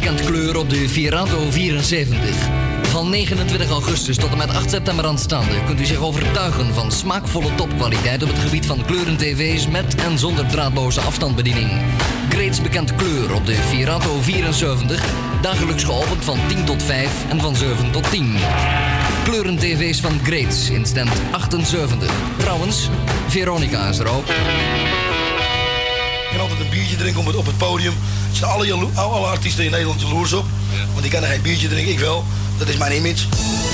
Bekend 0.00 0.24
kleur 0.24 0.56
op 0.56 0.70
de 0.70 0.88
Virato 0.88 1.50
74. 1.50 2.48
Van 2.82 3.10
29 3.10 3.70
augustus 3.70 4.16
tot 4.16 4.30
en 4.30 4.38
met 4.38 4.50
8 4.50 4.70
september 4.70 5.06
aanstaande 5.06 5.64
kunt 5.64 5.80
u 5.80 5.84
zich 5.84 6.02
overtuigen 6.02 6.74
van 6.74 6.92
smaakvolle 6.92 7.54
topkwaliteit 7.54 8.22
op 8.22 8.28
het 8.28 8.38
gebied 8.38 8.66
van 8.66 8.84
kleuren-tv's 8.84 9.68
met 9.68 9.94
en 9.94 10.18
zonder 10.18 10.46
draadloze 10.46 11.00
afstandsbediening. 11.00 11.70
Greets 12.28 12.62
bekend 12.62 12.94
kleur 12.94 13.34
op 13.34 13.46
de 13.46 13.54
Virato 13.54 14.20
74, 14.20 15.04
dagelijks 15.42 15.84
geopend 15.84 16.24
van 16.24 16.38
10 16.48 16.64
tot 16.64 16.82
5 16.82 17.30
en 17.30 17.40
van 17.40 17.56
7 17.56 17.90
tot 17.90 18.10
10. 18.10 18.34
Kleuren-tv's 19.24 20.00
van 20.00 20.20
Greets 20.22 20.70
in 20.70 20.86
stand 20.86 21.12
78. 21.30 22.12
Trouwens, 22.36 22.88
Veronica 23.28 23.88
is 23.88 23.98
er 23.98 24.08
ook. 24.08 24.26
Biertje 26.74 26.96
drinken 26.96 27.20
op 27.20 27.26
het, 27.26 27.36
op 27.36 27.46
het 27.46 27.56
podium. 27.56 27.94
Er 28.30 28.36
zijn 28.36 28.50
alle, 28.94 29.26
artiesten 29.26 29.64
in 29.64 29.70
Nederland 29.70 30.00
jaloers 30.00 30.32
op. 30.32 30.44
Want 30.90 31.02
die 31.02 31.10
kunnen 31.10 31.30
geen 31.30 31.42
biertje 31.42 31.68
drinken, 31.68 31.92
ik 31.92 31.98
wel. 31.98 32.24
Dat 32.58 32.68
is 32.68 32.76
mijn 32.76 32.96
image. 32.96 33.73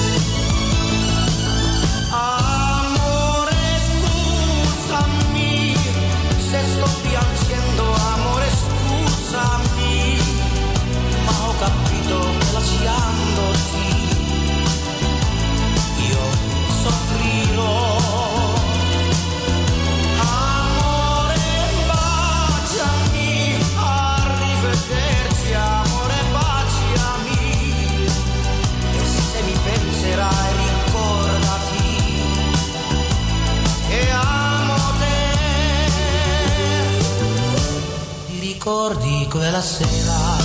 Ricordi 38.70 39.26
quella 39.28 39.60
sera 39.60 40.38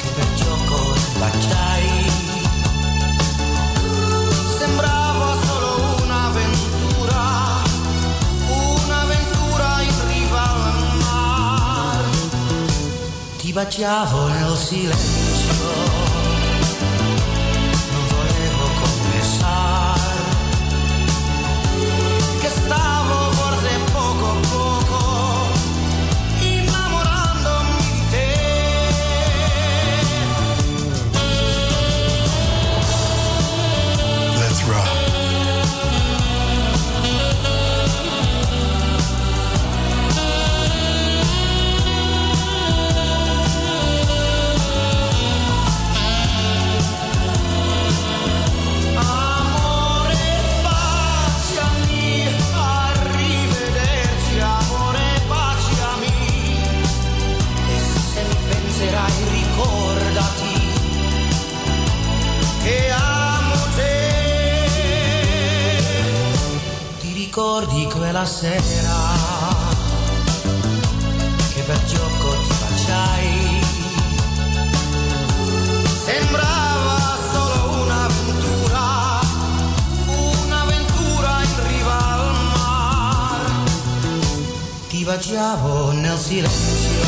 Che 0.00 0.08
per 0.14 0.34
gioco 0.34 0.94
ti 0.94 1.18
baciai. 1.18 2.10
Sembrava 4.58 5.36
solo 5.44 6.02
un'avventura 6.02 7.62
Un'avventura 8.48 9.82
in 9.82 10.08
riva 10.08 10.42
al 10.42 10.96
mar. 10.96 12.04
Ti 13.36 13.52
baciavo 13.52 14.28
nel 14.28 14.56
silenzio 14.56 16.21
quella 68.22 68.26
sera 68.26 69.00
che 71.52 71.62
per 71.62 71.84
gioco 71.84 72.30
ti 72.46 72.54
baciai? 72.60 73.60
Sembrava 76.04 77.18
solo 77.32 77.82
un'avventura, 77.82 79.20
un'avventura 80.06 81.42
in 81.42 81.66
riva 81.66 81.96
al 82.12 82.34
mar. 82.54 83.50
Ti 84.88 85.04
baciavo 85.04 85.92
nel 85.92 86.18
silenzio, 86.18 87.04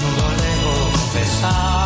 non 0.00 0.14
volevo 0.14 0.90
confessare 0.90 1.77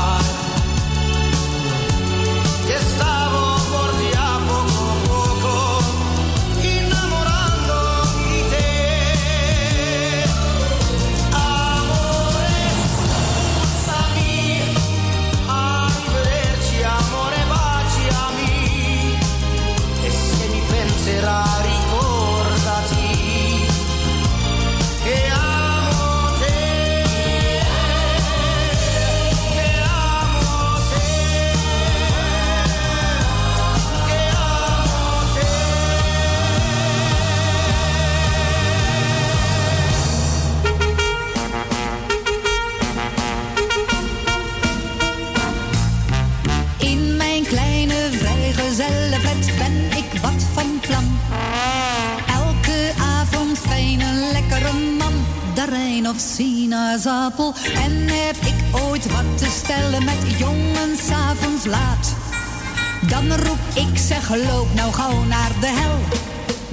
Dan 63.28 63.38
roep 63.38 63.58
ik 63.74 63.98
zeg 63.98 64.28
loop 64.28 64.74
nou 64.74 64.92
gauw 64.92 65.24
naar 65.24 65.52
de 65.60 65.66
hel, 65.66 65.98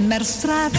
Merstraat. 0.06 0.70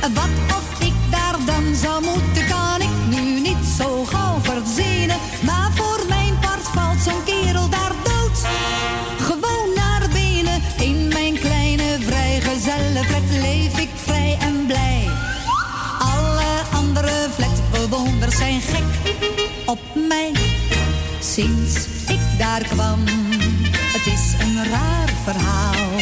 Wat 0.00 0.56
of 0.56 0.80
ik 0.86 0.94
daar 1.10 1.36
dan 1.46 1.74
zou 1.74 2.04
moeten, 2.04 2.46
kan 2.48 2.80
ik 2.80 2.96
nu 3.10 3.40
niet 3.40 3.64
zo 3.78 4.04
gauw 4.04 4.40
verzinnen. 4.42 5.16
Maar 5.40 5.70
voor 5.74 6.00
mijn 6.08 6.38
part 6.40 6.68
valt 6.74 7.00
zo'n 7.00 7.24
kerel 7.24 7.68
daar 7.68 7.92
dood. 8.02 8.46
Gewoon 9.18 9.68
naar 9.74 10.08
binnen, 10.12 10.62
in 10.78 11.08
mijn 11.08 11.34
kleine 11.38 11.98
vrijgezellenflat 12.00 13.30
leef 13.30 13.78
ik 13.78 13.90
vrij 13.94 14.36
en 14.40 14.66
blij. 14.66 15.08
Alle 15.98 16.48
andere 16.72 17.28
flatbewoners 17.34 18.36
zijn 18.36 18.60
gek 18.60 19.14
op 19.66 19.80
mij. 20.08 20.32
Sinds 21.20 21.86
ik 22.08 22.20
daar 22.38 22.62
kwam, 22.62 23.04
het 23.98 24.06
is 24.06 24.32
een 24.38 24.64
raar 24.70 25.08
verhaal. 25.24 25.98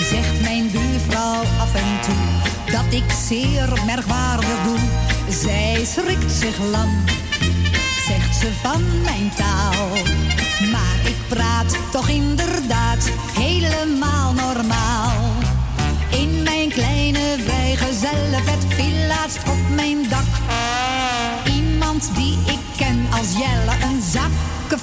Zegt 0.00 0.40
mijn 0.42 0.70
buurvrouw 0.70 1.42
af 1.58 1.74
en 1.74 2.00
toe 2.00 2.72
dat 2.72 2.92
ik 2.92 3.10
zeer 3.28 3.82
merkwaardig 3.86 4.62
doe. 4.64 4.78
Zij 5.28 5.84
schrikt 5.84 6.32
zich 6.32 6.58
lam, 6.58 7.04
zegt 8.06 8.36
ze 8.36 8.52
van 8.62 9.02
mijn 9.02 9.30
taal. 9.36 9.88
Maar 10.72 11.00
ik 11.04 11.16
praat 11.28 11.76
toch 11.90 12.08
inderdaad 12.08 13.10
helemaal 13.38 14.32
normaal. 14.32 15.32
In 16.10 16.42
mijn 16.42 16.68
kleine 16.68 17.36
vrijgezellenvet 17.44 18.64
viel 18.68 19.06
laatst 19.06 19.48
op 19.48 19.74
mijn 19.74 20.08
dak. 20.08 20.25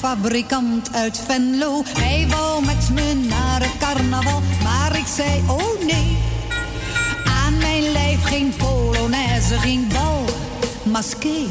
Zakkenfabrikant 0.03 0.93
uit 0.93 1.17
Venlo. 1.25 1.81
Hij 1.99 2.27
wou 2.30 2.65
met 2.65 2.89
me 2.93 3.13
naar 3.13 3.61
het 3.61 3.77
carnaval, 3.80 4.41
maar 4.63 4.97
ik 4.97 5.05
zei 5.15 5.41
oh 5.47 5.85
nee. 5.85 6.17
Aan 7.45 7.57
mijn 7.57 7.91
lijf 7.91 8.23
geen 8.23 8.53
polonaise, 8.57 9.59
geen 9.59 9.88
bal, 9.93 10.25
maské. 10.84 11.45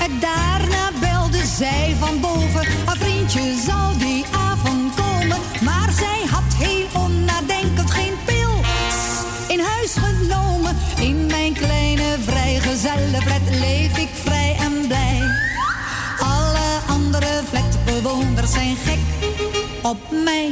En 0.00 0.20
daarna 0.20 0.90
belde 1.00 1.46
zij 1.46 1.96
van 1.98 2.20
boven, 2.20 2.66
haar 2.84 2.96
vriendje 2.96 3.62
zal 3.66 3.98
die 3.98 4.11
flatbewoners 18.02 18.52
zijn 18.52 18.76
gek 18.76 18.98
op 19.82 19.98
mij. 20.24 20.50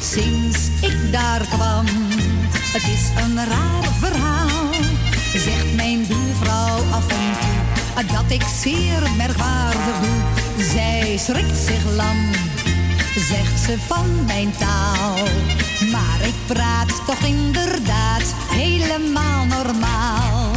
Sinds 0.00 0.58
ik 0.80 1.12
daar 1.12 1.40
kwam, 1.40 1.86
het 2.72 2.82
is 2.82 3.22
een 3.22 3.36
raar 3.36 3.92
verhaal. 3.98 4.70
Zegt 5.32 5.74
mijn 5.74 6.06
buurvrouw 6.06 6.76
af 6.90 7.08
en 7.08 7.32
toe, 7.40 8.12
dat 8.12 8.30
ik 8.30 8.42
zeer 8.62 9.10
merkwaardig 9.16 10.00
doe. 10.00 10.64
Zij 10.64 11.16
schrikt 11.18 11.58
zich 11.66 11.94
lam 11.96 12.30
zegt 13.28 13.60
ze 13.60 13.78
van 13.86 14.24
mijn 14.26 14.52
taal. 14.58 15.14
Maar 15.92 16.26
ik 16.26 16.34
praat 16.46 17.06
toch 17.06 17.20
inderdaad 17.20 18.34
helemaal 18.50 19.44
normaal. 19.44 20.50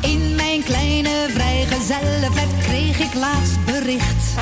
In 0.00 0.34
mijn 0.34 0.62
kleine 0.62 1.26
vrijgezellenflat 1.34 2.58
kreeg 2.60 2.98
ik 2.98 3.14
laatst 3.14 3.64
bericht. 3.64 4.34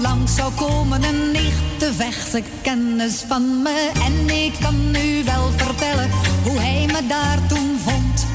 Langs 0.00 0.34
zou 0.34 0.52
komen, 0.52 1.02
een 1.02 1.30
nichte 1.32 1.92
vechtse 1.96 2.42
kennis 2.62 3.24
van 3.28 3.62
me. 3.62 3.90
En 4.04 4.36
ik 4.36 4.52
kan 4.60 4.90
nu 4.90 5.24
wel 5.24 5.50
vertellen 5.56 6.10
hoe 6.42 6.58
hij 6.58 6.86
me 6.86 7.06
daar 7.06 7.46
toen 7.48 7.78
vond. 7.84 8.26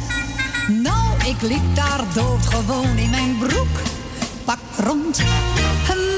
Nou, 0.83 1.29
ik 1.29 1.41
liep 1.41 1.75
daar 1.75 2.03
doodgewoon 2.13 2.97
in 2.97 3.09
mijn 3.09 3.37
broek, 3.37 3.81
pak 4.45 4.59
rond. 4.77 5.21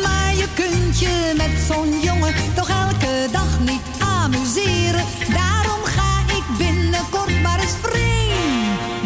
Maar 0.03 0.35
je 0.35 0.47
kunt 0.53 0.99
je 0.99 1.33
met 1.37 1.65
zo'n 1.67 1.99
jongen 2.01 2.33
toch 2.55 2.69
elke 2.69 3.27
dag 3.31 3.59
niet 3.59 3.81
amuseren. 3.99 5.05
Daarom 5.33 5.83
ga 5.83 6.35
ik 6.35 6.57
binnenkort 6.57 7.41
maar 7.41 7.59
eens 7.59 7.75
vreemd 7.81 8.13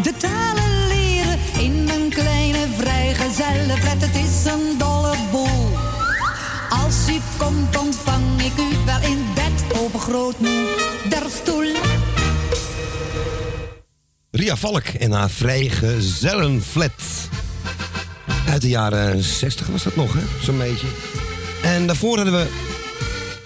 de 0.04 0.14
talen 0.18 0.88
leren. 0.88 1.40
In 1.60 1.84
mijn 1.84 2.10
kleine 2.10 2.68
vrijgezellenflat, 2.78 4.02
het 4.02 4.16
is 4.16 4.46
een 4.46 4.78
dolle 4.78 5.16
boel. 5.32 5.47
U 7.10 7.20
komt 7.38 7.78
ontvang 7.78 8.42
ik 8.42 8.58
u 8.58 8.86
wel 8.86 9.02
in 9.02 9.26
bed 9.36 9.80
op 9.80 10.00
grootmoederstoel. 10.00 11.76
Ria 14.32 14.56
Valk 14.56 14.84
en 14.84 15.12
haar 15.12 15.30
vrijgezellenflat. 15.30 16.92
Uit 18.50 18.62
de 18.62 18.70
jaren 18.70 19.24
60 19.24 19.68
was 19.68 19.84
dat 19.84 19.96
nog, 19.96 20.14
hè? 20.14 20.20
Zo'n 20.42 20.58
beetje. 20.58 20.88
En 21.64 21.88
daarvoor 21.88 22.16
hadden 22.16 22.34
we... 22.34 22.48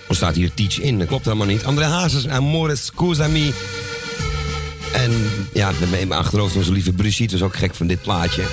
Er 0.10 0.16
staat 0.16 0.36
hier 0.36 0.54
Teach 0.54 0.80
In, 0.80 1.00
dat 1.00 1.08
klopt 1.08 1.26
helemaal 1.26 1.48
niet. 1.48 1.66
André 1.66 1.86
Hazes, 1.86 2.28
Amore 2.28 2.76
Scusami. 2.76 3.54
En 4.94 5.12
ja, 5.54 5.72
in 5.82 6.08
mijn 6.08 6.12
achterhoofd 6.12 6.56
onze 6.56 6.72
lieve 6.72 6.94
Brigitte 6.94 7.38
was 7.38 7.48
ook 7.48 7.56
gek 7.56 7.76
van 7.76 7.88
dit 7.88 8.02
plaatje. 8.02 8.44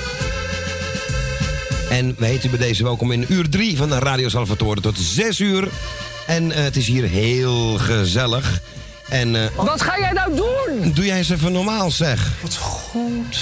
En 1.91 2.15
we 2.19 2.27
heten 2.27 2.51
bij 2.51 2.59
deze 2.59 2.83
welkom 2.83 3.13
in 3.13 3.25
uur 3.29 3.49
3 3.51 3.77
van 3.77 3.89
de 3.89 3.99
Radio 3.99 4.29
Salvatore 4.29 4.81
tot 4.81 4.99
6 4.99 5.41
uur. 5.41 5.69
En 6.27 6.53
eh, 6.53 6.63
het 6.63 6.77
is 6.77 6.87
hier 6.87 7.05
heel 7.05 7.79
gezellig. 7.79 8.61
En, 9.09 9.37
eh, 9.37 9.51
Wat 9.57 9.83
ga 9.83 9.99
jij 9.99 10.13
nou 10.13 10.37
doen? 10.37 10.93
Doe 10.93 11.05
jij 11.05 11.17
eens 11.19 11.31
even 11.31 11.53
normaal, 11.53 11.91
zeg. 11.91 12.33
Wat 12.43 12.57
goed. 12.57 13.39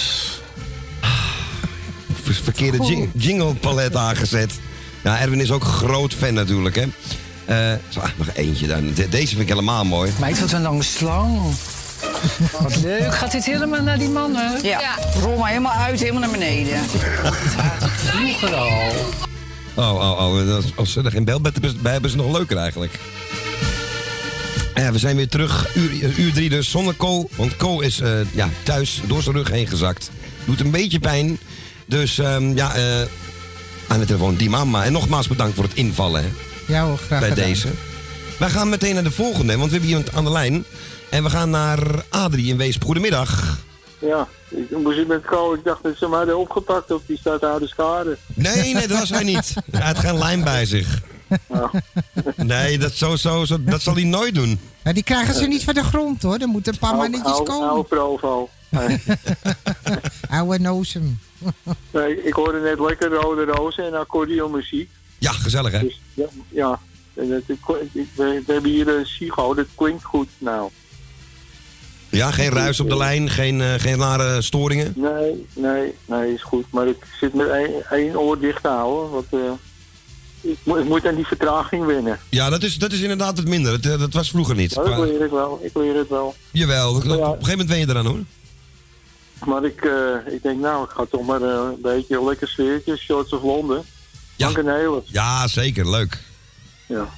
Ver- 2.23 2.35
Verkeerde 2.43 2.85
jing 2.87 3.09
jingle 3.15 3.55
palet 3.55 3.97
aangezet. 3.97 4.53
Ja, 5.03 5.21
Erwin 5.21 5.41
is 5.41 5.51
ook 5.51 5.65
groot 5.65 6.15
fan 6.15 6.35
natuurlijk, 6.35 6.77
hè. 6.77 6.85
Eh, 7.45 7.79
zo, 7.89 8.01
ah, 8.01 8.09
nog 8.17 8.29
eentje 8.35 8.67
dan. 8.67 8.93
De- 8.95 9.09
deze 9.09 9.29
vind 9.29 9.41
ik 9.41 9.49
helemaal 9.49 9.85
mooi. 9.85 10.13
Meid, 10.21 10.41
wat 10.41 10.53
een 10.53 10.63
lange 10.63 10.83
slang. 10.83 11.53
Wat 12.61 12.77
leuk. 12.83 13.15
Gaat 13.15 13.33
dit 13.33 13.45
helemaal 13.45 13.83
naar 13.83 13.99
die 13.99 14.09
mannen? 14.09 14.59
Ja. 14.63 14.81
Rol 15.23 15.37
maar 15.39 15.49
helemaal 15.49 15.73
uit, 15.73 16.01
helemaal 16.01 16.21
naar 16.21 16.31
beneden. 16.31 16.79
Vroeger 18.05 18.55
al. 18.55 18.93
Oh, 19.75 19.95
oh, 19.95 20.27
oh. 20.35 20.47
dat 20.47 20.65
is- 20.65 20.73
Als 20.77 20.93
ze 20.93 21.03
er 21.03 21.11
geen 21.11 21.25
bel 21.25 21.41
bij 21.41 21.93
hebben, 21.93 22.11
ze 22.11 22.17
nog 22.17 22.33
leuker 22.37 22.57
eigenlijk. 22.57 22.99
Ja, 24.75 24.93
we 24.93 24.99
zijn 24.99 25.17
weer 25.17 25.29
terug. 25.29 25.75
Uur, 25.75 26.19
uur 26.19 26.33
drie 26.33 26.49
dus, 26.49 26.71
zonder 26.71 26.97
Co. 26.97 27.29
Want 27.37 27.57
Co 27.57 27.81
is 27.81 28.01
eh, 28.01 28.11
ja, 28.33 28.49
thuis 28.63 29.01
door 29.07 29.23
zijn 29.23 29.35
rug 29.37 29.51
heen 29.51 29.67
gezakt. 29.67 30.11
Doet 30.45 30.61
een 30.61 30.71
beetje 30.71 30.99
pijn. 30.99 31.39
Dus 31.87 32.19
ehm, 32.19 32.57
ja, 32.57 32.75
eh, 32.75 32.83
aan 33.89 33.99
de 34.01 34.07
telefoon 34.07 34.35
die 34.35 34.51
mama. 34.51 34.85
En 34.85 34.93
nogmaals 34.93 35.29
bedankt 35.29 35.55
voor 35.55 35.65
het 35.65 35.75
invallen 35.75 36.23
hè, 36.23 36.29
Ja 36.73 36.85
hoor, 36.85 36.99
graag 37.07 37.21
bij 37.21 37.29
gedaan. 37.29 37.45
deze. 37.49 37.69
Wij 38.39 38.49
gaan 38.51 38.69
meteen 38.69 38.95
naar 38.95 39.03
de 39.03 39.11
volgende, 39.11 39.57
want 39.57 39.65
we 39.65 39.71
hebben 39.73 39.89
iemand 39.89 40.15
aan 40.15 40.25
de 40.25 40.31
lijn. 40.31 40.65
En 41.11 41.23
we 41.23 41.31
gaan 41.31 41.51
naar 41.51 41.79
Adrie 42.09 42.47
in 42.47 42.57
Weesp. 42.57 42.85
Goedemiddag. 42.85 43.59
Ja, 43.99 44.29
ik 44.49 44.71
moest 44.83 45.07
met 45.07 45.25
kou. 45.25 45.59
Ik 45.59 45.65
dacht 45.65 45.83
dat 45.83 45.97
ze 45.97 46.09
mij 46.09 46.19
hadden 46.19 46.39
opgepakt 46.39 46.91
op 46.91 47.03
die 47.07 47.19
stad 47.19 47.43
Oude 47.43 47.67
Schade. 47.69 48.19
Nee, 48.35 48.75
nee, 48.75 48.87
dat 48.89 48.99
was 48.99 49.11
hij 49.11 49.25
niet. 49.25 49.55
Hij 49.71 49.87
had 49.87 49.99
geen 49.99 50.19
lijm 50.19 50.45
bij 50.45 50.65
zich. 50.67 51.03
Nee, 52.37 52.79
dat, 52.79 52.93
zo, 52.93 53.17
zo, 53.17 53.45
zo, 53.45 53.57
dat 53.65 53.83
zal 53.83 53.95
hij 53.95 54.05
nooit 54.05 54.35
doen. 54.35 54.61
Maar 54.85 54.95
die 54.95 55.03
krijgen 55.03 55.35
ze 55.35 55.47
niet 55.47 55.65
van 55.65 55.75
de 55.75 55.83
grond 55.85 56.23
hoor. 56.23 56.39
Dan 56.39 56.49
moet 56.49 56.67
een 56.69 56.79
paar 56.79 56.95
mannetjes 56.97 57.33
Oude 57.37 57.51
komen. 57.51 57.87
Provo. 57.87 58.49
Nee, 58.69 59.03
Oude 60.31 60.59
nozem. 60.59 61.19
nee, 61.91 62.25
ik 62.25 62.33
hoorde 62.33 62.61
net 62.61 62.79
lekker 62.81 63.09
rode 63.11 63.45
rozen 63.45 63.85
en 63.87 63.95
accordeonmuziek. 63.95 64.91
Ja, 65.19 65.33
gezellig 65.33 65.73
hè? 65.73 65.81
Dus, 65.81 66.01
ja, 66.15 66.27
ja. 66.49 66.81
Het, 67.17 67.43
ik, 67.47 67.59
ik- 67.93 68.09
we, 68.15 68.43
we 68.47 68.53
hebben 68.53 68.71
hier 68.71 68.89
een 68.89 69.07
Sigo, 69.07 69.55
dat 69.55 69.67
klinkt 69.75 70.05
goed 70.05 70.29
nou. 70.39 70.71
Ja, 72.11 72.31
geen 72.31 72.51
ruis 72.51 72.81
op 72.81 72.89
de 72.89 72.97
lijn, 72.97 73.31
geen, 73.31 73.61
eh, 73.61 73.75
geen 73.77 73.97
rare 73.99 74.43
storingen. 74.43 74.93
Nee, 74.97 75.47
nee, 75.55 75.95
nee, 76.05 76.33
is 76.33 76.43
goed. 76.43 76.65
Maar 76.71 76.87
ik 76.87 76.97
zit 77.21 77.35
met 77.35 77.49
één, 77.91 78.19
oor 78.19 78.39
dicht 78.41 78.63
te 78.63 78.69
houden. 78.69 79.11
Want, 79.11 79.27
eh, 79.31 79.41
ik, 80.41 80.59
moet- 80.63 80.79
ik 80.79 80.85
moet 80.85 81.07
aan 81.07 81.15
die 81.15 81.27
vertraging 81.27 81.85
winnen. 81.87 82.19
Ja, 82.31 82.51
dat 82.51 82.63
is, 82.63 82.77
dat 82.79 82.93
is 82.93 83.01
inderdaad 83.01 83.37
het 83.39 83.49
minder. 83.49 83.81
Dat, 83.83 83.93
eh, 83.93 83.99
dat 84.01 84.13
was 84.13 84.31
vroeger 84.31 84.55
niet. 84.57 84.77
Maar 84.77 84.89
Maar- 84.89 85.01
leer 85.01 85.25
ik 85.25 85.31
wel, 85.31 85.61
ik 85.63 85.77
leer 85.77 85.97
het 85.97 86.09
wel. 86.09 86.35
jawel, 86.51 86.91
op 86.95 86.97
een 87.05 87.11
gegeven 87.11 87.49
moment 87.49 87.69
ben 87.69 87.79
je 87.79 87.87
eraan 87.89 88.07
hoor. 88.07 88.21
Maar 89.45 89.65
ik, 89.65 89.89
ik 90.35 90.43
denk, 90.43 90.61
nou, 90.61 90.85
ik 90.85 90.91
ga 90.91 91.05
toch 91.11 91.27
maar 91.27 91.43
een 91.43 91.81
beetje 91.83 92.17
een 92.19 92.25
lekker 92.25 92.49
sfeertje, 92.49 92.97
Shorts 92.97 93.33
of 93.33 93.43
Londen. 93.43 93.83
Ja. 94.37 94.49
Een 94.55 94.69
hele. 94.69 95.03
Ja, 95.05 95.49
zeker, 95.49 95.91
leuk. 95.91 96.19
Ja. 96.87 97.09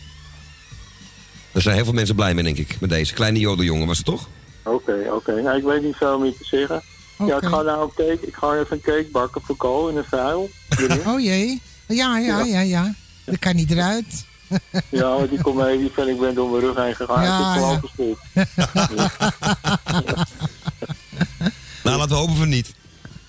Er 1.53 1.63
zijn 1.63 1.75
heel 1.75 1.85
veel 1.85 1.95
mensen 1.95 2.15
blij 2.15 2.35
mee, 2.35 2.45
denk 2.45 2.59
ik, 2.59 2.81
met 2.81 2.91
deze. 2.91 3.15
Kleine 3.15 3.39
jodeljongen 3.39 3.87
was 3.87 3.97
het 3.97 4.07
toch? 4.07 4.29
Oké, 4.63 5.07
oké. 5.13 5.43
Nou, 5.43 5.57
ik 5.57 5.65
weet 5.65 5.83
niet 5.83 5.97
veel 5.97 6.19
meer 6.19 6.33
te 6.37 6.45
zeggen. 6.45 6.83
Ja, 7.27 7.37
ik 7.37 7.49
ga 7.49 7.63
nou 7.63 7.83
een 7.83 8.07
cake, 8.07 8.27
ik 8.27 8.35
ga 8.35 8.55
even 8.55 8.67
een 8.77 8.81
cake 8.81 9.09
bakken 9.13 9.41
voor 9.45 9.57
kool 9.57 9.89
in 9.89 9.97
een 9.97 10.05
vuil. 10.05 10.51
Oh 11.07 11.21
jee. 11.21 11.63
Ja, 11.87 12.19
ja, 12.19 12.45
ja, 12.45 12.61
ja. 12.61 12.95
Dat 13.25 13.39
kan 13.39 13.57
niet 13.57 13.71
eruit. 13.71 14.27
Ja, 14.89 15.27
die 15.27 15.43
comedie 15.43 15.91
van 15.95 16.09
ik 16.09 16.21
ben 16.21 16.35
door 16.35 16.51
mijn 16.51 16.63
rug 16.63 16.77
heen 16.77 16.95
gegaan. 16.95 17.23
Ja, 17.23 17.55
ik 17.55 17.63
heb 17.71 17.85
gestopt. 17.85 18.21
Nou, 21.85 21.97
laten 21.97 22.15
we 22.15 22.21
hopen 22.21 22.37
van 22.37 22.49
niet. 22.49 22.75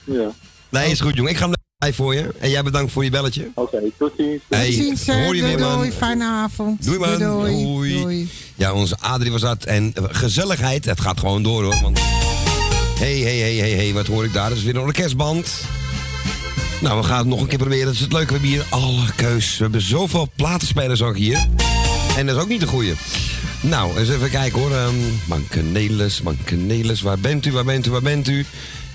Ja. 0.03 0.31
Nee, 0.69 0.91
is 0.91 0.99
goed, 0.99 1.15
jongen. 1.15 1.31
Ik 1.31 1.37
ga 1.37 1.43
hem 1.49 1.53
blij 1.79 1.93
voor 1.93 2.13
je. 2.15 2.29
En 2.39 2.49
jij 2.49 2.63
bedankt 2.63 2.91
voor 2.91 3.03
je 3.03 3.09
belletje. 3.09 3.51
Oké, 3.53 3.77
tot 3.97 4.11
ziens. 4.17 4.41
Hey, 4.49 4.65
Tot 4.65 4.73
ziens, 4.75 5.07
hoor 5.07 5.35
je 5.35 5.41
doei, 5.41 5.55
weer, 5.55 5.59
man. 5.59 5.77
doei. 5.77 5.91
Fijne 5.91 6.25
avond. 6.25 6.85
Doei, 6.85 6.99
man. 6.99 7.19
Doei. 7.19 7.63
Doei. 7.63 8.01
doei. 8.01 8.29
Ja, 8.55 8.73
onze 8.73 8.97
Adrie 8.99 9.31
was 9.31 9.41
dat. 9.41 9.63
En 9.63 9.91
eh, 9.93 10.03
gezelligheid, 10.09 10.85
het 10.85 11.01
gaat 11.01 11.19
gewoon 11.19 11.43
door 11.43 11.63
hoor. 11.63 11.77
Want... 11.81 11.99
Hey, 12.99 13.17
hey, 13.19 13.37
hey, 13.37 13.55
hey, 13.55 13.69
hey, 13.69 13.93
wat 13.93 14.07
hoor 14.07 14.25
ik 14.25 14.33
daar? 14.33 14.49
Dat 14.49 14.57
is 14.57 14.63
weer 14.63 14.75
een 14.75 14.81
orkestband. 14.81 15.51
Nou, 16.81 16.99
we 16.99 17.03
gaan 17.05 17.17
het 17.17 17.27
nog 17.27 17.41
een 17.41 17.47
keer 17.47 17.57
proberen. 17.57 17.85
Dat 17.85 17.93
is 17.93 17.99
het 17.99 18.13
leuke. 18.13 18.25
We 18.27 18.31
hebben 18.33 18.49
hier 18.49 18.65
alle 18.69 19.05
keus. 19.15 19.57
We 19.57 19.63
hebben 19.63 19.81
zoveel 19.81 20.29
platenspelers 20.35 21.01
ook 21.01 21.17
hier. 21.17 21.47
En 22.17 22.25
dat 22.25 22.35
is 22.35 22.41
ook 22.41 22.49
niet 22.49 22.59
de 22.59 22.67
goeie. 22.67 22.93
Nou, 23.61 23.97
eens 23.97 24.09
even 24.09 24.29
kijken 24.29 24.59
hoor. 24.59 24.71
Um, 24.71 25.19
Mankenelis, 25.27 26.21
Mankenelis, 26.21 27.01
waar 27.01 27.19
bent 27.19 27.45
u, 27.45 27.51
waar 27.51 27.65
bent 27.65 27.85
u, 27.85 27.91
waar 27.91 28.01
bent 28.01 28.27
u? 28.27 28.45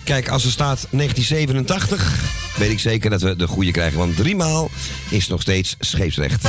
Kijk, 0.04 0.28
als 0.28 0.44
er 0.44 0.50
staat 0.50 0.86
1987, 0.90 2.24
weet 2.56 2.70
ik 2.70 2.78
zeker 2.78 3.10
dat 3.10 3.22
we 3.22 3.36
de 3.36 3.46
goede 3.46 3.70
krijgen. 3.70 3.98
Want 3.98 4.16
driemaal 4.16 4.70
is 5.08 5.28
nog 5.28 5.40
steeds 5.40 5.76
scheepsrecht. 5.78 6.48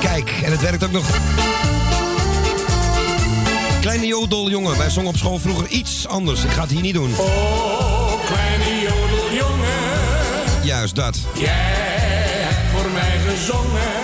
Kijk, 0.00 0.30
en 0.44 0.50
het 0.50 0.60
werkt 0.60 0.84
ook 0.84 0.92
nog. 0.92 1.06
Kleine 3.80 4.06
jodeljongen, 4.06 4.78
wij 4.78 4.90
zongen 4.90 5.08
op 5.10 5.16
school 5.16 5.38
vroeger 5.38 5.68
iets 5.68 6.06
anders. 6.06 6.44
Ik 6.44 6.50
ga 6.50 6.60
het 6.60 6.70
hier 6.70 6.80
niet 6.82 6.94
doen. 6.94 7.14
Oh, 7.18 8.26
kleine 8.26 8.80
jodeljongen, 8.80 9.70
Juist 10.64 10.94
dat. 10.94 11.18
jij 11.34 11.50
hebt 11.52 12.80
voor 12.80 12.90
mij 12.90 13.18
gezongen. 13.28 14.01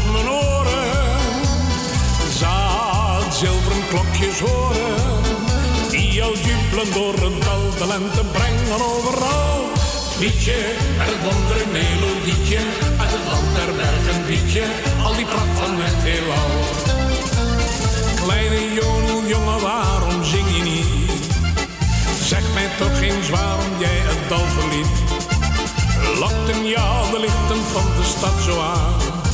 Alsof 0.00 0.12
mijn 0.12 0.28
oren 0.28 1.42
zaad 2.38 3.34
zilveren 3.34 3.88
klokjes 3.88 4.40
horen. 4.40 5.22
Die 5.90 6.12
jou 6.12 6.36
jubelen 6.38 6.92
door 6.92 7.12
het 7.12 7.44
dal, 7.44 7.70
de 7.78 7.86
lente 7.86 8.24
brengen 8.32 8.72
overal. 8.72 9.60
Liedje, 10.18 10.58
het 10.98 11.16
wondere 11.22 11.66
melodietje, 11.72 12.58
uit 13.00 13.10
het 13.10 13.26
land 13.32 13.54
der 13.54 13.74
bergen 13.76 14.26
liedje, 14.26 14.64
al 15.04 15.14
die 15.14 15.24
pracht 15.24 15.58
van 15.60 15.74
het 15.76 16.02
heelal. 16.08 16.50
Kleine 18.24 18.74
jongen, 19.26 19.60
waarom 19.60 20.24
zing 20.24 20.46
je 20.56 20.62
niet? 20.62 21.22
Zeg 22.22 22.42
mij 22.54 22.68
toch 22.78 23.00
eens 23.00 23.28
waarom 23.28 23.72
jij 23.78 23.98
het 24.08 24.28
dal 24.28 24.46
verliet. 24.56 24.96
Lokten 26.18 26.66
jou 26.68 27.10
de 27.10 27.20
lichten 27.20 27.62
van 27.72 27.86
de 27.96 28.04
stad 28.04 28.42
zo 28.46 28.60
aan? 28.60 29.29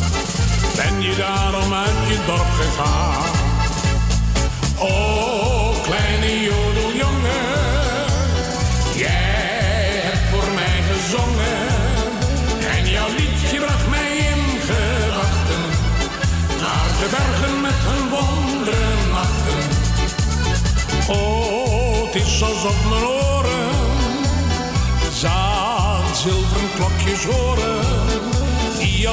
Ben 0.77 1.03
je 1.03 1.16
daarom 1.16 1.73
uit 1.73 2.09
je 2.09 2.19
dorp 2.27 2.51
gegaan? 2.61 3.24
Oh, 4.78 5.82
kleine 5.82 6.40
jodeljongen, 6.40 7.47
jij 8.94 10.01
hebt 10.07 10.28
voor 10.31 10.53
mij 10.55 10.78
gezongen. 10.90 11.69
En 12.77 12.90
jouw 12.90 13.09
liedje 13.09 13.59
bracht 13.59 13.89
mij 13.89 14.16
in 14.16 14.61
gedachten. 14.61 15.62
Naar 16.61 16.90
de 17.01 17.09
bergen 17.11 17.61
met 17.61 17.81
hun 17.89 18.09
wonderen 18.09 19.11
nachten. 19.11 19.62
Oh, 21.09 22.05
het 22.07 22.15
is 22.15 22.43
alsof 22.43 22.89
mijn 22.89 23.05
oren 23.05 23.66
zaad 25.16 26.16
zilveren 26.16 26.70
klokjes 26.74 27.24
horen. 27.24 27.76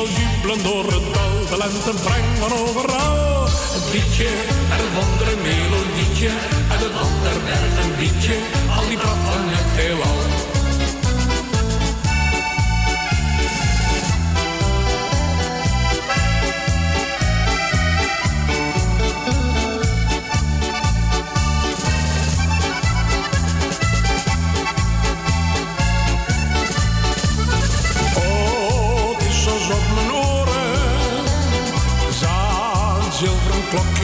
Jou 0.03 0.15
jubelen 0.15 0.63
door 0.63 0.85
het 0.85 1.13
dal, 1.13 1.45
de 1.49 1.57
lente 1.57 1.93
brengen 2.03 2.67
overal. 2.67 3.43
Het 3.47 3.93
liedje, 3.93 4.27
het 4.75 4.93
wondere 4.93 5.35
melodietje, 5.41 6.30
uit 6.71 6.80
het 6.80 6.93
land 6.93 7.23
der 7.23 7.41
bergen 7.43 7.99
liedje, 7.99 8.35
al 8.75 8.88
die 8.88 8.97
pracht 8.97 9.23
van 9.25 9.43
het 9.47 9.81
heelal. 9.81 10.32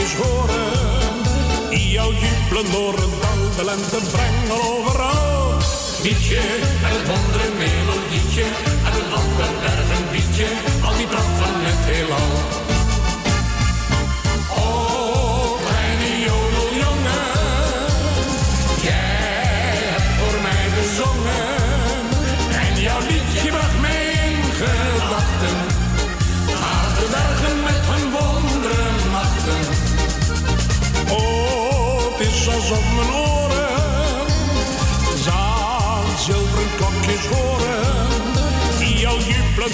Klokjes 0.10 0.15
horen. 0.15 1.69
Die 1.69 1.91
jou 1.91 2.14
jubelen 2.14 2.72
door 2.72 2.94
het 2.94 3.22
dal, 3.56 3.65
lente 3.65 3.99
brengen 4.11 4.52
overal. 4.52 5.57
Liedje, 6.03 6.38
en 6.38 6.91
het 6.95 7.07
wondere 7.07 7.49
melodietje, 7.57 8.44
en 8.86 8.94
het 8.98 9.10
land 9.14 9.38
bergen 9.38 10.11
liedje, 10.11 10.48
al 10.86 10.95
die 10.98 11.07
pracht 11.07 11.36
van 11.38 11.53
het 11.53 11.86
heelal. 11.86 12.78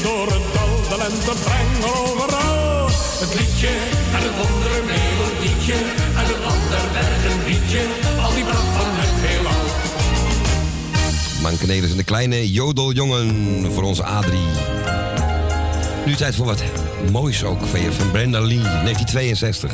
Door 0.03 0.27
het 0.27 0.53
dal, 0.53 0.89
de 0.89 0.97
lente 0.97 1.33
brengen 1.43 1.95
overal. 1.95 2.87
Het 3.19 3.33
liedje 3.39 3.67
en 4.15 4.21
het 4.27 4.35
wondere 4.41 4.81
melodietje. 4.91 5.73
En 6.19 6.25
het 6.31 6.39
land 6.45 6.69
der 6.69 6.87
bergen 6.93 7.45
liedje. 7.47 7.81
Al 8.21 8.33
die 8.33 8.43
pracht 8.43 8.71
van 8.77 8.91
het 8.91 9.15
heelal. 9.25 9.63
Mankenelis 11.41 11.91
en 11.91 11.97
de 11.97 12.03
kleine 12.03 12.51
jodeljongen 12.51 13.71
voor 13.73 13.83
onze 13.83 14.03
Adrie. 14.03 14.49
Nu 16.05 16.15
tijd 16.15 16.35
voor 16.35 16.45
wat 16.45 16.63
moois 17.11 17.43
ook 17.43 17.65
van 17.65 17.81
je, 17.81 17.91
van 17.91 18.11
Brenda 18.11 18.39
Lee, 18.39 18.61
1962. 18.61 19.73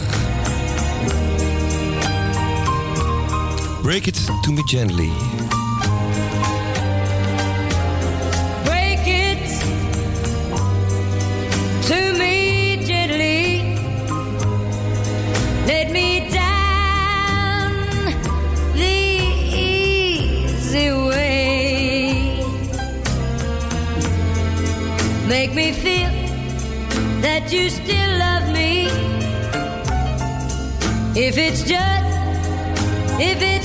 Break 3.82 4.06
it 4.06 4.26
to 4.42 4.52
me 4.52 4.62
gently. 4.66 5.10
Make 25.32 25.54
me 25.54 25.72
feel 25.72 26.12
that 27.22 27.54
you 27.54 27.70
still 27.70 28.12
love 28.18 28.52
me. 28.52 28.88
If 31.16 31.38
it's 31.38 31.64
just, 31.64 32.06
if 33.18 33.42
it's 33.42 33.61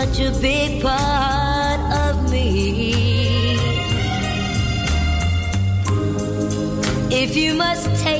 such 0.00 0.20
a 0.20 0.30
big 0.40 0.80
part 0.80 1.80
of 2.06 2.30
me. 2.30 3.56
If 7.10 7.36
you 7.36 7.54
must 7.54 7.86
take 8.00 8.17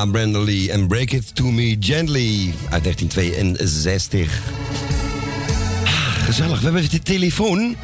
Ja, 0.00 0.06
Brandon 0.06 0.44
Lee 0.44 0.70
en 0.70 0.86
Break 0.88 1.10
It 1.10 1.34
To 1.34 1.44
Me 1.44 1.76
Gently 1.80 2.54
uit 2.70 2.82
1962. 2.82 4.40
Ah, 5.84 6.24
gezellig, 6.24 6.58
we 6.58 6.64
hebben 6.64 6.90
de 6.90 7.02
telefoon. 7.02 7.76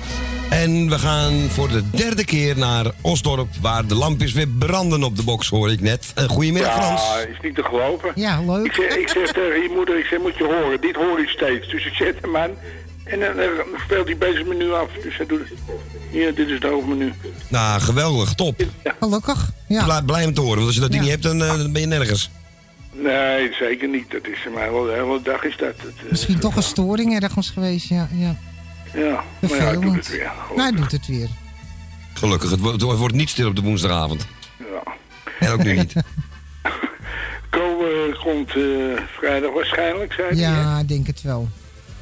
En 0.50 0.88
we 0.88 0.98
gaan 0.98 1.32
voor 1.32 1.68
de 1.68 1.90
derde 1.90 2.24
keer 2.24 2.58
naar 2.58 2.86
Osdorp, 3.00 3.48
waar 3.60 3.86
de 3.86 3.94
lampjes 3.94 4.32
weer 4.32 4.48
branden 4.48 5.02
op 5.02 5.16
de 5.16 5.22
box, 5.22 5.48
hoor 5.48 5.70
ik 5.70 5.80
net. 5.80 6.12
Uh, 6.18 6.24
goedemiddag, 6.24 6.72
Frans. 6.72 7.02
Ja, 7.02 7.18
is 7.18 7.40
niet 7.42 7.54
te 7.54 7.62
geloven. 7.62 8.12
Ja, 8.14 8.40
leuk. 8.46 8.66
Ik 8.66 8.72
zeg, 8.72 8.96
ik 8.96 9.08
zeg 9.08 9.32
tegen 9.32 9.62
je 9.62 9.72
moeder, 9.74 9.98
ik 9.98 10.04
zeg, 10.04 10.18
moet 10.18 10.36
je 10.36 10.44
horen, 10.44 10.80
dit 10.80 10.96
hoor 10.96 11.20
ik 11.20 11.28
steeds. 11.28 11.68
Dus 11.68 11.86
ik 11.86 11.94
zet 11.94 12.16
hem 12.20 12.36
aan 12.36 12.50
en 13.04 13.20
dan, 13.20 13.36
dan 13.36 13.80
speelt 13.84 14.06
hij 14.06 14.16
bezig 14.16 14.44
menu 14.44 14.72
af. 14.72 14.90
Dus 15.02 15.16
hij 15.16 15.26
doet 15.26 15.38
het. 15.38 15.58
Hier, 16.10 16.34
dit 16.34 16.46
is 16.46 16.52
het 16.52 16.62
hoofdmenu. 16.62 17.12
Nou, 17.48 17.80
geweldig, 17.80 18.34
top. 18.34 18.62
Gelukkig. 19.00 19.50
Ja. 19.68 19.84
Blij, 19.84 20.02
blij 20.02 20.24
om 20.26 20.34
te 20.34 20.40
horen, 20.40 20.54
want 20.56 20.66
als 20.66 20.74
je 20.74 20.80
dat 20.80 20.90
ding 20.90 21.02
niet 21.02 21.10
hebt, 21.10 21.22
dan, 21.22 21.42
eh, 21.42 21.48
dan 21.48 21.72
ben 21.72 21.80
je 21.80 21.86
nergens. 21.86 22.30
Nee, 22.92 23.52
zeker 23.52 23.88
niet. 23.88 24.10
Dat 24.10 24.26
is 24.26 24.46
maar 24.54 24.72
wel 24.72 24.84
de 24.84 24.92
hele 24.92 25.20
dag 25.22 25.44
is 25.44 25.56
dat. 25.56 25.66
Het, 25.76 25.92
eh, 26.04 26.10
Misschien 26.10 26.38
toch 26.38 26.56
een 26.56 26.62
storing 26.62 27.20
ergens 27.22 27.50
geweest, 27.50 27.88
ja. 27.88 28.08
ja. 28.12 28.36
ja, 28.94 29.24
maar 29.40 29.50
ja, 29.50 29.64
hij 29.64 29.80
doet 29.80 29.94
het 29.96 30.08
weer. 30.08 30.30
Nou, 30.48 30.60
hij 30.60 30.72
doet 30.72 30.92
het 30.92 31.06
weer. 31.06 31.28
Gelukkig, 32.14 32.50
het, 32.50 32.60
wo- 32.60 32.72
het 32.72 32.82
wordt 32.82 33.14
niet 33.14 33.28
stil 33.28 33.48
op 33.48 33.56
de 33.56 33.62
woensdagavond. 33.62 34.26
Ja. 34.58 34.92
En 35.40 35.52
ook 35.52 35.62
nu 35.64 35.72
niet. 35.76 35.92
Ko 37.50 37.84
eh, 37.86 38.22
komt 38.24 38.48
eh, 38.48 38.62
vrijdag 39.18 39.52
waarschijnlijk, 39.52 40.12
zei? 40.12 40.36
Ja, 40.36 40.78
ik 40.78 40.88
denk 40.88 41.06
het 41.06 41.22
wel. 41.22 41.48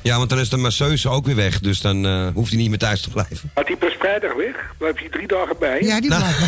Ja, 0.04 0.16
want 0.16 0.30
dan 0.30 0.38
is 0.38 0.48
de 0.48 0.56
masseuse 0.56 1.08
ook 1.08 1.26
weer 1.26 1.34
weg, 1.36 1.60
dus 1.60 1.80
dan 1.80 2.06
eh, 2.06 2.26
hoeft 2.34 2.50
hij 2.50 2.58
niet 2.60 2.68
meer 2.68 2.78
thuis 2.78 3.00
te 3.00 3.10
blijven. 3.10 3.50
Had 3.54 3.66
hij 3.66 3.76
pas 3.76 3.94
vrijdag 3.98 4.34
weg? 4.34 4.74
Blijf 4.78 5.00
je 5.00 5.08
drie 5.08 5.26
dagen 5.26 5.56
bij? 5.58 5.82
Ja, 5.82 6.00
die 6.00 6.08
blijft. 6.10 6.38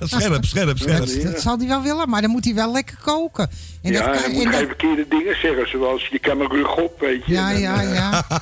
scherp, 0.00 0.44
scherp, 0.44 0.78
scherp. 0.78 0.98
Dat, 1.06 1.22
dat 1.22 1.40
zal 1.40 1.58
hij 1.58 1.68
wel 1.68 1.82
willen, 1.82 2.08
maar 2.08 2.20
dan 2.22 2.30
moet 2.30 2.44
hij 2.44 2.54
wel 2.54 2.72
lekker 2.72 2.96
koken. 3.04 3.50
En 3.82 3.92
ja, 3.92 3.98
dat 4.02 4.14
hij 4.14 4.22
kan, 4.22 4.32
moet 4.32 4.44
en 4.44 4.50
dat- 4.50 4.58
geen 4.60 4.66
verkeerde 4.68 5.06
dingen 5.08 5.36
zeggen, 5.40 5.68
zoals 5.68 6.06
je 6.06 6.18
kan 6.18 6.36
mijn 6.38 6.50
rug 6.50 6.76
op, 6.76 7.00
weet 7.00 7.26
je. 7.26 7.32
Ja, 7.32 7.52
en, 7.52 7.60
ja, 7.60 7.82
eh, 7.82 7.94
ja. 7.94 8.24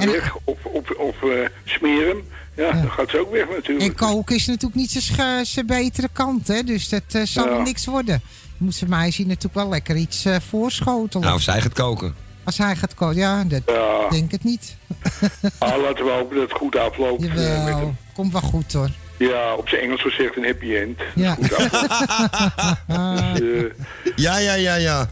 ze 0.00 0.10
weg, 0.10 0.36
of, 0.44 0.64
of, 0.64 0.90
of 0.90 1.22
eh, 1.22 1.28
smeer 1.64 2.06
hem. 2.06 2.22
Ja, 2.56 2.72
dan 2.72 2.90
gaat 2.90 3.10
ze 3.10 3.20
ook 3.20 3.32
weg 3.32 3.48
natuurlijk. 3.48 3.88
En 3.88 3.94
koken 3.94 4.36
is 4.36 4.46
natuurlijk 4.46 4.74
niet 4.74 4.90
zijn 5.42 5.66
betere 5.66 6.08
kant, 6.12 6.48
hè? 6.48 6.62
Dus 6.62 6.88
dat 6.88 7.02
zal 7.24 7.48
Ja. 7.48 7.62
niks 7.62 7.86
worden. 7.86 8.22
Moet 8.56 8.74
zijn 8.74 8.90
meisje 8.90 9.22
natuurlijk 9.22 9.54
wel 9.54 9.68
lekker 9.68 9.96
iets 9.96 10.24
eh, 10.24 10.36
voorschotelen. 10.48 11.24
Nou, 11.26 11.36
of 11.36 11.42
zij 11.42 11.60
gaat 11.60 11.72
koken. 11.72 12.14
Als 12.48 12.58
hij 12.58 12.76
gaat 12.76 12.94
koken, 12.94 13.16
ja, 13.16 13.44
dat 13.44 13.62
Ja. 13.66 14.08
denk 14.10 14.32
ik 14.32 14.44
niet. 14.44 14.76
Ah, 15.58 15.80
laten 15.82 16.04
we 16.04 16.10
hopen 16.10 16.36
dat 16.36 16.48
het 16.48 16.58
goed 16.58 16.76
afloopt. 16.76 17.22
eh, 17.22 17.28
met 17.34 17.38
Jawel, 17.38 17.76
hem. 17.78 17.96
komt 18.14 18.32
wel 18.32 18.40
goed 18.40 18.72
hoor. 18.72 18.88
Ja, 19.18 19.54
op 19.54 19.68
zijn 19.68 19.80
Engels 19.82 20.02
gezegd 20.02 20.36
een 20.36 20.44
happy 20.44 20.74
end. 20.74 21.00
Ja. 21.14 21.34
Goed. 21.34 21.48
Dus, 23.38 23.62
eh, 23.64 24.14
Ja, 24.16 24.38
ja, 24.38 24.54
ja, 24.54 24.74
ja. 24.74 25.08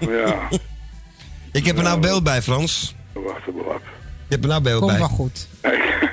ja, 0.00 0.48
Ik 1.52 1.66
heb 1.66 1.76
er 1.76 1.82
nou 1.82 2.00
beeld 2.00 2.22
bij, 2.22 2.42
Frans. 2.42 2.94
wacht 3.12 3.40
even 3.48 3.68
af. 3.74 3.80
Je 4.28 4.36
hebt 4.36 4.42
er 4.42 4.50
nou 4.50 4.62
beeld 4.62 4.78
Komt 4.80 4.90
bij. 4.90 5.00
wel 5.00 5.08
goed. 5.08 5.46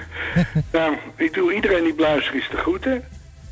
nou, 0.72 0.96
ik 1.16 1.34
doe 1.34 1.54
iedereen 1.54 1.84
die 1.84 1.94
beluistert 1.96 2.36
is 2.36 2.48
de 2.52 2.58
groeten. 2.58 3.04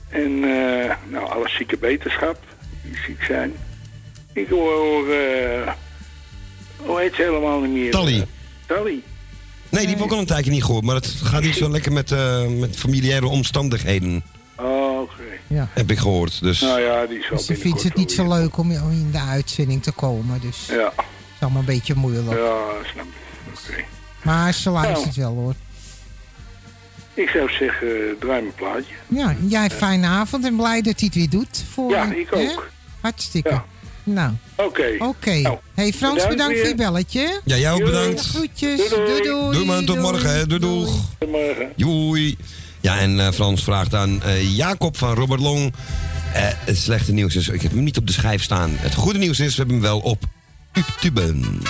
En 0.10 0.44
eh, 0.44 0.96
nou, 1.10 1.30
alle 1.30 1.50
zieke 1.50 1.78
beterschap 1.78 2.38
die 2.84 2.98
ziek 3.06 3.24
zijn. 3.24 3.54
Ik 4.34 4.50
hoor, 4.50 5.10
eh, 5.10 5.72
hoe 6.78 7.00
heet 7.00 7.14
ze 7.16 7.22
helemaal 7.22 7.60
niet 7.60 7.72
meer? 7.72 7.92
Tally. 7.92 8.28
Tally. 8.66 9.02
Nee, 9.70 9.82
die 9.86 9.90
heb 9.90 9.98
ik 9.98 10.04
ook 10.04 10.12
al 10.12 10.20
een 10.20 10.26
tijdje 10.26 10.52
niet 10.52 10.64
gehoord, 10.64 10.84
maar 10.86 10.96
het 10.96 11.06
gaat 11.24 11.42
niet 11.42 11.56
zo 11.56 11.70
lekker 11.70 11.92
met, 11.92 12.12
eh, 12.12 12.48
met 12.48 12.78
familiaire 12.78 13.28
omstandigheden, 13.28 14.24
Oh, 14.58 15.02
oké. 15.02 15.14
Ja. 15.48 15.68
heb 15.74 15.92
ik 15.92 15.98
gehoord. 15.98 16.42
Dus 16.42 16.62
Nou 16.62 16.80
ja, 16.82 17.06
die 17.06 17.24
zal 17.30 17.38
Ze 17.40 17.56
vindt 17.56 17.84
het 17.84 17.96
niet 17.96 18.12
zo 18.12 18.28
leuk 18.28 18.58
om 18.58 18.72
in 18.72 19.10
de 19.12 19.20
uitzending 19.20 19.84
te 19.84 19.92
komen, 19.92 20.42
dus 20.42 20.66
Ja, 20.68 20.76
het 20.96 21.06
is 21.36 21.42
allemaal 21.42 21.60
een 21.60 21.66
beetje 21.66 21.96
moeilijk. 21.96 22.30
ja, 22.40 22.62
snap 22.94 23.06
ik. 23.06 23.72
Oké. 23.72 23.84
Maar 24.22 24.54
ze 24.54 24.70
luistert 24.70 25.16
Nou. 25.18 25.34
wel 25.36 25.44
hoor. 25.44 25.54
Ik 27.14 27.30
zou 27.30 27.50
zeggen, 27.50 27.88
draai 28.20 28.42
mijn 28.42 28.54
plaatje. 28.56 28.94
Ja, 29.08 29.36
jij 29.48 29.70
fijne 29.70 30.08
avond 30.08 30.46
en 30.46 30.56
blij 30.56 30.82
dat 30.82 31.00
hij 31.00 31.06
het 31.14 31.16
weer 31.16 31.30
doet. 31.30 31.64
Voor, 31.72 31.92
Ja, 31.92 32.12
ik 32.14 32.28
hè? 32.30 32.38
ook. 32.40 32.70
Hartstikke. 33.02 33.62
Nou, 34.06 34.32
Oké. 34.56 34.96
oké. 35.00 35.36
Nou, 35.36 35.58
hey 35.74 35.94
Frans, 35.94 36.14
bedankt 36.14 36.30
bedankt 36.30 36.60
voor 36.60 36.68
je 36.68 36.76
belletje. 36.76 37.42
Ja, 37.44 37.58
jij 37.58 37.72
ook 37.72 37.80
Doei. 37.80 37.92
bedankt. 37.92 38.22
Groetjes. 38.22 38.78
Doei, 38.78 38.90
doei. 38.90 39.06
Doei 39.06 39.22
doei. 39.24 39.52
Doei 39.52 39.66
man, 39.66 39.86
tot 39.86 40.00
morgen. 40.00 40.30
Hè. 40.30 40.48
Doei, 40.48 40.60
doeg. 40.60 41.02
Tot 41.20 41.30
morgen. 41.32 41.72
Joei. 41.76 42.38
Ja, 42.82 43.00
en 43.00 43.20
eh, 43.20 43.32
Frans 43.32 43.64
vraagt 43.64 43.94
aan 43.94 44.24
eh, 44.24 44.56
Jacob 44.56 44.98
van 44.98 45.14
Robert 45.14 45.42
Long. 45.42 45.74
Eh, 46.34 46.42
het 46.48 46.78
slechte 46.78 47.12
nieuws 47.14 47.36
is, 47.36 47.48
ik 47.48 47.62
heb 47.62 47.72
hem 47.72 47.84
niet 47.84 47.98
op 47.98 48.08
de 48.08 48.14
schijf 48.14 48.44
staan. 48.44 48.70
Het 48.74 48.94
goede 48.94 49.20
nieuws 49.20 49.40
is, 49.40 49.50
we 49.52 49.56
hebben 49.58 49.76
hem 49.76 49.84
wel 49.84 50.00
op 50.00 50.24
Tuben. 51.00 51.62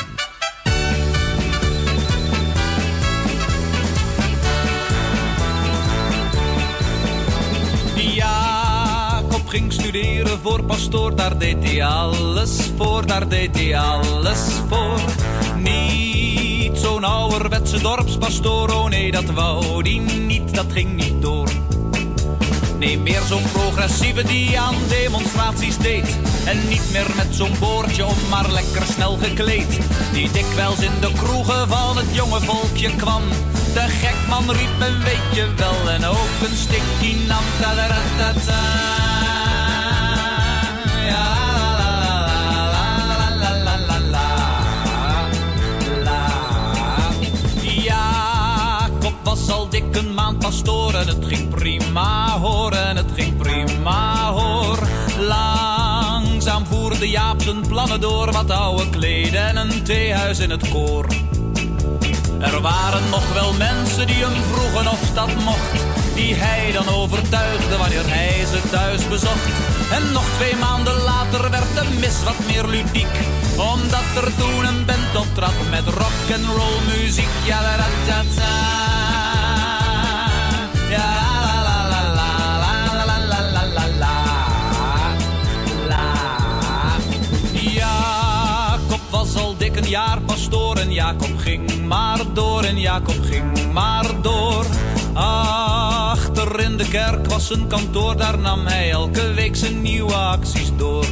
Ging 9.55 9.73
studeren 9.73 10.39
voor 10.41 10.63
pastoor, 10.63 11.15
daar 11.15 11.37
deed 11.37 11.69
hij 11.69 11.85
alles 11.85 12.69
voor, 12.77 13.05
daar 13.05 13.27
deed 13.27 13.55
hij 13.55 13.79
alles 13.79 14.39
voor. 14.69 14.99
Niet 15.57 16.77
zo'n 16.77 17.03
ouderwetse 17.03 17.81
dorpspastoor, 17.81 18.69
oh 18.69 18.89
nee, 18.89 19.11
dat 19.11 19.23
wou 19.23 19.83
die 19.83 19.99
niet, 19.99 20.55
dat 20.55 20.65
ging 20.69 20.93
niet 20.93 21.21
door. 21.21 21.49
Nee, 22.79 22.99
meer 22.99 23.21
zo'n 23.21 23.51
progressieve 23.51 24.23
die 24.23 24.59
aan 24.59 24.75
demonstraties 24.89 25.77
deed. 25.77 26.17
En 26.45 26.67
niet 26.67 26.91
meer 26.91 27.07
met 27.15 27.35
zo'n 27.35 27.55
boordje 27.59 28.05
om, 28.05 28.17
maar 28.29 28.51
lekker 28.51 28.85
snel 28.85 29.17
gekleed. 29.17 29.79
Die 30.13 30.31
dikwijls 30.31 30.79
in 30.79 30.99
de 31.01 31.11
kroegen 31.13 31.67
van 31.67 31.97
het 31.97 32.15
jonge 32.15 32.39
volkje 32.39 32.95
kwam. 32.95 33.23
De 33.73 33.85
gekman 33.87 34.51
riep 34.51 34.79
en 34.79 35.03
weet 35.03 35.35
je 35.35 35.47
wel, 35.55 35.89
en 35.89 36.05
ook 36.05 36.49
een 36.49 36.57
stikkie 36.57 37.15
nam. 37.27 37.43
Ja, 37.59 37.75
la, 37.75 37.87
la, 37.87 39.34
en 50.95 51.07
het 51.07 51.25
ging 51.25 51.49
prima 51.49 52.39
hoor, 52.39 52.71
en 52.71 52.95
het 52.95 53.11
ging 53.15 53.37
prima 53.37 54.31
hoor. 54.31 54.79
Langzaam 55.19 56.65
voerde 56.65 57.09
Jaap 57.09 57.41
zijn 57.41 57.67
plannen 57.67 58.01
door, 58.01 58.31
wat 58.31 58.51
oude 58.51 58.89
kleden 58.89 59.47
en 59.47 59.57
een 59.57 59.83
theehuis 59.83 60.39
in 60.39 60.49
het 60.49 60.69
koor. 60.69 61.05
Er 62.39 62.61
waren 62.61 63.09
nog 63.09 63.33
wel 63.33 63.53
mensen 63.53 64.07
die 64.07 64.15
hem 64.15 64.43
vroegen 64.43 64.91
of 64.91 65.11
dat 65.13 65.33
mocht. 65.43 66.04
Die 66.15 66.35
hij 66.35 66.71
dan 66.71 66.89
overtuigde 66.89 67.77
wanneer 67.77 68.07
hij 68.07 68.45
ze 68.45 68.69
thuis 68.69 69.07
bezocht. 69.07 69.49
En 69.91 70.11
nog 70.11 70.23
twee 70.37 70.55
maanden 70.55 70.93
later 70.93 71.49
werd 71.49 71.75
de 71.75 71.97
mis 71.99 72.23
wat 72.23 72.39
meer 72.47 72.65
ludiek. 72.65 73.15
Omdat 73.57 74.23
er 74.23 74.35
toen 74.37 74.65
een 74.65 74.85
band 74.85 75.15
optrad 75.15 75.53
met 75.69 75.83
rock 75.85 76.27
and 76.35 76.45
roll 76.57 76.79
muziek. 76.87 77.27
Ja, 77.43 77.61
la, 77.61 77.75
la, 77.75 77.87
la, 78.07 78.23
la. 78.35 78.75
Ja, 80.89 81.11
la, 81.45 81.63
la, 81.63 81.77
la, 81.89 82.01
la, 82.15 82.71
la, 82.95 83.05
la, 83.05 83.17
la, 83.19 83.39
la, 83.53 83.63
la, 83.73 83.85
la, 83.99 84.15
la. 85.87 86.05
Jacob 87.61 89.01
was 89.09 89.35
al 89.35 89.57
dik 89.57 89.75
een 89.75 89.89
jaar 89.89 90.21
pastoor 90.21 90.77
en 90.77 90.93
Jacob 90.93 91.37
ging 91.37 91.85
maar 91.87 92.19
door 92.33 92.63
en 92.63 92.79
Jacob 92.79 93.17
ging 93.23 93.71
maar 93.73 94.05
door. 94.21 94.65
Achter 95.15 96.59
in 96.59 96.77
de 96.77 96.87
kerk 96.87 97.27
was 97.27 97.47
zijn 97.47 97.67
kantoor, 97.67 98.17
daar 98.17 98.39
nam 98.39 98.65
hij 98.65 98.91
elke 98.91 99.33
week 99.33 99.55
zijn 99.55 99.81
nieuwe 99.81 100.13
acties 100.13 100.71
door. 100.77 101.05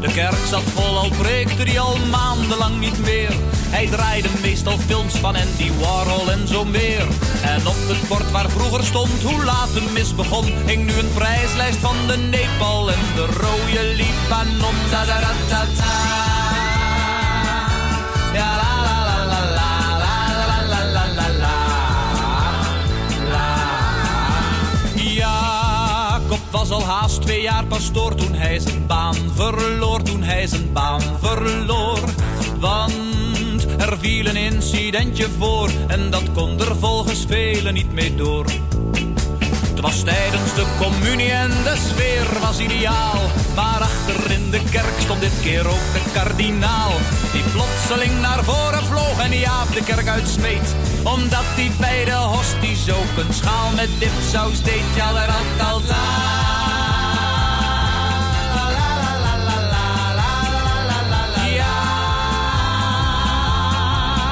De 0.00 0.12
kerk 0.12 0.46
zat 0.50 0.62
vol, 0.62 0.98
al 0.98 1.08
preekte 1.08 1.62
hij 1.62 1.80
al 1.80 1.96
maandenlang 2.10 2.80
niet 2.80 2.98
meer. 2.98 3.32
Hij 3.68 3.86
draaide 3.86 4.28
meestal 4.42 4.78
films 4.78 5.14
van 5.14 5.36
Andy 5.36 5.70
Warhol 5.80 6.30
en 6.30 6.48
zo 6.48 6.64
meer. 6.64 7.06
En 7.42 7.66
op 7.66 7.76
het 7.86 8.08
bord 8.08 8.30
waar 8.30 8.50
vroeger 8.50 8.84
stond 8.84 9.22
hoe 9.22 9.44
laat 9.44 9.72
de 9.74 9.90
mis 9.92 10.14
begon, 10.14 10.44
hing 10.44 10.84
nu 10.84 10.92
een 10.92 11.12
prijslijst 11.14 11.78
van 11.78 11.96
de 12.06 12.16
Nepal 12.16 12.90
en 12.90 13.00
de 13.14 13.26
rode 13.26 13.94
Libanon. 13.96 14.74
Da 14.90 15.04
da 15.04 15.20
da 15.20 15.32
da 15.48 15.64
da. 15.76 16.24
Was 26.54 26.70
al 26.70 26.84
haast 26.84 27.22
twee 27.22 27.42
jaar 27.42 27.64
pastoor 27.64 28.14
toen 28.14 28.34
hij 28.34 28.58
zijn 28.58 28.86
baan 28.86 29.16
verloor, 29.34 30.02
toen 30.02 30.22
hij 30.22 30.46
zijn 30.46 30.72
baan 30.72 31.00
verloor. 31.20 32.00
Want 32.60 33.66
er 33.78 33.98
viel 33.98 34.26
een 34.26 34.36
incidentje 34.36 35.28
voor 35.38 35.70
en 35.86 36.10
dat 36.10 36.32
kon 36.32 36.60
er 36.60 36.76
volgens 36.76 37.24
velen 37.28 37.74
niet 37.74 37.92
mee 37.92 38.14
door. 38.14 38.44
Het 39.68 39.80
was 39.80 40.02
tijdens 40.02 40.54
de 40.54 40.66
communie 40.78 41.30
en 41.30 41.50
de 41.50 41.76
sfeer 41.88 42.40
was 42.40 42.58
ideaal. 42.58 43.20
Maar 43.54 43.80
achter 43.80 44.30
in 44.30 44.50
de 44.50 44.60
kerk 44.70 44.98
stond 44.98 45.20
dit 45.20 45.40
keer 45.42 45.66
ook 45.66 45.92
de 45.92 46.10
kardinaal. 46.12 46.92
Die 47.32 47.42
plotseling 47.52 48.20
naar 48.20 48.44
voren 48.44 48.84
vloog 48.84 49.18
en 49.18 49.38
Jaap 49.38 49.72
de 49.72 49.84
kerk 49.84 50.08
uitsmeet. 50.08 50.74
Omdat 51.04 51.44
hij 51.44 51.70
bij 51.80 52.04
de 52.04 52.12
hosties 52.12 52.90
ook 52.90 53.24
een 53.24 53.34
schaal 53.34 53.70
met 53.74 53.88
dipsaus 53.98 54.62
deed. 54.62 54.84
Ja, 54.96 55.12
had 55.12 55.72
altijd. 55.72 55.98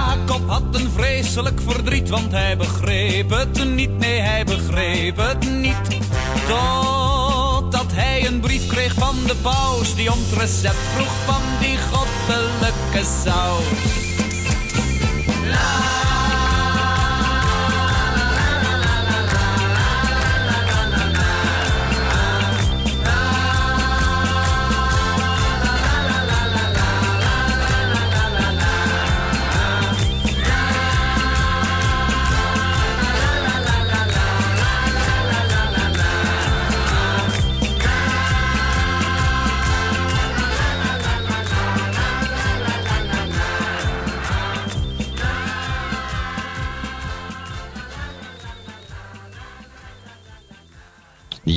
Jacob 0.07 0.49
had 0.49 0.63
een 0.71 0.91
vreselijk 0.91 1.61
verdriet, 1.67 2.09
want 2.09 2.33
hij 2.33 2.57
begreep 2.57 3.31
het 3.31 3.65
niet. 3.65 3.99
Nee, 3.99 4.21
hij 4.21 4.45
begreep 4.45 5.17
het 5.17 5.51
niet. 5.51 6.01
Totdat 6.49 7.93
hij 7.93 8.27
een 8.27 8.41
brief 8.41 8.67
kreeg 8.67 8.95
van 8.95 9.17
de 9.27 9.35
paus, 9.43 9.95
die 9.95 10.13
om 10.13 10.19
het 10.29 10.39
recept 10.39 10.77
vroeg 10.95 11.13
van 11.27 11.43
die 11.61 11.79
goddelijke 11.93 13.05
saus. 13.25 14.01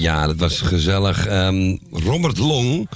Ja, 0.06 0.28
dat 0.28 0.38
was 0.38 0.62
gezellig. 0.62 1.28
Ehm, 1.28 1.78
Robert 1.92 2.38
Long 2.38 2.90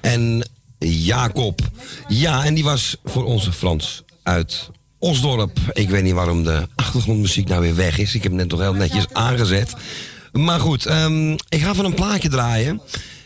en 0.00 0.48
Jacob. 0.78 1.60
Ja, 2.08 2.44
en 2.44 2.54
die 2.54 2.64
was 2.64 2.96
voor 3.04 3.24
onze 3.24 3.52
Frans 3.52 4.02
uit 4.22 4.70
Osdorp. 4.98 5.58
Ik 5.72 5.88
weet 5.88 6.02
niet 6.02 6.12
waarom 6.12 6.44
de 6.44 6.68
achtergrondmuziek 6.74 7.48
nou 7.48 7.60
weer 7.60 7.74
weg 7.74 7.98
is. 7.98 8.14
Ik 8.14 8.22
heb 8.22 8.32
hem 8.32 8.40
net 8.40 8.48
toch 8.48 8.60
heel 8.60 8.74
netjes 8.74 9.06
aangezet. 9.12 9.74
Maar 10.32 10.60
goed, 10.60 10.86
ehm, 10.86 11.32
ik 11.32 11.60
ga 11.60 11.74
van 11.74 11.84
een 11.84 11.94
plaatje 11.94 12.28
draaien. 12.28 12.80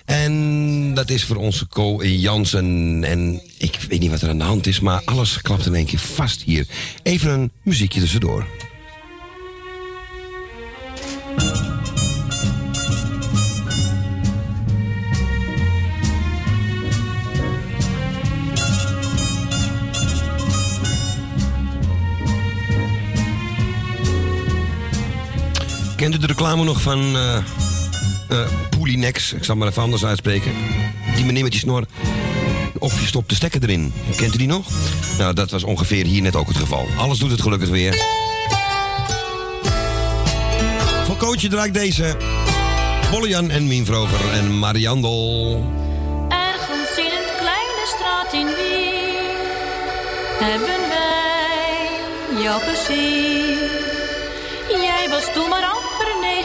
En 0.05 0.95
dat 0.95 1.11
is 1.11 1.25
voor 1.25 1.37
onze 1.37 1.69
Co 1.69 2.05
Jansen. 2.05 3.05
En 3.05 3.41
ik 3.59 3.79
weet 3.89 4.01
niet 4.01 4.11
wat 4.11 4.23
er 4.23 4.29
aan 4.29 4.39
de 4.39 4.45
hand 4.45 4.67
is, 4.67 4.81
maar 4.81 5.03
alles 5.05 5.43
klapt 5.43 5.67
in 5.67 5.75
één 5.75 5.87
keer 5.87 5.99
vast 5.99 6.43
hier. 6.43 6.67
Even 7.03 7.31
een 7.31 7.51
muziekje 7.63 8.01
tussendoor. 8.01 8.47
Kent 26.05 26.17
u 26.17 26.19
de 26.19 26.27
reclame 26.27 26.65
nog 26.65 26.81
van 26.81 27.17
eh, 27.17 27.39
Poolinex? 28.71 29.33
Ik 29.33 29.45
zal 29.45 29.57
maar 29.57 29.69
even 29.69 29.83
anders 29.83 30.05
uitspreken. 30.05 30.53
Die 31.15 31.25
meneer 31.25 31.43
met 31.43 31.53
die 31.53 31.61
snor. 31.61 31.85
Of 32.79 33.01
je 33.01 33.07
stopt 33.07 33.29
de 33.29 33.35
stekker 33.35 33.63
erin. 33.63 33.93
Kent 34.17 34.35
u 34.35 34.39
die 34.39 34.47
nog? 34.47 34.67
Nou, 35.19 35.35
dat 35.35 35.51
was 35.51 35.65
ongeveer 35.65 36.05
hier 36.05 36.23
net 36.23 36.37
ook 36.37 36.49
het 36.49 36.57
geval. 36.57 36.87
Alles 36.97 37.19
doet 37.19 37.31
het 37.31 37.43
gelukkig 37.43 37.69
weer. 37.69 37.95
Voor 41.05 41.17
coachje 41.17 41.49
draai 41.49 41.71
deze. 41.71 42.17
Bollejan 43.11 43.51
en 43.51 43.67
Mien 43.67 43.87
Vroger 43.87 44.33
en 44.33 44.59
Mariandel. 44.59 45.65
Ergens 46.29 46.99
in 46.99 47.05
een 47.05 47.37
kleine 47.39 47.85
straat 47.97 48.33
in 48.33 48.47
Wien 48.47 49.37
hebben 50.41 50.89
wij 50.89 52.43
jou 52.43 52.63
gezien. 52.63 53.93
Jij 54.69 55.09
was 55.09 55.33
toen 55.33 55.49
maar 55.49 55.65
amper 55.65 55.94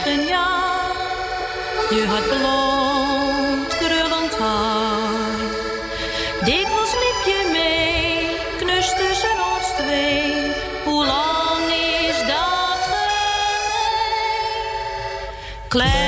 negen 0.09 0.27
jaar. 0.27 0.91
Je 1.89 2.05
had 2.07 2.27
blond 2.27 3.77
krullend 3.77 4.37
haar. 4.37 5.39
Dikwijls 6.43 6.93
liep 6.93 7.21
je 7.25 7.49
mee, 7.51 8.37
knus 8.57 8.89
tussen 8.95 9.37
ons 9.53 9.67
twee. 9.77 10.51
Hoe 10.83 11.05
lang 11.05 11.65
is 12.07 12.17
dat 12.27 12.89
geleden? 15.69 15.98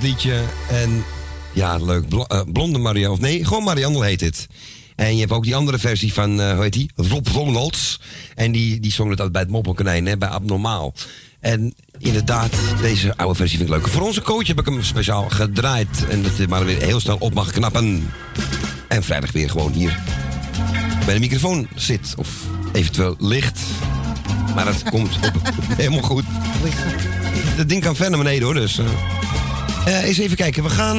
Dit 0.00 0.10
liedje. 0.10 0.40
En 0.68 1.04
ja, 1.52 1.76
leuk. 1.76 2.08
Bl- 2.08 2.20
eh, 2.22 2.40
Blonde 2.52 2.78
Marianne. 2.78 3.14
Of 3.16 3.20
nee, 3.20 3.44
gewoon 3.44 3.62
Marianne 3.64 4.04
heet 4.04 4.20
het. 4.20 4.46
En 4.96 5.14
je 5.14 5.20
hebt 5.20 5.32
ook 5.32 5.44
die 5.44 5.56
andere 5.56 5.78
versie 5.78 6.12
van, 6.12 6.40
eh, 6.40 6.52
hoe 6.52 6.62
heet 6.62 6.72
die? 6.72 6.90
Rob 6.96 7.26
Ronalds. 7.26 8.00
En 8.34 8.52
die, 8.52 8.80
die 8.80 8.92
zong 8.92 9.10
het 9.10 9.20
altijd 9.20 9.32
bij 9.32 9.42
het 9.42 9.50
Moppelkonijn, 9.50 10.06
hè, 10.06 10.16
bij 10.16 10.28
Abnormaal. 10.28 10.94
En 11.40 11.74
inderdaad, 11.98 12.52
deze 12.80 13.16
oude 13.16 13.34
versie 13.34 13.58
vind 13.58 13.70
ik 13.70 13.76
leuk. 13.76 13.88
Voor 13.88 14.02
onze 14.02 14.22
coach 14.22 14.46
heb 14.46 14.58
ik 14.60 14.64
hem 14.64 14.82
speciaal 14.82 15.28
gedraaid. 15.28 16.06
En 16.08 16.22
dat 16.22 16.36
hij 16.36 16.46
maar 16.46 16.64
weer 16.64 16.82
heel 16.82 17.00
snel 17.00 17.16
op 17.18 17.34
mag 17.34 17.50
knappen. 17.52 18.10
En 18.88 19.02
vrijdag 19.02 19.32
weer 19.32 19.50
gewoon 19.50 19.72
hier 19.72 19.98
bij 21.04 21.14
de 21.14 21.20
microfoon 21.20 21.68
zit. 21.74 22.14
Of 22.16 22.28
eventueel 22.72 23.16
ligt. 23.18 23.60
Maar 24.54 24.64
dat 24.64 24.82
komt 24.90 25.16
op, 25.16 25.52
helemaal 25.76 26.02
goed. 26.02 26.24
Dat 27.56 27.68
ding 27.68 27.82
kan 27.82 27.96
ver 27.96 28.10
naar 28.10 28.18
beneden 28.18 28.44
hoor. 28.44 28.54
Dus, 28.54 28.78
eh 28.78 28.84
Eh, 29.86 30.04
eens 30.04 30.18
even 30.18 30.36
kijken. 30.36 30.62
We 30.62 30.70
gaan... 30.70 30.96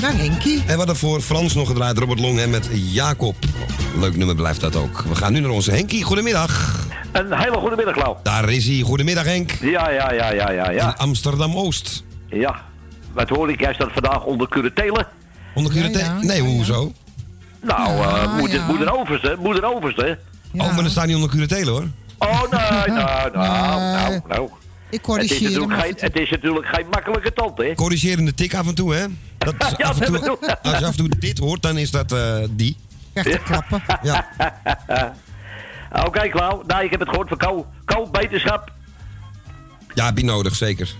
Naar 0.00 0.16
Henkie. 0.16 0.62
En 0.66 0.76
wat 0.76 0.88
er 0.88 0.96
voor 0.96 1.20
Frans 1.20 1.54
nog 1.54 1.68
gedraaid. 1.68 1.98
Robert 1.98 2.20
Long 2.20 2.38
en 2.38 2.50
met 2.50 2.68
Jacob. 2.72 3.36
Leuk 3.98 4.16
nummer 4.16 4.34
blijft 4.34 4.60
dat 4.60 4.76
ook. 4.76 5.04
We 5.08 5.14
gaan 5.14 5.32
nu 5.32 5.40
naar 5.40 5.50
onze 5.50 5.70
Henkie. 5.70 6.02
Goedemiddag. 6.02 6.84
Een 7.12 7.32
hele 7.32 7.56
goede 7.56 7.76
middag, 7.76 7.96
Lau. 7.96 8.16
Daar 8.22 8.48
is 8.48 8.66
hij. 8.66 8.80
Goedemiddag 8.80 9.24
Henk. 9.24 9.50
Ja, 9.60 9.90
ja, 9.90 10.12
ja, 10.12 10.30
ja, 10.30 10.50
ja, 10.50 10.70
ja. 10.70 10.86
In 10.88 10.96
Amsterdam-Oost. 10.96 12.04
Ja. 12.28 12.62
Wat 13.12 13.28
hoor 13.28 13.50
ik? 13.50 13.60
Jij 13.60 13.74
staat 13.74 13.92
vandaag 13.92 14.24
onder 14.24 14.48
curatele. 14.48 15.06
Onder 15.54 15.72
curatele? 15.72 16.18
nee, 16.20 16.40
hoezo? 16.40 16.92
Nou, 17.62 18.00
eh 18.00 18.36
moeder, 18.38 18.56
ja. 18.58 18.66
moeder 18.66 18.98
Overste, 18.98 19.36
moeder 19.38 19.64
Overste. 19.64 20.18
Oh, 20.52 20.66
maar 20.66 20.82
dan 20.82 20.90
staan 20.90 21.06
niet 21.06 21.16
onder 21.16 21.30
curatele 21.30 21.70
hoor. 21.70 21.86
Oh, 22.18 22.40
nee, 22.40 22.96
nou, 22.96 23.30
nou, 23.32 23.80
nou, 23.80 24.20
nou. 24.28 24.48
Ik 24.90 24.92
Het 24.92 25.00
is, 25.00 25.00
corrigeer 25.00 25.42
natuurlijk 25.42 25.80
geen, 25.80 25.94
het 25.98 26.18
is 26.18 26.30
natuurlijk 26.30 26.66
geen 26.66 26.86
makkelijke 26.90 27.32
tand, 27.32 27.58
hè? 27.58 27.74
Corrigerende 27.74 28.34
tik 28.34 28.54
af 28.54 28.66
en 28.66 28.74
toe, 28.74 28.94
hè? 28.94 29.06
Dat 29.38 29.54
is 29.58 29.72
Ja, 29.76 29.88
af 29.88 30.00
en 30.00 30.12
dat 30.12 30.24
toe, 30.24 30.38
als 30.62 30.78
je 30.78 30.84
af 30.86 30.90
en 30.90 30.96
toe 30.96 31.08
dit 31.18 31.38
hoort, 31.38 31.62
dan 31.62 31.78
is 31.78 31.90
dat 31.90 32.12
eh, 32.12 32.36
die. 32.50 32.76
Echt 33.12 33.30
te 33.30 33.38
klappen. 33.44 33.82
Ja. 34.02 34.28
Oké, 36.06 36.28
Klauw. 36.28 36.62
Nou, 36.66 36.84
ik 36.84 36.90
heb 36.90 37.00
het 37.00 37.08
gehoord 37.08 37.28
van 37.28 37.38
Ko. 37.38 37.66
Ko, 37.84 38.06
beterschap. 38.10 38.72
Ja, 39.94 40.04
heb 40.06 40.18
je 40.18 40.24
nodig, 40.24 40.54
zeker. 40.54 40.94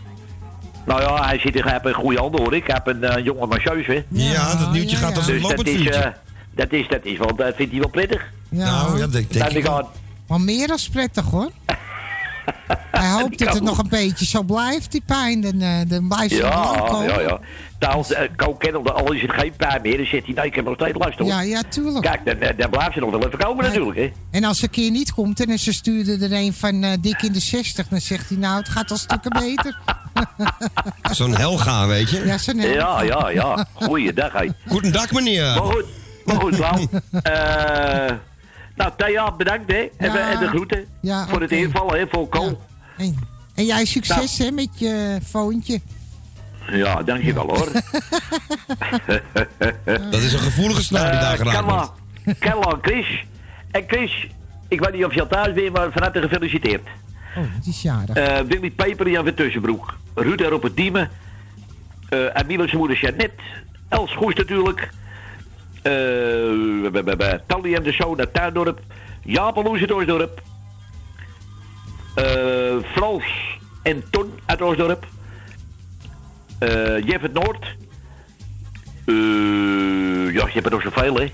Nou 0.87 1.01
ja, 1.01 1.27
hij 1.27 1.39
zit 1.39 1.55
in, 1.57 1.63
hij 1.63 1.73
heeft 1.73 1.85
een 1.85 1.93
goede 1.95 2.19
handen, 2.19 2.41
hoor 2.41 2.55
ik. 2.55 2.67
Hij 2.67 2.81
heeft 2.85 2.97
een 2.97 3.05
eh, 3.05 3.25
jonge 3.25 3.47
marcheus, 3.47 3.87
hè? 3.87 4.03
Ja, 4.09 4.55
dat 4.55 4.73
nieuwtje 4.73 4.97
gaat 4.97 5.17
als 5.17 5.27
een 5.27 5.33
Dus 5.33 5.43
dat 5.43 5.51
lopend 5.51 5.69
is, 5.69 5.75
vuurtje. 5.75 6.01
eh, 6.01 6.13
dat 6.55 6.73
is, 6.73 6.89
dat 6.89 7.05
is, 7.05 7.19
want 7.19 7.39
dat 7.39 7.55
vindt 7.57 7.73
hij 7.73 7.81
wel 7.81 7.91
prettig. 7.91 8.25
Nou, 8.49 8.95
ja, 8.95 8.99
dat 9.01 9.13
denk 9.13 9.33
ik 9.33 9.63
wel. 9.63 9.77
aan. 9.79 9.87
Maar 10.27 10.41
meer 10.41 10.67
dan 10.67 10.79
prettig 10.93 11.25
hoor. 11.25 11.51
Hij 12.91 13.11
hoopt 13.11 13.39
dat 13.39 13.55
het 13.55 13.63
nog 13.63 13.79
een 13.79 13.89
beetje 13.89 14.25
zo 14.27 14.43
blijft, 14.43 14.93
die 14.93 15.03
pijn. 15.07 15.41
Dan, 15.41 15.61
eh, 15.61 15.79
dan 15.89 16.09
blijft 16.09 16.35
ze 16.35 16.41
lang 16.43 16.55
Ja, 16.77 16.81
komen. 16.81 17.09
ja, 17.09 17.21
ja. 17.21 17.39
Trouwens, 17.79 18.11
uh, 18.11 18.19
Ko 18.37 18.55
kennelde, 18.55 18.93
al 18.93 19.13
is 19.13 19.23
het 19.23 19.33
geen 19.33 19.53
pijn 19.57 19.83
meer, 19.83 19.97
dan 19.97 20.07
zegt 20.07 20.25
hij, 20.25 20.35
nee, 20.35 20.47
ik 20.47 20.55
heb 20.55 20.65
nog 20.65 20.75
steeds 20.75 20.99
last, 20.99 21.19
hoor. 21.19 21.27
Ja, 21.29 21.41
ja, 21.41 21.63
tuurlijk. 21.69 22.05
Kijk, 22.05 22.25
dan, 22.25 22.39
eh, 22.41 22.59
dan 22.59 22.71
blijft 22.71 22.93
ze 22.93 23.01
nog 23.01 23.11
wel 23.11 23.27
even 23.27 23.39
komen, 23.39 23.65
natuurlijk, 23.65 23.97
hè? 23.99 24.13
En 24.31 24.45
als 24.45 24.59
ze 24.59 24.65
een 24.65 24.71
keer 24.71 24.91
niet 24.91 25.13
komt 25.13 25.47
en 25.47 25.59
ze 25.59 25.73
stuurde 25.73 26.19
er 26.25 26.33
een 26.33 26.53
van 26.53 26.83
eh, 26.83 26.91
dik 27.01 27.23
in 27.23 27.33
de 27.33 27.41
60, 27.41 27.89
dan 27.89 28.01
zegt 28.01 28.29
hij 28.29 28.39
nou, 28.39 28.59
het 28.59 28.69
gaat 28.69 28.91
al 28.91 28.97
stukken 28.97 29.31
beter. 29.47 29.79
Zo'n 31.11 31.37
Helga, 31.37 31.87
weet 31.87 32.11
je? 32.11 32.25
Ja, 32.27 32.39
zo'n 32.39 32.57
Ja, 32.61 33.03
ja, 33.03 33.29
ja. 33.29 33.67
Goeiedag, 33.73 34.33
hé. 34.33 34.47
Goedendag, 34.67 35.13
meneer. 35.13 35.45
Maar 35.45 35.63
goed, 35.73 35.85
maar 36.25 36.37
goed, 36.37 36.59
Lau. 36.59 36.87
Eh, 37.23 38.13
nou, 38.77 38.93
Thea, 38.97 39.33
bedankt, 39.33 39.71
hè. 39.73 39.89
En, 39.97 40.13
Ja. 40.13 40.31
en 40.33 40.39
de 40.39 40.47
groeten. 40.49 40.85
Ja, 41.01 41.27
voor 41.29 41.41
het 41.41 41.53
invallen, 41.53 41.99
hè, 41.99 42.07
voor 42.11 42.29
Ko. 42.29 42.61
En, 42.97 43.17
en 43.55 43.65
jij 43.65 43.85
succes 43.85 44.39
Nou. 44.39 44.51
hè, 44.51 44.55
met 44.55 44.69
je 44.79 45.19
foontje. 45.29 45.81
Ja, 46.71 47.03
dankjewel, 47.03 47.47
hoor. 47.47 47.71
Dat 50.11 50.21
is 50.23 50.33
een 50.33 50.39
gevoelige 50.39 50.83
snaar 50.83 51.11
die 51.11 51.21
daar 51.21 51.33
Eh, 51.33 51.39
geraakt 51.39 51.57
Carla, 51.57 51.91
wordt. 52.25 52.41
En 52.45 52.79
Chris. 52.83 53.25
En 53.71 53.85
Chris, 53.87 54.29
ik 54.69 54.81
weet 54.81 54.93
niet 54.93 55.05
of 55.05 55.15
je 55.15 55.21
al 55.21 55.27
thuis 55.27 55.55
bent, 55.55 55.73
maar 55.73 55.93
van 55.93 56.03
harte 56.03 56.21
gefeliciteerd. 56.21 56.87
Oh, 57.37 57.43
het 57.55 57.67
is 57.67 57.83
jarig. 57.83 58.17
Eh, 58.17 58.39
Willy 58.41 58.71
Peper, 58.71 59.09
Jan 59.11 59.25
van 59.25 59.35
Tussenbroek. 59.35 59.97
Ruud 60.15 60.41
er 60.41 60.53
op 60.55 60.63
het 60.63 60.77
Diemen. 60.77 61.11
eh 62.09 62.19
zijn 62.69 62.79
moeder 62.79 62.99
Jeannette. 63.01 63.43
Els 63.89 64.15
Goes 64.15 64.35
natuurlijk. 64.35 64.91
Eh 65.87 66.91
we- 67.17 67.41
Tally 67.47 67.75
en 67.75 67.83
de 67.83 67.93
Zoon 67.93 68.19
uit 68.19 68.35
Tuindorp. 68.35 68.81
Jaap 69.25 69.57
Loes 69.57 69.81
uit 69.81 69.93
Oosdorp. 69.93 70.43
eh 72.15 72.77
Frans 72.95 73.25
en 73.83 74.03
Ton 74.11 74.33
uit 74.47 74.63
Oosdorp. 74.63 75.07
eh 76.59 76.99
Jeff 77.07 77.23
het 77.23 77.33
Noord. 77.33 77.65
Eh, 79.05 79.15
ja, 80.35 80.47
je 80.47 80.51
hebt 80.53 80.65
er 80.67 80.71
nog 80.73 80.83
zoveel, 80.83 81.15
hè. 81.17 81.33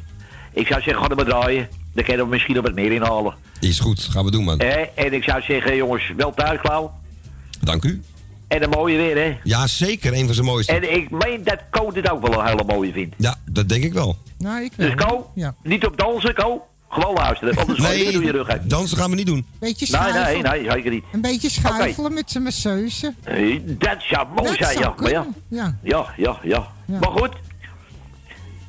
Ik 0.52 0.66
zou 0.66 0.82
zeggen, 0.82 1.04
ga 1.06 1.14
maar 1.14 1.24
draaien. 1.24 1.68
Dan 1.94 2.04
kunnen 2.04 2.24
we 2.24 2.30
misschien 2.30 2.54
nog 2.54 2.64
wat 2.64 2.74
meer 2.74 2.92
inhalen. 2.92 3.34
Is 3.60 3.80
goed, 3.80 4.00
gaan 4.10 4.24
we 4.24 4.30
doen, 4.30 4.44
man. 4.44 4.58
Eh, 4.58 5.04
en 5.04 5.12
ik 5.12 5.22
zou 5.24 5.42
zeggen, 5.42 5.76
jongens, 5.76 6.12
wel 6.16 6.34
thuis, 6.34 6.60
Klauw. 6.60 6.92
Dank 7.60 7.84
u. 7.84 8.02
En 8.52 8.62
een 8.62 8.68
mooie 8.70 8.96
weer, 8.96 9.16
hè? 9.16 9.36
Ja, 9.44 9.66
zeker. 9.66 10.12
Een 10.12 10.24
van 10.26 10.34
zijn 10.34 10.46
mooiste. 10.46 10.72
En 10.72 10.94
ik 10.94 11.10
meen 11.10 11.44
dat 11.44 11.58
Co 11.70 11.90
dit 11.92 12.10
ook 12.10 12.26
wel 12.28 12.40
een 12.40 12.46
hele 12.46 12.64
mooie 12.64 12.92
vindt. 12.92 13.14
Ja, 13.18 13.36
dat 13.44 13.68
denk 13.68 13.84
ik 13.84 13.92
wel. 13.92 14.16
Nou, 14.38 14.62
ik 14.64 14.72
wel. 14.76 14.86
Dus 14.96 15.04
Co, 15.06 15.30
Ja. 15.34 15.54
niet 15.62 15.86
op 15.86 15.96
dansen, 15.98 16.34
Co. 16.34 16.66
Gewoon 16.88 17.14
luisteren, 17.14 17.56
anders 17.56 17.78
je 17.78 18.12
door 18.12 18.22
je 18.24 18.30
rug 18.32 18.48
uit. 18.48 18.70
dansen 18.70 18.96
gaan 18.98 19.10
we 19.10 19.16
niet 19.16 19.26
doen. 19.26 19.46
Beetje 19.60 19.86
Nee, 19.90 20.00
schuifelen. 20.00 20.42
nee, 20.42 20.60
nee, 20.62 20.70
zeker 20.70 20.90
niet. 20.90 21.04
Een 21.12 21.20
beetje 21.20 21.50
schuifelen 21.50 22.14
met 22.14 22.30
zijn 22.30 22.42
masseuse. 22.44 23.14
Dat 23.64 23.96
zou 23.98 24.26
mooi 24.36 24.48
Dat 24.48 24.56
zijn, 24.58 24.72
zou 24.78 24.84
ja. 24.84 24.94
Maar 25.02 25.10
ja. 25.10 25.26
ja. 25.48 25.76
Ja, 25.82 26.06
ja, 26.16 26.38
ja. 26.42 26.66
Ja. 26.86 26.98
Maar 26.98 27.10
goed. 27.10 27.30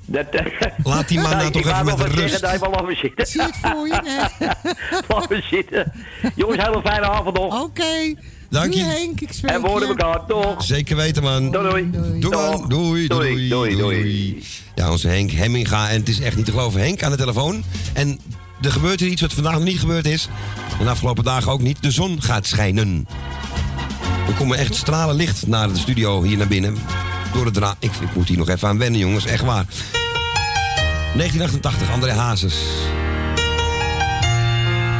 Dat, 0.05 0.25
eh, 0.29 0.45
Laat 0.83 1.07
die 1.07 1.19
man 1.19 1.29
nee, 1.29 1.39
nou 1.39 1.51
toch 1.51 1.65
even 1.71 1.85
met 1.85 1.97
wat 1.97 2.07
rust. 2.07 2.29
zeggen, 2.39 2.49
Nee, 2.49 2.59
maar 2.59 2.69
laten 2.69 2.85
we 2.85 2.95
zitten. 2.95 3.25
Zie 3.27 3.41
je 3.41 3.47
het 3.47 3.57
voor 3.71 3.87
je? 3.87 3.99
Nee. 4.03 4.49
laten 5.07 5.29
we 5.29 5.41
zitten. 5.49 5.91
Jongens, 6.35 6.63
hele 6.63 6.81
fijne 6.81 7.05
avond 7.09 7.37
nog. 7.37 7.61
Oké. 7.63 8.13
Dank 8.53 8.71
Doei, 8.71 8.85
je. 8.85 8.91
Henk, 8.91 9.21
ik 9.21 9.33
spreek 9.33 9.51
En 9.51 9.61
we 9.61 9.67
horen 9.67 9.87
elkaar, 9.87 10.25
toch? 10.25 10.63
Zeker 10.63 10.95
weten, 10.95 11.23
man. 11.23 11.51
Doei, 11.51 11.91
doei. 11.91 12.19
Doei, 12.19 12.35
man. 12.35 12.69
Doei, 12.69 13.07
doei, 13.07 13.49
doei, 13.49 13.75
doei. 13.75 14.43
Ja, 14.75 14.91
onze 14.91 15.07
Henk 15.07 15.31
Hemminga. 15.31 15.89
En 15.89 15.99
het 15.99 16.09
is 16.09 16.19
echt 16.19 16.35
niet 16.35 16.45
te 16.45 16.51
geloven. 16.51 16.81
Henk 16.81 17.03
aan 17.03 17.11
de 17.11 17.17
telefoon. 17.17 17.63
En 17.93 18.19
er 18.61 18.71
gebeurt 18.71 18.99
hier 18.99 19.09
iets 19.09 19.21
wat 19.21 19.33
vandaag 19.33 19.53
nog 19.53 19.63
niet 19.63 19.79
gebeurd 19.79 20.05
is. 20.05 20.29
En 20.79 20.85
de 20.85 20.91
afgelopen 20.91 21.23
dagen 21.23 21.51
ook 21.51 21.61
niet. 21.61 21.81
De 21.81 21.91
zon 21.91 22.21
gaat 22.21 22.47
schijnen. 22.47 23.07
Er 24.27 24.33
komen 24.33 24.57
echt 24.57 24.75
stralen 24.75 25.15
licht 25.15 25.47
naar 25.47 25.67
de 25.67 25.77
studio 25.77 26.23
hier 26.23 26.37
naar 26.37 26.47
binnen. 26.47 26.77
Door 27.33 27.45
het 27.45 27.57
raam. 27.57 27.75
Ik, 27.79 27.91
ik 28.01 28.15
moet 28.15 28.27
hier 28.27 28.37
nog 28.37 28.49
even 28.49 28.67
aan 28.67 28.77
wennen, 28.77 28.99
jongens. 28.99 29.25
Echt 29.25 29.43
waar. 29.43 29.65
1988, 31.15 31.91
André 31.91 32.11
Hazes. 32.11 32.55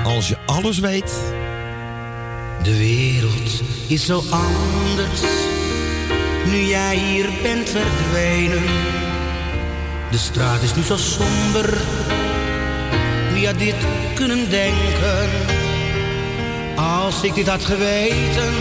Als 0.04 0.28
je 0.28 0.38
alles 0.46 0.80
weet... 0.80 1.42
De 2.64 2.78
wereld 2.78 3.62
is 3.88 4.06
zo 4.06 4.24
anders, 4.30 5.22
nu 6.46 6.58
jij 6.58 6.96
hier 6.96 7.30
bent 7.42 7.70
verdwenen. 7.70 8.64
De 10.12 10.18
straat 10.18 10.62
is 10.62 10.76
nu 10.76 10.82
zo 10.84 10.98
somber, 10.98 11.78
wie 13.34 13.46
had 13.46 13.60
dit 13.60 13.76
kunnen 14.14 14.50
denken? 14.50 15.30
Als 16.76 17.24
ik 17.24 17.34
dit 17.34 17.48
had 17.48 17.66
geweten, 17.66 18.54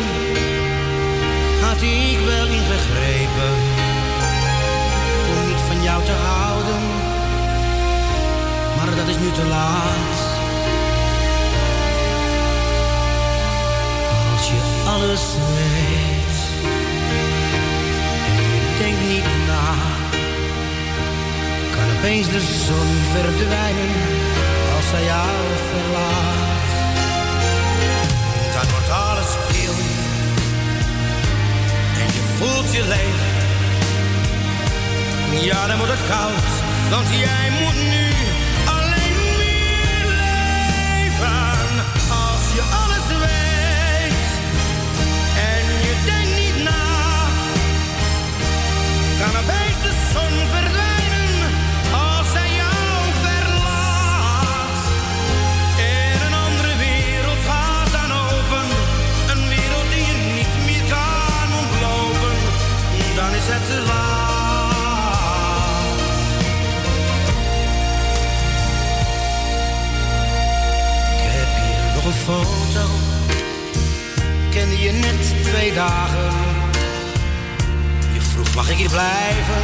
had 1.60 1.82
ik 1.82 2.18
wel 2.26 2.46
ingegrepen. 2.46 3.54
Om 5.30 5.46
niet 5.48 5.62
van 5.68 5.82
jou 5.82 6.04
te 6.04 6.12
houden, 6.12 6.82
maar 8.76 8.96
dat 8.96 9.08
is 9.08 9.18
nu 9.18 9.30
te 9.32 9.46
laat. 9.48 10.21
Alles 14.92 15.24
weet 15.56 16.38
en 18.26 18.42
je 18.54 18.76
denkt 18.78 19.00
niet 19.08 19.24
na, 19.46 19.74
kan 21.74 21.96
opeens 21.96 22.28
de 22.28 22.40
zon 22.40 22.90
verdwijnen 23.12 23.92
als 24.76 24.88
zij 24.90 25.04
jou 25.04 25.28
verlaat. 25.70 26.70
Dan 28.54 28.70
wordt 28.70 28.90
alles 28.90 29.30
kil 29.52 29.74
en 32.02 32.08
je 32.16 32.22
voelt 32.36 32.72
je 32.72 32.84
leeg. 32.88 33.20
Ja, 35.44 35.66
dan 35.66 35.76
wordt 35.76 35.92
het 35.92 36.06
koud, 36.08 36.50
want 36.90 37.08
jij 37.08 37.50
moet 37.60 37.74
nu 37.90 38.11
twee 75.62 75.74
dagen. 75.74 76.32
Je 78.12 78.20
vroeg 78.20 78.54
mag 78.54 78.70
ik 78.70 78.76
hier 78.76 78.90
blijven? 78.90 79.62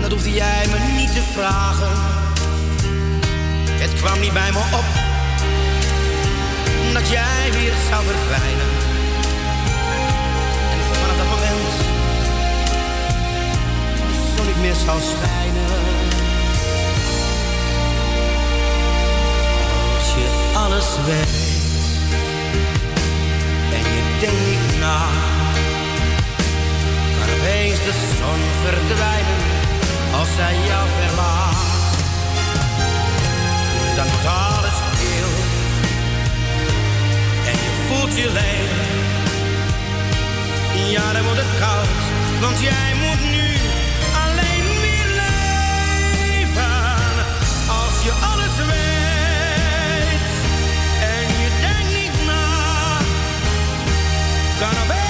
Dat 0.00 0.10
hoefde 0.10 0.32
jij 0.32 0.66
me 0.70 0.78
niet 1.00 1.12
te 1.12 1.22
vragen. 1.32 1.92
Het 3.70 3.94
kwam 3.94 4.20
niet 4.20 4.32
bij 4.32 4.52
me 4.52 4.58
op 4.58 4.84
dat 6.92 7.08
jij 7.08 7.52
weer 7.52 7.72
zou 7.90 8.04
verdwijnen. 8.04 8.70
En 10.72 10.78
vanaf 10.92 11.16
dat 11.16 11.26
moment 11.26 11.76
de 14.08 14.34
zon 14.36 14.46
niet 14.46 14.60
meer 14.60 14.74
zou 14.74 15.00
schijnen. 15.00 15.70
Als 19.96 20.08
je 20.14 20.52
alles 20.54 20.86
weet 21.06 21.47
denkt 24.20 24.46
niet 24.46 24.78
na, 24.80 25.00
kan 27.18 27.30
opeens 27.38 27.78
de 27.84 27.92
zon 28.18 28.40
verdwijnen 28.62 29.42
als 30.18 30.28
zij 30.36 30.54
jou 30.66 30.86
verlaat. 30.98 31.56
Dan 33.96 34.06
wordt 34.08 34.26
alles 34.26 34.76
stil 34.92 35.30
en 37.50 37.56
je 37.64 37.72
voelt 37.86 38.16
je 38.16 38.30
leeg. 38.32 38.76
Ja, 40.90 41.12
dan 41.12 41.24
wordt 41.24 41.40
het 41.40 41.58
koud, 41.60 42.02
want 42.40 42.60
jij 42.60 42.90
moet 43.02 43.30
nu 43.30 43.46
alleen 44.24 44.66
weer 44.84 45.08
leven. 45.22 46.74
Als 47.80 47.96
je 48.04 48.12
kan 54.58 54.74
opeens 54.82 55.07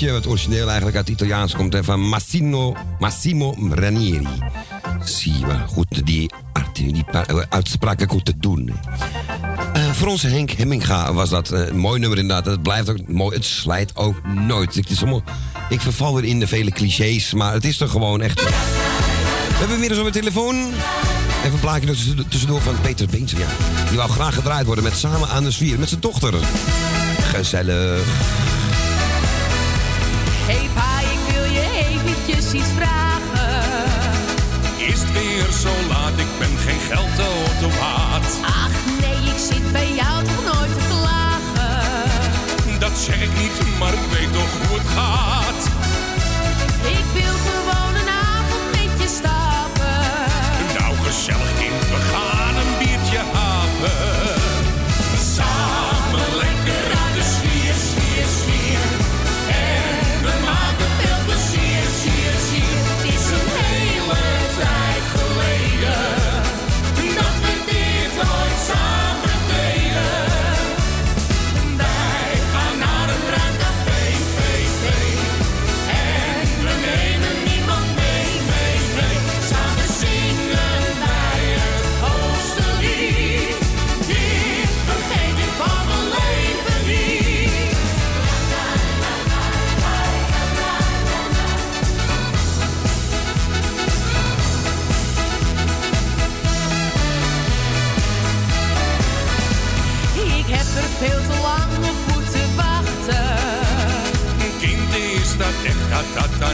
liedje. 0.00 0.16
Het 0.16 0.26
origineel 0.26 0.66
eigenlijk 0.66 0.96
uit 0.96 1.08
het 1.08 1.16
Italiaans 1.16 1.54
komt 1.54 1.76
van 1.80 2.00
Massimo, 2.00 2.76
Massimo 2.98 3.56
Ranieri. 3.70 4.28
Zie 5.04 5.46
maar, 5.46 5.64
goed 5.68 6.06
die, 6.06 6.30
die 6.72 7.04
eh, 7.10 7.42
uitspraken 7.48 8.08
goed 8.08 8.24
te 8.24 8.34
doen. 8.38 8.72
Eh, 9.72 9.90
voor 9.90 10.08
onze 10.08 10.28
Henk 10.28 10.50
Hemminga 10.50 11.12
was 11.12 11.28
dat 11.28 11.50
eh, 11.50 11.66
een 11.66 11.78
mooi 11.78 12.00
nummer 12.00 12.18
inderdaad. 12.18 12.46
Het 12.46 12.62
blijft 12.62 12.88
ook 12.88 13.08
mooi, 13.08 13.36
het 13.36 13.44
slijt 13.44 13.96
ook 13.96 14.26
nooit. 14.26 14.74
Het 14.74 14.90
is 14.90 15.02
ik 15.68 15.80
verval 15.80 16.14
weer 16.14 16.24
in 16.24 16.40
de 16.40 16.46
vele 16.46 16.70
clichés, 16.70 17.32
maar 17.32 17.52
het 17.52 17.64
is 17.64 17.76
toch 17.76 17.90
gewoon 17.90 18.20
echt... 18.20 18.42
We 18.42 19.54
hebben 19.58 19.80
weer 19.80 19.90
eens 19.90 19.98
op 19.98 20.04
de 20.04 20.10
telefoon. 20.10 20.56
Even 21.40 21.52
een 21.52 21.60
plaatje 21.60 21.86
tussen- 21.86 22.28
tussendoor 22.28 22.60
van 22.60 22.80
Peter 22.80 23.06
Beensel, 23.06 23.38
ja. 23.38 23.48
Die 23.88 23.96
wou 23.96 24.10
graag 24.10 24.34
gedraaid 24.34 24.66
worden 24.66 24.84
met 24.84 24.96
Samen 24.96 25.28
aan 25.28 25.44
de 25.44 25.50
Zwier, 25.50 25.78
met 25.78 25.88
zijn 25.88 26.00
dochter. 26.00 26.34
Gezellig. 27.20 28.47
Vragen. 32.56 33.62
Is 34.76 35.00
het 35.00 35.12
weer 35.12 35.52
zo 35.52 35.68
laat, 35.88 36.18
ik 36.18 36.32
ben 36.38 36.58
geen 36.58 36.80
geldautomaat. 36.80 38.38
Ach 38.42 38.76
nee, 39.00 39.32
ik 39.32 39.38
zit 39.48 39.72
bij 39.72 39.92
jou 39.94 40.24
toch 40.24 40.44
nooit 40.44 40.72
te 40.72 40.84
klagen. 40.88 42.78
Dat 42.78 42.98
zeg 42.98 43.20
ik 43.22 43.36
niet, 43.38 43.78
maar 43.78 43.92
ik 43.92 44.06
weet 44.12 44.32
toch 44.32 44.68
hoe 44.68 44.78
het 44.78 44.88
gaat. 44.88 45.62
Ik 46.98 47.04
wil 47.12 47.34
gewoon 47.48 47.94
een 47.94 48.08
avond 48.08 48.64
met 48.70 49.00
je 49.02 49.08
stappen. 49.18 50.00
Nou, 50.78 50.96
gezellig 51.06 51.52
kind, 51.58 51.82
we 51.92 52.00
gaan 52.12 52.56
een 52.56 52.72
biertje 52.78 53.20
hapen. 53.32 54.27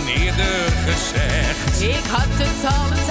Dan 0.04 0.12
eerder 0.12 0.72
gezegd. 0.86 1.82
Ik 1.82 2.04
had 2.10 2.26
het 2.28 2.72
al 2.72 3.03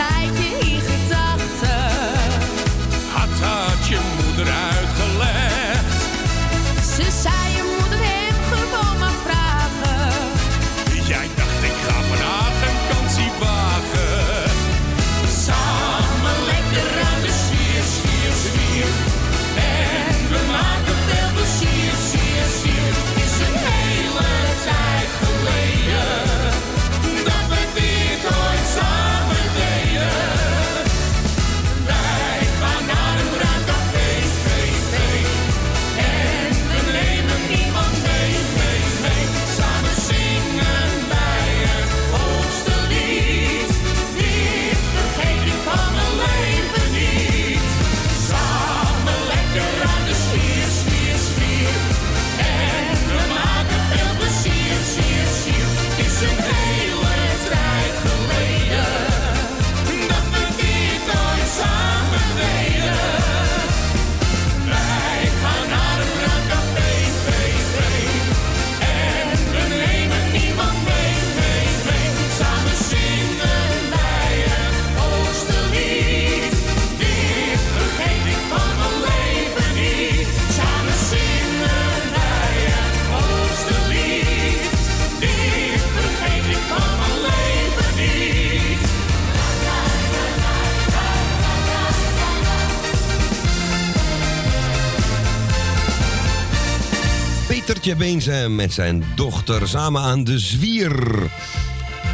Gertje 97.84 98.06
Beense 98.06 98.50
met 98.50 98.74
zijn 98.74 99.04
dochter 99.16 99.68
samen 99.68 100.02
aan 100.02 100.24
de 100.24 100.40
zwier. 100.40 101.32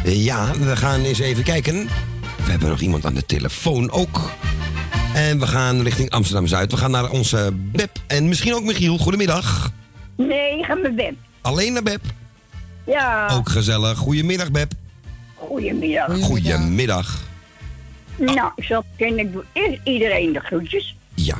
Ja, 0.04 0.52
we 0.58 0.76
gaan 0.76 1.02
eens 1.02 1.18
even 1.18 1.44
kijken. 1.44 1.88
We 2.44 2.50
hebben 2.50 2.68
nog 2.68 2.80
iemand 2.80 3.04
aan 3.04 3.14
de 3.14 3.26
telefoon 3.26 3.90
ook. 3.90 4.30
En 5.14 5.38
we 5.38 5.46
gaan 5.46 5.82
richting 5.82 6.10
Amsterdam-Zuid. 6.10 6.70
We 6.70 6.76
gaan 6.76 6.90
naar 6.90 7.10
onze 7.10 7.52
Beb 7.54 7.90
en 8.06 8.28
misschien 8.28 8.54
ook 8.54 8.64
Michiel. 8.64 8.98
Goedemiddag. 8.98 9.72
Nee, 10.16 10.58
ik 10.58 10.64
ga 10.64 10.74
met 10.74 10.96
Beb. 10.96 11.14
Alleen 11.40 11.72
naar 11.72 11.82
Beb. 11.82 12.00
Ja. 12.86 13.28
Ook 13.28 13.48
gezellig. 13.48 13.98
Goedemiddag, 13.98 14.50
Beb. 14.50 14.72
Goedemiddag. 15.34 16.20
Goedemiddag. 16.20 17.20
Nou, 18.16 18.50
zo 18.56 18.82
ken 18.96 19.18
ik 19.18 19.32
doe 19.32 19.44
eerst 19.52 19.80
iedereen 19.84 20.32
de 20.32 20.40
groetjes. 20.40 20.96
Ja. 21.14 21.36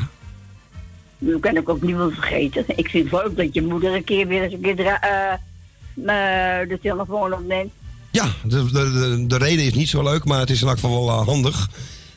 Nu 1.20 1.38
kan 1.38 1.56
ik 1.56 1.68
ook 1.68 1.82
niemand 1.82 2.14
vergeten. 2.14 2.64
Ik 2.76 2.88
vind 2.88 3.10
het 3.10 3.22
leuk 3.22 3.36
dat 3.36 3.54
je 3.54 3.62
moeder 3.62 3.94
een 3.94 4.04
keer 4.04 4.26
weer 4.26 4.42
eens 4.42 4.52
een 4.52 4.60
keer 4.60 4.86
eh, 4.86 5.32
eh, 5.32 6.68
de 6.68 6.78
telefoon 6.82 7.32
opneemt. 7.34 7.70
Ja, 8.10 8.28
de, 8.44 8.64
de, 8.64 8.72
de, 8.72 9.24
de 9.26 9.36
reden 9.38 9.64
is 9.64 9.74
niet 9.74 9.88
zo 9.88 10.02
leuk, 10.02 10.24
maar 10.24 10.38
het 10.40 10.50
is 10.50 10.60
in 10.62 10.68
elk 10.68 10.78
geval 10.78 11.04
wel 11.06 11.20
eh, 11.20 11.26
handig. 11.26 11.68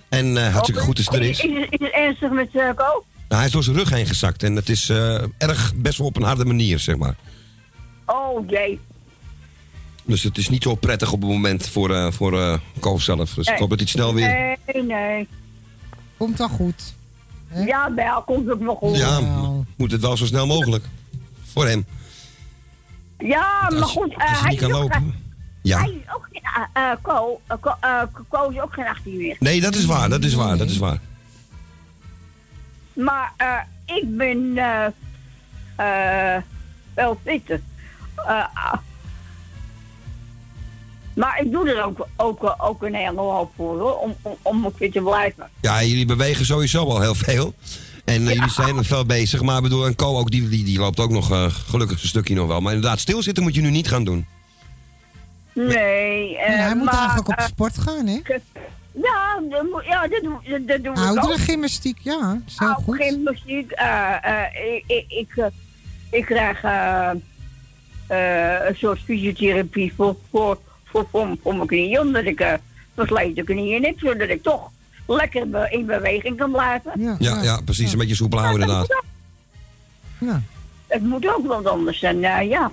En 0.10 0.38
eh, 0.38 0.52
hartstikke 0.52 0.82
goed 0.82 0.98
het 0.98 1.14
er 1.14 1.22
is. 1.22 1.40
Is, 1.44 1.54
het- 1.60 1.72
is 1.72 1.80
het 1.80 1.92
ernstig 1.94 2.32
met 2.32 2.50
uh, 2.54 2.70
Ko? 2.76 2.84
Nou, 3.28 3.36
hij 3.42 3.46
is 3.46 3.52
door 3.52 3.64
zijn 3.64 3.76
rug 3.76 3.90
heen 3.90 4.06
gezakt 4.08 4.44
en 4.44 4.56
het 4.56 4.70
is 4.70 4.90
eh, 4.90 5.22
erg 5.38 5.74
best 5.76 5.98
wel 5.98 6.08
op 6.08 6.16
een 6.16 6.24
harde 6.24 6.46
manier, 6.46 6.80
zeg 6.80 6.96
maar. 6.98 7.16
Oh 8.06 8.50
jee. 8.50 8.80
Dus 10.06 10.24
het 10.24 10.38
is 10.38 10.50
niet 10.50 10.64
zo 10.64 10.76
prettig 10.76 11.12
op 11.12 11.22
het 11.22 11.30
moment 11.30 11.68
voor, 11.70 11.96
eh 11.96 12.12
voor 12.12 12.40
eh 12.40 12.54
Ko 12.80 12.98
zelf. 12.98 13.34
Dus 13.34 13.48
ik 13.48 13.58
hoop 13.58 13.70
dat 13.70 13.80
hij 13.80 13.88
het 13.88 13.90
snel 13.90 14.14
weer... 14.14 14.58
Nee, 14.74 14.84
nee. 14.84 15.28
Komt 16.18 16.38
wel 16.38 16.48
goed. 16.50 16.94
Ja, 17.56 17.94
wel, 17.94 18.22
komt 18.22 18.52
ook 18.52 18.60
nog 18.60 18.78
goed. 18.78 18.98
Ja, 18.98 19.20
moet 19.76 19.92
het 19.92 20.02
wel 20.02 20.18
zo 20.18 20.26
snel 20.26 20.48
mogelijk. 20.48 20.86
Voor 21.44 21.68
hem. 21.68 21.86
Ja, 23.20 23.70
maar 23.70 23.84
goed, 23.84 24.14
eh, 24.18 24.30
als 24.30 24.42
hij 24.42 24.54
is 24.54 24.60
kan 24.60 24.72
ook 24.72 24.82
lopen. 24.82 25.14
Ja. 25.62 25.80
Hij 25.80 25.90
is 25.90 26.14
ook 26.16 26.28
geen... 26.32 26.42
eh 26.74 26.92
eh, 26.92 26.98
Ko, 27.02 27.42
eh, 27.48 27.58
eh, 27.80 28.52
is 28.52 28.60
ook 28.62 28.74
geen 28.74 28.88
18 28.88 29.18
meer. 29.18 29.36
Nee, 29.40 29.62
dat 29.62 29.76
is 29.76 29.86
waar, 29.86 30.10
dat 30.10 30.24
is 30.24 30.34
waar, 30.34 30.58
dat 30.58 30.70
is 30.70 30.78
waar. 30.78 31.00
Maar 32.94 33.34
eh, 33.38 33.96
ik 33.96 34.18
ben 34.18 34.58
eh 34.58 34.86
eh 36.36 36.42
wel 36.94 37.20
fitter. 37.26 37.62
Maar 41.16 41.42
ik 41.42 41.52
doe 41.52 41.70
er 41.70 41.84
ook, 41.84 42.08
ook, 42.16 42.56
ook 42.58 42.84
een 42.84 42.96
hele 42.96 43.20
hoop 43.20 43.52
voor, 43.56 43.80
hoor, 43.80 43.98
om, 43.98 44.16
om, 44.22 44.36
om 44.42 44.66
ook 44.66 44.76
fit 44.76 44.92
te 44.92 45.02
blijven. 45.02 45.50
Ja, 45.62 45.84
jullie 45.84 46.06
bewegen 46.06 46.46
sowieso 46.46 46.86
al 46.86 47.02
heel 47.02 47.16
veel. 47.16 47.54
En 48.06 48.28
eh, 48.28 48.34
jullie 48.34 48.50
zijn 48.50 48.78
er 48.78 48.86
veel 48.86 49.06
bezig. 49.06 49.42
Maar 49.42 49.58
ik 49.58 49.64
bedoel, 49.64 49.86
en 49.86 49.96
Co 49.96 50.18
ook, 50.18 50.32
die, 50.32 50.50
die, 50.50 50.64
die 50.64 50.80
loopt 50.80 51.00
ook 51.00 51.10
nog 51.10 51.32
eh, 51.32 51.46
gelukkig 51.50 52.02
een 52.02 52.08
stukje 52.08 52.36
nog 52.36 52.48
wel. 52.48 52.62
Maar 52.62 52.74
inderdaad, 52.74 53.00
stilzitten 53.00 53.44
moet 53.44 53.56
je 53.56 53.62
nu 53.62 53.70
niet 53.70 53.88
gaan 53.88 54.04
doen. 54.04 54.26
Nee, 55.54 56.38
eh, 56.38 56.56
hij 56.56 56.76
moet 56.76 56.86
maar, 56.86 56.98
eigenlijk 56.98 57.28
op 57.28 57.40
sport 57.40 57.78
gaan, 57.78 58.08
hè? 58.08 58.20
Ja, 58.92 59.42
ja, 59.84 60.08
dat, 60.08 60.22
dat, 60.22 60.68
dat 60.68 60.84
doe 60.84 60.94
ik 60.94 60.98
Oudere 61.00 61.34
ook. 61.34 61.40
gymnastiek, 61.40 61.98
ja. 62.02 62.42
Nou, 62.58 62.74
goed. 62.84 62.96
gymnastiek. 62.96 63.72
eh 63.72 64.16
eh 64.22 64.74
ik, 64.74 64.84
ik, 64.88 65.06
ik, 65.08 65.50
ik 66.10 66.26
krijg 66.26 66.64
een 68.08 68.76
soort 68.76 69.00
fysiotherapie 69.00 69.94
voor, 69.96 70.16
voor, 70.32 70.60
voor, 70.94 71.08
voor, 71.12 71.36
voor 71.44 71.56
mijn 71.56 71.68
knieën. 71.68 72.00
Omdat 72.00 72.24
ik 72.26 72.40
eh 72.40 72.54
versleten 72.96 73.46
knieën 73.46 73.84
heb. 73.84 74.00
Zodat 74.00 74.30
ik 74.30 74.44
toch 74.44 74.70
lekker 75.08 75.50
be- 75.50 75.68
in 75.70 75.86
beweging 75.86 76.38
kan 76.38 76.52
blijven. 76.52 76.92
Ja, 77.20 77.42
ja, 77.42 77.62
precies. 77.66 77.92
Een 77.92 77.98
beetje 77.98 78.16
soepel 78.16 78.40
houden 78.40 78.62
inderdaad. 78.68 79.04
Het 80.88 81.04
moet 81.04 81.28
ook 81.36 81.48
wat 81.48 81.66
anders 81.68 82.00
zijn, 82.00 82.24
eh, 82.24 82.50
ja. 82.50 82.72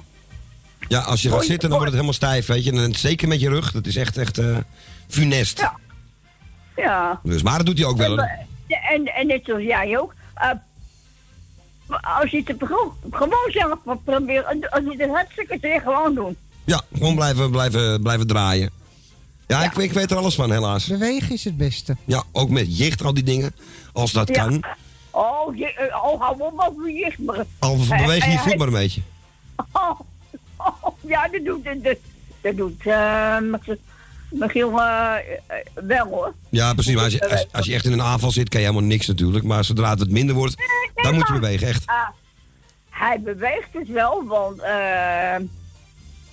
Ja, 0.89 1.01
als 1.01 1.23
je 1.23 1.31
gaat 1.31 1.45
zitten, 1.45 1.69
dan 1.69 1.79
wordt 1.79 1.85
het 1.85 1.93
helemaal 1.93 2.13
stijf, 2.13 2.47
weet 2.47 2.65
je. 2.65 2.73
En 2.73 2.95
zeker 2.95 3.29
met 3.29 3.41
je 3.41 3.49
rug, 3.49 3.73
dat 3.73 3.87
is 3.87 3.97
echt, 3.97 4.17
echt 4.17 4.39
eh, 4.39 4.57
funest. 5.09 5.65
Ja. 6.77 7.21
Dus, 7.23 7.43
maar 7.43 7.57
dat 7.57 7.67
doet 7.67 7.79
hij 7.79 7.87
ook 7.87 7.97
wel. 7.97 8.19
En, 8.19 8.39
en, 8.91 9.05
en 9.15 9.27
net 9.27 9.41
zoals 9.45 9.63
jij 9.63 9.99
ook. 9.99 10.15
eh, 10.35 10.51
als 12.19 12.31
je 12.31 12.43
het 12.45 12.55
gewoon, 12.59 12.93
zelf 13.49 13.79
wat 13.85 14.05
probeert, 14.05 14.47
als 14.47 14.83
je 14.85 14.95
het 14.99 15.11
hartstikke 15.11 15.59
zeer 15.61 15.81
gewoon 15.81 16.15
doen. 16.15 16.37
Ja, 16.65 16.83
gewoon 16.95 17.15
blijven, 17.15 17.51
blijven, 17.51 18.03
blijven 18.03 18.27
draaien. 18.27 18.71
Ja, 19.47 19.63
Ik, 19.65 19.77
ik 19.77 19.93
weet 19.93 20.11
er 20.11 20.17
alles 20.17 20.35
van, 20.35 20.51
helaas. 20.53 20.87
Bewegen 20.87 21.33
is 21.33 21.45
het 21.45 21.57
beste. 21.57 21.97
Ja, 22.05 22.23
ook 22.33 22.49
met 22.51 22.79
jicht, 22.79 23.03
al 23.05 23.15
die 23.15 23.23
dingen. 23.23 23.55
Als 23.93 24.13
dat 24.13 24.29
Ja. 24.29 24.35
kan. 24.35 24.63
Oh, 25.11 25.57
je, 25.57 25.73
eh, 25.75 26.05
oh 26.05 26.21
hou 26.21 26.41
op 26.41 26.65
over 26.71 26.91
je 26.91 27.15
maar. 27.19 27.45
Al 27.59 27.77
beweeg 27.77 28.25
je 28.25 28.31
je 28.31 28.39
voet 28.39 28.57
maar 28.57 28.67
een 28.67 28.73
beetje. 28.73 29.01
Oh, 29.73 30.01
oh, 30.57 30.95
ja, 31.01 31.29
dat 31.29 31.45
doet, 31.45 31.65
dat, 31.65 31.97
dat, 32.41 32.57
doet 32.57 32.85
Mich- 33.51 33.79
Michiel 34.31 34.81
eh, 34.81 35.15
wel 35.75 36.07
hoor. 36.07 36.35
Ja, 36.49 36.73
precies. 36.75 36.95
Maar 36.95 37.05
als 37.05 37.13
je, 37.13 37.31
als, 37.31 37.47
als 37.53 37.67
je 37.67 37.75
echt 37.75 37.85
in 37.85 37.93
een 37.93 38.03
aanval 38.03 38.31
zit, 38.31 38.49
kan 38.49 38.61
je 38.61 38.67
helemaal 38.67 38.89
niks 38.89 39.07
natuurlijk. 39.07 39.45
Maar 39.45 39.65
zodra 39.65 39.95
het 39.95 40.11
minder 40.11 40.35
wordt, 40.35 40.55
dan 40.95 41.15
moet 41.15 41.27
je 41.27 41.33
bewegen, 41.33 41.67
echt. 41.69 41.87
Ah, 41.87 42.09
hij 42.91 43.21
beweegt 43.21 43.69
het 43.73 43.89
wel, 43.89 44.25
want 44.27 44.61
eh 44.61 45.35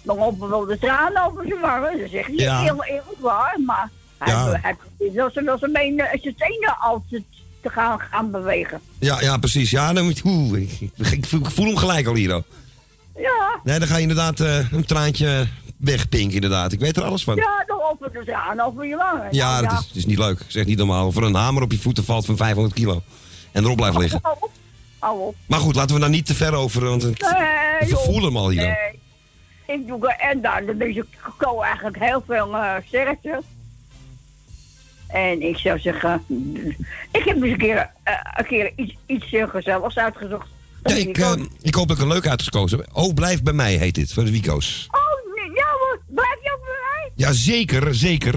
dan 0.08 0.18
lopen 0.18 0.50
wel 0.50 0.66
de 0.66 0.78
tranen 0.80 1.26
over 1.26 1.46
zijn 1.48 1.60
wangen. 1.62 2.00
Dat 2.00 2.10
zegt 2.10 2.28
hij 2.28 2.36
Ja. 2.36 2.62
heel 2.62 2.84
eerlijk 2.84 3.20
waar, 3.20 3.58
maar 3.66 3.90
hij, 4.18 4.34
Ja. 4.34 4.60
hij 4.62 4.76
probeert 4.76 5.14
wel 5.14 5.30
zijn, 5.34 5.46
tenen 6.38 6.78
altijd 6.80 7.24
te 7.62 7.70
gaan, 7.70 8.00
gaan 8.00 8.32
bewegen. 8.32 8.82
Ja, 9.00 9.22
ja, 9.22 9.38
precies. 9.38 9.70
Ja, 9.72 9.94
dan 9.94 10.06
moet. 10.06 10.22
Oeh, 10.26 10.60
ik, 10.62 10.92
ik 11.12 11.26
voel- 11.26 11.66
hem 11.66 11.78
gelijk 11.78 12.08
al 12.08 12.14
hier. 12.16 12.34
al. 12.34 12.44
Ja, 13.16 13.60
Nee, 13.64 13.80
dan 13.80 13.88
ga 13.88 13.96
je 13.96 14.02
inderdaad 14.02 14.40
eh, 14.40 14.72
een 14.72 14.86
traantje 14.86 15.48
wegpinken, 15.78 16.34
inderdaad. 16.36 16.72
Ik 16.72 16.80
weet 16.80 16.98
er 16.98 17.04
alles 17.04 17.24
van. 17.24 17.36
ja, 17.36 17.64
dan 17.68 17.78
lopen 17.78 18.12
de 18.14 18.24
tranen 18.26 18.66
over 18.66 18.86
je 18.86 18.96
wangen. 18.96 19.28
Ja, 19.32 19.62
Nou, 19.62 19.68
dat 19.76 19.80
is, 19.92 19.98
is 19.98 20.06
niet 20.06 20.18
leuk. 20.18 20.42
Zeg 20.48 20.66
niet 20.66 20.78
normaal. 20.78 21.12
Voor 21.12 21.24
een 21.24 21.36
hamer 21.36 21.62
op 21.64 21.72
je 21.72 21.78
voeten 21.80 22.04
valt 22.04 22.26
van 22.26 22.38
500 22.38 22.76
kilo. 22.76 23.02
En 23.52 23.64
erop 23.64 23.76
blijft 23.78 23.98
liggen. 23.98 24.20
Hou 24.22 24.36
op, 24.40 24.52
hou 25.00 25.20
op. 25.20 25.36
Maar 25.48 25.60
goed, 25.60 25.76
laten 25.76 25.96
we 25.96 26.02
daar 26.02 26.10
niet 26.10 26.26
te 26.26 26.36
ver 26.36 26.54
over. 26.54 26.86
Want 26.86 27.04
ik, 27.08 27.22
Nee, 27.22 27.80
ik 27.80 27.88
joh. 27.90 28.00
voel 28.04 28.22
hem 28.24 28.38
al 28.38 28.50
hier. 28.50 28.62
Nee. 28.62 29.00
Ik 29.68 29.88
doe 29.88 30.14
en 30.14 30.42
daar 30.42 30.66
dan 30.66 30.82
is 30.82 31.02
ko 31.38 31.62
eigenlijk 31.62 32.00
heel 32.00 32.24
veel 32.28 32.56
sterkte. 32.86 33.42
En 35.08 35.42
ik 35.42 35.58
zou 35.58 35.80
zeggen, 35.80 36.24
ik 37.12 37.24
heb 37.24 37.36
eens 37.36 37.52
een 37.52 37.58
keer, 37.58 37.92
eh, 38.04 38.14
een 38.34 38.46
keer 38.46 38.72
iets, 38.76 38.98
iets 39.06 39.34
eh, 39.34 39.50
gezelligs 39.50 39.98
uitgezocht. 39.98 40.48
Ja, 40.84 40.96
ik, 40.96 41.18
ik 41.62 41.76
hoop 41.76 41.88
dat 41.88 41.98
ik 41.98 42.04
een 42.04 42.10
leuk 42.10 42.28
uitgekozen 42.28 42.78
heb. 42.78 42.90
Oh, 42.94 43.14
blijf 43.14 43.44
bij 43.44 43.54
mij 43.54 43.74
heet 43.74 43.96
dit, 43.96 44.14
voor 44.14 44.24
de 44.24 44.32
Wico's. 44.32 44.88
Oh, 44.92 45.36
nee, 45.36 45.56
ja 45.56 45.66
hoor, 45.80 46.02
blijf 46.08 46.44
je 46.44 46.52
ook 46.52 46.66
bij 46.66 46.76
mij? 46.94 47.12
Ja, 47.16 47.32
zeker, 47.32 47.96
zeker. 47.96 48.34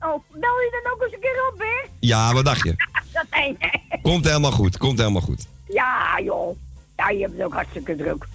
Oh, 0.00 0.22
bel 0.32 0.60
je 0.60 0.80
dan 0.82 0.92
ook 0.92 1.02
eens 1.02 1.12
een 1.12 1.20
keer 1.20 1.50
op, 1.52 1.58
hè? 1.58 1.88
Ja, 2.00 2.32
wat 2.32 2.44
dacht 2.44 2.62
je? 2.62 2.74
Dat 3.12 3.24
nee, 3.30 3.56
nee. 3.58 4.00
Komt 4.02 4.24
helemaal 4.24 4.52
goed, 4.52 4.76
komt 4.78 4.98
helemaal 4.98 5.22
goed. 5.22 5.46
Ja, 5.68 6.20
joh. 6.24 6.56
Ja, 6.96 7.10
je 7.10 7.20
hebt 7.20 7.32
het 7.32 7.42
ook 7.42 7.52
hartstikke 7.52 7.96
druk. 7.96 8.26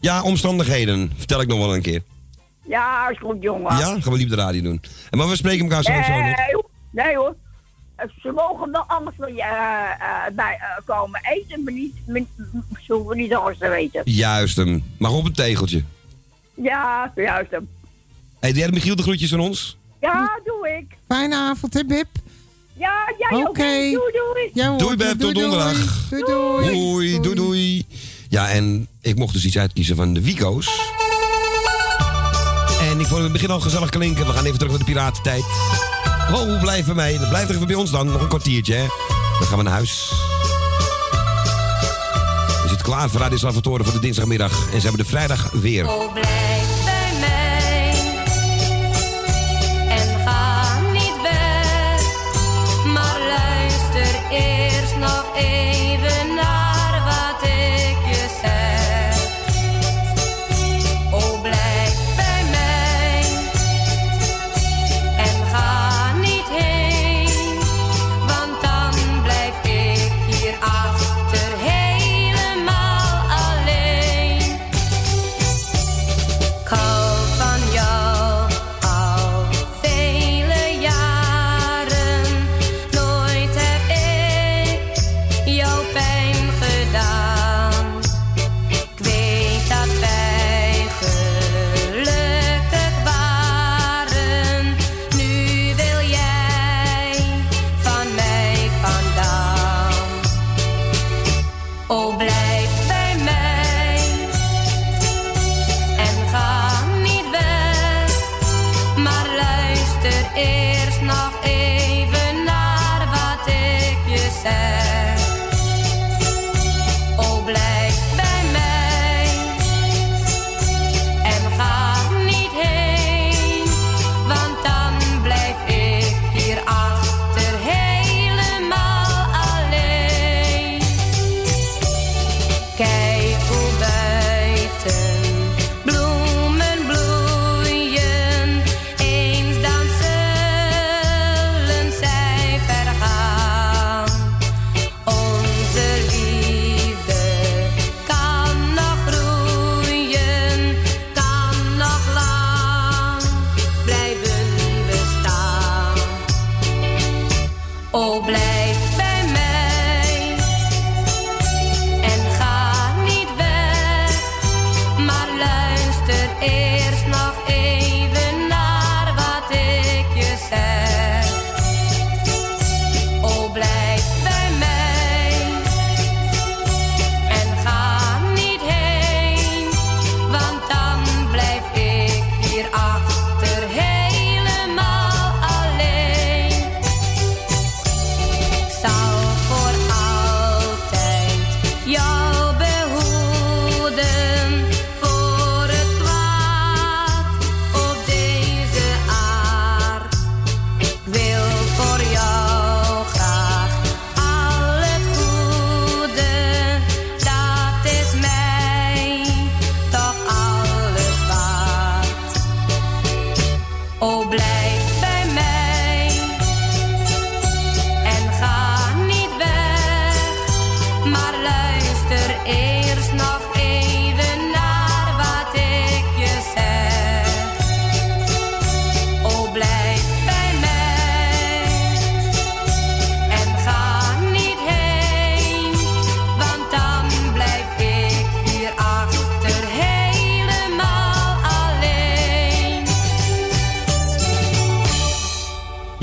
Ja, 0.00 0.22
omstandigheden, 0.22 1.12
vertel 1.16 1.40
ik 1.40 1.48
nog 1.48 1.58
wel 1.58 1.74
een 1.74 1.82
keer. 1.82 2.02
Ja, 2.66 3.08
is 3.08 3.18
goed, 3.18 3.36
jongen. 3.40 3.76
Ja, 3.76 4.00
gaan 4.00 4.12
we 4.12 4.18
niet 4.18 4.30
op 4.30 4.36
de 4.36 4.42
radio 4.42 4.62
doen. 4.62 4.82
En 5.10 5.18
maar 5.18 5.28
we 5.28 5.36
spreken 5.36 5.62
elkaar 5.62 5.82
zo 5.82 5.92
zo 5.92 5.98
nog. 5.98 6.36
Nee, 6.36 6.52
hoor. 6.52 6.68
nee 6.90 7.16
hoor. 7.16 7.34
Ze 8.22 8.32
mogen 8.32 8.70
wel 8.70 8.84
anders 8.86 9.16
van 9.18 9.34
je 9.34 9.42
eh, 9.42 10.26
eh, 10.26 10.34
bij 10.34 10.58
eh, 10.60 10.84
komen 10.84 11.20
eten, 11.22 11.64
maar 11.64 11.72
niet, 11.72 11.94
maar, 12.06 12.22
ze 12.80 12.92
hoeven 12.92 13.16
niet 13.16 13.34
alles 13.34 13.58
te 13.58 13.68
weten. 13.68 14.02
Juist 14.04 14.56
hem. 14.56 14.84
Mag 14.98 15.12
op 15.12 15.24
een 15.24 15.32
tegeltje. 15.32 15.82
Ja, 16.54 17.12
juist 17.14 17.50
hem. 17.50 17.68
Hey, 18.40 18.68
Michiel 18.70 18.96
de 18.96 19.02
groetjes 19.02 19.30
van 19.30 19.40
ons. 19.40 19.76
Ja, 20.00 20.40
doe 20.44 20.68
ik. 20.78 20.96
Fijne 21.08 21.36
avond, 21.36 21.74
hè, 21.74 21.84
Bib? 21.84 22.06
Ja, 22.72 23.12
jij 23.18 23.38
ook. 23.38 23.48
Oké. 23.48 23.62
Doei, 23.62 24.12
doei. 24.12 24.50
Ja, 24.54 24.68
hoor. 24.68 24.78
Doei 24.78 24.96
Beb, 24.96 25.18
tot 25.18 25.34
donderdag. 25.34 26.08
Doei, 26.08 26.22
doei. 26.22 26.70
Doei, 26.70 27.20
doei, 27.20 27.34
doei. 27.34 27.86
Ja, 28.28 28.50
en 28.50 28.88
ik 29.00 29.16
mocht 29.16 29.32
dus 29.32 29.44
iets 29.44 29.58
uitkiezen 29.58 29.96
van 29.96 30.12
de 30.12 30.20
Wico's. 30.20 30.80
En 32.80 33.00
ik 33.00 33.06
vond 33.06 33.10
het 33.10 33.16
in 33.16 33.22
het 33.22 33.32
begin 33.32 33.50
al 33.50 33.60
gezellig 33.60 33.90
klinken. 33.90 34.26
We 34.26 34.32
gaan 34.32 34.44
even 34.44 34.58
terug 34.58 34.72
naar 34.72 34.84
de 34.86 34.92
piratentijd. 34.92 35.44
Oh, 36.32 36.60
blijf 36.60 36.86
bij 36.86 36.94
mij. 36.94 37.18
Blijf 37.28 37.48
er 37.48 37.54
even 37.54 37.66
bij 37.66 37.76
ons 37.76 37.90
dan. 37.90 38.06
Nog 38.06 38.20
een 38.20 38.28
kwartiertje, 38.28 38.74
hè. 38.74 38.86
Dan 39.38 39.48
gaan 39.48 39.58
we 39.58 39.64
naar 39.64 39.72
huis. 39.72 40.12
We 42.62 42.68
zitten 42.68 42.86
klaar 42.86 43.10
voor 43.10 43.20
Radio 43.20 43.36
Salvatore 43.36 43.84
voor 43.84 43.92
de 43.92 44.00
dinsdagmiddag. 44.00 44.52
En 44.72 44.80
ze 44.80 44.86
hebben 44.86 45.04
de 45.04 45.10
vrijdag 45.10 45.50
weer. 45.52 45.88
Oh, 45.88 46.12
blijf 46.12 46.65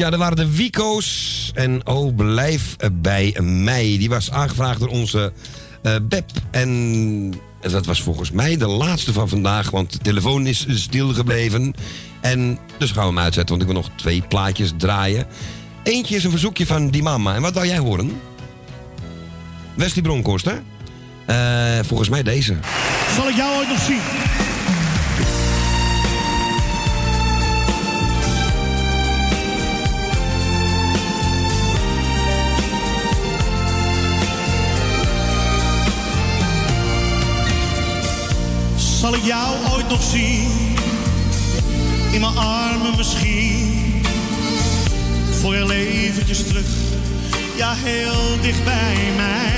Ja, 0.03 0.09
dat 0.09 0.19
waren 0.19 0.37
de 0.37 0.55
Wico's. 0.55 1.51
En 1.53 1.87
oh, 1.87 2.15
blijf 2.15 2.75
bij 2.93 3.37
mij. 3.41 3.83
Die 3.83 4.09
was 4.09 4.31
aangevraagd 4.31 4.79
door 4.79 4.87
onze 4.87 5.33
eh 5.81 5.95
Beb. 6.01 6.29
En 6.51 7.33
dat 7.61 7.85
was 7.85 8.01
volgens 8.01 8.31
mij 8.31 8.57
de 8.57 8.67
laatste 8.67 9.13
van 9.13 9.29
vandaag. 9.29 9.69
Want 9.69 9.91
de 9.91 9.97
telefoon 9.97 10.47
is 10.47 10.65
stilgebleven. 10.69 11.73
En 12.21 12.59
dus 12.77 12.91
gaan 12.91 13.03
we 13.03 13.09
hem 13.09 13.19
uitzetten. 13.19 13.57
Want 13.57 13.69
ik 13.69 13.73
wil 13.73 13.81
nog 13.81 13.91
twee 13.95 14.21
plaatjes 14.21 14.73
draaien. 14.77 15.25
Eentje 15.83 16.15
is 16.15 16.23
een 16.23 16.31
verzoekje 16.31 16.65
van 16.65 16.89
die 16.89 17.03
mama. 17.03 17.35
En 17.35 17.41
wat 17.41 17.53
wou 17.53 17.67
jij 17.67 17.77
horen? 17.77 18.21
Wesley 19.75 20.03
Bronkhorst, 20.03 20.45
hè? 20.45 20.55
Eh, 21.25 21.85
volgens 21.85 22.09
mij 22.09 22.23
deze. 22.23 22.57
Zal 23.15 23.29
ik 23.29 23.35
jou 23.35 23.57
ooit 23.57 23.69
nog 23.69 23.81
zien? 23.81 24.01
Zal 39.03 39.15
ik 39.15 39.23
jou 39.23 39.55
ooit 39.73 39.89
nog 39.89 40.03
zien? 40.03 40.75
In 42.11 42.21
mijn 42.21 42.37
armen 42.37 42.97
misschien. 42.97 44.03
Voor 45.41 45.53
heel 45.53 45.71
eventjes 45.71 46.47
terug. 46.47 46.65
Ja, 47.55 47.73
heel 47.75 48.41
dicht 48.41 48.63
bij 48.63 49.11
mij. 49.15 49.53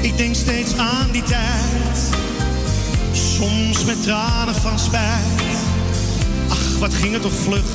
Ik 0.00 0.16
denk 0.16 0.34
steeds 0.34 0.76
aan 0.76 1.08
die 1.12 1.22
tijd. 1.22 2.10
Soms 3.12 3.84
met 3.84 4.02
tranen 4.02 4.54
van 4.54 4.78
spijt. 4.78 5.58
Ach, 6.48 6.78
wat 6.78 6.94
ging 6.94 7.12
het 7.12 7.22
toch 7.22 7.38
vlug. 7.44 7.66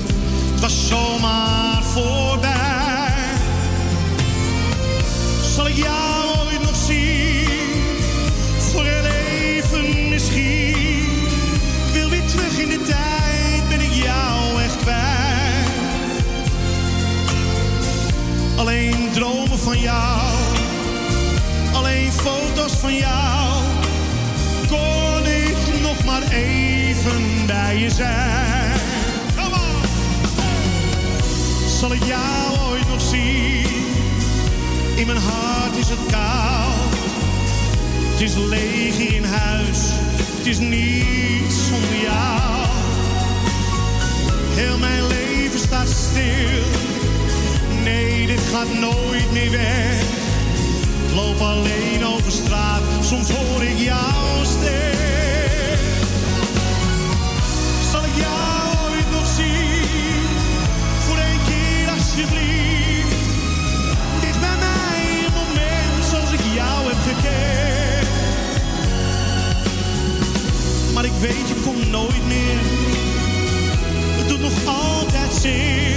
Het 0.52 0.60
was 0.60 0.88
zomaar 0.88 1.84
voorbij. 1.84 3.14
Zal 5.56 5.68
ik 5.68 5.76
jou 5.76 6.23
Kon 24.68 25.26
ik 25.26 25.82
nog 25.82 26.04
maar 26.06 26.22
even 26.32 27.46
bij 27.46 27.78
je 27.78 27.90
zijn. 27.90 28.80
Come 29.36 29.56
on. 29.56 29.82
Zal 31.80 31.94
ik 31.94 32.04
jou 32.04 32.70
ooit 32.70 32.90
nog 32.90 33.02
zien? 33.02 33.68
In 34.96 35.06
mijn 35.06 35.18
hart 35.18 35.78
is 35.78 35.90
het 35.90 36.12
koud. 36.12 36.94
Het 38.12 38.22
is 38.22 38.36
leeg 38.36 38.98
in 38.98 39.24
huis. 39.24 39.80
Het 40.38 40.46
is 40.46 40.58
niets 40.58 41.68
zonder 41.68 42.02
jou. 42.02 42.66
Heel 44.56 44.78
mijn 44.78 45.08
leven 45.08 45.60
staat 45.60 45.90
stil. 45.90 46.64
Nee, 47.84 48.28
dit 48.28 48.42
gaat 48.52 48.74
nooit 48.80 49.32
meer 49.32 49.52
weg. 49.52 50.23
Loop 51.16 51.40
alleen 51.42 52.06
over 52.06 52.32
straat, 52.32 52.82
soms 53.02 53.30
hoor 53.30 53.64
ik 53.64 53.78
jouw 53.78 54.44
stem. 54.44 55.80
Zal 57.92 58.04
ik 58.04 58.16
jou 58.16 58.90
ooit 58.90 59.12
nog 59.12 59.28
zien? 59.36 60.28
Voor 61.00 61.18
één 61.18 61.40
keer 61.48 61.90
alsjeblieft. 61.90 63.16
Dicht 64.22 64.40
bij 64.40 64.58
mij 64.60 65.26
een 65.26 65.34
moment 65.34 66.06
zoals 66.10 66.32
ik 66.32 66.44
jou 66.54 66.88
heb 66.88 66.98
gekend. 67.08 68.08
Maar 70.94 71.06
ik 71.06 71.18
weet, 71.20 71.48
je 71.48 71.56
komt 71.64 71.90
nooit 71.90 72.26
meer. 72.28 72.60
Het 74.18 74.28
doet 74.28 74.42
nog 74.42 74.66
altijd 74.66 75.34
zeer. 75.42 75.96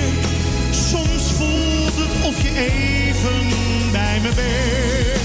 Soms 0.71 1.33
voelt 1.37 1.97
het 1.97 2.27
of 2.27 2.43
je 2.43 2.53
even 2.57 3.66
bij 4.23 4.31
me 4.31 4.35
bent. 4.35 5.16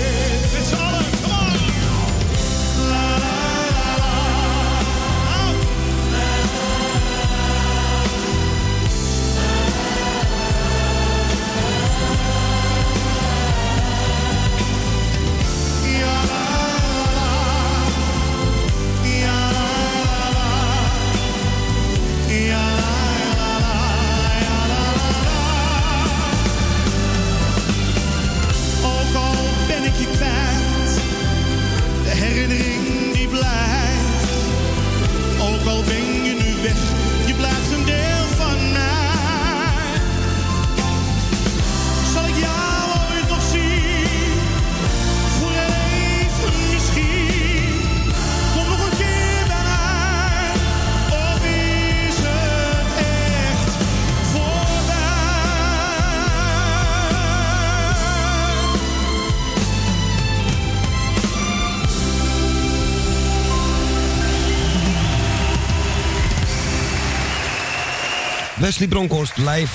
Wesley 68.72 68.88
Bronkhorst 68.88 69.38
live 69.38 69.74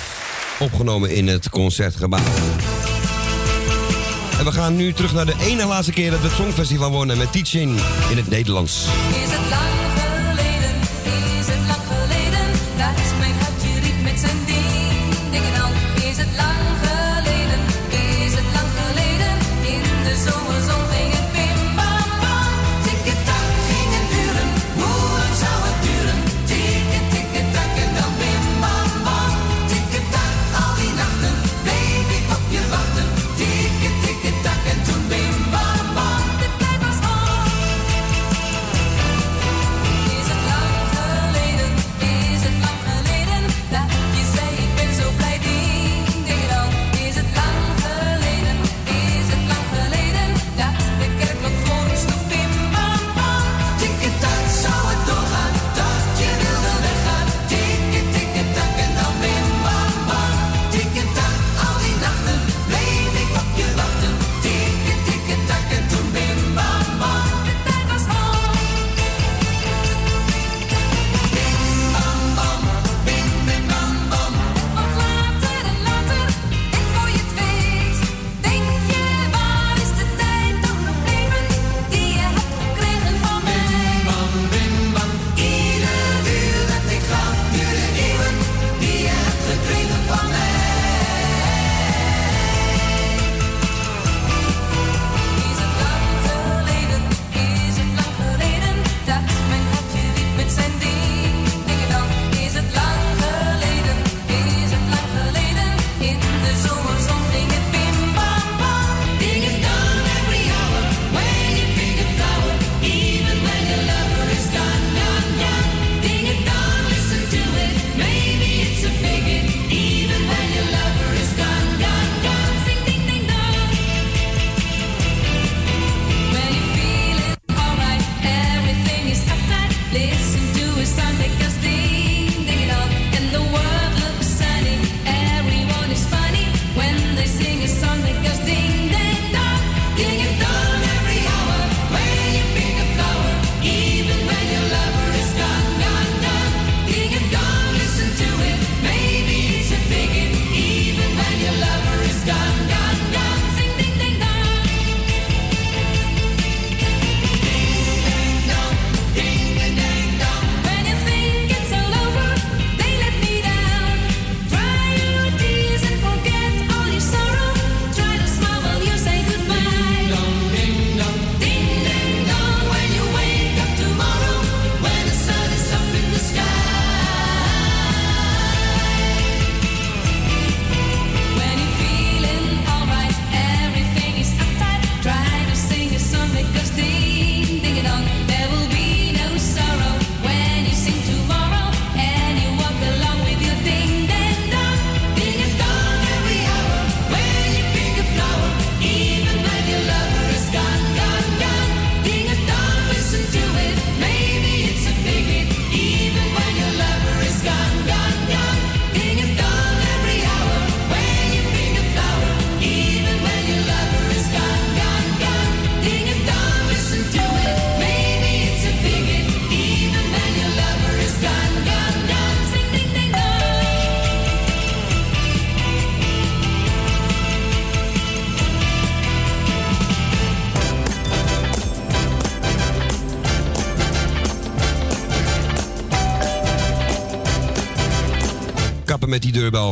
opgenomen 0.58 1.10
in 1.10 1.26
het 1.28 1.50
Concertgebouw. 1.50 2.24
En 4.38 4.44
we 4.44 4.52
gaan 4.52 4.76
nu 4.76 4.92
terug 4.92 5.12
naar 5.12 5.26
de 5.26 5.34
ene 5.40 5.66
laatste 5.66 5.92
keer 5.92 6.10
dat 6.10 6.20
we 6.20 6.26
het 6.26 6.36
Songfestival 6.36 6.90
wonen 6.90 7.18
met 7.18 7.32
Teaching 7.32 7.80
in 8.10 8.16
het 8.16 8.28
Nederlands. 8.28 8.84
Is 9.24 9.30
het 9.30 9.65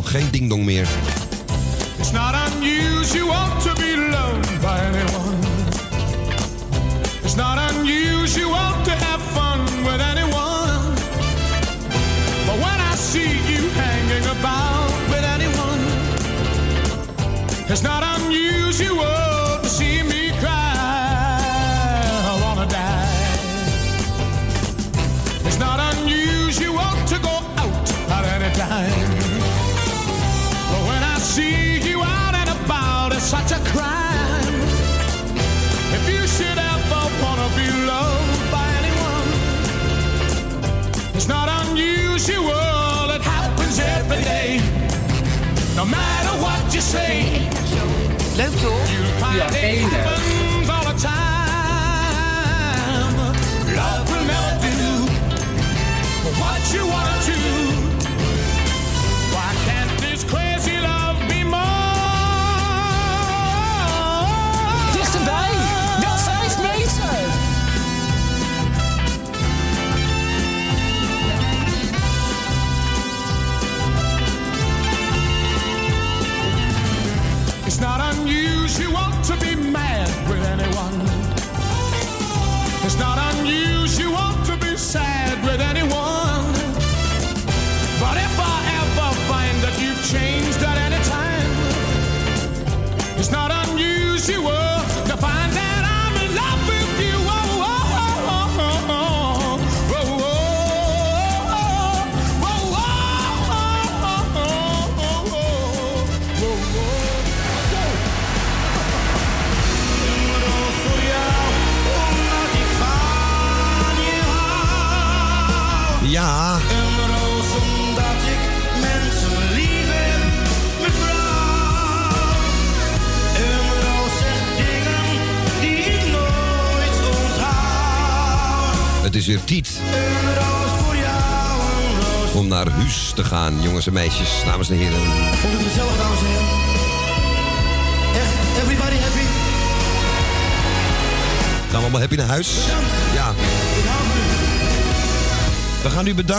geen 0.05 0.31
dingdong 0.31 0.65
meer. 0.65 1.14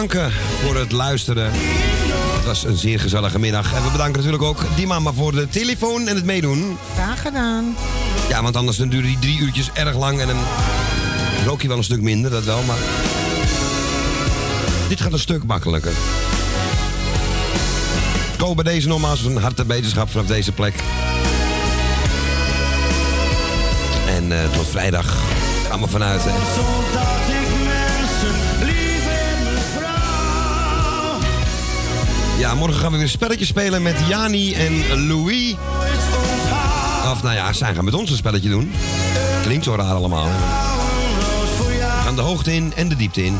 Bedanken 0.01 0.31
voor 0.61 0.75
het 0.75 0.91
luisteren. 0.91 1.51
Het 2.35 2.45
was 2.45 2.63
een 2.63 2.77
zeer 2.77 2.99
gezellige 2.99 3.39
middag. 3.39 3.73
En 3.73 3.83
we 3.83 3.91
bedanken 3.91 4.15
natuurlijk 4.15 4.43
ook 4.43 4.75
die 4.75 4.87
mama 4.87 5.13
voor 5.13 5.31
de 5.31 5.47
telefoon 5.47 6.07
en 6.07 6.15
het 6.15 6.25
meedoen. 6.25 6.77
Graag 6.93 7.21
gedaan. 7.21 7.75
Ja, 8.29 8.43
want 8.43 8.55
anders 8.55 8.77
dan 8.77 8.89
duren 8.89 9.07
die 9.07 9.19
drie 9.19 9.39
uurtjes 9.39 9.69
erg 9.73 9.97
lang 9.97 10.19
en 10.19 10.27
dan 10.27 10.37
rook 11.45 11.61
je 11.61 11.67
wel 11.67 11.77
een 11.77 11.83
stuk 11.83 12.01
minder, 12.01 12.31
dat 12.31 12.43
wel, 12.43 12.61
maar... 12.61 12.77
Dit 14.87 15.01
gaat 15.01 15.13
een 15.13 15.19
stuk 15.19 15.43
makkelijker. 15.43 15.93
Ko 18.37 18.55
bij 18.55 18.63
deze 18.63 18.87
nogmaals 18.87 19.23
een 19.23 19.37
harte 19.37 19.65
beterschap 19.65 20.09
vanaf 20.09 20.27
deze 20.27 20.51
plek. 20.51 20.75
En 24.07 24.31
eh, 24.31 24.51
tot 24.51 24.67
vrijdag 24.67 25.17
gaan 25.69 25.81
we 25.81 25.87
vanuit. 25.87 26.21
Hè. 26.23 27.34
Ja, 32.45 32.53
morgen 32.53 32.79
gaan 32.79 32.91
we 32.91 32.95
weer 32.97 33.05
een 33.05 33.11
spelletje 33.11 33.45
spelen 33.45 33.81
met 33.81 33.95
Jani 34.07 34.53
en 34.53 35.07
Louis. 35.07 35.55
Of 37.11 37.23
nou 37.23 37.35
ja, 37.35 37.53
zij 37.53 37.73
gaan 37.73 37.85
met 37.85 37.93
ons 37.93 38.09
een 38.09 38.17
spelletje 38.17 38.49
doen. 38.49 38.71
Klinkt 39.43 39.63
zo 39.63 39.75
raar 39.75 39.93
allemaal. 39.93 40.25
Hè? 40.25 40.37
We 41.67 42.01
gaan 42.03 42.15
de 42.15 42.21
hoogte 42.21 42.53
in 42.53 42.73
en 42.75 42.89
de 42.89 42.95
diepte 42.95 43.25
in. 43.25 43.37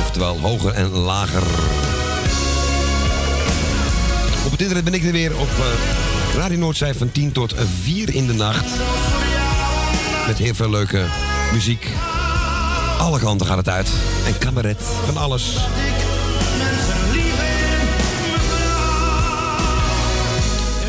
Oftewel 0.00 0.40
hoger 0.40 0.72
en 0.72 0.88
lager. 0.88 1.42
Op 4.44 4.50
het 4.50 4.60
internet 4.60 4.84
ben 4.84 4.94
ik 4.94 5.04
er 5.04 5.12
weer 5.12 5.38
op 5.38 5.48
eh, 5.48 6.36
Radio 6.36 6.58
Noordzij 6.58 6.94
van 6.94 7.12
10 7.12 7.32
tot 7.32 7.54
4 7.82 8.14
in 8.14 8.26
de 8.26 8.34
nacht. 8.34 8.66
Met 10.26 10.38
heel 10.38 10.54
veel 10.54 10.70
leuke 10.70 11.04
muziek. 11.52 11.88
Alle 12.98 13.18
kanten 13.18 13.46
gaat 13.46 13.56
het 13.56 13.68
uit. 13.68 13.90
En 14.26 14.38
cabaret, 14.38 14.82
van 15.06 15.16
alles. 15.16 15.56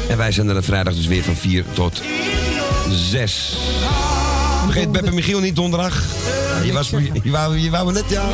En 0.09 0.17
wij 0.17 0.31
zijn 0.31 0.49
er 0.49 0.63
vrijdag 0.63 0.93
dus 0.93 1.07
weer 1.07 1.23
van 1.23 1.35
4 1.35 1.63
tot 1.73 2.01
6. 2.89 3.57
Vergeet 4.63 4.91
Beppe 4.91 5.11
Michiel 5.11 5.39
niet 5.39 5.55
donderdag. 5.55 6.03
Ja, 6.55 6.65
je, 6.65 6.73
was, 6.73 6.89
je, 7.23 7.31
wou, 7.31 7.57
je 7.57 7.69
wou 7.69 7.85
me 7.85 7.91
net, 7.91 8.03
ja. 8.07 8.29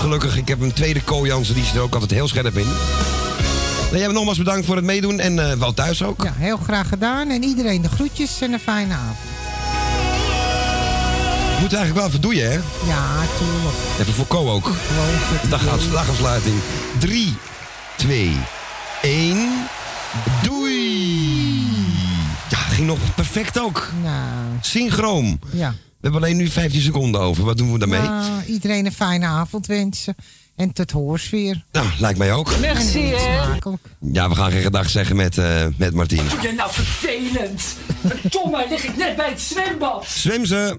Gelukkig, 0.00 0.36
ik 0.36 0.48
heb 0.48 0.60
een 0.60 0.72
tweede 0.72 1.02
Ko 1.02 1.26
Jansen, 1.26 1.54
die 1.54 1.64
zit 1.64 1.74
er 1.74 1.80
ook 1.80 1.92
altijd 1.92 2.10
heel 2.10 2.28
scherp 2.28 2.56
in. 2.56 2.66
Nou, 3.90 3.98
jij 3.98 4.12
nogmaals 4.12 4.38
bedankt 4.38 4.66
voor 4.66 4.76
het 4.76 4.84
meedoen 4.84 5.20
en 5.20 5.50
eh, 5.50 5.58
wel 5.58 5.74
thuis 5.74 6.02
ook. 6.02 6.22
Ja, 6.22 6.32
heel 6.36 6.56
graag 6.56 6.88
gedaan. 6.88 7.30
En 7.30 7.42
iedereen 7.42 7.82
de 7.82 7.88
groetjes 7.88 8.40
en 8.40 8.52
een 8.52 8.60
fijne 8.60 8.94
avond. 8.94 9.18
Je 11.54 11.60
moet 11.60 11.72
eigenlijk 11.72 11.94
wel 11.94 12.06
even 12.06 12.20
doen, 12.20 12.34
hè? 12.34 12.52
Ja, 12.86 13.26
tuurlijk. 13.38 13.76
Even 14.00 14.14
voor 14.14 14.26
Ko 14.26 14.50
ook. 14.50 14.72
Dag, 15.48 15.62
dagafsluiting. 15.92 16.56
3, 16.98 17.36
2, 17.96 18.36
1. 19.02 19.48
Perfect 23.42 23.58
ook. 23.64 23.90
Nou, 24.02 24.56
Synchroon. 24.60 25.40
ja. 25.52 25.70
We 25.70 26.04
hebben 26.08 26.22
alleen 26.22 26.36
nu 26.36 26.48
15 26.48 26.80
seconden 26.80 27.20
over. 27.20 27.44
Wat 27.44 27.58
doen 27.58 27.72
we 27.72 27.78
daarmee? 27.78 28.00
Nou, 28.00 28.44
iedereen 28.46 28.86
een 28.86 28.92
fijne 28.92 29.26
avond 29.26 29.66
wensen. 29.66 30.14
En 30.56 30.72
tot 30.72 30.90
hoorsfeer. 30.90 31.64
Nou, 31.72 31.86
lijkt 31.98 32.18
mij 32.18 32.32
ook. 32.32 32.58
Merci, 32.60 33.00
hè. 33.00 33.42
Ja, 34.00 34.28
we 34.28 34.34
gaan 34.34 34.50
geen 34.50 34.62
gedag 34.62 34.90
zeggen 34.90 35.16
met, 35.16 35.38
eh 35.38 35.66
met 35.76 35.94
Martien. 35.94 36.28
Doe 36.28 36.40
jij 36.40 36.52
nou 36.52 36.72
vervelend? 36.72 37.62
Verdomme, 38.06 38.66
lig 38.68 38.84
ik 38.84 38.96
net 38.96 39.16
bij 39.16 39.28
het 39.28 39.40
zwembad. 39.40 40.06
Zwem 40.06 40.44
ze! 40.44 40.78